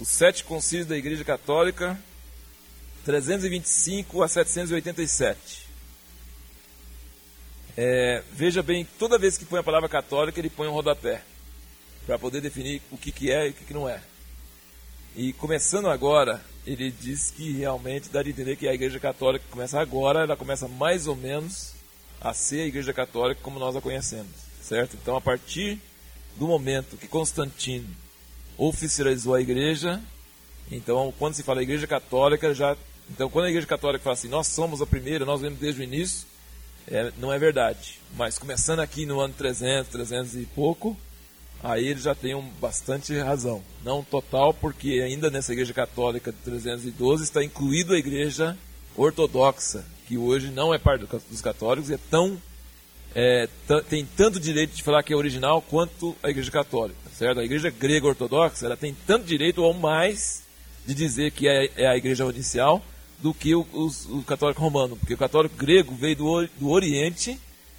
Os 0.00 0.08
sete 0.08 0.42
concílios 0.42 0.88
da 0.88 0.96
Igreja 0.96 1.24
Católica, 1.24 1.98
325 3.04 4.22
a 4.22 4.28
787. 4.28 5.69
É, 7.76 8.22
veja 8.32 8.62
bem, 8.62 8.86
toda 8.98 9.18
vez 9.18 9.38
que 9.38 9.44
põe 9.44 9.60
a 9.60 9.64
palavra 9.64 9.88
católica, 9.88 10.38
ele 10.38 10.50
põe 10.50 10.68
um 10.68 10.72
rodapé 10.72 11.22
para 12.06 12.18
poder 12.18 12.40
definir 12.40 12.82
o 12.90 12.96
que, 12.96 13.12
que 13.12 13.30
é 13.30 13.46
e 13.46 13.50
o 13.50 13.52
que, 13.52 13.64
que 13.64 13.74
não 13.74 13.88
é. 13.88 14.00
E 15.16 15.32
começando 15.32 15.88
agora, 15.88 16.40
ele 16.66 16.90
diz 16.90 17.30
que 17.30 17.52
realmente 17.52 18.08
dá 18.08 18.22
de 18.22 18.30
entender 18.30 18.56
que 18.56 18.68
a 18.68 18.74
Igreja 18.74 18.98
Católica 19.00 19.44
começa 19.50 19.80
agora, 19.80 20.22
ela 20.22 20.36
começa 20.36 20.68
mais 20.68 21.06
ou 21.06 21.16
menos 21.16 21.72
a 22.20 22.32
ser 22.32 22.62
a 22.62 22.66
Igreja 22.66 22.92
Católica 22.92 23.40
como 23.42 23.58
nós 23.58 23.74
a 23.74 23.80
conhecemos, 23.80 24.32
certo? 24.62 24.96
Então, 25.00 25.16
a 25.16 25.20
partir 25.20 25.80
do 26.36 26.46
momento 26.46 26.96
que 26.96 27.08
Constantino 27.08 27.88
oficializou 28.56 29.34
a 29.34 29.40
Igreja, 29.40 30.00
então 30.70 31.12
quando 31.18 31.34
se 31.34 31.42
fala 31.42 31.62
Igreja 31.62 31.86
Católica, 31.86 32.54
já 32.54 32.76
então 33.10 33.28
quando 33.28 33.46
a 33.46 33.50
Igreja 33.50 33.66
Católica 33.66 34.04
fala 34.04 34.14
assim, 34.14 34.28
nós 34.28 34.46
somos 34.46 34.80
a 34.80 34.86
primeira, 34.86 35.24
nós 35.24 35.40
vemos 35.40 35.58
desde 35.58 35.80
o 35.80 35.84
início, 35.84 36.26
é, 36.90 37.12
não 37.18 37.32
é 37.32 37.38
verdade. 37.38 38.00
Mas 38.16 38.38
começando 38.38 38.80
aqui 38.80 39.06
no 39.06 39.20
ano 39.20 39.32
300, 39.36 39.90
300 39.90 40.34
e 40.36 40.46
pouco, 40.46 40.96
aí 41.62 41.86
eles 41.86 42.02
já 42.02 42.14
têm 42.14 42.38
bastante 42.60 43.16
razão. 43.18 43.62
Não 43.84 44.02
total, 44.02 44.52
porque 44.52 45.00
ainda 45.00 45.30
nessa 45.30 45.52
igreja 45.52 45.72
católica 45.72 46.32
de 46.32 46.38
312 46.38 47.22
está 47.22 47.44
incluído 47.44 47.94
a 47.94 47.98
igreja 47.98 48.56
ortodoxa, 48.96 49.84
que 50.08 50.18
hoje 50.18 50.50
não 50.50 50.74
é 50.74 50.78
parte 50.78 51.06
dos 51.30 51.40
católicos, 51.40 51.90
é 51.90 51.98
tão 52.10 52.40
é, 53.14 53.48
tem 53.88 54.06
tanto 54.16 54.38
direito 54.38 54.74
de 54.74 54.82
falar 54.82 55.02
que 55.02 55.12
é 55.12 55.16
original 55.16 55.60
quanto 55.62 56.16
a 56.22 56.30
igreja 56.30 56.50
católica, 56.50 56.98
certo? 57.12 57.40
A 57.40 57.44
igreja 57.44 57.70
grega 57.70 58.06
ortodoxa, 58.06 58.66
ela 58.66 58.76
tem 58.76 58.96
tanto 59.06 59.26
direito 59.26 59.62
ou 59.62 59.74
mais 59.74 60.42
de 60.86 60.94
dizer 60.94 61.32
que 61.32 61.48
é, 61.48 61.70
é 61.76 61.88
a 61.88 61.96
igreja 61.96 62.24
inicial 62.24 62.82
do 63.22 63.34
que 63.34 63.54
o, 63.54 63.66
o, 63.72 64.22
católico 64.22 64.60
romano, 64.60 64.96
porque 64.96 65.14
o 65.14 65.18
católico 65.18 65.54
grego 65.56 65.94
veio 65.94 66.16
do, 66.16 66.48
do 66.58 66.70
Oriente, 66.70 67.38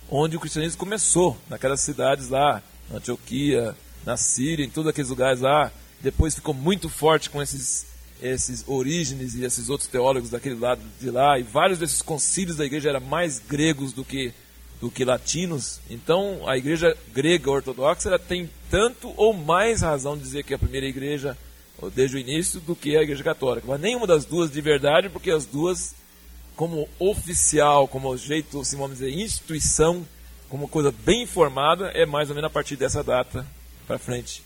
onde 0.10 0.38
o 0.38 0.40
cristianismo 0.40 0.78
começou, 0.78 1.38
naquelas 1.50 1.82
cidades 1.82 2.30
lá, 2.30 2.62
na 2.90 2.98
Antioquia, 2.98 3.76
na 4.06 4.18
Síria, 4.18 4.66
em 4.66 4.70
todos 4.70 4.90
aqueles 4.90 5.10
lugares 5.10 5.42
lá. 5.42 5.72
Depois 6.02 6.36
ficou 6.36 6.54
muito 6.54 6.90
forte 6.90 7.30
com 7.30 7.42
esses, 7.42 7.86
esses 8.22 8.64
Orígenes 8.68 9.36
e 9.36 9.44
esses 9.44 9.70
outros 9.70 9.90
teólogos 9.90 10.30
daquele 10.30 10.60
lado 10.60 10.82
de 11.00 11.10
lá, 11.10 11.40
e 11.40 11.44
vários 11.44 11.80
desses 11.80 12.02
concílios 12.02 12.58
da 12.58 12.66
igreja 12.66 12.90
eram 12.90 13.02
mais 13.02 13.40
gregos 13.40 13.94
do 13.94 14.04
que, 14.04 14.34
do 14.80 14.92
que 14.92 15.06
latinos. 15.06 15.80
Então, 15.90 16.48
a 16.48 16.58
igreja 16.58 16.96
grega 17.14 17.50
ortodoxa 17.50 18.18
tem 18.20 18.50
tanto 18.70 19.14
ou 19.18 19.34
mais 19.34 19.82
razão 19.82 20.18
de 20.18 20.24
dizer 20.24 20.44
que 20.44 20.54
a 20.54 20.60
primeira 20.60 20.88
igreja 20.88 21.38
desde 21.90 22.18
o 22.18 22.20
início 22.20 22.60
do 22.60 22.76
que 22.76 22.96
a 22.96 23.02
Igreja 23.02 23.24
Católica. 23.24 23.68
Mas 23.68 23.82
nenhuma 23.82 24.06
das 24.06 24.26
duas 24.26 24.52
de 24.52 24.62
verdade, 24.62 25.10
porque 25.10 25.32
as 25.32 25.46
duas, 25.46 25.96
como 26.56 26.88
oficial, 27.00 27.88
como 27.88 28.16
jeito, 28.18 28.60
assim, 28.60 28.78
vamos 28.78 29.00
dizer, 29.00 29.12
instituição, 29.12 30.06
como 30.50 30.68
coisa 30.68 30.94
bem 31.06 31.24
informada, 31.24 31.88
é 31.88 32.06
mais 32.06 32.30
ou 32.30 32.36
menos 32.36 32.50
a 32.50 32.54
partir 32.54 32.76
dessa 32.76 33.04
data 33.04 33.46
para 33.88 33.98
frente. 33.98 34.44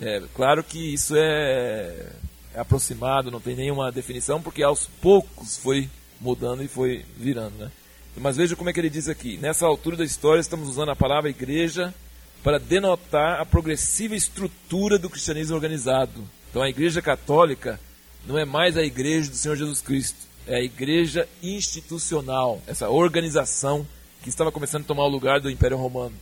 É, 0.00 0.22
claro 0.34 0.64
que 0.64 0.94
isso 0.94 1.14
é, 1.16 2.08
é 2.54 2.60
aproximado, 2.60 3.30
não 3.30 3.40
tem 3.40 3.54
nenhuma 3.54 3.92
definição, 3.92 4.40
porque 4.40 4.62
aos 4.62 4.86
poucos 5.00 5.56
foi 5.56 5.88
mudando 6.20 6.62
e 6.62 6.68
foi 6.68 7.04
virando. 7.16 7.56
Né? 7.58 7.70
Mas 8.16 8.36
veja 8.36 8.56
como 8.56 8.70
é 8.70 8.72
que 8.72 8.80
ele 8.80 8.90
diz 8.90 9.08
aqui. 9.08 9.36
Nessa 9.36 9.66
altura 9.66 9.96
da 9.96 10.04
história, 10.04 10.40
estamos 10.40 10.68
usando 10.68 10.90
a 10.90 10.96
palavra 10.96 11.30
igreja 11.30 11.94
para 12.42 12.58
denotar 12.58 13.40
a 13.40 13.46
progressiva 13.46 14.16
estrutura 14.16 14.98
do 14.98 15.08
cristianismo 15.08 15.54
organizado 15.54 16.24
então 16.52 16.60
a 16.60 16.68
Igreja 16.68 17.00
Católica 17.00 17.80
não 18.26 18.36
é 18.36 18.44
mais 18.44 18.76
a 18.76 18.82
Igreja 18.82 19.30
do 19.30 19.36
Senhor 19.36 19.56
Jesus 19.56 19.80
Cristo, 19.80 20.18
é 20.46 20.56
a 20.56 20.62
Igreja 20.62 21.26
institucional, 21.42 22.60
essa 22.66 22.90
organização 22.90 23.86
que 24.22 24.28
estava 24.28 24.52
começando 24.52 24.82
a 24.82 24.86
tomar 24.86 25.04
o 25.04 25.08
lugar 25.08 25.40
do 25.40 25.48
Império 25.48 25.78
Romano. 25.78 26.14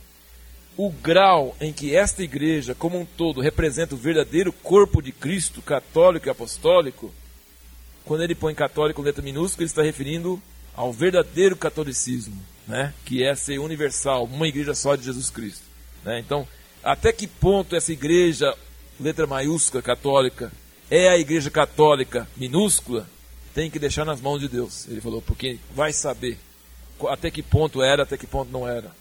O 0.77 0.89
grau 0.89 1.53
em 1.59 1.73
que 1.73 1.93
esta 1.93 2.23
igreja, 2.23 2.73
como 2.73 2.97
um 2.97 3.05
todo, 3.05 3.41
representa 3.41 3.93
o 3.93 3.97
verdadeiro 3.97 4.53
corpo 4.53 5.01
de 5.01 5.11
Cristo, 5.11 5.61
católico 5.61 6.27
e 6.27 6.29
apostólico, 6.29 7.13
quando 8.05 8.23
ele 8.23 8.33
põe 8.33 8.55
católico 8.55 9.01
letra 9.01 9.21
minúscula, 9.21 9.63
ele 9.63 9.69
está 9.69 9.83
referindo 9.83 10.41
ao 10.73 10.93
verdadeiro 10.93 11.57
catolicismo, 11.57 12.41
né? 12.65 12.93
que 13.03 13.21
é 13.21 13.35
ser 13.35 13.59
universal, 13.59 14.23
uma 14.23 14.47
igreja 14.47 14.73
só 14.73 14.95
de 14.95 15.03
Jesus 15.03 15.29
Cristo. 15.29 15.65
Né? 16.05 16.19
Então, 16.19 16.47
até 16.81 17.11
que 17.11 17.27
ponto 17.27 17.75
essa 17.75 17.91
igreja, 17.91 18.55
letra 19.01 19.27
maiúscula, 19.27 19.81
católica, 19.81 20.51
é 20.89 21.09
a 21.09 21.17
igreja 21.17 21.49
católica 21.49 22.27
minúscula, 22.37 23.07
tem 23.53 23.69
que 23.69 23.79
deixar 23.79 24.05
nas 24.05 24.21
mãos 24.21 24.39
de 24.39 24.47
Deus. 24.47 24.87
Ele 24.87 25.01
falou, 25.01 25.21
porque 25.21 25.59
vai 25.75 25.91
saber 25.91 26.37
até 27.09 27.31
que 27.31 27.41
ponto 27.41 27.81
era, 27.81 28.03
até 28.03 28.17
que 28.17 28.27
ponto 28.27 28.51
não 28.51 28.67
era. 28.67 28.91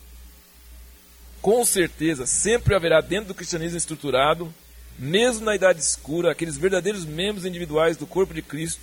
Com 1.43 1.65
certeza, 1.65 2.27
sempre 2.27 2.75
haverá 2.75 3.01
dentro 3.01 3.29
do 3.29 3.35
cristianismo 3.35 3.77
estruturado, 3.77 4.53
mesmo 4.99 5.45
na 5.45 5.55
idade 5.55 5.81
escura, 5.81 6.33
aqueles 6.33 6.57
verdadeiros 6.57 7.05
membros 7.05 7.45
individuais 7.45 7.97
do 7.97 8.07
corpo 8.07 8.35
de 8.35 8.43
Cristo, 8.43 8.83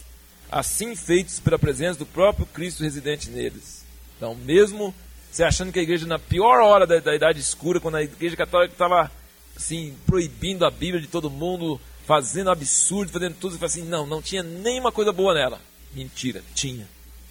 assim 0.52 0.96
feitos 0.96 1.40
pela 1.40 1.60
presença 1.60 2.00
do 2.00 2.06
próprio 2.06 2.46
Cristo 2.48 2.84
residente 2.84 3.30
neles. 3.30 3.86
Então, 4.16 4.34
mesmo 4.34 4.94
você 5.32 5.44
achando 5.44 5.72
que 5.72 5.80
a 5.80 5.84
igreja, 5.84 6.08
na 6.08 6.18
pior 6.18 6.62
hora 6.62 6.88
da, 6.88 7.00
da 7.00 7.16
idade 7.16 7.40
escura, 7.40 7.80
quando 7.80 7.96
a 7.96 8.04
igreja 8.04 8.36
católica 8.36 8.74
estava 8.74 9.12
assim, 9.58 9.96
proibindo 10.06 10.66
a 10.66 10.72
Bíblia 10.72 11.02
de 11.02 11.08
todo 11.08 11.30
mundo, 11.30 11.82
fazendo 12.06 12.52
absurdo, 12.52 13.12
fazendo 13.12 13.36
tudo, 13.36 13.56
fala 13.56 13.66
assim: 13.66 13.84
não, 13.84 14.06
não 14.06 14.22
tinha 14.22 14.44
nenhuma 14.44 14.92
coisa 14.92 15.12
boa 15.12 15.34
nela. 15.34 15.60
Mentira, 15.94 16.44
tinha. 16.54 16.88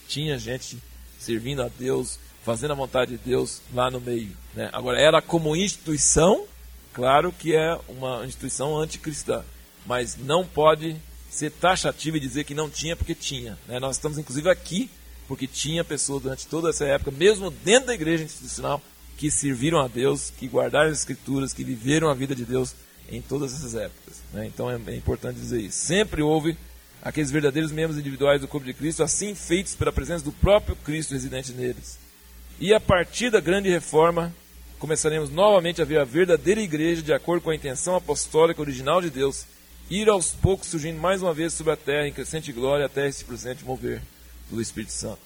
Tinha 0.08 0.38
gente 0.38 0.78
servindo 1.18 1.62
a 1.62 1.68
Deus, 1.68 2.18
fazendo 2.44 2.72
a 2.72 2.76
vontade 2.76 3.12
de 3.12 3.18
Deus 3.18 3.62
lá 3.72 3.90
no 3.90 4.00
meio. 4.00 4.36
Né? 4.54 4.68
Agora, 4.72 5.00
ela 5.00 5.22
como 5.22 5.56
instituição, 5.56 6.44
claro 6.92 7.32
que 7.32 7.54
é 7.54 7.78
uma 7.88 8.24
instituição 8.26 8.76
anticristã, 8.76 9.44
mas 9.86 10.16
não 10.16 10.44
pode 10.44 10.96
ser 11.30 11.50
taxativa 11.50 12.16
e 12.16 12.20
dizer 12.20 12.44
que 12.44 12.54
não 12.54 12.68
tinha 12.68 12.96
porque 12.96 13.14
tinha. 13.14 13.58
Né? 13.68 13.78
Nós 13.78 13.96
estamos 13.96 14.18
inclusive 14.18 14.50
aqui 14.50 14.90
porque 15.28 15.46
tinha 15.46 15.84
pessoas 15.84 16.22
durante 16.22 16.46
toda 16.46 16.70
essa 16.70 16.84
época, 16.84 17.10
mesmo 17.10 17.50
dentro 17.50 17.88
da 17.88 17.94
igreja 17.94 18.24
institucional, 18.24 18.80
que 19.16 19.30
serviram 19.30 19.80
a 19.80 19.88
Deus, 19.88 20.30
que 20.30 20.46
guardaram 20.46 20.90
as 20.90 20.98
escrituras, 20.98 21.52
que 21.52 21.64
viveram 21.64 22.08
a 22.08 22.14
vida 22.14 22.34
de 22.34 22.44
Deus 22.44 22.74
em 23.10 23.22
todas 23.22 23.54
essas 23.54 23.74
épocas. 23.74 24.22
Né? 24.32 24.46
Então 24.46 24.70
é, 24.70 24.78
é, 24.88 24.96
importante 24.96 25.38
dizer 25.38 25.60
isso. 25.60 25.78
Sempre 25.78 26.22
houve 26.22 26.56
aqueles 27.02 27.30
verdadeiros 27.30 27.72
membros 27.72 27.98
individuais 27.98 28.40
do 28.40 28.48
corpo 28.48 28.66
de 28.66 28.74
Cristo, 28.74 29.02
assim 29.02 29.34
feitos 29.34 29.74
pela 29.74 29.92
presença 29.92 30.24
do 30.24 30.32
próprio 30.32 30.76
Cristo 30.76 31.12
residente 31.12 31.52
neles. 31.52 31.98
E 32.58 32.74
a 32.74 32.80
partir 32.80 33.30
da 33.30 33.40
grande 33.40 33.68
reforma, 33.68 34.34
começaremos 34.78 35.30
novamente 35.30 35.80
a 35.80 35.84
ver 35.84 36.00
a 36.00 36.04
verdadeira 36.04 36.60
igreja 36.60 37.02
de 37.02 37.12
acordo 37.12 37.42
com 37.42 37.50
a 37.50 37.54
intenção 37.54 37.96
apostólica 37.96 38.60
original 38.60 39.00
de 39.00 39.10
Deus, 39.10 39.46
ir 39.90 40.08
aos 40.08 40.32
poucos 40.32 40.68
surgindo 40.68 41.00
mais 41.00 41.22
uma 41.22 41.32
vez 41.32 41.52
sobre 41.52 41.72
a 41.72 41.76
terra 41.76 42.08
em 42.08 42.12
crescente 42.12 42.52
glória 42.52 42.86
até 42.86 43.06
esse 43.06 43.24
presente 43.24 43.64
mover 43.64 44.02
do 44.50 44.60
Espírito 44.60 44.92
Santo. 44.92 45.25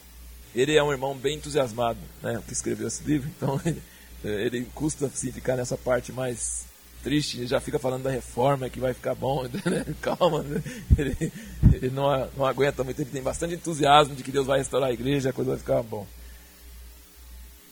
Ele 0.55 0.76
é 0.76 0.82
um 0.82 0.92
irmão 0.92 1.16
bem 1.16 1.36
entusiasmado, 1.36 1.98
né, 2.22 2.42
que 2.46 2.53
escreveu 2.53 2.88
esse 2.88 3.03
livro, 3.05 3.30
então 3.36 3.61
ele, 3.64 3.82
ele 4.24 4.68
custa 4.74 5.07
assim, 5.07 5.30
ficar 5.30 5.57
nessa 5.57 5.76
parte 5.76 6.12
mais 6.12 6.66
triste, 7.03 7.38
ele 7.38 7.46
já 7.46 7.61
fica 7.61 7.78
falando 7.78 8.03
da 8.03 8.11
reforma 8.11 8.68
que 8.68 8.80
vai 8.80 8.92
ficar 8.92 9.14
bom, 9.14 9.44
né? 9.64 9.84
calma, 10.01 10.42
né? 10.42 10.62
ele, 10.98 11.32
ele 11.72 11.90
não, 11.90 12.28
não 12.36 12.44
aguenta 12.44 12.84
muito, 12.84 13.01
ele 13.01 13.11
tem 13.11 13.22
bastante 13.22 13.55
entusiasmo 13.55 14.14
de 14.14 14.22
que 14.22 14.32
Deus 14.32 14.46
vai 14.46 14.59
restaurar 14.59 14.90
a 14.90 14.92
igreja, 14.92 15.30
a 15.30 15.32
coisa 15.32 15.53
vai 15.53 15.59
ficar 15.59 15.82
bom. 15.82 16.07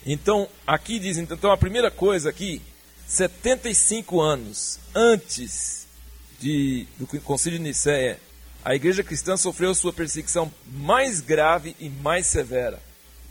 Então, 0.06 0.48
aqui 0.66 0.98
diz, 0.98 1.18
então 1.18 1.50
a 1.50 1.56
primeira 1.56 1.90
coisa 1.90 2.30
aqui, 2.30 2.62
75 3.06 4.20
anos 4.20 4.78
antes 4.94 5.86
de, 6.40 6.86
do 6.98 7.06
concílio 7.20 7.58
de 7.58 7.64
Nicéia, 7.64 8.18
a 8.68 8.74
igreja 8.74 9.02
cristã 9.02 9.34
sofreu 9.34 9.74
sua 9.74 9.94
perseguição 9.94 10.52
mais 10.70 11.22
grave 11.22 11.74
e 11.80 11.88
mais 11.88 12.26
severa. 12.26 12.78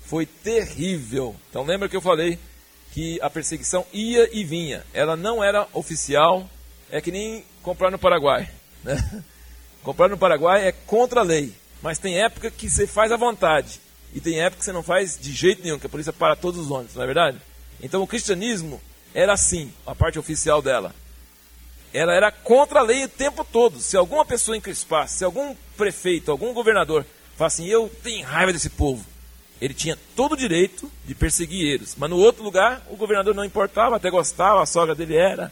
Foi 0.04 0.26
terrível. 0.26 1.36
Então 1.48 1.64
lembra 1.64 1.88
que 1.88 1.96
eu 1.96 2.02
falei 2.02 2.40
que 2.92 3.22
a 3.22 3.30
perseguição 3.30 3.86
ia 3.94 4.28
e 4.36 4.44
vinha. 4.44 4.84
Ela 4.96 5.16
não 5.16 5.44
era 5.44 5.68
oficial, 5.74 6.50
é 6.90 7.00
que 7.00 7.12
nem 7.12 7.46
comprar 7.62 7.92
no 7.92 8.00
Paraguai. 8.00 8.50
Né? 8.84 9.24
Comprar 9.84 10.10
no 10.10 10.18
Paraguai 10.18 10.68
é 10.68 10.72
contra 10.72 11.20
a 11.20 11.24
lei, 11.24 11.54
mas 11.84 12.00
tem 12.00 12.20
época 12.20 12.50
que 12.50 12.68
você 12.68 12.88
faz 12.88 13.12
à 13.12 13.16
vontade. 13.16 13.80
E 14.16 14.20
tem 14.20 14.42
época 14.42 14.58
que 14.58 14.66
você 14.66 14.72
não 14.72 14.82
faz 14.82 15.20
de 15.22 15.32
jeito 15.32 15.62
nenhum, 15.62 15.78
que 15.78 15.86
a 15.86 15.90
polícia 15.90 16.12
para 16.12 16.36
todos 16.36 16.60
os 16.60 16.72
ônibus, 16.72 16.96
não 16.96 17.04
é 17.04 17.06
verdade? 17.06 17.38
Então 17.80 18.02
o 18.02 18.08
cristianismo 18.08 18.82
era 19.14 19.34
assim, 19.34 19.72
a 19.86 19.94
parte 19.94 20.18
oficial 20.18 20.64
dela 20.64 20.96
ela 21.98 22.14
era 22.14 22.32
contra 22.32 22.80
a 22.80 22.84
lei 22.84 23.06
o 23.06 23.10
tempo 23.10 23.44
todo. 23.44 23.80
Se 23.80 23.98
alguma 23.98 24.24
pessoa 24.24 24.56
encrespasse, 24.56 25.18
se 25.18 25.24
algum 25.24 25.56
prefeito, 25.76 26.30
algum 26.30 26.54
governador 26.54 27.06
falasse 27.36 27.62
assim, 27.62 27.72
eu 27.72 27.92
tenho 28.04 28.26
raiva 28.26 28.54
desse 28.54 28.70
povo, 28.70 29.06
ele 29.60 29.74
tinha 29.74 29.98
todo 30.16 30.34
o 30.34 30.38
direito 30.38 30.92
de 31.06 31.16
perseguir 31.16 31.68
eles. 31.68 31.96
Mas 31.98 32.10
no 32.10 32.18
outro 32.18 32.44
lugar, 32.44 32.86
o 32.90 32.96
governador 32.96 33.34
não 33.34 33.44
importava, 33.44 33.96
até 33.96 34.12
gostava, 34.12 34.62
a 34.62 34.66
sogra 34.66 34.94
dele 34.94 35.16
era, 35.16 35.52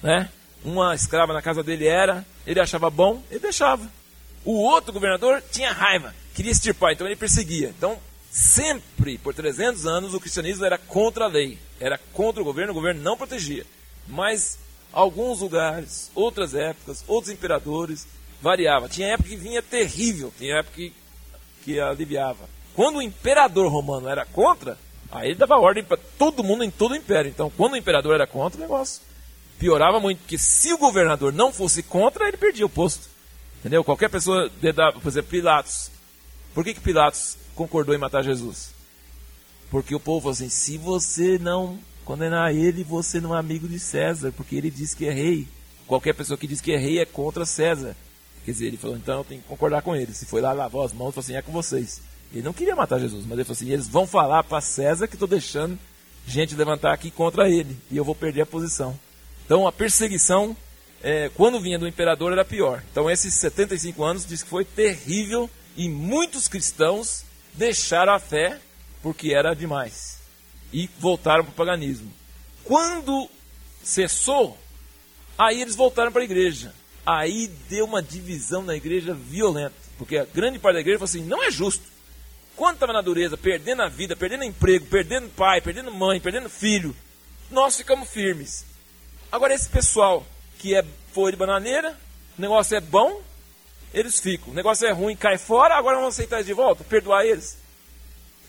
né? 0.00 0.28
Uma 0.64 0.94
escrava 0.94 1.32
na 1.32 1.42
casa 1.42 1.62
dele 1.62 1.88
era, 1.88 2.24
ele 2.46 2.60
achava 2.60 2.88
bom, 2.88 3.20
ele 3.28 3.40
deixava. 3.40 3.82
O 4.44 4.52
outro 4.60 4.92
governador 4.92 5.42
tinha 5.50 5.72
raiva, 5.72 6.14
queria 6.34 6.52
extirpar, 6.52 6.92
então 6.92 7.06
ele 7.06 7.16
perseguia. 7.16 7.74
Então, 7.76 7.98
sempre, 8.30 9.18
por 9.18 9.34
300 9.34 9.86
anos, 9.86 10.14
o 10.14 10.20
cristianismo 10.20 10.64
era 10.64 10.78
contra 10.78 11.24
a 11.24 11.28
lei, 11.28 11.58
era 11.80 11.98
contra 12.12 12.40
o 12.40 12.44
governo, 12.44 12.70
o 12.70 12.74
governo 12.74 13.02
não 13.02 13.16
protegia. 13.16 13.66
Mas 14.06 14.58
alguns 14.92 15.40
lugares, 15.40 16.10
outras 16.14 16.54
épocas, 16.54 17.04
outros 17.06 17.32
imperadores, 17.32 18.06
variava. 18.40 18.88
Tinha 18.88 19.14
época 19.14 19.28
que 19.28 19.36
vinha 19.36 19.62
terrível, 19.62 20.32
tinha 20.36 20.58
época 20.58 20.74
que, 20.74 20.92
que 21.64 21.80
aliviava. 21.80 22.48
Quando 22.74 22.96
o 22.96 23.02
imperador 23.02 23.70
romano 23.70 24.08
era 24.08 24.24
contra, 24.24 24.78
aí 25.10 25.30
ele 25.30 25.38
dava 25.38 25.58
ordem 25.58 25.84
para 25.84 25.98
todo 26.18 26.44
mundo 26.44 26.64
em 26.64 26.70
todo 26.70 26.92
o 26.92 26.96
império. 26.96 27.30
Então, 27.30 27.50
quando 27.56 27.74
o 27.74 27.76
imperador 27.76 28.14
era 28.14 28.26
contra, 28.26 28.58
o 28.58 28.62
negócio 28.62 29.02
piorava 29.58 30.00
muito, 30.00 30.18
porque 30.18 30.38
se 30.38 30.72
o 30.72 30.78
governador 30.78 31.32
não 31.32 31.52
fosse 31.52 31.82
contra, 31.82 32.26
ele 32.26 32.36
perdia 32.36 32.66
o 32.66 32.70
posto. 32.70 33.08
Entendeu? 33.60 33.84
Qualquer 33.84 34.10
pessoa, 34.10 34.50
por 35.00 35.08
exemplo, 35.08 35.30
Pilatos. 35.30 35.90
Por 36.52 36.64
que, 36.64 36.74
que 36.74 36.80
Pilatos 36.80 37.38
concordou 37.54 37.94
em 37.94 37.98
matar 37.98 38.24
Jesus? 38.24 38.72
Porque 39.70 39.94
o 39.94 40.00
povo 40.00 40.20
falou 40.20 40.32
assim: 40.32 40.48
se 40.48 40.76
você 40.76 41.38
não 41.38 41.78
condenar 42.04 42.54
ele, 42.54 42.84
você 42.84 43.20
não 43.20 43.34
é 43.34 43.38
amigo 43.38 43.68
de 43.68 43.78
César, 43.78 44.32
porque 44.36 44.56
ele 44.56 44.70
diz 44.70 44.94
que 44.94 45.06
é 45.06 45.12
rei. 45.12 45.46
Qualquer 45.86 46.14
pessoa 46.14 46.38
que 46.38 46.46
diz 46.46 46.60
que 46.60 46.72
é 46.72 46.76
rei 46.76 46.98
é 46.98 47.04
contra 47.04 47.44
César. 47.44 47.96
Quer 48.44 48.52
dizer, 48.52 48.66
ele 48.66 48.76
falou, 48.76 48.96
então 48.96 49.18
eu 49.18 49.24
tenho 49.24 49.40
que 49.40 49.48
concordar 49.48 49.82
com 49.82 49.94
ele. 49.94 50.12
Se 50.12 50.26
foi 50.26 50.40
lá 50.40 50.52
lavou 50.52 50.84
as 50.84 50.92
mãos, 50.92 51.14
falou 51.14 51.24
assim, 51.24 51.34
é 51.34 51.42
com 51.42 51.52
vocês. 51.52 52.00
Ele 52.32 52.42
não 52.42 52.52
queria 52.52 52.74
matar 52.74 52.98
Jesus, 52.98 53.24
mas 53.24 53.32
ele 53.32 53.44
falou 53.44 53.56
assim, 53.56 53.70
eles 53.70 53.88
vão 53.88 54.06
falar 54.06 54.42
para 54.42 54.60
César 54.60 55.06
que 55.06 55.14
estou 55.14 55.28
deixando 55.28 55.78
gente 56.26 56.54
levantar 56.54 56.92
aqui 56.92 57.10
contra 57.10 57.48
ele, 57.48 57.76
e 57.90 57.96
eu 57.96 58.04
vou 58.04 58.14
perder 58.14 58.42
a 58.42 58.46
posição. 58.46 58.98
Então 59.44 59.66
a 59.66 59.72
perseguição, 59.72 60.56
é, 61.02 61.30
quando 61.34 61.60
vinha 61.60 61.78
do 61.78 61.88
imperador, 61.88 62.32
era 62.32 62.44
pior. 62.44 62.82
Então 62.90 63.10
esses 63.10 63.34
75 63.34 64.04
anos 64.04 64.26
diz 64.26 64.42
que 64.42 64.48
foi 64.48 64.64
terrível, 64.64 65.50
e 65.76 65.88
muitos 65.88 66.48
cristãos 66.48 67.24
deixaram 67.54 68.12
a 68.12 68.18
fé 68.18 68.58
porque 69.02 69.32
era 69.32 69.54
demais 69.54 70.11
e 70.72 70.88
voltaram 70.98 71.44
para 71.44 71.52
o 71.52 71.54
paganismo. 71.54 72.12
Quando 72.64 73.28
cessou, 73.82 74.56
aí 75.38 75.60
eles 75.60 75.76
voltaram 75.76 76.12
para 76.12 76.22
a 76.22 76.24
igreja. 76.24 76.74
Aí 77.04 77.48
deu 77.68 77.84
uma 77.84 78.02
divisão 78.02 78.62
na 78.62 78.76
igreja 78.76 79.12
violenta, 79.12 79.74
porque 79.98 80.16
a 80.16 80.24
grande 80.24 80.58
parte 80.58 80.74
da 80.74 80.80
igreja 80.80 80.98
falou 80.98 81.08
assim: 81.08 81.24
não 81.24 81.42
é 81.42 81.50
justo. 81.50 81.84
Quando 82.54 82.74
estava 82.74 82.92
na 82.92 83.00
dureza, 83.00 83.36
perdendo 83.36 83.82
a 83.82 83.88
vida, 83.88 84.14
perdendo 84.14 84.44
emprego, 84.44 84.86
perdendo 84.86 85.28
pai, 85.30 85.60
perdendo 85.60 85.90
mãe, 85.90 86.20
perdendo 86.20 86.48
filho, 86.48 86.94
nós 87.50 87.76
ficamos 87.76 88.08
firmes. 88.08 88.64
Agora, 89.30 89.54
esse 89.54 89.68
pessoal 89.68 90.24
que 90.58 90.74
é 90.74 90.84
folha 91.12 91.32
de 91.32 91.38
bananeira, 91.38 91.98
o 92.38 92.40
negócio 92.40 92.76
é 92.76 92.80
bom, 92.80 93.20
eles 93.92 94.20
ficam. 94.20 94.52
O 94.52 94.54
negócio 94.54 94.86
é 94.86 94.92
ruim, 94.92 95.16
cai 95.16 95.38
fora, 95.38 95.74
agora 95.74 95.96
vamos 95.96 96.14
aceitar 96.14 96.42
de 96.42 96.52
volta, 96.52 96.84
perdoar 96.84 97.26
eles. 97.26 97.58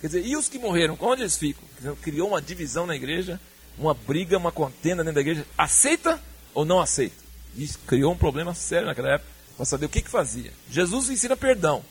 Quer 0.03 0.07
dizer, 0.07 0.25
e 0.25 0.35
os 0.35 0.49
que 0.49 0.59
morreram, 0.59 0.97
onde 0.99 1.21
eles 1.21 1.37
ficam? 1.37 1.63
Dizer, 1.77 1.95
criou 1.95 2.27
uma 2.27 2.41
divisão 2.41 2.85
na 2.85 2.93
igreja, 2.93 3.39
uma 3.77 3.93
briga, 3.93 4.37
uma 4.37 4.51
contenda 4.51 5.01
dentro 5.01 5.15
da 5.15 5.21
igreja. 5.21 5.47
Aceita 5.57 6.21
ou 6.53 6.65
não 6.65 6.81
aceita? 6.81 7.15
Isso 7.55 7.79
criou 7.87 8.11
um 8.11 8.17
problema 8.17 8.53
sério 8.53 8.85
naquela 8.85 9.13
época 9.13 9.31
para 9.55 9.65
saber 9.65 9.85
o 9.85 9.89
que, 9.89 10.01
que 10.01 10.09
fazia. 10.09 10.51
Jesus 10.69 11.09
ensina 11.09 11.37
perdão, 11.37 11.85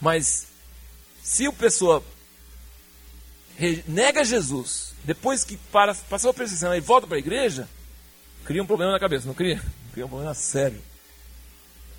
mas 0.00 0.46
se 1.22 1.44
a 1.44 1.52
pessoa 1.52 2.02
nega 3.86 4.24
Jesus, 4.24 4.94
depois 5.04 5.44
que 5.44 5.58
para, 5.58 5.94
passou 5.94 6.30
a 6.30 6.34
perseguição 6.34 6.74
e 6.74 6.80
volta 6.80 7.06
para 7.06 7.16
a 7.16 7.20
igreja, 7.20 7.68
cria 8.46 8.62
um 8.62 8.66
problema 8.66 8.92
na 8.92 8.98
cabeça, 8.98 9.26
não 9.26 9.34
cria? 9.34 9.62
Cria 9.92 10.06
um 10.06 10.08
problema 10.08 10.32
sério. 10.32 10.80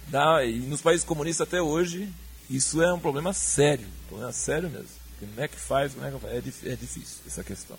Dá, 0.08 0.44
e 0.44 0.58
nos 0.62 0.82
países 0.82 1.06
comunistas 1.06 1.48
até 1.48 1.62
hoje, 1.62 2.12
isso 2.50 2.82
é 2.82 2.92
um 2.92 3.00
problema 3.00 3.34
sério, 3.34 3.86
um 3.86 4.08
problema 4.08 4.32
sério 4.32 4.68
mesmo. 4.68 5.03
Como 5.28 5.42
é 5.42 5.48
que 5.48 5.60
faz? 5.60 5.94
Como 5.94 6.06
é, 6.06 6.12
que 6.12 6.68
é, 6.68 6.74
é 6.74 6.76
difícil 6.76 7.20
essa 7.26 7.44
questão. 7.44 7.78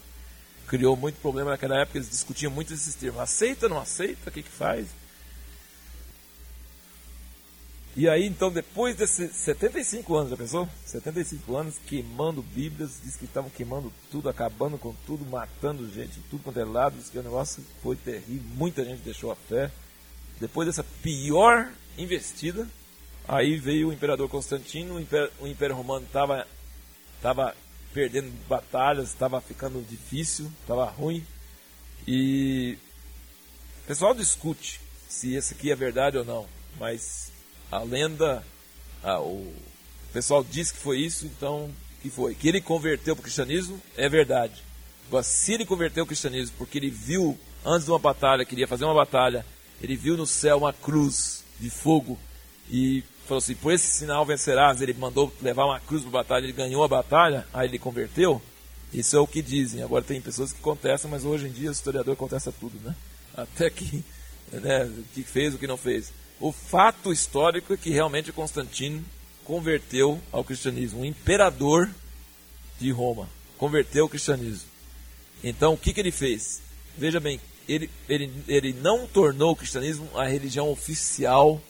Criou 0.66 0.96
muito 0.96 1.20
problema 1.20 1.50
naquela 1.50 1.80
época, 1.80 1.98
eles 1.98 2.10
discutiam 2.10 2.50
muito 2.50 2.72
esses 2.72 2.94
termos. 2.94 3.20
Aceita, 3.20 3.68
não 3.68 3.78
aceita? 3.78 4.30
O 4.30 4.32
que, 4.32 4.42
que 4.42 4.50
faz? 4.50 4.86
E 7.96 8.08
aí, 8.08 8.26
então, 8.26 8.50
depois 8.50 8.96
desses 8.96 9.30
75 9.36 10.16
anos, 10.16 10.30
já 10.30 10.36
pensou? 10.36 10.68
75 10.84 11.56
anos 11.56 11.76
queimando 11.86 12.42
Bíblias, 12.42 12.98
diz 13.04 13.16
que 13.16 13.24
estavam 13.24 13.48
queimando 13.48 13.92
tudo, 14.10 14.28
acabando 14.28 14.76
com 14.76 14.92
tudo, 15.06 15.24
matando 15.24 15.88
gente, 15.88 16.18
tudo 16.28 16.42
quanto 16.42 16.58
é 16.58 16.64
lado, 16.64 16.96
diz 16.98 17.08
que 17.08 17.18
o 17.18 17.22
negócio 17.22 17.64
foi 17.84 17.94
terrível, 17.94 18.42
muita 18.56 18.84
gente 18.84 18.98
deixou 19.02 19.30
a 19.30 19.36
fé. 19.36 19.70
Depois 20.40 20.66
dessa 20.66 20.84
pior 21.02 21.70
investida, 21.96 22.66
aí 23.28 23.56
veio 23.58 23.90
o 23.90 23.92
imperador 23.92 24.28
Constantino, 24.28 24.96
o 24.96 25.00
Império, 25.00 25.30
o 25.40 25.46
Império 25.46 25.76
Romano 25.76 26.04
estava 26.04 26.44
tava 27.24 27.56
perdendo 27.94 28.30
batalhas, 28.46 29.08
estava 29.08 29.40
ficando 29.40 29.82
difícil, 29.88 30.52
estava 30.60 30.84
ruim. 30.84 31.24
E 32.06 32.76
o 33.82 33.86
pessoal 33.86 34.12
discute 34.14 34.78
se 35.08 35.34
esse 35.34 35.54
aqui 35.54 35.70
é 35.70 35.74
verdade 35.74 36.18
ou 36.18 36.24
não, 36.24 36.46
mas 36.78 37.32
a 37.72 37.78
lenda, 37.78 38.44
a, 39.02 39.18
o 39.22 39.50
pessoal 40.12 40.44
diz 40.44 40.70
que 40.70 40.76
foi 40.76 40.98
isso, 40.98 41.24
então 41.24 41.72
que 42.02 42.10
foi? 42.10 42.34
Que 42.34 42.46
ele 42.46 42.60
converteu 42.60 43.16
para 43.16 43.20
o 43.20 43.24
cristianismo 43.24 43.80
é 43.96 44.06
verdade. 44.06 44.62
Agora, 45.08 45.22
se 45.22 45.54
ele 45.54 45.64
converteu 45.64 46.02
ao 46.02 46.06
cristianismo 46.06 46.54
porque 46.58 46.76
ele 46.76 46.90
viu 46.90 47.38
antes 47.64 47.86
de 47.86 47.90
uma 47.90 47.98
batalha, 47.98 48.44
queria 48.44 48.68
fazer 48.68 48.84
uma 48.84 48.92
batalha, 48.92 49.46
ele 49.80 49.96
viu 49.96 50.14
no 50.14 50.26
céu 50.26 50.58
uma 50.58 50.74
cruz 50.74 51.42
de 51.58 51.70
fogo 51.70 52.18
e 52.70 53.02
falou 53.26 53.38
assim: 53.38 53.54
por 53.54 53.72
esse 53.72 53.86
sinal 53.86 54.24
vencerás. 54.24 54.80
Ele 54.80 54.94
mandou 54.94 55.32
levar 55.42 55.64
uma 55.64 55.80
cruz 55.80 56.02
para 56.02 56.10
batalha, 56.10 56.44
ele 56.44 56.52
ganhou 56.52 56.84
a 56.84 56.88
batalha, 56.88 57.46
aí 57.52 57.68
ele 57.68 57.78
converteu. 57.78 58.40
Isso 58.92 59.16
é 59.16 59.20
o 59.20 59.26
que 59.26 59.42
dizem. 59.42 59.82
Agora 59.82 60.04
tem 60.04 60.20
pessoas 60.20 60.52
que 60.52 60.60
contestam, 60.60 61.10
mas 61.10 61.24
hoje 61.24 61.46
em 61.46 61.50
dia 61.50 61.68
o 61.68 61.72
historiador 61.72 62.14
contesta 62.16 62.52
tudo, 62.52 62.78
né? 62.84 62.94
Até 63.36 63.68
que, 63.68 64.04
né, 64.52 64.90
que 65.12 65.22
fez 65.24 65.54
o 65.54 65.58
que 65.58 65.66
não 65.66 65.76
fez. 65.76 66.12
O 66.38 66.52
fato 66.52 67.12
histórico 67.12 67.74
é 67.74 67.76
que 67.76 67.90
realmente 67.90 68.32
Constantino 68.32 69.04
converteu 69.44 70.20
ao 70.30 70.44
cristianismo. 70.44 71.00
Um 71.00 71.04
imperador 71.04 71.90
de 72.78 72.90
Roma 72.90 73.28
converteu 73.58 74.04
ao 74.04 74.08
cristianismo. 74.08 74.68
Então 75.42 75.74
o 75.74 75.76
que, 75.76 75.92
que 75.92 76.00
ele 76.00 76.12
fez? 76.12 76.62
Veja 76.96 77.18
bem, 77.18 77.40
ele, 77.68 77.90
ele, 78.08 78.30
ele 78.46 78.72
não 78.72 79.06
tornou 79.06 79.52
o 79.52 79.56
cristianismo 79.56 80.08
a 80.14 80.26
religião 80.26 80.70
oficial 80.70 81.60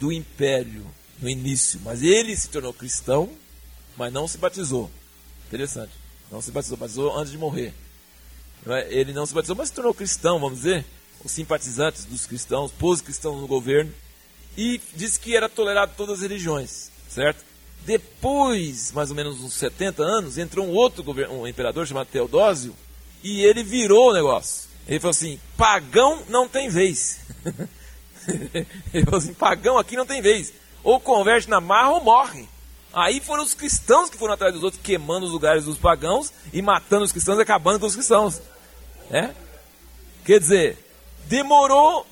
do 0.00 0.10
império 0.10 0.84
no 1.20 1.28
início, 1.28 1.78
mas 1.84 2.02
ele 2.02 2.34
se 2.34 2.48
tornou 2.48 2.72
cristão, 2.72 3.30
mas 3.96 4.10
não 4.12 4.26
se 4.26 4.38
batizou. 4.38 4.90
Interessante. 5.46 5.92
Não 6.32 6.40
se 6.40 6.50
batizou, 6.50 6.78
batizou 6.78 7.16
antes 7.16 7.30
de 7.30 7.38
morrer. 7.38 7.74
É? 8.66 8.88
Ele 8.92 9.12
não 9.12 9.26
se 9.26 9.34
batizou, 9.34 9.54
mas 9.54 9.68
se 9.68 9.74
tornou 9.74 9.92
cristão, 9.92 10.40
vamos 10.40 10.58
dizer. 10.58 10.86
Os 11.22 11.30
simpatizantes 11.32 12.06
dos 12.06 12.24
cristãos, 12.24 12.72
pôs 12.72 13.02
cristãos 13.02 13.38
no 13.38 13.46
governo 13.46 13.92
e 14.56 14.80
disse 14.94 15.20
que 15.20 15.36
era 15.36 15.48
tolerado 15.48 15.92
todas 15.96 16.16
as 16.16 16.22
religiões, 16.22 16.90
certo? 17.08 17.44
Depois, 17.84 18.90
mais 18.92 19.10
ou 19.10 19.16
menos 19.16 19.40
uns 19.40 19.54
70 19.54 20.02
anos, 20.02 20.38
entrou 20.38 20.66
um 20.66 20.70
outro 20.70 21.04
um 21.30 21.46
imperador 21.46 21.86
chamado 21.86 22.08
Teodósio 22.08 22.74
e 23.22 23.42
ele 23.42 23.62
virou 23.62 24.10
o 24.10 24.14
negócio. 24.14 24.68
Ele 24.88 25.00
falou 25.00 25.10
assim: 25.10 25.38
pagão 25.56 26.22
não 26.28 26.48
tem 26.48 26.68
vez. 26.68 27.20
ele 28.92 29.04
falou 29.04 29.18
assim: 29.18 29.34
pagão 29.34 29.78
aqui 29.78 29.96
não 29.96 30.06
tem 30.06 30.22
vez. 30.22 30.52
Ou 30.82 30.98
converte 30.98 31.48
na 31.48 31.60
marra 31.60 31.90
ou 31.90 32.02
morre. 32.02 32.48
Aí 32.92 33.20
foram 33.20 33.44
os 33.44 33.54
cristãos 33.54 34.10
que 34.10 34.18
foram 34.18 34.34
atrás 34.34 34.52
dos 34.52 34.64
outros, 34.64 34.82
queimando 34.82 35.26
os 35.26 35.32
lugares 35.32 35.64
dos 35.64 35.78
pagãos 35.78 36.32
e 36.52 36.60
matando 36.60 37.04
os 37.04 37.12
cristãos 37.12 37.38
e 37.38 37.42
acabando 37.42 37.78
com 37.78 37.86
os 37.86 37.94
cristãos. 37.94 38.40
É? 39.10 39.30
Quer 40.24 40.40
dizer, 40.40 40.78
demorou 41.26 42.06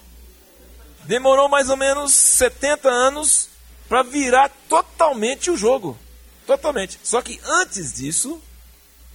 demorou 1.04 1.48
mais 1.48 1.70
ou 1.70 1.76
menos 1.76 2.12
70 2.12 2.88
anos 2.88 3.48
para 3.88 4.02
virar 4.02 4.50
totalmente 4.68 5.50
o 5.50 5.56
jogo. 5.56 5.98
Totalmente. 6.46 7.00
Só 7.02 7.22
que 7.22 7.40
antes 7.44 7.94
disso, 7.94 8.40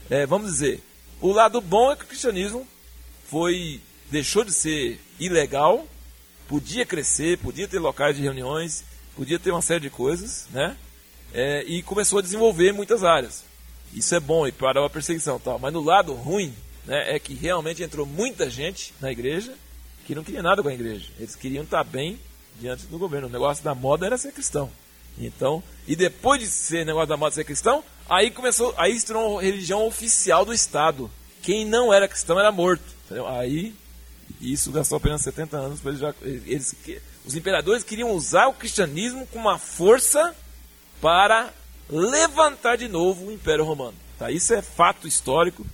é, 0.09 0.25
vamos 0.25 0.51
dizer, 0.51 0.83
o 1.21 1.31
lado 1.31 1.61
bom 1.61 1.91
é 1.91 1.95
que 1.95 2.03
o 2.03 2.07
cristianismo 2.07 2.67
foi 3.29 3.79
deixou 4.09 4.43
de 4.43 4.51
ser 4.51 4.99
ilegal, 5.19 5.87
podia 6.47 6.85
crescer, 6.85 7.37
podia 7.37 7.67
ter 7.67 7.79
locais 7.79 8.15
de 8.15 8.21
reuniões, 8.21 8.83
podia 9.15 9.39
ter 9.39 9.51
uma 9.51 9.61
série 9.61 9.81
de 9.81 9.89
coisas, 9.89 10.47
né? 10.51 10.75
É, 11.33 11.63
e 11.63 11.81
começou 11.81 12.19
a 12.19 12.21
desenvolver 12.21 12.71
muitas 12.71 13.03
áreas. 13.03 13.43
Isso 13.93 14.13
é 14.13 14.19
bom 14.19 14.47
e 14.47 14.51
parou 14.51 14.85
a 14.85 14.89
perseguição, 14.89 15.39
tal. 15.39 15.59
Mas 15.59 15.73
no 15.73 15.81
lado 15.81 16.13
ruim, 16.13 16.53
né, 16.85 17.15
é 17.15 17.19
que 17.19 17.33
realmente 17.33 17.83
entrou 17.83 18.05
muita 18.05 18.49
gente 18.49 18.93
na 18.99 19.11
igreja 19.11 19.53
que 20.05 20.15
não 20.15 20.23
queria 20.23 20.43
nada 20.43 20.61
com 20.61 20.69
a 20.69 20.73
igreja. 20.73 21.09
Eles 21.17 21.35
queriam 21.35 21.63
estar 21.63 21.83
bem 21.83 22.19
diante 22.59 22.85
do 22.85 22.97
governo. 22.97 23.27
O 23.27 23.31
negócio 23.31 23.63
da 23.63 23.73
moda 23.73 24.05
era 24.05 24.17
ser 24.17 24.31
cristão. 24.31 24.69
Então, 25.17 25.63
e 25.87 25.95
depois 25.95 26.39
de 26.39 26.47
ser 26.47 26.85
negócio 26.85 27.09
da 27.09 27.17
moda 27.17 27.35
ser 27.35 27.43
cristão, 27.43 27.83
aí 28.09 28.31
começou, 28.31 28.73
aí 28.77 28.99
se 28.99 29.05
tornou 29.05 29.37
religião 29.37 29.85
oficial 29.85 30.43
do 30.43 30.53
Estado. 30.53 31.09
Quem 31.41 31.65
não 31.65 31.93
era 31.93 32.07
cristão 32.07 32.39
era 32.39 32.51
morto. 32.51 32.83
Entendeu? 33.05 33.27
Aí, 33.27 33.75
isso 34.51 34.71
gastou 34.71 34.97
apenas 34.97 35.21
70 35.21 35.57
anos 35.57 35.79
para 35.79 35.91
eles 35.91 36.01
já. 36.01 36.13
Eles, 36.21 36.75
os 37.25 37.35
imperadores 37.35 37.83
queriam 37.83 38.11
usar 38.11 38.47
o 38.47 38.53
cristianismo 38.53 39.25
com 39.27 39.39
uma 39.39 39.57
força 39.57 40.35
para 40.99 41.53
levantar 41.89 42.77
de 42.77 42.87
novo 42.87 43.27
o 43.27 43.31
Império 43.31 43.63
Romano. 43.63 43.95
Tá? 44.17 44.31
Isso 44.31 44.53
é 44.53 44.61
fato 44.61 45.07
histórico, 45.07 45.65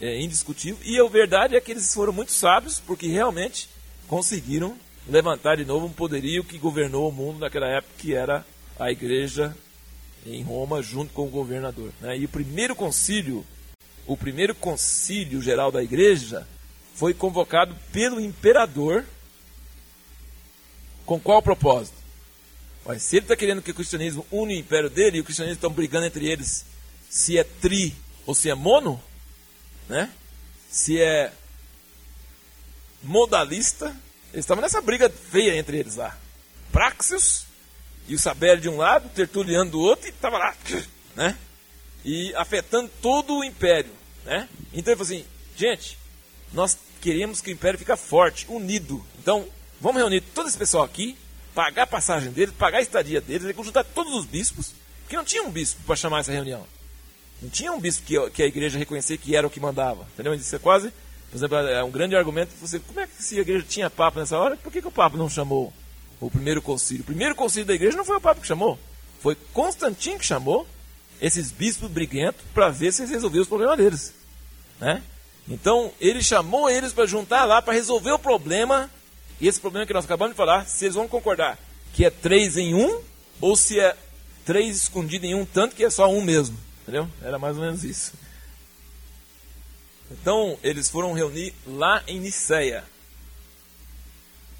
é 0.00 0.20
indiscutível. 0.20 0.78
E 0.84 0.98
a 0.98 1.08
verdade 1.08 1.56
é 1.56 1.60
que 1.60 1.70
eles 1.70 1.92
foram 1.92 2.12
muito 2.12 2.32
sábios, 2.32 2.80
porque 2.80 3.06
realmente 3.06 3.68
conseguiram 4.08 4.76
levantar 5.08 5.56
de 5.56 5.64
novo 5.64 5.86
um 5.86 5.92
poderio 5.92 6.44
que 6.44 6.58
governou 6.58 7.08
o 7.08 7.12
mundo 7.12 7.38
naquela 7.38 7.66
época, 7.66 7.94
que 7.98 8.14
era 8.14 8.44
a 8.78 8.90
igreja 8.90 9.56
em 10.26 10.42
Roma, 10.42 10.82
junto 10.82 11.12
com 11.12 11.26
o 11.26 11.30
governador. 11.30 11.90
Né? 12.00 12.18
E 12.18 12.24
o 12.24 12.28
primeiro 12.28 12.74
concílio, 12.74 13.44
o 14.06 14.16
primeiro 14.16 14.54
concílio 14.54 15.40
geral 15.42 15.72
da 15.72 15.82
igreja, 15.82 16.46
foi 16.94 17.14
convocado 17.14 17.76
pelo 17.92 18.20
imperador. 18.20 19.04
Com 21.04 21.18
qual 21.18 21.42
propósito? 21.42 21.96
Mas 22.84 23.02
se 23.02 23.16
ele 23.16 23.24
está 23.24 23.36
querendo 23.36 23.62
que 23.62 23.70
o 23.70 23.74
cristianismo 23.74 24.26
une 24.30 24.54
o 24.54 24.58
império 24.58 24.90
dele 24.90 25.18
e 25.18 25.20
o 25.20 25.24
cristianismo 25.24 25.56
estão 25.56 25.70
brigando 25.70 26.06
entre 26.06 26.28
eles 26.28 26.64
se 27.08 27.38
é 27.38 27.44
tri 27.44 27.94
ou 28.26 28.34
se 28.34 28.48
é 28.48 28.54
mono, 28.54 29.02
né? 29.88 30.10
Se 30.70 31.00
é 31.00 31.32
modalista, 33.02 33.86
eles 34.32 34.44
estavam 34.44 34.62
nessa 34.62 34.80
briga 34.80 35.10
feia 35.10 35.56
entre 35.56 35.76
eles 35.78 35.96
lá. 35.96 36.16
Praxius 36.72 37.44
e 38.08 38.14
o 38.14 38.18
Sabélio 38.18 38.62
de 38.62 38.68
um 38.68 38.78
lado, 38.78 39.08
Tertuliano 39.10 39.70
do 39.70 39.80
outro, 39.80 40.06
e 40.06 40.10
estava 40.10 40.38
lá, 40.38 40.56
né? 41.14 41.36
E 42.04 42.34
afetando 42.34 42.90
todo 43.00 43.36
o 43.36 43.44
império, 43.44 43.92
né? 44.24 44.48
Então 44.72 44.92
ele 44.92 45.04
falou 45.04 45.18
assim, 45.18 45.26
gente, 45.56 45.98
nós 46.52 46.78
queremos 47.00 47.40
que 47.40 47.50
o 47.50 47.52
império 47.52 47.78
fique 47.78 47.94
forte, 47.96 48.46
unido. 48.48 49.04
Então, 49.20 49.46
vamos 49.80 50.00
reunir 50.00 50.20
todo 50.20 50.48
esse 50.48 50.58
pessoal 50.58 50.84
aqui, 50.84 51.16
pagar 51.54 51.82
a 51.82 51.86
passagem 51.86 52.30
deles, 52.30 52.54
pagar 52.54 52.78
a 52.78 52.82
estadia 52.82 53.20
deles, 53.20 53.54
juntar 53.56 53.84
todos 53.84 54.14
os 54.14 54.24
bispos, 54.24 54.72
porque 55.02 55.16
não 55.16 55.24
tinha 55.24 55.42
um 55.42 55.50
bispo 55.50 55.80
para 55.84 55.96
chamar 55.96 56.20
essa 56.20 56.32
reunião. 56.32 56.64
Não 57.40 57.50
tinha 57.50 57.72
um 57.72 57.80
bispo 57.80 58.06
que, 58.06 58.30
que 58.30 58.42
a 58.42 58.46
igreja 58.46 58.78
reconhecia 58.78 59.18
que 59.18 59.34
era 59.34 59.46
o 59.46 59.50
que 59.50 59.58
mandava. 59.58 60.06
Entendeu? 60.14 60.32
Isso 60.34 60.54
é 60.54 60.58
quase, 60.58 60.92
por 61.30 61.36
exemplo, 61.36 61.56
é 61.56 61.82
um 61.82 61.90
grande 61.90 62.14
argumento. 62.14 62.52
Você, 62.60 62.78
como 62.78 63.00
é 63.00 63.06
que 63.06 63.22
se 63.22 63.38
a 63.38 63.40
igreja 63.40 63.66
tinha 63.68 63.90
papa 63.90 64.20
nessa 64.20 64.38
hora, 64.38 64.56
por 64.56 64.70
que, 64.72 64.80
que 64.80 64.88
o 64.88 64.92
papa 64.92 65.16
não 65.16 65.28
chamou 65.28 65.72
o 66.20 66.30
primeiro 66.30 66.62
concílio? 66.62 67.02
O 67.02 67.06
primeiro 67.06 67.34
concílio 67.34 67.66
da 67.66 67.74
igreja 67.74 67.96
não 67.96 68.04
foi 68.04 68.16
o 68.16 68.20
papa 68.20 68.40
que 68.40 68.46
chamou. 68.46 68.78
Foi 69.20 69.34
Constantino 69.52 70.18
que 70.18 70.26
chamou 70.26 70.66
esses 71.20 71.50
bispos 71.50 71.90
briguentos 71.90 72.42
para 72.54 72.68
ver 72.68 72.92
se 72.92 73.02
eles 73.02 73.12
resolviam 73.12 73.42
os 73.42 73.48
problemas 73.48 73.76
deles. 73.76 74.14
Né? 74.80 75.02
Então, 75.48 75.92
ele 76.00 76.22
chamou 76.22 76.70
eles 76.70 76.92
para 76.92 77.06
juntar 77.06 77.44
lá 77.44 77.60
para 77.60 77.74
resolver 77.74 78.12
o 78.12 78.18
problema. 78.18 78.90
E 79.40 79.48
esse 79.48 79.60
problema 79.60 79.86
que 79.86 79.92
nós 79.92 80.04
acabamos 80.04 80.34
de 80.34 80.36
falar, 80.36 80.66
se 80.66 80.84
eles 80.84 80.94
vão 80.94 81.08
concordar 81.08 81.58
que 81.92 82.04
é 82.04 82.10
três 82.10 82.56
em 82.56 82.74
um, 82.74 83.02
ou 83.40 83.54
se 83.54 83.78
é 83.78 83.96
três 84.46 84.76
escondido 84.76 85.26
em 85.26 85.34
um, 85.34 85.44
tanto 85.44 85.76
que 85.76 85.84
é 85.84 85.90
só 85.90 86.08
um 86.08 86.22
mesmo. 86.22 86.58
Entendeu? 86.82 87.08
Era 87.22 87.38
mais 87.38 87.56
ou 87.56 87.62
menos 87.62 87.84
isso. 87.84 88.12
Então, 90.10 90.58
eles 90.62 90.88
foram 90.88 91.12
reunir 91.12 91.54
lá 91.66 92.02
em 92.06 92.20
Niceia. 92.20 92.84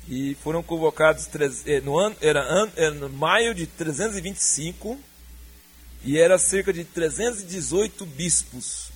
E 0.08 0.34
foram 0.42 0.62
convocados 0.62 1.28
eh, 1.66 1.80
no 1.80 1.96
ano, 1.96 2.16
era, 2.20 2.70
era 2.74 2.90
no 2.90 3.08
maio 3.08 3.54
de 3.54 3.66
325 3.66 4.98
e 6.04 6.18
era 6.18 6.38
cerca 6.38 6.72
de 6.72 6.84
318 6.84 8.04
bispos 8.04 8.91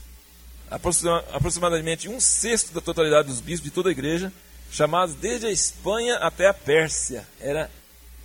aproximadamente 0.71 2.09
um 2.09 2.21
sexto 2.21 2.73
da 2.73 2.81
totalidade 2.81 3.29
dos 3.29 3.41
bispos 3.41 3.65
de 3.65 3.71
toda 3.71 3.89
a 3.89 3.93
igreja, 3.93 4.33
chamados 4.71 5.15
desde 5.15 5.47
a 5.47 5.51
Espanha 5.51 6.17
até 6.17 6.49
a 6.49 6.55
Pérsia. 6.55 7.27
Era 7.41 7.71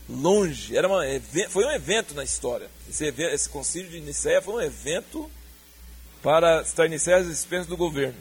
longe, 0.10 0.76
era 0.76 0.88
uma, 0.88 1.02
foi 1.50 1.66
um 1.66 1.72
evento 1.72 2.14
na 2.14 2.24
história. 2.24 2.70
Esse, 2.90 3.06
esse 3.06 3.50
concílio 3.50 3.90
de 3.90 4.02
Nicéia 4.02 4.42
foi 4.42 4.56
um 4.56 4.62
evento 4.62 5.30
para 6.22 6.62
estar 6.62 6.86
iniciar 6.86 7.18
as 7.18 7.28
expensas 7.28 7.68
do 7.68 7.78
governo. 7.78 8.18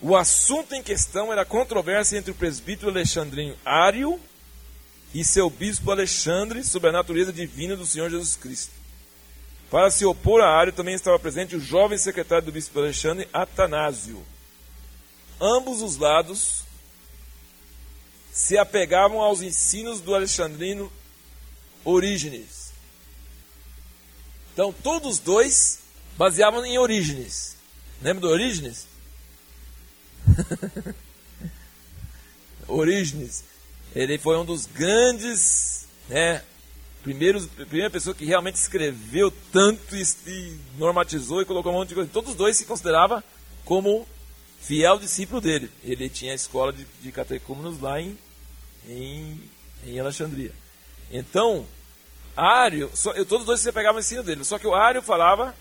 O 0.00 0.16
assunto 0.16 0.74
em 0.74 0.82
questão 0.82 1.32
era 1.32 1.42
a 1.42 1.46
controvérsia 1.46 2.18
entre 2.18 2.32
o 2.32 2.34
presbítero 2.34 2.90
alexandrino 2.90 3.56
Ário 3.64 4.20
e 5.14 5.22
seu 5.24 5.48
bispo 5.48 5.90
Alexandre 5.90 6.64
sobre 6.64 6.88
a 6.88 6.92
natureza 6.92 7.32
divina 7.32 7.76
do 7.76 7.86
Senhor 7.86 8.10
Jesus 8.10 8.34
Cristo. 8.34 8.81
Para 9.72 9.90
se 9.90 10.04
opor 10.04 10.42
a 10.42 10.54
Ário 10.54 10.70
também 10.70 10.94
estava 10.94 11.18
presente 11.18 11.56
o 11.56 11.60
jovem 11.60 11.96
secretário 11.96 12.44
do 12.44 12.52
bispo 12.52 12.78
Alexandre, 12.78 13.26
Atanásio. 13.32 14.22
Ambos 15.40 15.80
os 15.80 15.96
lados 15.96 16.62
se 18.30 18.58
apegavam 18.58 19.22
aos 19.22 19.40
ensinos 19.40 20.02
do 20.02 20.14
alexandrino 20.14 20.92
Orígenes. 21.86 22.70
Então, 24.52 24.74
todos 24.74 25.18
dois 25.18 25.78
baseavam 26.18 26.66
em 26.66 26.76
Orígenes. 26.76 27.56
Lembra 28.02 28.20
do 28.20 28.28
Orígenes? 28.28 28.86
Orígenes. 32.68 33.42
Ele 33.94 34.18
foi 34.18 34.36
um 34.36 34.44
dos 34.44 34.66
grandes, 34.66 35.86
né, 36.10 36.42
primeiros, 37.02 37.46
primeira 37.46 37.90
pessoa 37.90 38.14
que 38.14 38.24
realmente 38.24 38.56
escreveu 38.56 39.32
tanto 39.52 39.96
e, 39.96 40.02
e 40.26 40.58
normatizou 40.78 41.42
e 41.42 41.44
colocou 41.44 41.72
um 41.72 41.76
monte 41.76 41.90
de 41.90 41.94
coisa. 41.94 42.10
Todos 42.12 42.30
os 42.30 42.36
dois 42.36 42.56
se 42.56 42.64
consideravam 42.64 43.22
como 43.64 44.06
fiel 44.60 44.98
discípulo 44.98 45.40
dele. 45.40 45.70
Ele 45.84 46.08
tinha 46.08 46.32
a 46.32 46.36
escola 46.36 46.72
de, 46.72 46.86
de 47.00 47.12
catecúmenos 47.12 47.80
lá 47.80 48.00
em, 48.00 48.16
em, 48.88 49.40
em 49.84 50.00
Alexandria. 50.00 50.52
Então, 51.10 51.66
Ário, 52.36 52.90
só, 52.94 53.12
eu, 53.12 53.26
todos 53.26 53.46
dois 53.46 53.60
se 53.60 53.72
pegavam 53.72 53.96
o 53.96 54.00
ensino 54.00 54.22
dele, 54.22 54.44
só 54.44 54.58
que 54.58 54.66
o 54.66 54.74
Ário 54.74 55.02
falava 55.02 55.54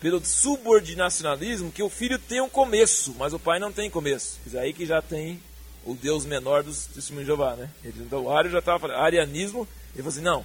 pelo 0.00 0.24
subordinacionalismo 0.24 1.72
que 1.72 1.82
o 1.82 1.90
filho 1.90 2.18
tem 2.18 2.40
um 2.40 2.48
começo, 2.48 3.14
mas 3.18 3.34
o 3.34 3.38
pai 3.38 3.58
não 3.58 3.72
tem 3.72 3.90
começo. 3.90 4.38
É 4.54 4.58
aí 4.58 4.72
que 4.72 4.86
já 4.86 5.02
tem 5.02 5.40
o 5.84 5.94
Deus 5.94 6.24
menor 6.24 6.62
dos 6.62 6.86
testemunhos 6.86 7.26
de 7.26 7.34
Jeová, 7.34 7.56
né? 7.56 7.70
Ele, 7.84 8.02
então 8.02 8.24
o 8.24 8.30
Ário 8.30 8.50
já 8.50 8.60
estava 8.60 8.78
falando, 8.78 8.98
arianismo, 8.98 9.66
ele 9.94 10.02
falou 10.02 10.08
assim, 10.08 10.20
não, 10.20 10.44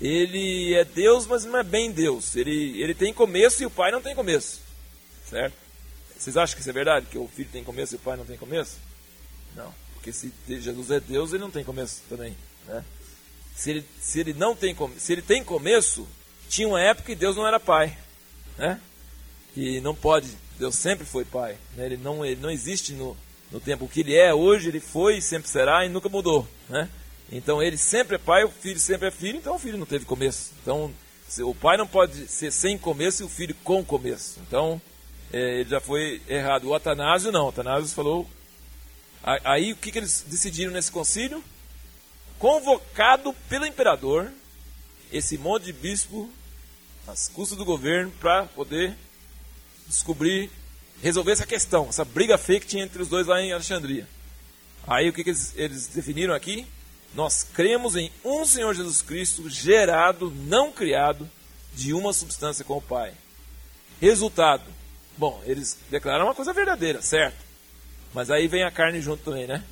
ele 0.00 0.74
é 0.74 0.84
Deus, 0.84 1.26
mas 1.26 1.44
não 1.44 1.58
é 1.58 1.62
bem 1.62 1.92
Deus. 1.92 2.34
Ele, 2.36 2.80
ele 2.80 2.94
tem 2.94 3.12
começo 3.12 3.62
e 3.62 3.66
o 3.66 3.70
pai 3.70 3.90
não 3.90 4.02
tem 4.02 4.14
começo. 4.14 4.60
Certo? 5.28 5.54
Vocês 6.18 6.36
acham 6.36 6.54
que 6.54 6.60
isso 6.60 6.70
é 6.70 6.72
verdade? 6.72 7.06
Que 7.06 7.18
o 7.18 7.28
filho 7.28 7.48
tem 7.52 7.62
começo 7.62 7.94
e 7.94 7.96
o 7.96 8.00
pai 8.00 8.16
não 8.16 8.24
tem 8.24 8.36
começo? 8.36 8.76
Não. 9.54 9.72
Porque 9.94 10.12
se 10.12 10.32
Jesus 10.48 10.90
é 10.90 11.00
Deus, 11.00 11.32
ele 11.32 11.42
não 11.42 11.50
tem 11.50 11.64
começo 11.64 12.02
também. 12.08 12.36
Né? 12.66 12.84
Se, 13.54 13.70
ele, 13.70 13.84
se 14.00 14.20
ele 14.20 14.32
não 14.32 14.56
tem 14.56 14.76
se 14.98 15.12
ele 15.12 15.22
tem 15.22 15.44
começo, 15.44 16.06
tinha 16.48 16.68
uma 16.68 16.80
época 16.80 17.06
que 17.06 17.14
Deus 17.14 17.36
não 17.36 17.46
era 17.46 17.60
pai. 17.60 17.96
Né? 18.58 18.80
E 19.56 19.80
não 19.80 19.94
pode, 19.94 20.28
Deus 20.58 20.74
sempre 20.74 21.06
foi 21.06 21.24
pai. 21.24 21.56
Né? 21.76 21.86
Ele, 21.86 21.96
não, 21.96 22.24
ele 22.24 22.40
não 22.40 22.50
existe 22.50 22.92
no, 22.92 23.16
no 23.50 23.60
tempo. 23.60 23.84
O 23.84 23.88
que 23.88 24.00
ele 24.00 24.16
é 24.16 24.34
hoje, 24.34 24.68
ele 24.68 24.80
foi, 24.80 25.20
sempre 25.20 25.48
será 25.48 25.84
e 25.84 25.88
nunca 25.88 26.08
mudou. 26.08 26.46
Né? 26.68 26.88
Então 27.30 27.62
ele 27.62 27.76
sempre 27.76 28.16
é 28.16 28.18
pai, 28.18 28.44
o 28.44 28.50
filho 28.50 28.78
sempre 28.78 29.08
é 29.08 29.10
filho, 29.10 29.38
então 29.38 29.56
o 29.56 29.58
filho 29.58 29.78
não 29.78 29.86
teve 29.86 30.04
começo. 30.04 30.52
Então 30.62 30.92
o 31.40 31.54
pai 31.54 31.76
não 31.76 31.86
pode 31.86 32.28
ser 32.28 32.52
sem 32.52 32.78
começo 32.78 33.22
e 33.22 33.26
o 33.26 33.28
filho 33.28 33.54
com 33.64 33.84
começo. 33.84 34.40
Então 34.46 34.80
é, 35.32 35.60
ele 35.60 35.70
já 35.70 35.80
foi 35.80 36.20
errado. 36.28 36.68
O 36.68 36.74
Atanásio 36.74 37.32
não, 37.32 37.46
o 37.46 37.48
Atanásio 37.48 37.88
falou. 37.88 38.28
Aí 39.22 39.72
o 39.72 39.76
que, 39.76 39.90
que 39.90 39.98
eles 39.98 40.24
decidiram 40.26 40.72
nesse 40.72 40.92
concílio? 40.92 41.42
Convocado 42.38 43.32
pelo 43.48 43.66
imperador, 43.66 44.30
esse 45.10 45.38
monte 45.38 45.64
de 45.64 45.72
bispo, 45.72 46.28
às 47.06 47.28
custas 47.28 47.56
do 47.56 47.64
governo, 47.64 48.12
para 48.20 48.44
poder 48.44 48.94
descobrir 49.86 50.50
resolver 51.02 51.32
essa 51.32 51.46
questão, 51.46 51.88
essa 51.88 52.04
briga 52.04 52.38
feia 52.38 52.60
que 52.60 52.66
tinha 52.66 52.84
entre 52.84 53.02
os 53.02 53.08
dois 53.08 53.26
lá 53.26 53.40
em 53.40 53.52
Alexandria. 53.52 54.08
Aí 54.86 55.08
o 55.08 55.12
que, 55.12 55.24
que 55.24 55.30
eles, 55.30 55.52
eles 55.56 55.86
definiram 55.86 56.34
aqui? 56.34 56.66
Nós 57.14 57.44
cremos 57.44 57.94
em 57.94 58.10
um 58.24 58.44
Senhor 58.44 58.74
Jesus 58.74 59.00
Cristo, 59.00 59.48
gerado, 59.48 60.30
não 60.30 60.72
criado, 60.72 61.30
de 61.72 61.92
uma 61.92 62.12
substância 62.12 62.64
com 62.64 62.76
o 62.76 62.82
Pai. 62.82 63.12
Resultado: 64.00 64.64
bom, 65.16 65.40
eles 65.46 65.78
declararam 65.90 66.26
uma 66.26 66.34
coisa 66.34 66.52
verdadeira, 66.52 67.00
certo? 67.00 67.36
Mas 68.12 68.30
aí 68.30 68.48
vem 68.48 68.64
a 68.64 68.70
carne 68.70 69.00
junto 69.00 69.24
também, 69.24 69.46
né? 69.46 69.62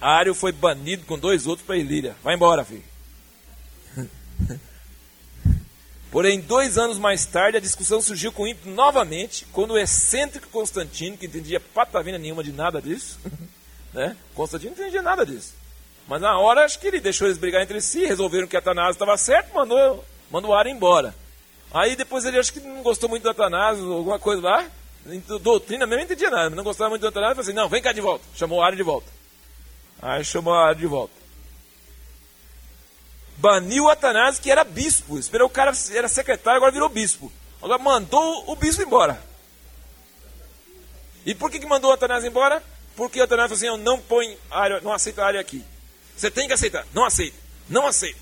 Ário 0.00 0.34
foi 0.34 0.50
banido 0.50 1.04
com 1.06 1.18
dois 1.18 1.46
outros 1.46 1.64
para 1.66 1.76
Ilíria. 1.76 2.16
Vai 2.22 2.34
embora, 2.34 2.64
filho. 2.64 2.84
Porém, 6.10 6.40
dois 6.40 6.76
anos 6.76 6.98
mais 6.98 7.24
tarde, 7.24 7.56
a 7.56 7.60
discussão 7.60 8.02
surgiu 8.02 8.32
com 8.32 8.46
ímpeto 8.46 8.68
novamente, 8.68 9.46
quando 9.52 9.72
o 9.72 9.78
excêntrico 9.78 10.48
Constantino, 10.48 11.16
que 11.16 11.26
entendia 11.26 11.60
patavina 11.60 12.18
nenhuma 12.18 12.42
de 12.44 12.52
nada 12.52 12.82
disso, 12.82 13.18
né? 13.94 14.16
Constantino 14.34 14.72
não 14.72 14.82
entendia 14.82 15.02
nada 15.02 15.24
disso. 15.24 15.61
Mas 16.08 16.20
na 16.20 16.38
hora, 16.38 16.64
acho 16.64 16.78
que 16.78 16.86
ele 16.86 17.00
deixou 17.00 17.26
eles 17.26 17.38
brigar 17.38 17.62
entre 17.62 17.80
si, 17.80 18.04
resolveram 18.04 18.46
que 18.46 18.56
Atanásio 18.56 18.92
estava 18.92 19.16
certo, 19.16 19.54
mandou, 19.54 20.04
mandou 20.30 20.50
o 20.50 20.54
Ara 20.54 20.68
embora. 20.68 21.14
Aí 21.72 21.96
depois 21.96 22.24
ele 22.24 22.38
acho 22.38 22.52
que 22.52 22.60
não 22.60 22.82
gostou 22.82 23.08
muito 23.08 23.22
do 23.22 23.30
Atanásio, 23.30 23.90
alguma 23.92 24.18
coisa 24.18 24.42
lá, 24.42 24.66
doutrina 25.42 25.86
mesmo 25.86 25.98
não 25.98 26.04
entendia 26.04 26.30
nada, 26.30 26.50
não 26.50 26.64
gostava 26.64 26.90
muito 26.90 27.02
do 27.02 27.08
Atanásio, 27.08 27.36
falou 27.36 27.48
assim, 27.48 27.56
não, 27.56 27.68
vem 27.68 27.80
cá 27.80 27.92
de 27.92 28.00
volta, 28.00 28.24
chamou 28.34 28.58
o 28.58 28.62
Ara 28.62 28.76
de 28.76 28.82
volta. 28.82 29.06
Aí 30.00 30.24
chamou 30.24 30.52
o 30.52 30.56
Ara 30.56 30.74
de 30.74 30.86
volta 30.86 31.22
baniu 33.42 33.90
Atanásio, 33.90 34.40
que 34.40 34.52
era 34.52 34.62
bispo. 34.62 35.18
Esperou 35.18 35.48
o 35.48 35.50
cara, 35.50 35.72
era 35.92 36.08
secretário, 36.08 36.58
agora 36.58 36.70
virou 36.70 36.88
bispo. 36.88 37.32
Agora 37.60 37.82
mandou 37.82 38.44
o 38.46 38.54
bispo 38.54 38.82
embora. 38.82 39.20
E 41.26 41.34
por 41.34 41.50
que, 41.50 41.58
que 41.58 41.66
mandou 41.66 41.90
o 41.90 41.94
Atanásio 41.94 42.28
embora? 42.28 42.62
Porque 42.94 43.20
o 43.20 43.24
Atanásio 43.24 43.56
falou 43.56 43.74
assim: 43.74 43.80
eu 43.80 43.84
não 43.84 44.00
põe 44.00 44.38
área, 44.48 44.80
não 44.80 44.92
aceito 44.92 45.20
a 45.20 45.26
área 45.26 45.40
aqui. 45.40 45.64
Você 46.16 46.30
tem 46.30 46.46
que 46.46 46.54
aceitar. 46.54 46.86
Não 46.94 47.04
aceita. 47.04 47.36
Não 47.68 47.86
aceita. 47.86 48.18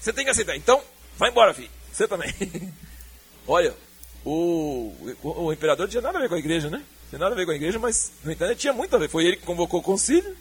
Você 0.00 0.12
tem 0.12 0.24
que 0.24 0.30
aceitar. 0.30 0.56
Então, 0.56 0.82
vai 1.16 1.30
embora, 1.30 1.54
filho. 1.54 1.70
Você 1.92 2.08
também. 2.08 2.32
Olha, 3.46 3.74
o, 4.24 4.92
o, 5.22 5.44
o, 5.44 5.52
imperador 5.52 5.88
tinha 5.88 6.02
nada 6.02 6.18
a 6.18 6.20
ver 6.20 6.28
com 6.28 6.34
a 6.34 6.38
igreja, 6.38 6.70
né? 6.70 6.82
Tinha 7.08 7.18
nada 7.18 7.34
a 7.34 7.36
ver 7.36 7.44
com 7.44 7.52
a 7.52 7.56
igreja, 7.56 7.78
mas 7.78 8.12
no 8.24 8.32
entanto 8.32 8.54
tinha 8.54 8.72
muito 8.72 8.94
a 8.94 8.98
ver. 8.98 9.08
Foi 9.08 9.24
ele 9.24 9.36
que 9.36 9.44
convocou 9.44 9.80
o 9.80 9.82
concílio. 9.82 10.36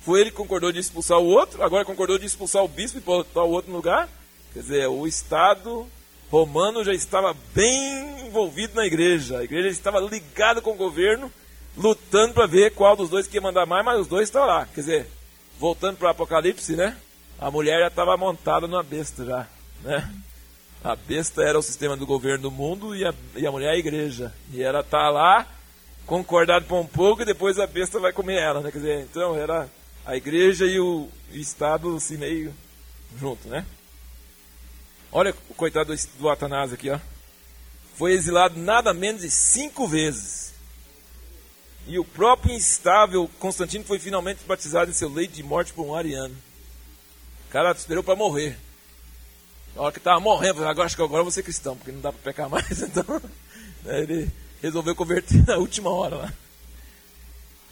Foi 0.00 0.20
ele 0.20 0.30
que 0.30 0.36
concordou 0.36 0.72
de 0.72 0.80
expulsar 0.80 1.18
o 1.18 1.26
outro, 1.26 1.62
agora 1.62 1.84
concordou 1.84 2.18
de 2.18 2.24
expulsar 2.24 2.64
o 2.64 2.68
bispo 2.68 2.98
e 2.98 3.02
botar 3.02 3.42
o 3.42 3.50
outro 3.50 3.70
no 3.70 3.76
lugar. 3.76 4.08
Quer 4.52 4.60
dizer, 4.60 4.88
o 4.88 5.06
Estado 5.06 5.86
romano 6.30 6.82
já 6.82 6.92
estava 6.92 7.36
bem 7.54 8.26
envolvido 8.26 8.74
na 8.74 8.86
igreja. 8.86 9.38
A 9.38 9.44
igreja 9.44 9.68
estava 9.68 10.00
ligada 10.00 10.62
com 10.62 10.70
o 10.70 10.76
governo, 10.76 11.30
lutando 11.76 12.32
para 12.32 12.46
ver 12.46 12.72
qual 12.72 12.96
dos 12.96 13.10
dois 13.10 13.26
que 13.26 13.36
ia 13.36 13.40
mandar 13.40 13.66
mais, 13.66 13.84
mas 13.84 14.00
os 14.00 14.06
dois 14.06 14.28
estão 14.28 14.46
lá. 14.46 14.66
Quer 14.74 14.80
dizer, 14.80 15.06
voltando 15.60 15.98
para 15.98 16.08
o 16.08 16.10
Apocalipse, 16.10 16.74
né? 16.74 16.96
A 17.38 17.50
mulher 17.50 17.80
já 17.80 17.88
estava 17.88 18.16
montada 18.16 18.66
numa 18.66 18.82
besta 18.82 19.26
já, 19.26 19.46
né? 19.82 20.10
A 20.82 20.96
besta 20.96 21.42
era 21.42 21.58
o 21.58 21.62
sistema 21.62 21.94
do 21.94 22.06
governo 22.06 22.44
do 22.44 22.50
mundo 22.50 22.96
e 22.96 23.04
a, 23.04 23.12
e 23.36 23.46
a 23.46 23.52
mulher 23.52 23.68
é 23.68 23.74
a 23.74 23.78
igreja. 23.78 24.32
E 24.50 24.62
ela 24.62 24.80
está 24.80 25.10
lá, 25.10 25.46
concordado 26.06 26.64
por 26.64 26.80
um 26.80 26.86
pouco, 26.86 27.20
e 27.20 27.26
depois 27.26 27.58
a 27.58 27.66
besta 27.66 28.00
vai 28.00 28.10
comer 28.10 28.38
ela, 28.38 28.62
né? 28.62 28.72
Quer 28.72 28.78
dizer, 28.78 29.00
então 29.02 29.36
era 29.36 29.68
a 30.06 30.16
igreja 30.16 30.64
e 30.64 30.80
o, 30.80 31.10
Estado 31.30 31.94
assim 31.94 32.16
meio 32.16 32.54
junto, 33.18 33.46
né? 33.46 33.66
Olha 35.12 35.34
o 35.50 35.54
coitado 35.54 35.94
do, 35.94 36.02
do 36.18 36.30
Atanásio 36.30 36.74
aqui, 36.74 36.88
ó. 36.88 36.98
Foi 37.96 38.12
exilado 38.12 38.58
nada 38.58 38.94
menos 38.94 39.20
de 39.20 39.30
cinco 39.30 39.86
vezes. 39.86 40.49
E 41.86 41.98
o 41.98 42.04
próprio 42.04 42.54
instável 42.54 43.28
Constantino 43.38 43.84
foi 43.84 43.98
finalmente 43.98 44.44
batizado 44.46 44.90
em 44.90 44.94
seu 44.94 45.08
leito 45.08 45.34
de 45.34 45.42
morte 45.42 45.72
por 45.72 45.84
um 45.84 45.94
ariano. 45.94 46.36
O 47.48 47.52
cara 47.52 47.72
esperou 47.72 48.02
para 48.02 48.14
morrer. 48.14 48.56
Na 49.74 49.82
hora 49.82 49.92
que 49.92 49.98
estava 49.98 50.20
morrendo, 50.20 50.64
agora 50.64 50.86
acho 50.86 50.96
que 50.96 51.02
agora 51.02 51.20
eu 51.20 51.24
vou 51.24 51.32
ser 51.32 51.42
cristão, 51.42 51.76
porque 51.76 51.92
não 51.92 52.00
dá 52.00 52.12
para 52.12 52.22
pecar 52.22 52.48
mais. 52.48 52.82
Então, 52.82 53.22
né, 53.84 54.00
ele 54.02 54.30
resolveu 54.60 54.94
converter 54.94 55.44
na 55.46 55.56
última 55.56 55.90
hora 55.90 56.16
lá. 56.16 56.32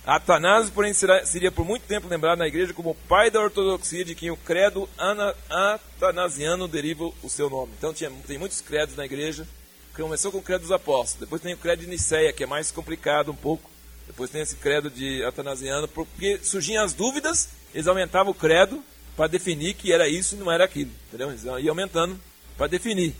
Atanásio, 0.06 0.72
porém, 0.72 0.94
será, 0.94 1.26
seria 1.26 1.52
por 1.52 1.66
muito 1.66 1.82
tempo 1.82 2.08
lembrado 2.08 2.38
na 2.38 2.46
igreja 2.48 2.72
como 2.72 2.90
o 2.90 2.94
pai 2.94 3.30
da 3.30 3.40
ortodoxia, 3.40 4.06
de 4.06 4.14
quem 4.14 4.30
o 4.30 4.36
credo 4.38 4.88
ana, 4.96 5.34
atanasiano 5.50 6.66
deriva 6.66 7.12
o 7.22 7.28
seu 7.28 7.50
nome. 7.50 7.72
Então, 7.76 7.92
tinha, 7.92 8.10
tem 8.26 8.38
muitos 8.38 8.60
credos 8.62 8.96
na 8.96 9.04
igreja. 9.04 9.46
Começou 9.94 10.32
com 10.32 10.38
o 10.38 10.42
credo 10.42 10.62
dos 10.62 10.72
apóstolos, 10.72 11.20
depois 11.20 11.42
tem 11.42 11.52
o 11.52 11.58
credo 11.58 11.80
de 11.80 11.88
Niceia, 11.88 12.32
que 12.32 12.44
é 12.44 12.46
mais 12.46 12.70
complicado 12.70 13.32
um 13.32 13.36
pouco. 13.36 13.68
Depois 14.08 14.30
tem 14.30 14.40
esse 14.40 14.56
credo 14.56 14.90
de 14.90 15.22
atanasiano, 15.22 15.86
porque 15.86 16.40
surgiam 16.42 16.82
as 16.82 16.92
dúvidas, 16.92 17.50
eles 17.72 17.86
aumentavam 17.86 18.32
o 18.32 18.34
credo 18.34 18.82
para 19.16 19.28
definir 19.28 19.74
que 19.74 19.92
era 19.92 20.08
isso 20.08 20.34
e 20.34 20.38
não 20.38 20.50
era 20.50 20.64
aquilo. 20.64 20.90
Entendeu? 21.06 21.28
Eles 21.30 21.44
iam 21.44 21.68
aumentando 21.68 22.18
para 22.56 22.66
definir. 22.66 23.14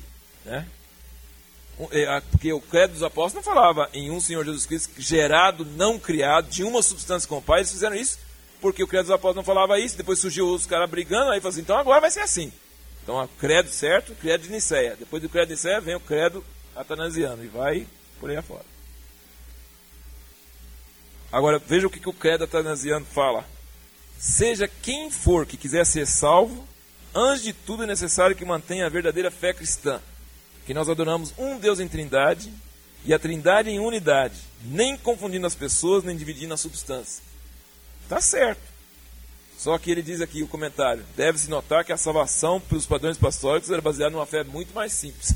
Né? 0.45 0.67
É, 1.93 2.21
porque 2.33 2.53
o 2.53 2.61
credo 2.61 2.95
dos 2.95 3.03
apóstolos 3.05 3.35
não 3.35 3.55
falava 3.55 3.89
em 3.93 4.11
um 4.11 4.21
Senhor 4.21 4.45
Jesus 4.45 4.67
Cristo 4.67 4.91
gerado, 4.99 5.65
não 5.65 5.99
criado, 5.99 6.49
de 6.49 6.65
uma 6.65 6.83
substância 6.83 7.29
com 7.29 7.39
o 7.39 7.43
Pai. 7.43 7.61
Eles 7.61 7.71
fizeram 7.71 7.95
isso 7.95 8.19
porque 8.61 8.83
o 8.83 8.89
credo 8.89 9.05
dos 9.05 9.13
apóstolos 9.13 9.37
não 9.37 9.45
falava 9.45 9.79
isso. 9.79 9.97
Depois 9.97 10.19
surgiu 10.19 10.49
os 10.49 10.67
caras 10.67 10.91
brigando, 10.91 11.31
aí 11.31 11.41
falou 11.41 11.51
assim: 11.51 11.61
então 11.61 11.79
agora 11.79 12.01
vai 12.01 12.11
ser 12.11 12.21
assim. 12.21 12.53
Então, 13.03 13.23
o 13.23 13.29
credo 13.29 13.71
certo, 13.71 14.13
o 14.13 14.17
credo 14.17 14.43
de 14.43 14.51
Nicéia. 14.51 14.97
Depois 14.99 15.23
do 15.23 15.29
credo 15.29 15.49
de 15.49 15.55
Nicéia 15.55 15.81
vem 15.81 15.95
o 15.95 16.01
credo 16.01 16.45
atanasiano 16.77 17.45
e 17.45 17.49
vai 17.49 17.87
por 18.21 18.29
aí 18.29 18.37
afora. 18.37 18.78
Agora, 21.31 21.59
veja 21.59 21.87
o 21.87 21.91
que, 21.91 22.01
que 22.01 22.09
o 22.09 22.13
credo 22.13 22.45
atanasiano 22.45 23.05
fala. 23.05 23.45
Seja 24.19 24.67
quem 24.67 25.11
for 25.11 25.47
que 25.47 25.57
quiser 25.57 25.85
ser 25.85 26.07
salvo, 26.07 26.67
antes 27.15 27.43
de 27.43 27.53
tudo 27.53 27.85
é 27.85 27.87
necessário 27.87 28.35
que 28.35 28.45
mantenha 28.45 28.87
a 28.87 28.91
verdadeira 28.91 29.31
fé 29.31 29.53
cristã, 29.53 30.01
que 30.67 30.75
nós 30.75 30.89
adoramos 30.89 31.33
um 31.39 31.59
Deus 31.59 31.81
em 31.81 31.89
trindade 31.89 32.53
e 33.05 33.15
a 33.15 33.19
trindade 33.19 33.71
em 33.71 33.79
unidade, 33.79 34.37
nem 34.65 34.97
confundindo 34.97 35.47
as 35.47 35.55
pessoas, 35.55 36.03
nem 36.03 36.17
dividindo 36.17 36.55
a 36.55 36.57
substância. 36.57 37.23
Tá 38.09 38.21
certo. 38.21 38.61
Só 39.59 39.77
que 39.77 39.91
ele 39.91 40.03
diz 40.03 40.21
aqui 40.21 40.43
o 40.43 40.49
comentário: 40.49 41.05
deve-se 41.17 41.51
notar 41.51 41.85
que 41.85 41.93
a 41.93 41.97
salvação 41.97 42.61
pelos 42.61 42.87
padrões 42.87 43.19
pastóricos 43.19 43.71
era 43.71 43.83
baseada 43.83 44.11
numa 44.11 44.27
fé 44.27 44.45
muito 44.45 44.73
mais 44.75 44.93
simples. 44.93 45.35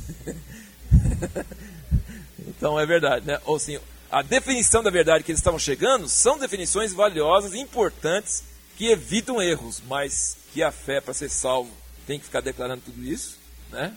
então 2.46 2.78
é 2.78 2.86
verdade, 2.86 3.26
né? 3.26 3.40
Ou 3.44 3.56
assim, 3.56 3.78
a 4.12 4.20
definição 4.20 4.82
da 4.82 4.90
verdade 4.90 5.24
que 5.24 5.32
eles 5.32 5.40
estavam 5.40 5.58
chegando 5.58 6.06
são 6.06 6.38
definições 6.38 6.92
valiosas, 6.92 7.54
importantes, 7.54 8.44
que 8.76 8.90
evitam 8.90 9.40
erros, 9.40 9.82
mas 9.88 10.36
que 10.52 10.62
a 10.62 10.70
fé 10.70 11.00
para 11.00 11.14
ser 11.14 11.30
salvo 11.30 11.70
tem 12.06 12.18
que 12.18 12.26
ficar 12.26 12.42
declarando 12.42 12.82
tudo 12.84 13.02
isso, 13.02 13.38
né? 13.70 13.96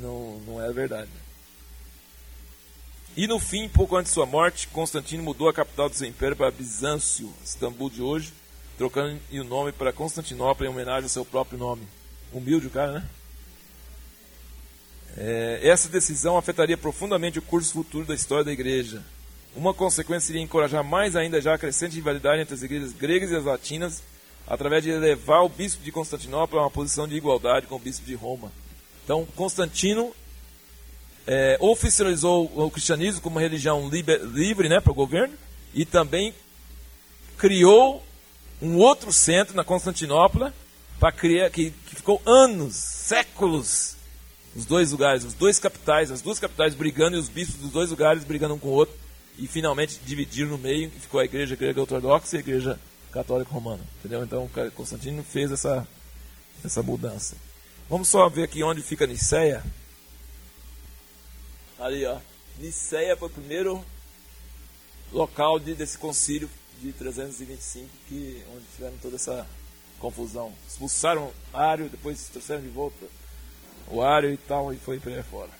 Não, 0.00 0.40
não 0.40 0.60
é 0.60 0.72
verdade. 0.72 1.10
E 3.16 3.28
no 3.28 3.38
fim, 3.38 3.68
pouco 3.68 3.96
antes 3.96 4.10
de 4.10 4.14
sua 4.14 4.26
morte, 4.26 4.66
Constantino 4.68 5.22
mudou 5.22 5.48
a 5.48 5.54
capital 5.54 5.88
do 5.88 5.94
seu 5.94 6.08
império 6.08 6.36
para 6.36 6.50
Bizâncio, 6.50 7.32
Istambul 7.44 7.90
de 7.90 8.02
hoje, 8.02 8.32
trocando 8.76 9.20
o 9.30 9.44
nome 9.44 9.70
para 9.70 9.92
Constantinopla 9.92 10.66
em 10.66 10.68
homenagem 10.68 11.04
ao 11.04 11.08
seu 11.08 11.24
próprio 11.24 11.58
nome. 11.58 11.86
Humilde 12.32 12.66
o 12.66 12.70
cara, 12.70 12.92
né? 12.92 13.08
É, 15.16 15.60
essa 15.62 15.88
decisão 15.88 16.36
afetaria 16.36 16.76
profundamente 16.76 17.38
o 17.38 17.42
curso 17.42 17.72
futuro 17.72 18.04
da 18.04 18.14
história 18.14 18.44
da 18.44 18.52
igreja. 18.52 19.02
Uma 19.58 19.74
consequência 19.74 20.28
seria 20.28 20.40
encorajar 20.40 20.84
mais 20.84 21.16
ainda 21.16 21.40
já 21.40 21.52
a 21.52 21.58
crescente 21.58 21.96
rivalidade 21.96 22.40
entre 22.40 22.54
as 22.54 22.62
igrejas 22.62 22.92
gregas 22.92 23.32
e 23.32 23.34
as 23.34 23.42
latinas, 23.44 24.04
através 24.46 24.84
de 24.84 24.90
elevar 24.90 25.42
o 25.42 25.48
bispo 25.48 25.82
de 25.82 25.90
Constantinopla 25.90 26.60
a 26.60 26.62
uma 26.62 26.70
posição 26.70 27.08
de 27.08 27.16
igualdade 27.16 27.66
com 27.66 27.74
o 27.74 27.80
bispo 27.80 28.06
de 28.06 28.14
Roma. 28.14 28.52
Então, 29.02 29.26
Constantino 29.34 30.14
é, 31.26 31.56
oficializou 31.58 32.48
o 32.54 32.70
cristianismo 32.70 33.20
como 33.20 33.34
uma 33.34 33.40
religião 33.40 33.90
livre 33.90 34.68
né, 34.68 34.78
para 34.78 34.92
o 34.92 34.94
governo 34.94 35.34
e 35.74 35.84
também 35.84 36.32
criou 37.36 38.00
um 38.62 38.76
outro 38.76 39.12
centro 39.12 39.56
na 39.56 39.64
Constantinopla 39.64 40.54
para 41.00 41.10
criar 41.10 41.50
que, 41.50 41.72
que 41.84 41.96
ficou 41.96 42.22
anos, 42.24 42.76
séculos, 42.76 43.96
os 44.54 44.64
dois 44.64 44.92
lugares, 44.92 45.24
os 45.24 45.34
dois 45.34 45.58
capitais, 45.58 46.12
as 46.12 46.22
duas 46.22 46.38
capitais 46.38 46.76
brigando 46.76 47.16
e 47.16 47.18
os 47.18 47.28
bispos 47.28 47.60
dos 47.60 47.72
dois 47.72 47.90
lugares 47.90 48.22
brigando 48.22 48.54
um 48.54 48.58
com 48.60 48.68
o 48.68 48.72
outro 48.72 49.07
e 49.38 49.46
finalmente 49.46 50.00
dividiram 50.04 50.50
no 50.50 50.58
meio 50.58 50.92
e 50.94 51.00
ficou 51.00 51.20
a 51.20 51.24
igreja 51.24 51.56
grega 51.56 51.80
ortodoxa 51.80 52.36
e 52.36 52.38
a 52.38 52.40
igreja 52.40 52.78
católica 53.12 53.50
romana, 53.50 53.82
entendeu? 53.98 54.22
Então 54.24 54.50
Constantino 54.74 55.22
fez 55.22 55.50
essa 55.52 55.86
essa 56.64 56.82
mudança. 56.82 57.36
Vamos 57.88 58.08
só 58.08 58.28
ver 58.28 58.42
aqui 58.42 58.62
onde 58.62 58.82
fica 58.82 59.06
Niceia. 59.06 59.64
Ali, 61.78 62.04
ó. 62.04 62.18
Niceia 62.58 63.16
foi 63.16 63.28
o 63.28 63.32
primeiro 63.32 63.84
local 65.12 65.58
de, 65.58 65.74
desse 65.74 65.96
concílio 65.96 66.50
de 66.80 66.92
325, 66.92 67.88
que, 68.08 68.42
onde 68.54 68.64
tiveram 68.74 68.96
toda 68.98 69.16
essa 69.16 69.46
confusão. 69.98 70.52
Expulsaram 70.68 71.32
Ário, 71.52 71.88
depois 71.88 72.28
trouxeram 72.28 72.60
de 72.60 72.68
volta 72.68 73.06
o 73.86 74.02
Ário 74.02 74.32
e 74.32 74.36
tal, 74.36 74.72
e 74.72 74.76
foi 74.76 74.98
para 74.98 75.22
fora. 75.22 75.50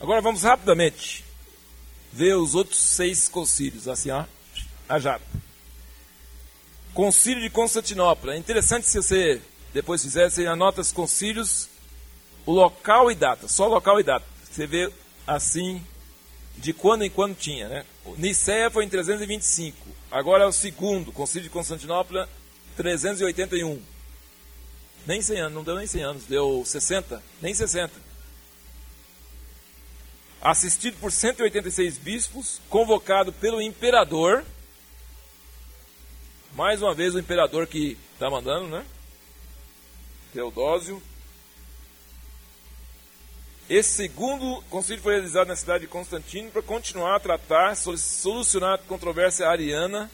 Agora 0.00 0.20
vamos 0.20 0.42
rapidamente 0.42 1.24
ver 2.12 2.36
os 2.36 2.54
outros 2.54 2.78
seis 2.78 3.28
concílios, 3.28 3.88
assim, 3.88 4.10
ó, 4.10 4.24
a 4.88 4.98
japa. 4.98 5.24
Concílio 6.92 7.42
de 7.42 7.48
Constantinopla. 7.48 8.34
É 8.34 8.38
interessante 8.38 8.86
se 8.86 9.02
você 9.02 9.40
depois 9.72 10.02
fizer, 10.02 10.30
você 10.30 10.46
anota 10.46 10.82
os 10.82 10.92
concílios, 10.92 11.68
o 12.44 12.52
local 12.52 13.10
e 13.10 13.14
data, 13.14 13.48
só 13.48 13.66
local 13.66 13.98
e 13.98 14.02
data. 14.02 14.26
Você 14.50 14.66
vê 14.66 14.92
assim 15.26 15.82
de 16.58 16.74
quando 16.74 17.02
em 17.02 17.10
quando 17.10 17.34
tinha, 17.34 17.68
né? 17.68 17.84
Niceia 18.18 18.70
foi 18.70 18.84
em 18.84 18.88
325. 18.88 19.88
Agora 20.10 20.44
é 20.44 20.46
o 20.46 20.52
segundo, 20.52 21.10
Concílio 21.10 21.44
de 21.44 21.50
Constantinopla, 21.50 22.28
381. 22.76 23.80
Nem 25.06 25.22
100 25.22 25.40
anos, 25.40 25.54
não 25.54 25.64
deu 25.64 25.76
nem 25.76 25.86
100 25.86 26.02
anos, 26.02 26.24
deu 26.24 26.62
60, 26.64 27.22
nem 27.40 27.54
60. 27.54 28.11
Assistido 30.42 30.96
por 30.98 31.12
186 31.12 31.98
bispos, 31.98 32.60
convocado 32.68 33.32
pelo 33.32 33.62
imperador. 33.62 34.44
Mais 36.56 36.82
uma 36.82 36.92
vez 36.92 37.14
o 37.14 37.20
imperador 37.20 37.68
que 37.68 37.96
está 38.12 38.28
mandando, 38.28 38.66
né? 38.66 38.84
Teodósio. 40.32 41.00
Esse 43.70 43.90
segundo 43.90 44.60
concílio 44.62 45.00
foi 45.00 45.14
realizado 45.14 45.46
na 45.46 45.54
cidade 45.54 45.82
de 45.82 45.86
Constantino 45.86 46.50
para 46.50 46.60
continuar 46.60 47.14
a 47.14 47.20
tratar, 47.20 47.76
solucionar 47.76 48.74
a 48.74 48.78
controvérsia 48.78 49.48
ariana 49.48 50.10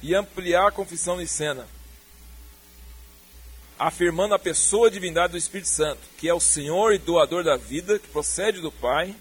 e 0.00 0.14
ampliar 0.14 0.68
a 0.68 0.72
confissão 0.72 1.16
nicena, 1.16 1.66
afirmando 3.76 4.32
a 4.32 4.38
pessoa 4.38 4.86
e 4.86 4.92
divindade 4.92 5.32
do 5.32 5.38
Espírito 5.38 5.68
Santo, 5.68 6.00
que 6.16 6.28
é 6.28 6.32
o 6.32 6.38
Senhor 6.38 6.92
e 6.92 6.98
doador 6.98 7.42
da 7.42 7.56
vida, 7.56 7.98
que 7.98 8.06
procede 8.06 8.60
do 8.60 8.70
Pai, 8.70 9.14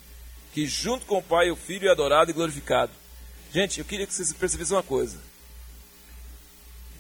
que 0.55 0.65
junto 0.65 1.05
com 1.05 1.17
o 1.17 1.21
Pai 1.21 1.51
o 1.51 1.55
Filho 1.57 1.89
é 1.89 1.91
adorado 1.91 2.31
e 2.31 2.33
glorificado. 2.33 2.93
Gente, 3.51 3.79
eu 3.79 3.85
queria 3.85 4.07
que 4.07 4.13
vocês 4.13 4.31
percebessem 4.31 4.77
uma 4.77 4.81
coisa. 4.81 5.17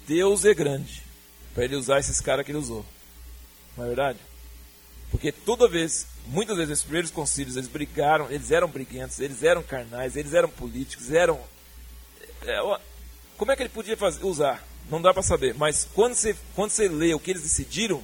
Deus 0.05 0.43
é 0.43 0.53
grande 0.53 1.01
para 1.53 1.63
ele 1.63 1.77
usar 1.77 1.99
esses 1.99 2.19
caras 2.19 2.45
que 2.45 2.51
ele 2.51 2.57
usou. 2.57 2.85
Não 3.77 3.85
é 3.85 3.87
verdade? 3.87 4.19
Porque 5.09 5.31
toda 5.31 5.69
vez, 5.69 6.05
muitas 6.27 6.57
vezes, 6.57 6.73
esses 6.73 6.83
primeiros 6.83 7.11
concílios, 7.11 7.55
eles 7.55 7.69
brigaram, 7.69 8.29
eles 8.29 8.51
eram 8.51 8.67
briguentos, 8.67 9.21
eles 9.21 9.41
eram 9.41 9.63
carnais, 9.63 10.17
eles 10.17 10.33
eram 10.33 10.49
políticos, 10.49 11.09
eram. 11.09 11.39
É, 12.41 12.59
como 13.37 13.53
é 13.53 13.55
que 13.55 13.61
ele 13.61 13.69
podia 13.69 13.95
fazer, 13.95 14.21
usar? 14.25 14.67
Não 14.91 15.01
dá 15.01 15.13
para 15.13 15.23
saber. 15.23 15.53
Mas 15.53 15.87
quando 15.93 16.13
você, 16.13 16.35
quando 16.53 16.71
você 16.71 16.89
lê 16.89 17.13
o 17.13 17.19
que 17.21 17.31
eles 17.31 17.43
decidiram, 17.43 18.03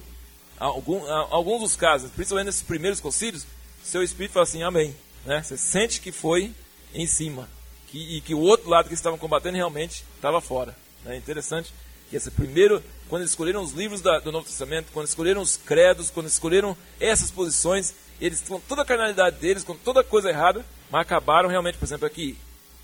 algum, 0.58 1.04
alguns 1.30 1.60
dos 1.60 1.76
casos, 1.76 2.10
principalmente 2.10 2.46
nesses 2.46 2.62
primeiros 2.62 3.00
concílios, 3.00 3.44
seu 3.84 4.02
espírito 4.02 4.32
fala 4.32 4.44
assim: 4.44 4.62
Amém. 4.62 4.96
Né? 5.24 5.42
Você 5.42 5.56
sente 5.56 6.00
que 6.00 6.12
foi 6.12 6.52
em 6.94 7.06
cima. 7.06 7.48
Que, 7.88 8.16
e 8.16 8.20
que 8.20 8.34
o 8.34 8.40
outro 8.40 8.70
lado 8.70 8.88
que 8.88 8.94
estavam 8.94 9.18
combatendo 9.18 9.56
realmente 9.56 10.04
estava 10.16 10.40
fora. 10.40 10.76
É 11.04 11.10
né? 11.10 11.16
interessante 11.16 11.72
que 12.08 12.16
esse 12.16 12.30
primeiro, 12.30 12.82
quando 13.08 13.22
eles 13.22 13.30
escolheram 13.30 13.62
os 13.62 13.72
livros 13.72 14.00
da, 14.00 14.18
do 14.18 14.30
Novo 14.32 14.46
Testamento, 14.46 14.92
quando 14.92 15.06
escolheram 15.06 15.40
os 15.40 15.56
credos, 15.56 16.10
quando 16.10 16.26
escolheram 16.26 16.76
essas 17.00 17.30
posições, 17.30 17.94
eles 18.20 18.42
com 18.46 18.60
toda 18.60 18.82
a 18.82 18.84
carnalidade 18.84 19.36
deles, 19.36 19.64
com 19.64 19.74
toda 19.74 20.00
a 20.00 20.04
coisa 20.04 20.28
errada, 20.28 20.64
mas 20.90 21.02
acabaram 21.02 21.48
realmente, 21.48 21.78
por 21.78 21.86
exemplo, 21.86 22.06
aqui, 22.06 22.36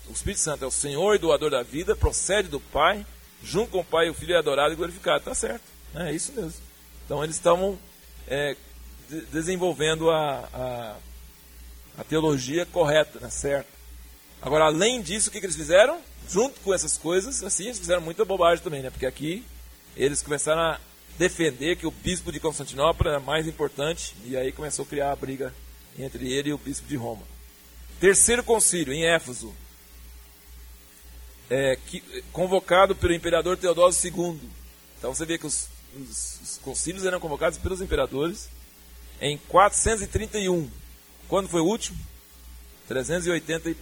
o 0.07 0.11
Espírito 0.11 0.41
Santo 0.41 0.65
é 0.65 0.67
o 0.67 0.71
Senhor 0.71 1.15
e 1.15 1.19
doador 1.19 1.51
da 1.51 1.61
vida, 1.61 1.95
procede 1.95 2.49
do 2.49 2.59
Pai, 2.59 3.05
junto 3.43 3.71
com 3.71 3.79
o 3.79 3.85
Pai 3.85 4.09
o 4.09 4.13
Filho 4.13 4.33
é 4.33 4.37
adorado 4.39 4.73
e 4.73 4.75
glorificado. 4.75 5.19
Está 5.19 5.35
certo, 5.35 5.63
é 5.95 6.11
isso 6.11 6.33
mesmo. 6.33 6.61
Então 7.05 7.23
eles 7.23 7.35
estavam 7.35 7.77
é, 8.27 8.55
de 9.07 9.21
desenvolvendo 9.27 10.09
a, 10.09 10.49
a, 10.53 10.95
a, 11.99 12.03
teologia 12.03 12.65
correta, 12.65 13.19
né, 13.19 13.29
certo? 13.29 13.67
Agora, 14.41 14.65
além 14.65 15.01
disso, 15.01 15.29
o 15.29 15.31
que, 15.31 15.39
que 15.39 15.45
eles 15.45 15.55
fizeram? 15.55 15.99
junto 16.29 16.59
com 16.61 16.73
essas 16.73 16.95
coisas, 16.95 17.43
assim, 17.43 17.65
eles 17.65 17.79
fizeram 17.79 18.01
muita 18.01 18.23
bobagem 18.23 18.63
também, 18.63 18.83
né? 18.83 18.91
Porque 18.91 19.07
aqui 19.07 19.43
eles 19.97 20.21
começaram 20.21 20.61
a 20.61 20.79
defender 21.17 21.75
que 21.75 21.87
o 21.87 21.91
bispo 21.91 22.31
de 22.31 22.39
Constantinopla 22.39 23.09
era 23.09 23.19
mais 23.19 23.47
importante, 23.47 24.15
e 24.23 24.37
aí 24.37 24.51
começou 24.51 24.85
a 24.85 24.87
criar 24.87 25.11
a 25.11 25.15
briga 25.15 25.53
entre 25.97 26.31
ele 26.31 26.49
e 26.49 26.53
o 26.53 26.57
bispo 26.57 26.87
de 26.87 26.95
Roma. 26.95 27.23
Terceiro 27.99 28.43
concílio, 28.43 28.93
em 28.93 29.05
Éfeso, 29.05 29.53
é, 31.49 31.75
que, 31.87 32.01
convocado 32.31 32.95
pelo 32.95 33.13
imperador 33.13 33.57
Teodósio 33.57 34.13
II. 34.15 34.39
Então 34.97 35.13
você 35.13 35.25
vê 35.25 35.37
que 35.37 35.47
os, 35.47 35.67
os, 35.97 36.39
os 36.41 36.57
concílios 36.59 37.05
eram 37.05 37.19
convocados 37.19 37.57
pelos 37.57 37.81
imperadores 37.81 38.47
em 39.19 39.37
431. 39.49 40.69
Quando 41.29 41.47
foi 41.47 41.61
o 41.61 41.65
último? 41.65 41.97
380, 42.87 43.75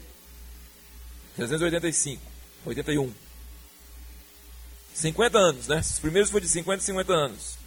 385. 1.38 2.22
81. 2.66 3.14
50 4.94 5.38
anos, 5.38 5.68
né? 5.68 5.80
Os 5.80 6.00
primeiros 6.00 6.30
foi 6.30 6.42
de 6.42 6.50
50 6.50 6.84
e 6.84 6.86
50 6.86 7.14
anos. 7.14 7.58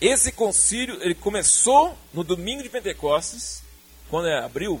Esse 0.00 0.30
concílio, 0.30 1.02
ele 1.02 1.14
começou 1.14 1.98
no 2.14 2.22
domingo 2.22 2.62
de 2.62 2.68
Pentecostes, 2.68 3.62
quando 4.08 4.28
é 4.28 4.38
abril? 4.38 4.80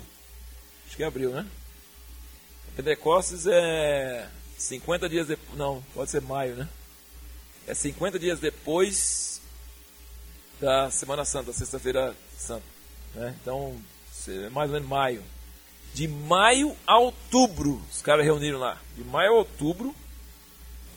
Acho 0.86 0.96
que 0.96 1.02
é 1.02 1.06
abril, 1.06 1.30
né? 1.30 1.46
Pentecostes 2.76 3.46
é 3.46 4.28
50 4.58 5.08
dias 5.08 5.26
depois, 5.26 5.58
não, 5.58 5.82
pode 5.94 6.10
ser 6.10 6.20
maio, 6.20 6.54
né? 6.54 6.68
É 7.66 7.74
50 7.74 8.18
dias 8.18 8.38
depois 8.38 9.40
da 10.60 10.90
Semana 10.90 11.24
Santa, 11.24 11.52
Sexta-feira 11.52 12.14
Santa. 12.38 12.64
Né? 13.14 13.34
Então, 13.40 13.76
mais 14.50 14.70
ou 14.70 14.74
menos 14.74 14.88
maio 14.88 15.22
de 15.96 16.06
maio 16.06 16.76
a 16.86 16.98
outubro, 16.98 17.82
os 17.90 18.02
caras 18.02 18.22
reuniram 18.22 18.58
lá, 18.58 18.78
de 18.94 19.02
maio 19.02 19.32
a 19.32 19.36
outubro, 19.36 19.96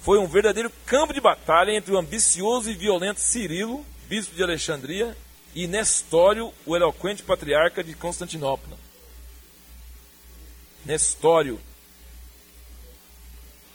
foi 0.01 0.19
um 0.19 0.27
verdadeiro 0.27 0.69
campo 0.85 1.14
de 1.14 1.22
batalha 1.22 1.72
entre 1.72 1.93
o 1.93 1.97
ambicioso 1.97 2.69
e 2.69 2.73
violento 2.73 3.22
Cirilo, 3.22 3.85
bispo 4.10 4.35
de 4.35 4.43
Alexandria, 4.43 5.15
e 5.56 5.68
Nestório, 5.68 6.53
o 6.65 6.76
eloquente 6.76 7.23
patriarca 7.23 7.81
de 7.81 7.93
Constantinopla. 7.93 8.77
Nestório. 10.85 11.61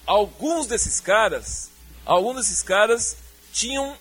Alguns 0.05 0.67
desses 0.67 1.01
caras, 1.01 1.71
alguns 2.05 2.37
desses 2.37 2.63
caras 2.63 3.17
tinham 3.51 3.97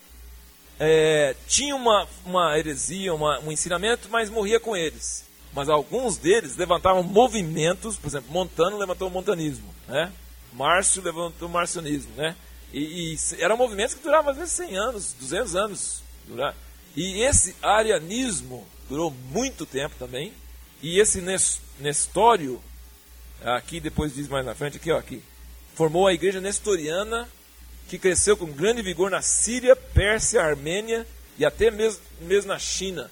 é, 0.78 1.38
tinham 1.48 1.78
uma, 1.78 2.06
uma 2.26 2.60
heresia, 2.60 3.14
uma, 3.14 3.40
um 3.40 3.50
ensinamento, 3.50 4.10
mas 4.10 4.30
morria 4.30 4.60
com 4.60 4.76
eles. 4.76 5.24
Mas 5.54 5.70
alguns 5.70 6.18
deles 6.18 6.56
levantavam 6.56 7.04
movimentos, 7.04 7.98
por 7.98 8.08
exemplo, 8.08 8.32
Montano 8.32 8.78
levantou 8.78 9.08
o 9.08 9.12
montanismo, 9.12 9.74
né? 9.88 10.12
Márcio 10.54 11.02
levantou 11.02 11.48
o 11.48 11.52
marcionismo, 11.52 12.12
né? 12.16 12.36
E, 12.74 13.14
e 13.14 13.42
eram 13.42 13.56
movimentos 13.56 13.94
que 13.94 14.04
duravam 14.04 14.32
às 14.32 14.38
vezes 14.38 14.54
100 14.54 14.78
anos, 14.78 15.16
200 15.20 15.56
anos. 15.56 16.04
Durar. 16.28 16.56
E 16.96 17.22
esse 17.22 17.56
arianismo 17.62 18.68
durou 18.90 19.12
muito 19.32 19.66
tempo 19.66 19.96
também. 19.98 20.34
E 20.82 21.00
esse 21.00 21.24
Nestório, 21.80 22.62
aqui 23.44 23.80
depois 23.80 24.14
diz 24.14 24.28
mais 24.28 24.46
na 24.46 24.56
frente, 24.56 24.78
aqui, 24.78 24.92
ó, 24.92 24.98
aqui, 24.98 25.24
formou 25.76 26.08
a 26.08 26.14
igreja 26.14 26.42
nestoriana 26.42 27.28
que 27.88 27.98
cresceu 27.98 28.38
com 28.38 28.46
grande 28.48 28.82
vigor 28.82 29.10
na 29.10 29.22
Síria, 29.22 29.76
Pérsia, 29.76 30.42
Armênia 30.42 31.06
e 31.38 31.46
até 31.46 31.72
mesmo, 31.72 32.02
mesmo 32.22 32.50
na 32.50 32.60
China. 32.60 33.10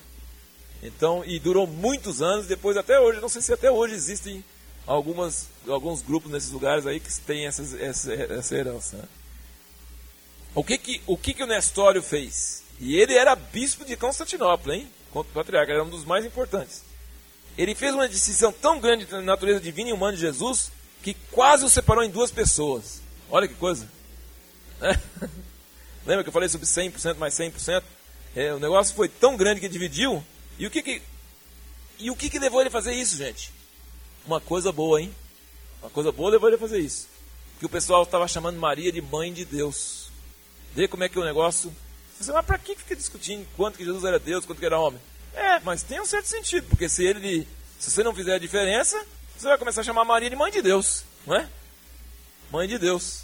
Então, 0.81 1.23
e 1.25 1.39
durou 1.39 1.67
muitos 1.67 2.21
anos, 2.21 2.47
depois 2.47 2.75
até 2.75 2.99
hoje, 2.99 3.21
não 3.21 3.29
sei 3.29 3.41
se 3.41 3.53
até 3.53 3.69
hoje 3.69 3.93
existem 3.93 4.43
algumas, 4.85 5.47
alguns 5.67 6.01
grupos 6.01 6.31
nesses 6.31 6.51
lugares 6.51 6.87
aí 6.87 6.99
que 6.99 7.13
têm 7.21 7.45
essas, 7.45 7.73
essa, 7.73 8.13
essa 8.13 8.55
herança. 8.55 8.97
Né? 8.97 9.03
O, 10.55 10.63
que, 10.63 10.77
que, 10.77 11.01
o 11.05 11.17
que, 11.17 11.33
que 11.33 11.43
o 11.43 11.47
Nestório 11.47 12.01
fez? 12.01 12.63
E 12.79 12.95
ele 12.97 13.13
era 13.13 13.35
bispo 13.35 13.85
de 13.85 13.95
Constantinopla, 13.95 14.75
hein? 14.75 14.89
Patriarca, 15.33 15.71
era 15.71 15.83
um 15.83 15.89
dos 15.89 16.03
mais 16.03 16.25
importantes. 16.25 16.83
Ele 17.57 17.75
fez 17.75 17.93
uma 17.93 18.09
distinção 18.09 18.51
tão 18.51 18.79
grande 18.79 19.03
entre 19.03 19.17
a 19.17 19.21
natureza 19.21 19.59
divina 19.59 19.89
e 19.89 19.93
humana 19.93 20.13
de 20.13 20.21
Jesus 20.21 20.71
que 21.03 21.13
quase 21.31 21.65
o 21.65 21.69
separou 21.69 22.03
em 22.03 22.09
duas 22.09 22.31
pessoas. 22.31 23.01
Olha 23.29 23.47
que 23.47 23.55
coisa. 23.55 23.87
É. 24.81 24.97
Lembra 26.05 26.23
que 26.23 26.29
eu 26.29 26.33
falei 26.33 26.49
sobre 26.49 26.65
100% 26.65 27.17
mais 27.17 27.33
100%? 27.33 27.83
É, 28.35 28.53
o 28.53 28.59
negócio 28.59 28.95
foi 28.95 29.09
tão 29.09 29.35
grande 29.35 29.59
que 29.59 29.69
dividiu. 29.69 30.23
E 30.61 30.67
o 30.67 30.69
que 30.69 30.83
que, 30.83 31.01
e 31.97 32.11
o 32.11 32.15
que 32.15 32.29
que 32.29 32.37
levou 32.37 32.61
ele 32.61 32.67
a 32.67 32.71
fazer 32.71 32.93
isso, 32.93 33.17
gente? 33.17 33.51
Uma 34.27 34.39
coisa 34.39 34.71
boa, 34.71 35.01
hein? 35.01 35.11
Uma 35.81 35.89
coisa 35.89 36.11
boa 36.11 36.29
levou 36.29 36.47
ele 36.47 36.55
a 36.55 36.59
fazer 36.59 36.77
isso. 36.77 37.07
Que 37.57 37.65
o 37.65 37.69
pessoal 37.69 38.03
estava 38.03 38.27
chamando 38.27 38.59
Maria 38.59 38.91
de 38.91 39.01
mãe 39.01 39.33
de 39.33 39.43
Deus. 39.43 40.11
Vê 40.75 40.87
como 40.87 41.03
é 41.03 41.09
que 41.09 41.17
o 41.17 41.25
negócio. 41.25 41.75
Você, 42.19 42.31
mas 42.31 42.45
para 42.45 42.59
que 42.59 42.75
fica 42.75 42.95
discutindo 42.95 43.43
quanto 43.57 43.75
que 43.75 43.83
Jesus 43.83 44.03
era 44.03 44.19
Deus, 44.19 44.45
quanto 44.45 44.59
que 44.59 44.65
era 44.67 44.77
homem? 44.77 45.01
É, 45.33 45.59
mas 45.61 45.81
tem 45.81 45.99
um 45.99 46.05
certo 46.05 46.27
sentido, 46.27 46.67
porque 46.69 46.87
se 46.87 47.03
ele. 47.03 47.47
Se 47.79 47.89
você 47.89 48.03
não 48.03 48.13
fizer 48.13 48.35
a 48.35 48.39
diferença, 48.39 49.03
você 49.35 49.47
vai 49.47 49.57
começar 49.57 49.81
a 49.81 49.83
chamar 49.83 50.05
Maria 50.05 50.29
de 50.29 50.35
mãe 50.35 50.51
de 50.51 50.61
Deus, 50.61 51.03
não 51.25 51.37
é? 51.37 51.49
Mãe 52.51 52.67
de 52.67 52.77
Deus. 52.77 53.23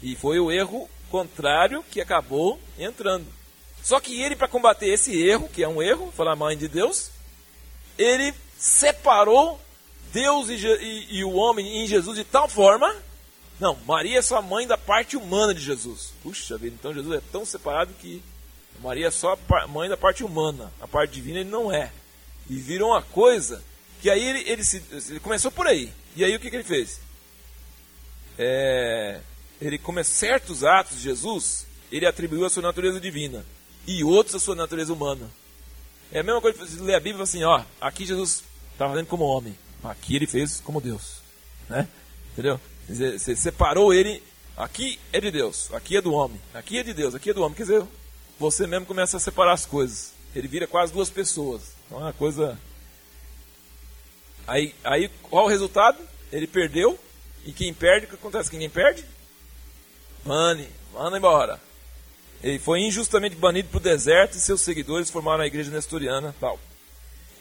E 0.00 0.14
foi 0.14 0.38
o 0.38 0.48
erro 0.48 0.88
contrário 1.10 1.84
que 1.90 2.00
acabou 2.00 2.60
entrando. 2.78 3.26
Só 3.82 4.00
que 4.00 4.20
ele, 4.20 4.36
para 4.36 4.48
combater 4.48 4.88
esse 4.88 5.18
erro, 5.20 5.48
que 5.48 5.62
é 5.62 5.68
um 5.68 5.82
erro, 5.82 6.12
falar 6.16 6.36
mãe 6.36 6.56
de 6.56 6.68
Deus, 6.68 7.10
ele 7.96 8.34
separou 8.58 9.60
Deus 10.12 10.48
e, 10.48 10.54
e, 10.54 11.18
e, 11.18 11.24
o 11.24 11.32
homem 11.34 11.82
em 11.82 11.86
Jesus 11.86 12.16
de 12.16 12.24
tal 12.24 12.48
forma. 12.48 12.94
Não, 13.60 13.76
Maria 13.86 14.18
é 14.18 14.22
só 14.22 14.40
mãe 14.40 14.66
da 14.66 14.78
parte 14.78 15.16
humana 15.16 15.54
de 15.54 15.60
Jesus. 15.60 16.12
Puxa 16.22 16.56
vida, 16.56 16.76
então 16.78 16.94
Jesus 16.94 17.18
é 17.18 17.22
tão 17.32 17.44
separado 17.44 17.92
que 18.00 18.22
Maria 18.80 19.08
é 19.08 19.10
só 19.10 19.36
mãe 19.68 19.88
da 19.88 19.96
parte 19.96 20.22
humana. 20.22 20.72
A 20.80 20.86
parte 20.86 21.14
divina 21.14 21.40
ele 21.40 21.50
não 21.50 21.72
é. 21.72 21.92
E 22.48 22.56
virou 22.56 22.90
uma 22.90 23.02
coisa 23.02 23.62
que 24.00 24.08
aí 24.08 24.22
ele, 24.22 24.50
ele, 24.50 24.64
se, 24.64 24.82
ele 25.08 25.20
começou 25.20 25.50
por 25.50 25.66
aí. 25.66 25.92
E 26.14 26.24
aí 26.24 26.34
o 26.34 26.40
que, 26.40 26.50
que 26.50 26.56
ele 26.56 26.64
fez? 26.64 27.00
É, 28.38 29.20
ele 29.60 29.78
come 29.78 30.04
certos 30.04 30.62
atos 30.62 30.96
de 30.96 31.02
Jesus, 31.02 31.66
ele 31.90 32.06
atribuiu 32.06 32.44
a 32.44 32.50
sua 32.50 32.62
natureza 32.62 33.00
divina. 33.00 33.44
E 33.88 34.04
outros 34.04 34.34
a 34.34 34.38
sua 34.38 34.54
natureza 34.54 34.92
humana. 34.92 35.30
É 36.12 36.20
a 36.20 36.22
mesma 36.22 36.42
coisa 36.42 36.58
você 36.58 36.78
lê 36.82 36.94
a 36.94 37.00
Bíblia 37.00 37.22
assim, 37.22 37.42
ó, 37.42 37.62
aqui 37.80 38.04
Jesus 38.04 38.44
estava 38.70 38.92
fazendo 38.92 39.06
como 39.06 39.24
homem. 39.24 39.56
Aqui 39.82 40.14
ele 40.14 40.26
fez 40.26 40.60
como 40.60 40.78
Deus. 40.78 41.22
Né? 41.70 41.88
Entendeu? 42.32 42.60
Você 42.86 43.34
separou 43.34 43.94
ele. 43.94 44.22
Aqui 44.58 45.00
é 45.10 45.18
de 45.18 45.30
Deus, 45.30 45.72
aqui 45.72 45.96
é 45.96 46.02
do 46.02 46.12
homem. 46.12 46.38
Aqui 46.52 46.76
é 46.76 46.82
de 46.82 46.92
Deus, 46.92 47.14
aqui 47.14 47.30
é 47.30 47.32
do 47.32 47.42
homem. 47.42 47.56
Quer 47.56 47.62
dizer, 47.62 47.82
você 48.38 48.66
mesmo 48.66 48.84
começa 48.84 49.16
a 49.16 49.20
separar 49.20 49.54
as 49.54 49.64
coisas. 49.64 50.12
Ele 50.36 50.48
vira 50.48 50.66
quase 50.66 50.92
duas 50.92 51.08
pessoas. 51.08 51.62
Então 51.86 51.98
é 51.98 52.02
uma 52.02 52.12
coisa. 52.12 52.60
Aí, 54.46 54.74
aí 54.84 55.08
qual 55.22 55.46
o 55.46 55.48
resultado? 55.48 55.98
Ele 56.30 56.46
perdeu. 56.46 56.98
E 57.42 57.52
quem 57.54 57.72
perde, 57.72 58.04
o 58.04 58.08
que 58.10 58.16
acontece? 58.16 58.50
Quem 58.50 58.68
perde? 58.68 59.02
Mane, 60.26 60.68
manda 60.92 61.16
embora. 61.16 61.67
Ele 62.42 62.58
foi 62.58 62.80
injustamente 62.80 63.34
banido 63.34 63.68
para 63.68 63.78
o 63.78 63.80
deserto 63.80 64.36
e 64.36 64.40
seus 64.40 64.60
seguidores 64.60 65.10
formaram 65.10 65.42
a 65.42 65.46
igreja 65.46 65.70
nestoriana. 65.70 66.34
Tal. 66.40 66.58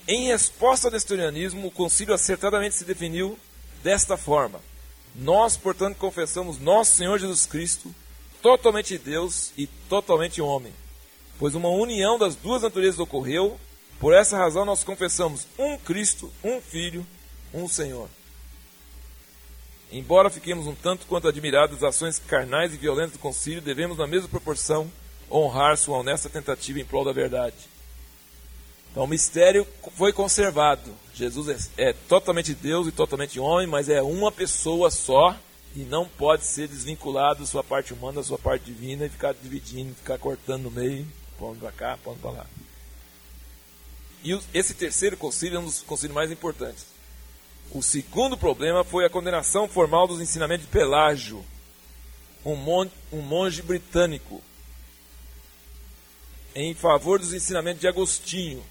Em 0.07 0.27
resposta 0.27 0.87
ao 0.87 0.91
nestorianismo, 0.91 1.67
o 1.67 1.71
concílio 1.71 2.13
acertadamente 2.13 2.75
se 2.75 2.85
definiu 2.85 3.37
desta 3.83 4.17
forma: 4.17 4.59
Nós, 5.13 5.55
portanto, 5.55 5.97
confessamos 5.97 6.59
nosso 6.59 6.95
Senhor 6.95 7.19
Jesus 7.19 7.45
Cristo, 7.45 7.93
totalmente 8.41 8.97
Deus 8.97 9.51
e 9.57 9.67
totalmente 9.89 10.41
homem, 10.41 10.73
pois 11.37 11.53
uma 11.53 11.69
união 11.69 12.17
das 12.17 12.35
duas 12.35 12.61
naturezas 12.61 12.99
ocorreu. 12.99 13.59
Por 13.99 14.13
essa 14.13 14.37
razão, 14.37 14.63
nós 14.63 14.83
confessamos 14.83 15.47
um 15.57 15.77
Cristo, 15.77 16.31
um 16.43 16.61
Filho, 16.61 17.05
um 17.53 17.67
Senhor. 17.67 18.07
Embora 19.91 20.29
fiquemos 20.29 20.67
um 20.67 20.75
tanto 20.75 21.05
quanto 21.05 21.27
admirados 21.27 21.79
das 21.79 21.95
ações 21.95 22.19
carnais 22.19 22.73
e 22.73 22.77
violentas 22.77 23.13
do 23.13 23.19
concílio, 23.19 23.61
devemos, 23.61 23.97
na 23.97 24.05
mesma 24.05 24.27
proporção, 24.27 24.91
honrar 25.31 25.77
sua 25.77 25.97
honesta 25.97 26.29
tentativa 26.29 26.79
em 26.79 26.85
prol 26.85 27.05
da 27.05 27.13
verdade. 27.13 27.55
Então 28.91 29.03
o 29.03 29.07
mistério 29.07 29.65
foi 29.95 30.11
conservado. 30.11 30.91
Jesus 31.13 31.71
é, 31.77 31.89
é, 31.89 31.93
totalmente 31.93 32.53
Deus 32.53 32.87
e 32.87 32.91
totalmente 32.91 33.39
homem, 33.39 33.67
mas 33.67 33.89
é 33.89 34.01
uma 34.01 34.31
pessoa 34.31 34.91
só 34.91 35.37
e 35.75 35.79
não 35.81 36.07
pode 36.07 36.43
ser 36.45 36.67
desvinculado 36.67 37.45
sua 37.45 37.63
parte 37.63 37.93
humana 37.93 38.15
da 38.15 38.23
sua 38.23 38.39
parte 38.39 38.65
divina 38.65 39.05
e 39.05 39.09
ficar 39.09 39.33
dividindo, 39.33 39.93
ficar 39.93 40.17
cortando 40.17 40.63
no 40.63 40.71
meio, 40.71 41.07
pondo 41.37 41.59
para 41.59 41.71
cá, 41.71 41.99
pondo 42.03 42.19
para 42.19 42.31
lá. 42.31 42.45
E 44.23 44.37
esse 44.53 44.73
terceiro 44.73 45.15
concílio 45.15 45.57
é 45.57 45.59
um 45.59 45.65
dos 45.65 45.81
concílios 45.81 46.15
mais 46.15 46.31
importantes. 46.31 46.96
O 47.71 47.81
segundo 47.81 48.37
problema 48.37 48.83
foi 48.83 49.05
a 49.05 49.09
condenação 49.09 49.67
formal 49.67 50.07
dos 50.07 50.21
ensinamentos 50.21 50.65
de 50.65 50.71
Pelágio, 50.71 51.45
um 52.45 52.55
monge, 52.55 52.91
um 53.11 53.21
monge 53.21 53.61
britânico, 53.61 54.41
em 56.55 56.73
favor 56.73 57.19
dos 57.19 57.33
ensinamentos 57.33 57.81
de 57.81 57.87
Agostinho, 57.87 58.63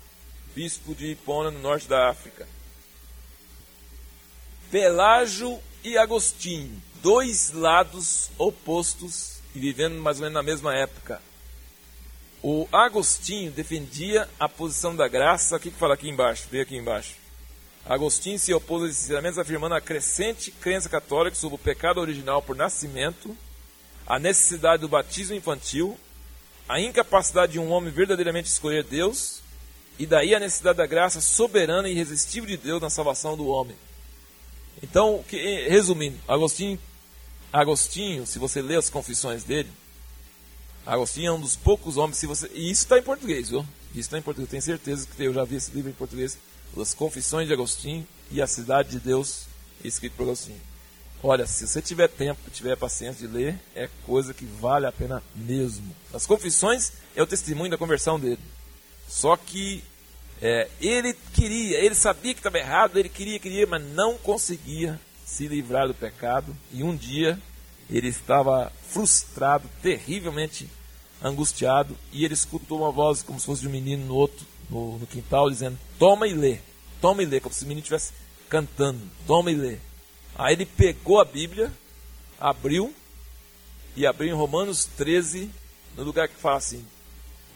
bispo 0.55 0.95
de 0.95 1.13
Hipona, 1.13 1.51
no 1.51 1.61
norte 1.61 1.87
da 1.87 2.09
África. 2.09 2.49
Pelágio 4.71 5.61
e 5.85 5.97
Agostinho, 5.97 6.83
dois 7.03 7.53
lados 7.53 8.31
opostos 8.39 9.37
e 9.55 9.61
vivendo 9.61 10.01
mais 10.01 10.17
ou 10.17 10.23
menos 10.23 10.35
na 10.35 10.43
mesma 10.43 10.75
época. 10.75 11.23
O 12.43 12.67
Agostinho 12.73 13.51
defendia 13.53 14.29
a 14.39 14.49
posição 14.49 14.95
da 14.95 15.07
graça. 15.07 15.57
O 15.57 15.61
que, 15.61 15.71
que 15.71 15.79
fala 15.79 15.95
aqui 15.95 16.09
embaixo? 16.09 16.49
Vê 16.51 16.61
aqui 16.61 16.77
embaixo. 16.77 17.26
Agostinho 17.89 18.39
se 18.39 18.53
opôs 18.53 18.83
a 18.83 18.89
esses 18.89 19.05
ensinamentos, 19.05 19.39
afirmando 19.39 19.75
a 19.75 19.81
crescente 19.81 20.51
crença 20.51 20.89
católica 20.89 21.37
sobre 21.37 21.55
o 21.55 21.59
pecado 21.59 22.01
original 22.01 22.43
por 22.43 22.57
nascimento, 22.57 23.37
a 24.07 24.19
necessidade 24.19 24.81
do 24.81 24.89
batismo 24.89 25.37
infantil, 25.37 25.97
a 26.69 26.81
incapacidade 26.81 27.53
de 27.53 27.59
um 27.61 27.71
homem 27.71 27.93
verdadeiramente 27.93 28.49
escolher 28.49 28.83
Deus 28.83 29.41
e 29.99 30.05
daí 30.05 30.35
a 30.35 30.41
necessidade 30.41 30.79
da 30.79 30.87
graça 30.87 31.21
soberana 31.21 31.89
e 31.89 31.93
irresistível 31.93 32.49
de 32.49 32.57
Deus 32.57 32.83
na 32.83 32.91
salvação 32.91 33.37
do 33.37 33.47
homem. 33.47 33.77
Então, 34.83 35.25
resumindo, 35.69 36.19
Agostinho, 36.27 36.79
Agostinho, 37.53 38.27
se 38.27 38.39
você 38.39 38.61
ler 38.61 38.79
as 38.79 38.91
confissões 38.91 39.45
dele, 39.45 39.71
Agostinho 40.85 41.29
é 41.29 41.33
um 41.33 41.41
dos 41.41 41.57
poucos 41.57 41.97
homens, 41.97 42.19
se 42.19 42.27
você, 42.27 42.51
e 42.53 42.71
isso 42.71 42.83
está 42.83 42.99
em 42.99 43.03
português, 43.03 43.49
viu? 43.49 43.61
Isso 43.93 44.01
está 44.01 44.19
em 44.19 44.23
português, 44.23 44.49
eu 44.49 44.51
tenho 44.51 44.63
certeza 44.63 45.07
que 45.07 45.23
eu 45.23 45.33
já 45.33 45.45
vi 45.45 45.57
esse 45.57 45.71
livro 45.71 45.91
em 45.91 45.95
português, 45.95 46.37
as 46.79 46.95
Confissões 46.95 47.47
de 47.47 47.53
Agostinho 47.53 48.07
e 48.31 48.41
a 48.41 48.47
Cidade 48.47 48.91
de 48.91 49.01
Deus, 49.01 49.47
escrito 49.85 50.17
por 50.17 50.25
Agostinho. 50.25 50.61
Olha, 51.23 51.47
se 51.47 51.67
você 51.67 51.81
tiver 51.81 52.09
tempo, 52.09 52.51
tiver 52.51 52.77
paciência 52.77 53.27
de 53.27 53.33
ler, 53.33 53.59
é 53.75 53.89
coisa 54.05 54.35
que 54.35 54.45
vale 54.45 54.87
a 54.87 54.93
pena 54.93 55.23
mesmo. 55.35 55.95
As 56.13 56.27
Confissões 56.27 56.93
é 57.15 57.23
o 57.23 57.27
testemunho 57.27 57.71
da 57.71 57.79
conversão 57.79 58.21
dele. 58.21 58.41
Só 59.09 59.37
que 59.37 59.83
é, 60.41 60.69
ele 60.81 61.15
queria, 61.33 61.79
ele 61.79 61.95
sabia 61.95 62.35
que 62.35 62.41
estava 62.41 62.59
errado, 62.59 62.99
ele 62.99 63.09
queria, 63.09 63.39
queria, 63.39 63.67
mas 63.67 63.83
não 63.83 64.19
conseguia 64.19 65.01
se 65.25 65.49
livrar 65.49 65.89
do 65.89 65.95
pecado. 65.95 66.57
E 66.73 66.83
um 66.83 66.95
dia 66.95 67.39
Ele 67.89 68.09
estava 68.09 68.73
frustrado, 68.89 69.69
terrivelmente 69.81 70.69
angustiado, 71.23 71.97
e 72.13 72.25
ele 72.25 72.35
escutou 72.35 72.79
uma 72.79 72.91
voz 72.91 73.23
como 73.23 73.39
se 73.39 73.47
fosse 73.47 73.63
de 73.63 73.69
um 73.69 73.71
menino 73.71 74.05
no 74.07 74.15
outro, 74.15 74.45
no, 74.69 74.99
no 74.99 75.07
quintal, 75.07 75.51
dizendo: 75.51 75.79
Toma 75.99 76.27
e 76.27 76.35
lê, 76.35 76.59
toma 77.01 77.23
e 77.23 77.27
lê, 77.27 77.41
como 77.41 77.55
se 77.55 77.65
o 77.65 77.69
menino 77.69 77.83
estivesse 77.83 78.13
cantando, 78.49 79.01
toma 79.27 79.51
e 79.51 79.55
lê. 79.55 79.79
Aí 80.35 80.55
ele 80.55 80.67
pegou 80.67 81.21
a 81.21 81.25
Bíblia, 81.25 81.73
abriu, 82.39 82.95
e 83.97 84.07
abriu 84.07 84.29
em 84.29 84.37
Romanos 84.39 84.85
13, 84.97 85.51
no 85.97 86.05
lugar 86.05 86.29
que 86.29 86.37
fala 86.37 86.57
assim: 86.57 86.85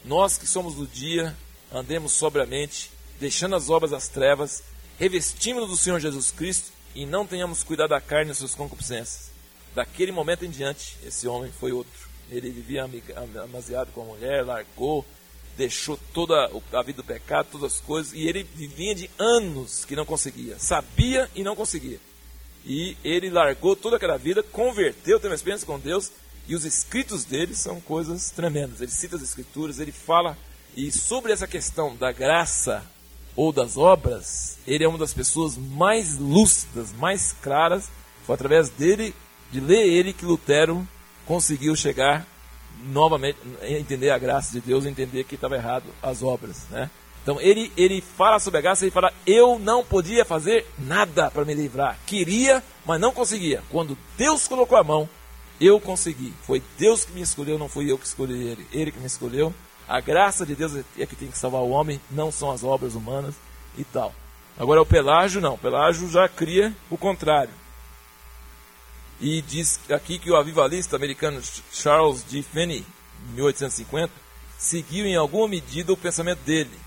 Nós 0.03 0.37
que 0.37 0.47
somos 0.47 0.75
do 0.75 0.87
dia, 0.87 1.35
andemos 1.71 2.13
sobriamente, 2.13 2.91
deixando 3.19 3.55
as 3.55 3.69
obras 3.69 3.91
das 3.91 4.07
trevas, 4.07 4.63
revestimos 4.97 5.69
do 5.69 5.77
Senhor 5.77 5.99
Jesus 5.99 6.31
Cristo 6.31 6.71
e 6.93 7.05
não 7.05 7.25
tenhamos 7.25 7.63
cuidado 7.63 7.89
da 7.89 8.01
carne 8.01 8.31
e 8.31 8.35
suas 8.35 8.55
concupiscências. 8.55 9.31
Daquele 9.73 10.11
momento 10.11 10.43
em 10.43 10.49
diante, 10.49 10.97
esse 11.05 11.27
homem 11.27 11.51
foi 11.51 11.71
outro. 11.71 12.09
Ele 12.29 12.49
vivia 12.49 12.89
amasiado 13.43 13.91
com 13.93 14.01
a 14.01 14.05
mulher, 14.05 14.45
largou, 14.45 15.05
deixou 15.57 15.99
toda 16.13 16.49
a 16.73 16.83
vida 16.83 16.97
do 16.97 17.03
pecado, 17.03 17.49
todas 17.51 17.73
as 17.73 17.79
coisas, 17.79 18.13
e 18.13 18.27
ele 18.27 18.43
vivia 18.43 18.95
de 18.95 19.09
anos 19.17 19.85
que 19.85 19.95
não 19.95 20.05
conseguia. 20.05 20.57
Sabia 20.59 21.29
e 21.35 21.43
não 21.43 21.55
conseguia. 21.55 21.99
E 22.65 22.95
ele 23.03 23.29
largou 23.29 23.75
toda 23.75 23.97
aquela 23.97 24.17
vida, 24.17 24.43
converteu, 24.43 25.19
teve 25.19 25.29
uma 25.29 25.35
experiência 25.35 25.65
com 25.65 25.79
Deus, 25.79 26.11
e 26.47 26.55
os 26.55 26.65
escritos 26.65 27.23
dele 27.23 27.55
são 27.55 27.79
coisas 27.81 28.31
tremendas. 28.31 28.81
Ele 28.81 28.91
cita 28.91 29.15
as 29.15 29.21
escrituras, 29.21 29.79
ele 29.79 29.91
fala, 29.91 30.37
e 30.75 30.91
sobre 30.91 31.31
essa 31.31 31.47
questão 31.47 31.95
da 31.95 32.11
graça 32.11 32.83
ou 33.35 33.51
das 33.51 33.77
obras, 33.77 34.57
ele 34.67 34.83
é 34.83 34.87
uma 34.87 34.97
das 34.97 35.13
pessoas 35.13 35.57
mais 35.57 36.17
lúcidas, 36.17 36.91
mais 36.93 37.33
claras. 37.41 37.89
Foi 38.25 38.35
através 38.35 38.69
dele, 38.69 39.15
de 39.51 39.59
ler 39.59 39.87
ele, 39.87 40.13
que 40.13 40.25
Lutero 40.25 40.87
conseguiu 41.25 41.75
chegar 41.75 42.27
novamente 42.83 43.37
entender 43.61 44.09
a 44.09 44.17
graça 44.17 44.51
de 44.51 44.61
Deus, 44.61 44.85
entender 44.85 45.23
que 45.23 45.35
estava 45.35 45.55
errado 45.55 45.85
as 46.01 46.23
obras, 46.23 46.65
né? 46.69 46.89
Então 47.23 47.39
ele, 47.39 47.71
ele 47.77 48.01
fala 48.01 48.39
sobre 48.39 48.59
a 48.59 48.61
graça, 48.61 48.83
ele 48.83 48.91
fala: 48.91 49.13
Eu 49.25 49.59
não 49.59 49.83
podia 49.83 50.25
fazer 50.25 50.65
nada 50.77 51.29
para 51.29 51.45
me 51.45 51.53
livrar. 51.53 51.97
Queria, 52.05 52.63
mas 52.85 52.99
não 52.99 53.11
conseguia. 53.11 53.61
Quando 53.69 53.97
Deus 54.17 54.47
colocou 54.47 54.77
a 54.77 54.83
mão, 54.83 55.07
eu 55.59 55.79
consegui. 55.79 56.33
Foi 56.41 56.61
Deus 56.77 57.05
que 57.05 57.13
me 57.13 57.21
escolheu, 57.21 57.59
não 57.59 57.69
fui 57.69 57.91
eu 57.91 57.97
que 57.97 58.05
escolhi 58.05 58.47
ele. 58.47 58.67
Ele 58.71 58.91
que 58.91 58.99
me 58.99 59.05
escolheu. 59.05 59.53
A 59.87 59.99
graça 59.99 60.45
de 60.45 60.55
Deus 60.55 60.75
é 60.97 61.05
que 61.05 61.15
tem 61.15 61.29
que 61.29 61.37
salvar 61.37 61.61
o 61.61 61.69
homem, 61.69 61.99
não 62.09 62.31
são 62.31 62.49
as 62.49 62.63
obras 62.63 62.95
humanas 62.95 63.35
e 63.77 63.83
tal. 63.83 64.13
Agora 64.57 64.81
o 64.81 64.85
Pelágio 64.85 65.41
não. 65.41 65.55
O 65.55 65.57
Pelágio 65.57 66.09
já 66.09 66.27
cria 66.27 66.73
o 66.89 66.97
contrário. 66.97 67.60
E 69.21 69.41
diz 69.41 69.79
aqui 69.89 70.17
que 70.17 70.31
o 70.31 70.35
avivalista 70.35 70.95
americano 70.95 71.41
Charles 71.71 72.23
D. 72.23 72.41
Finney, 72.41 72.83
1850, 73.35 74.11
seguiu 74.57 75.05
em 75.05 75.15
alguma 75.15 75.47
medida 75.47 75.93
o 75.93 75.97
pensamento 75.97 76.39
dele 76.39 76.77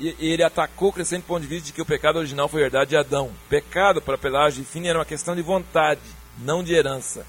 e 0.00 0.16
ele 0.18 0.42
atacou 0.42 0.88
o 0.88 0.92
crescente 0.92 1.24
ponto 1.24 1.42
de 1.42 1.46
vista 1.46 1.66
de 1.66 1.72
que 1.74 1.82
o 1.82 1.86
pecado 1.86 2.18
original 2.18 2.48
foi 2.48 2.62
herdade 2.62 2.90
de 2.90 2.96
Adão. 2.96 3.30
Pecado 3.50 4.00
para 4.00 4.16
Pelágio 4.16 4.62
e 4.62 4.64
Fini 4.64 4.88
era 4.88 4.98
uma 4.98 5.04
questão 5.04 5.36
de 5.36 5.42
vontade, 5.42 6.00
não 6.38 6.64
de 6.64 6.72
herança. 6.72 7.26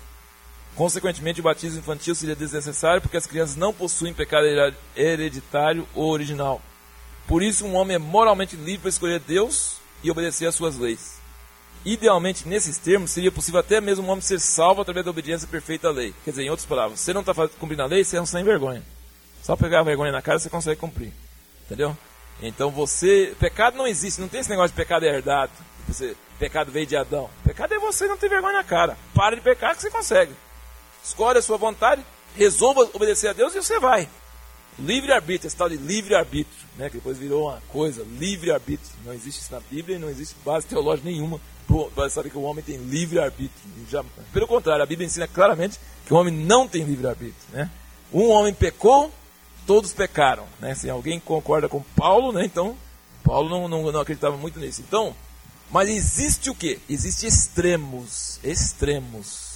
Consequentemente, 0.73 1.41
o 1.41 1.43
batismo 1.43 1.79
infantil 1.79 2.15
seria 2.15 2.35
desnecessário 2.35 3.01
porque 3.01 3.17
as 3.17 3.27
crianças 3.27 3.57
não 3.57 3.73
possuem 3.73 4.13
pecado 4.13 4.45
hereditário 4.95 5.85
ou 5.93 6.09
original. 6.09 6.61
Por 7.27 7.43
isso, 7.43 7.65
um 7.65 7.75
homem 7.75 7.95
é 7.95 7.99
moralmente 7.99 8.55
livre 8.55 8.79
para 8.79 8.89
escolher 8.89 9.19
Deus 9.19 9.75
e 10.01 10.09
obedecer 10.09 10.47
às 10.47 10.55
suas 10.55 10.77
leis. 10.77 11.20
Idealmente, 11.83 12.47
nesses 12.47 12.77
termos, 12.77 13.09
seria 13.09 13.31
possível 13.31 13.59
até 13.59 13.81
mesmo 13.81 14.05
um 14.05 14.09
homem 14.09 14.21
ser 14.21 14.39
salvo 14.39 14.81
através 14.81 15.03
da 15.03 15.09
obediência 15.09 15.47
perfeita 15.47 15.87
à 15.87 15.91
lei. 15.91 16.13
Quer 16.23 16.29
dizer, 16.29 16.43
em 16.43 16.49
outras 16.49 16.65
palavras, 16.65 16.99
você 16.99 17.11
não 17.11 17.21
está 17.21 17.33
cumprindo 17.59 17.81
a 17.81 17.87
lei, 17.87 18.03
você 18.03 18.17
é 18.17 18.21
um 18.21 18.25
sem 18.25 18.43
vergonha. 18.43 18.83
Só 19.41 19.55
pegar 19.55 19.81
vergonha 19.81 20.11
na 20.11 20.21
cara 20.21 20.37
você 20.37 20.49
consegue 20.49 20.79
cumprir. 20.79 21.11
Entendeu? 21.65 21.97
Então 22.41 22.69
você. 22.69 23.35
Pecado 23.39 23.77
não 23.77 23.87
existe, 23.87 24.21
não 24.21 24.27
tem 24.27 24.41
esse 24.41 24.49
negócio 24.49 24.69
de 24.69 24.75
pecado 24.75 25.03
herdado. 25.03 25.51
Você, 25.87 26.15
pecado 26.37 26.71
veio 26.71 26.85
de 26.85 26.95
Adão. 26.95 27.29
Pecado 27.43 27.73
é 27.73 27.79
você 27.79 28.07
não 28.07 28.17
ter 28.17 28.29
vergonha 28.29 28.53
na 28.53 28.63
cara. 28.63 28.95
Para 29.15 29.35
de 29.35 29.41
pecar 29.41 29.75
que 29.75 29.81
você 29.81 29.89
consegue. 29.89 30.33
Escolhe 31.03 31.39
a 31.39 31.41
sua 31.41 31.57
vontade, 31.57 32.05
resolva 32.35 32.87
obedecer 32.93 33.29
a 33.29 33.33
Deus 33.33 33.55
e 33.55 33.61
você 33.61 33.79
vai. 33.79 34.07
Livre-arbítrio, 34.77 35.47
esse 35.47 35.57
tal 35.57 35.67
de 35.67 35.77
livre-arbítrio, 35.77 36.67
né, 36.77 36.89
que 36.89 36.95
depois 36.95 37.17
virou 37.17 37.49
uma 37.49 37.61
coisa, 37.67 38.03
livre-arbítrio. 38.03 38.89
Não 39.03 39.13
existe 39.13 39.41
isso 39.41 39.53
na 39.53 39.59
Bíblia 39.59 39.97
e 39.97 39.99
não 39.99 40.09
existe 40.09 40.35
base 40.45 40.67
teológica 40.67 41.09
nenhuma 41.09 41.41
para 41.95 42.09
saber 42.09 42.29
que 42.29 42.37
o 42.37 42.41
homem 42.41 42.63
tem 42.63 42.77
livre-arbítrio. 42.77 44.05
Pelo 44.33 44.47
contrário, 44.47 44.83
a 44.83 44.85
Bíblia 44.85 45.05
ensina 45.05 45.27
claramente 45.27 45.79
que 46.05 46.13
o 46.13 46.17
homem 46.17 46.33
não 46.33 46.67
tem 46.67 46.83
livre-arbítrio. 46.83 47.35
Né? 47.51 47.69
Um 48.13 48.29
homem 48.29 48.53
pecou, 48.53 49.11
todos 49.65 49.93
pecaram. 49.93 50.45
Né? 50.59 50.75
Se 50.75 50.89
alguém 50.89 51.19
concorda 51.19 51.69
com 51.69 51.81
Paulo, 51.95 52.31
né? 52.31 52.45
então 52.45 52.75
Paulo 53.23 53.49
não, 53.49 53.67
não, 53.67 53.91
não 53.91 54.01
acreditava 54.01 54.37
muito 54.37 54.59
nisso. 54.59 54.81
Então, 54.81 55.15
mas 55.71 55.89
existe 55.89 56.49
o 56.49 56.55
que? 56.55 56.79
Existe 56.89 57.25
extremos, 57.25 58.39
extremos. 58.43 59.50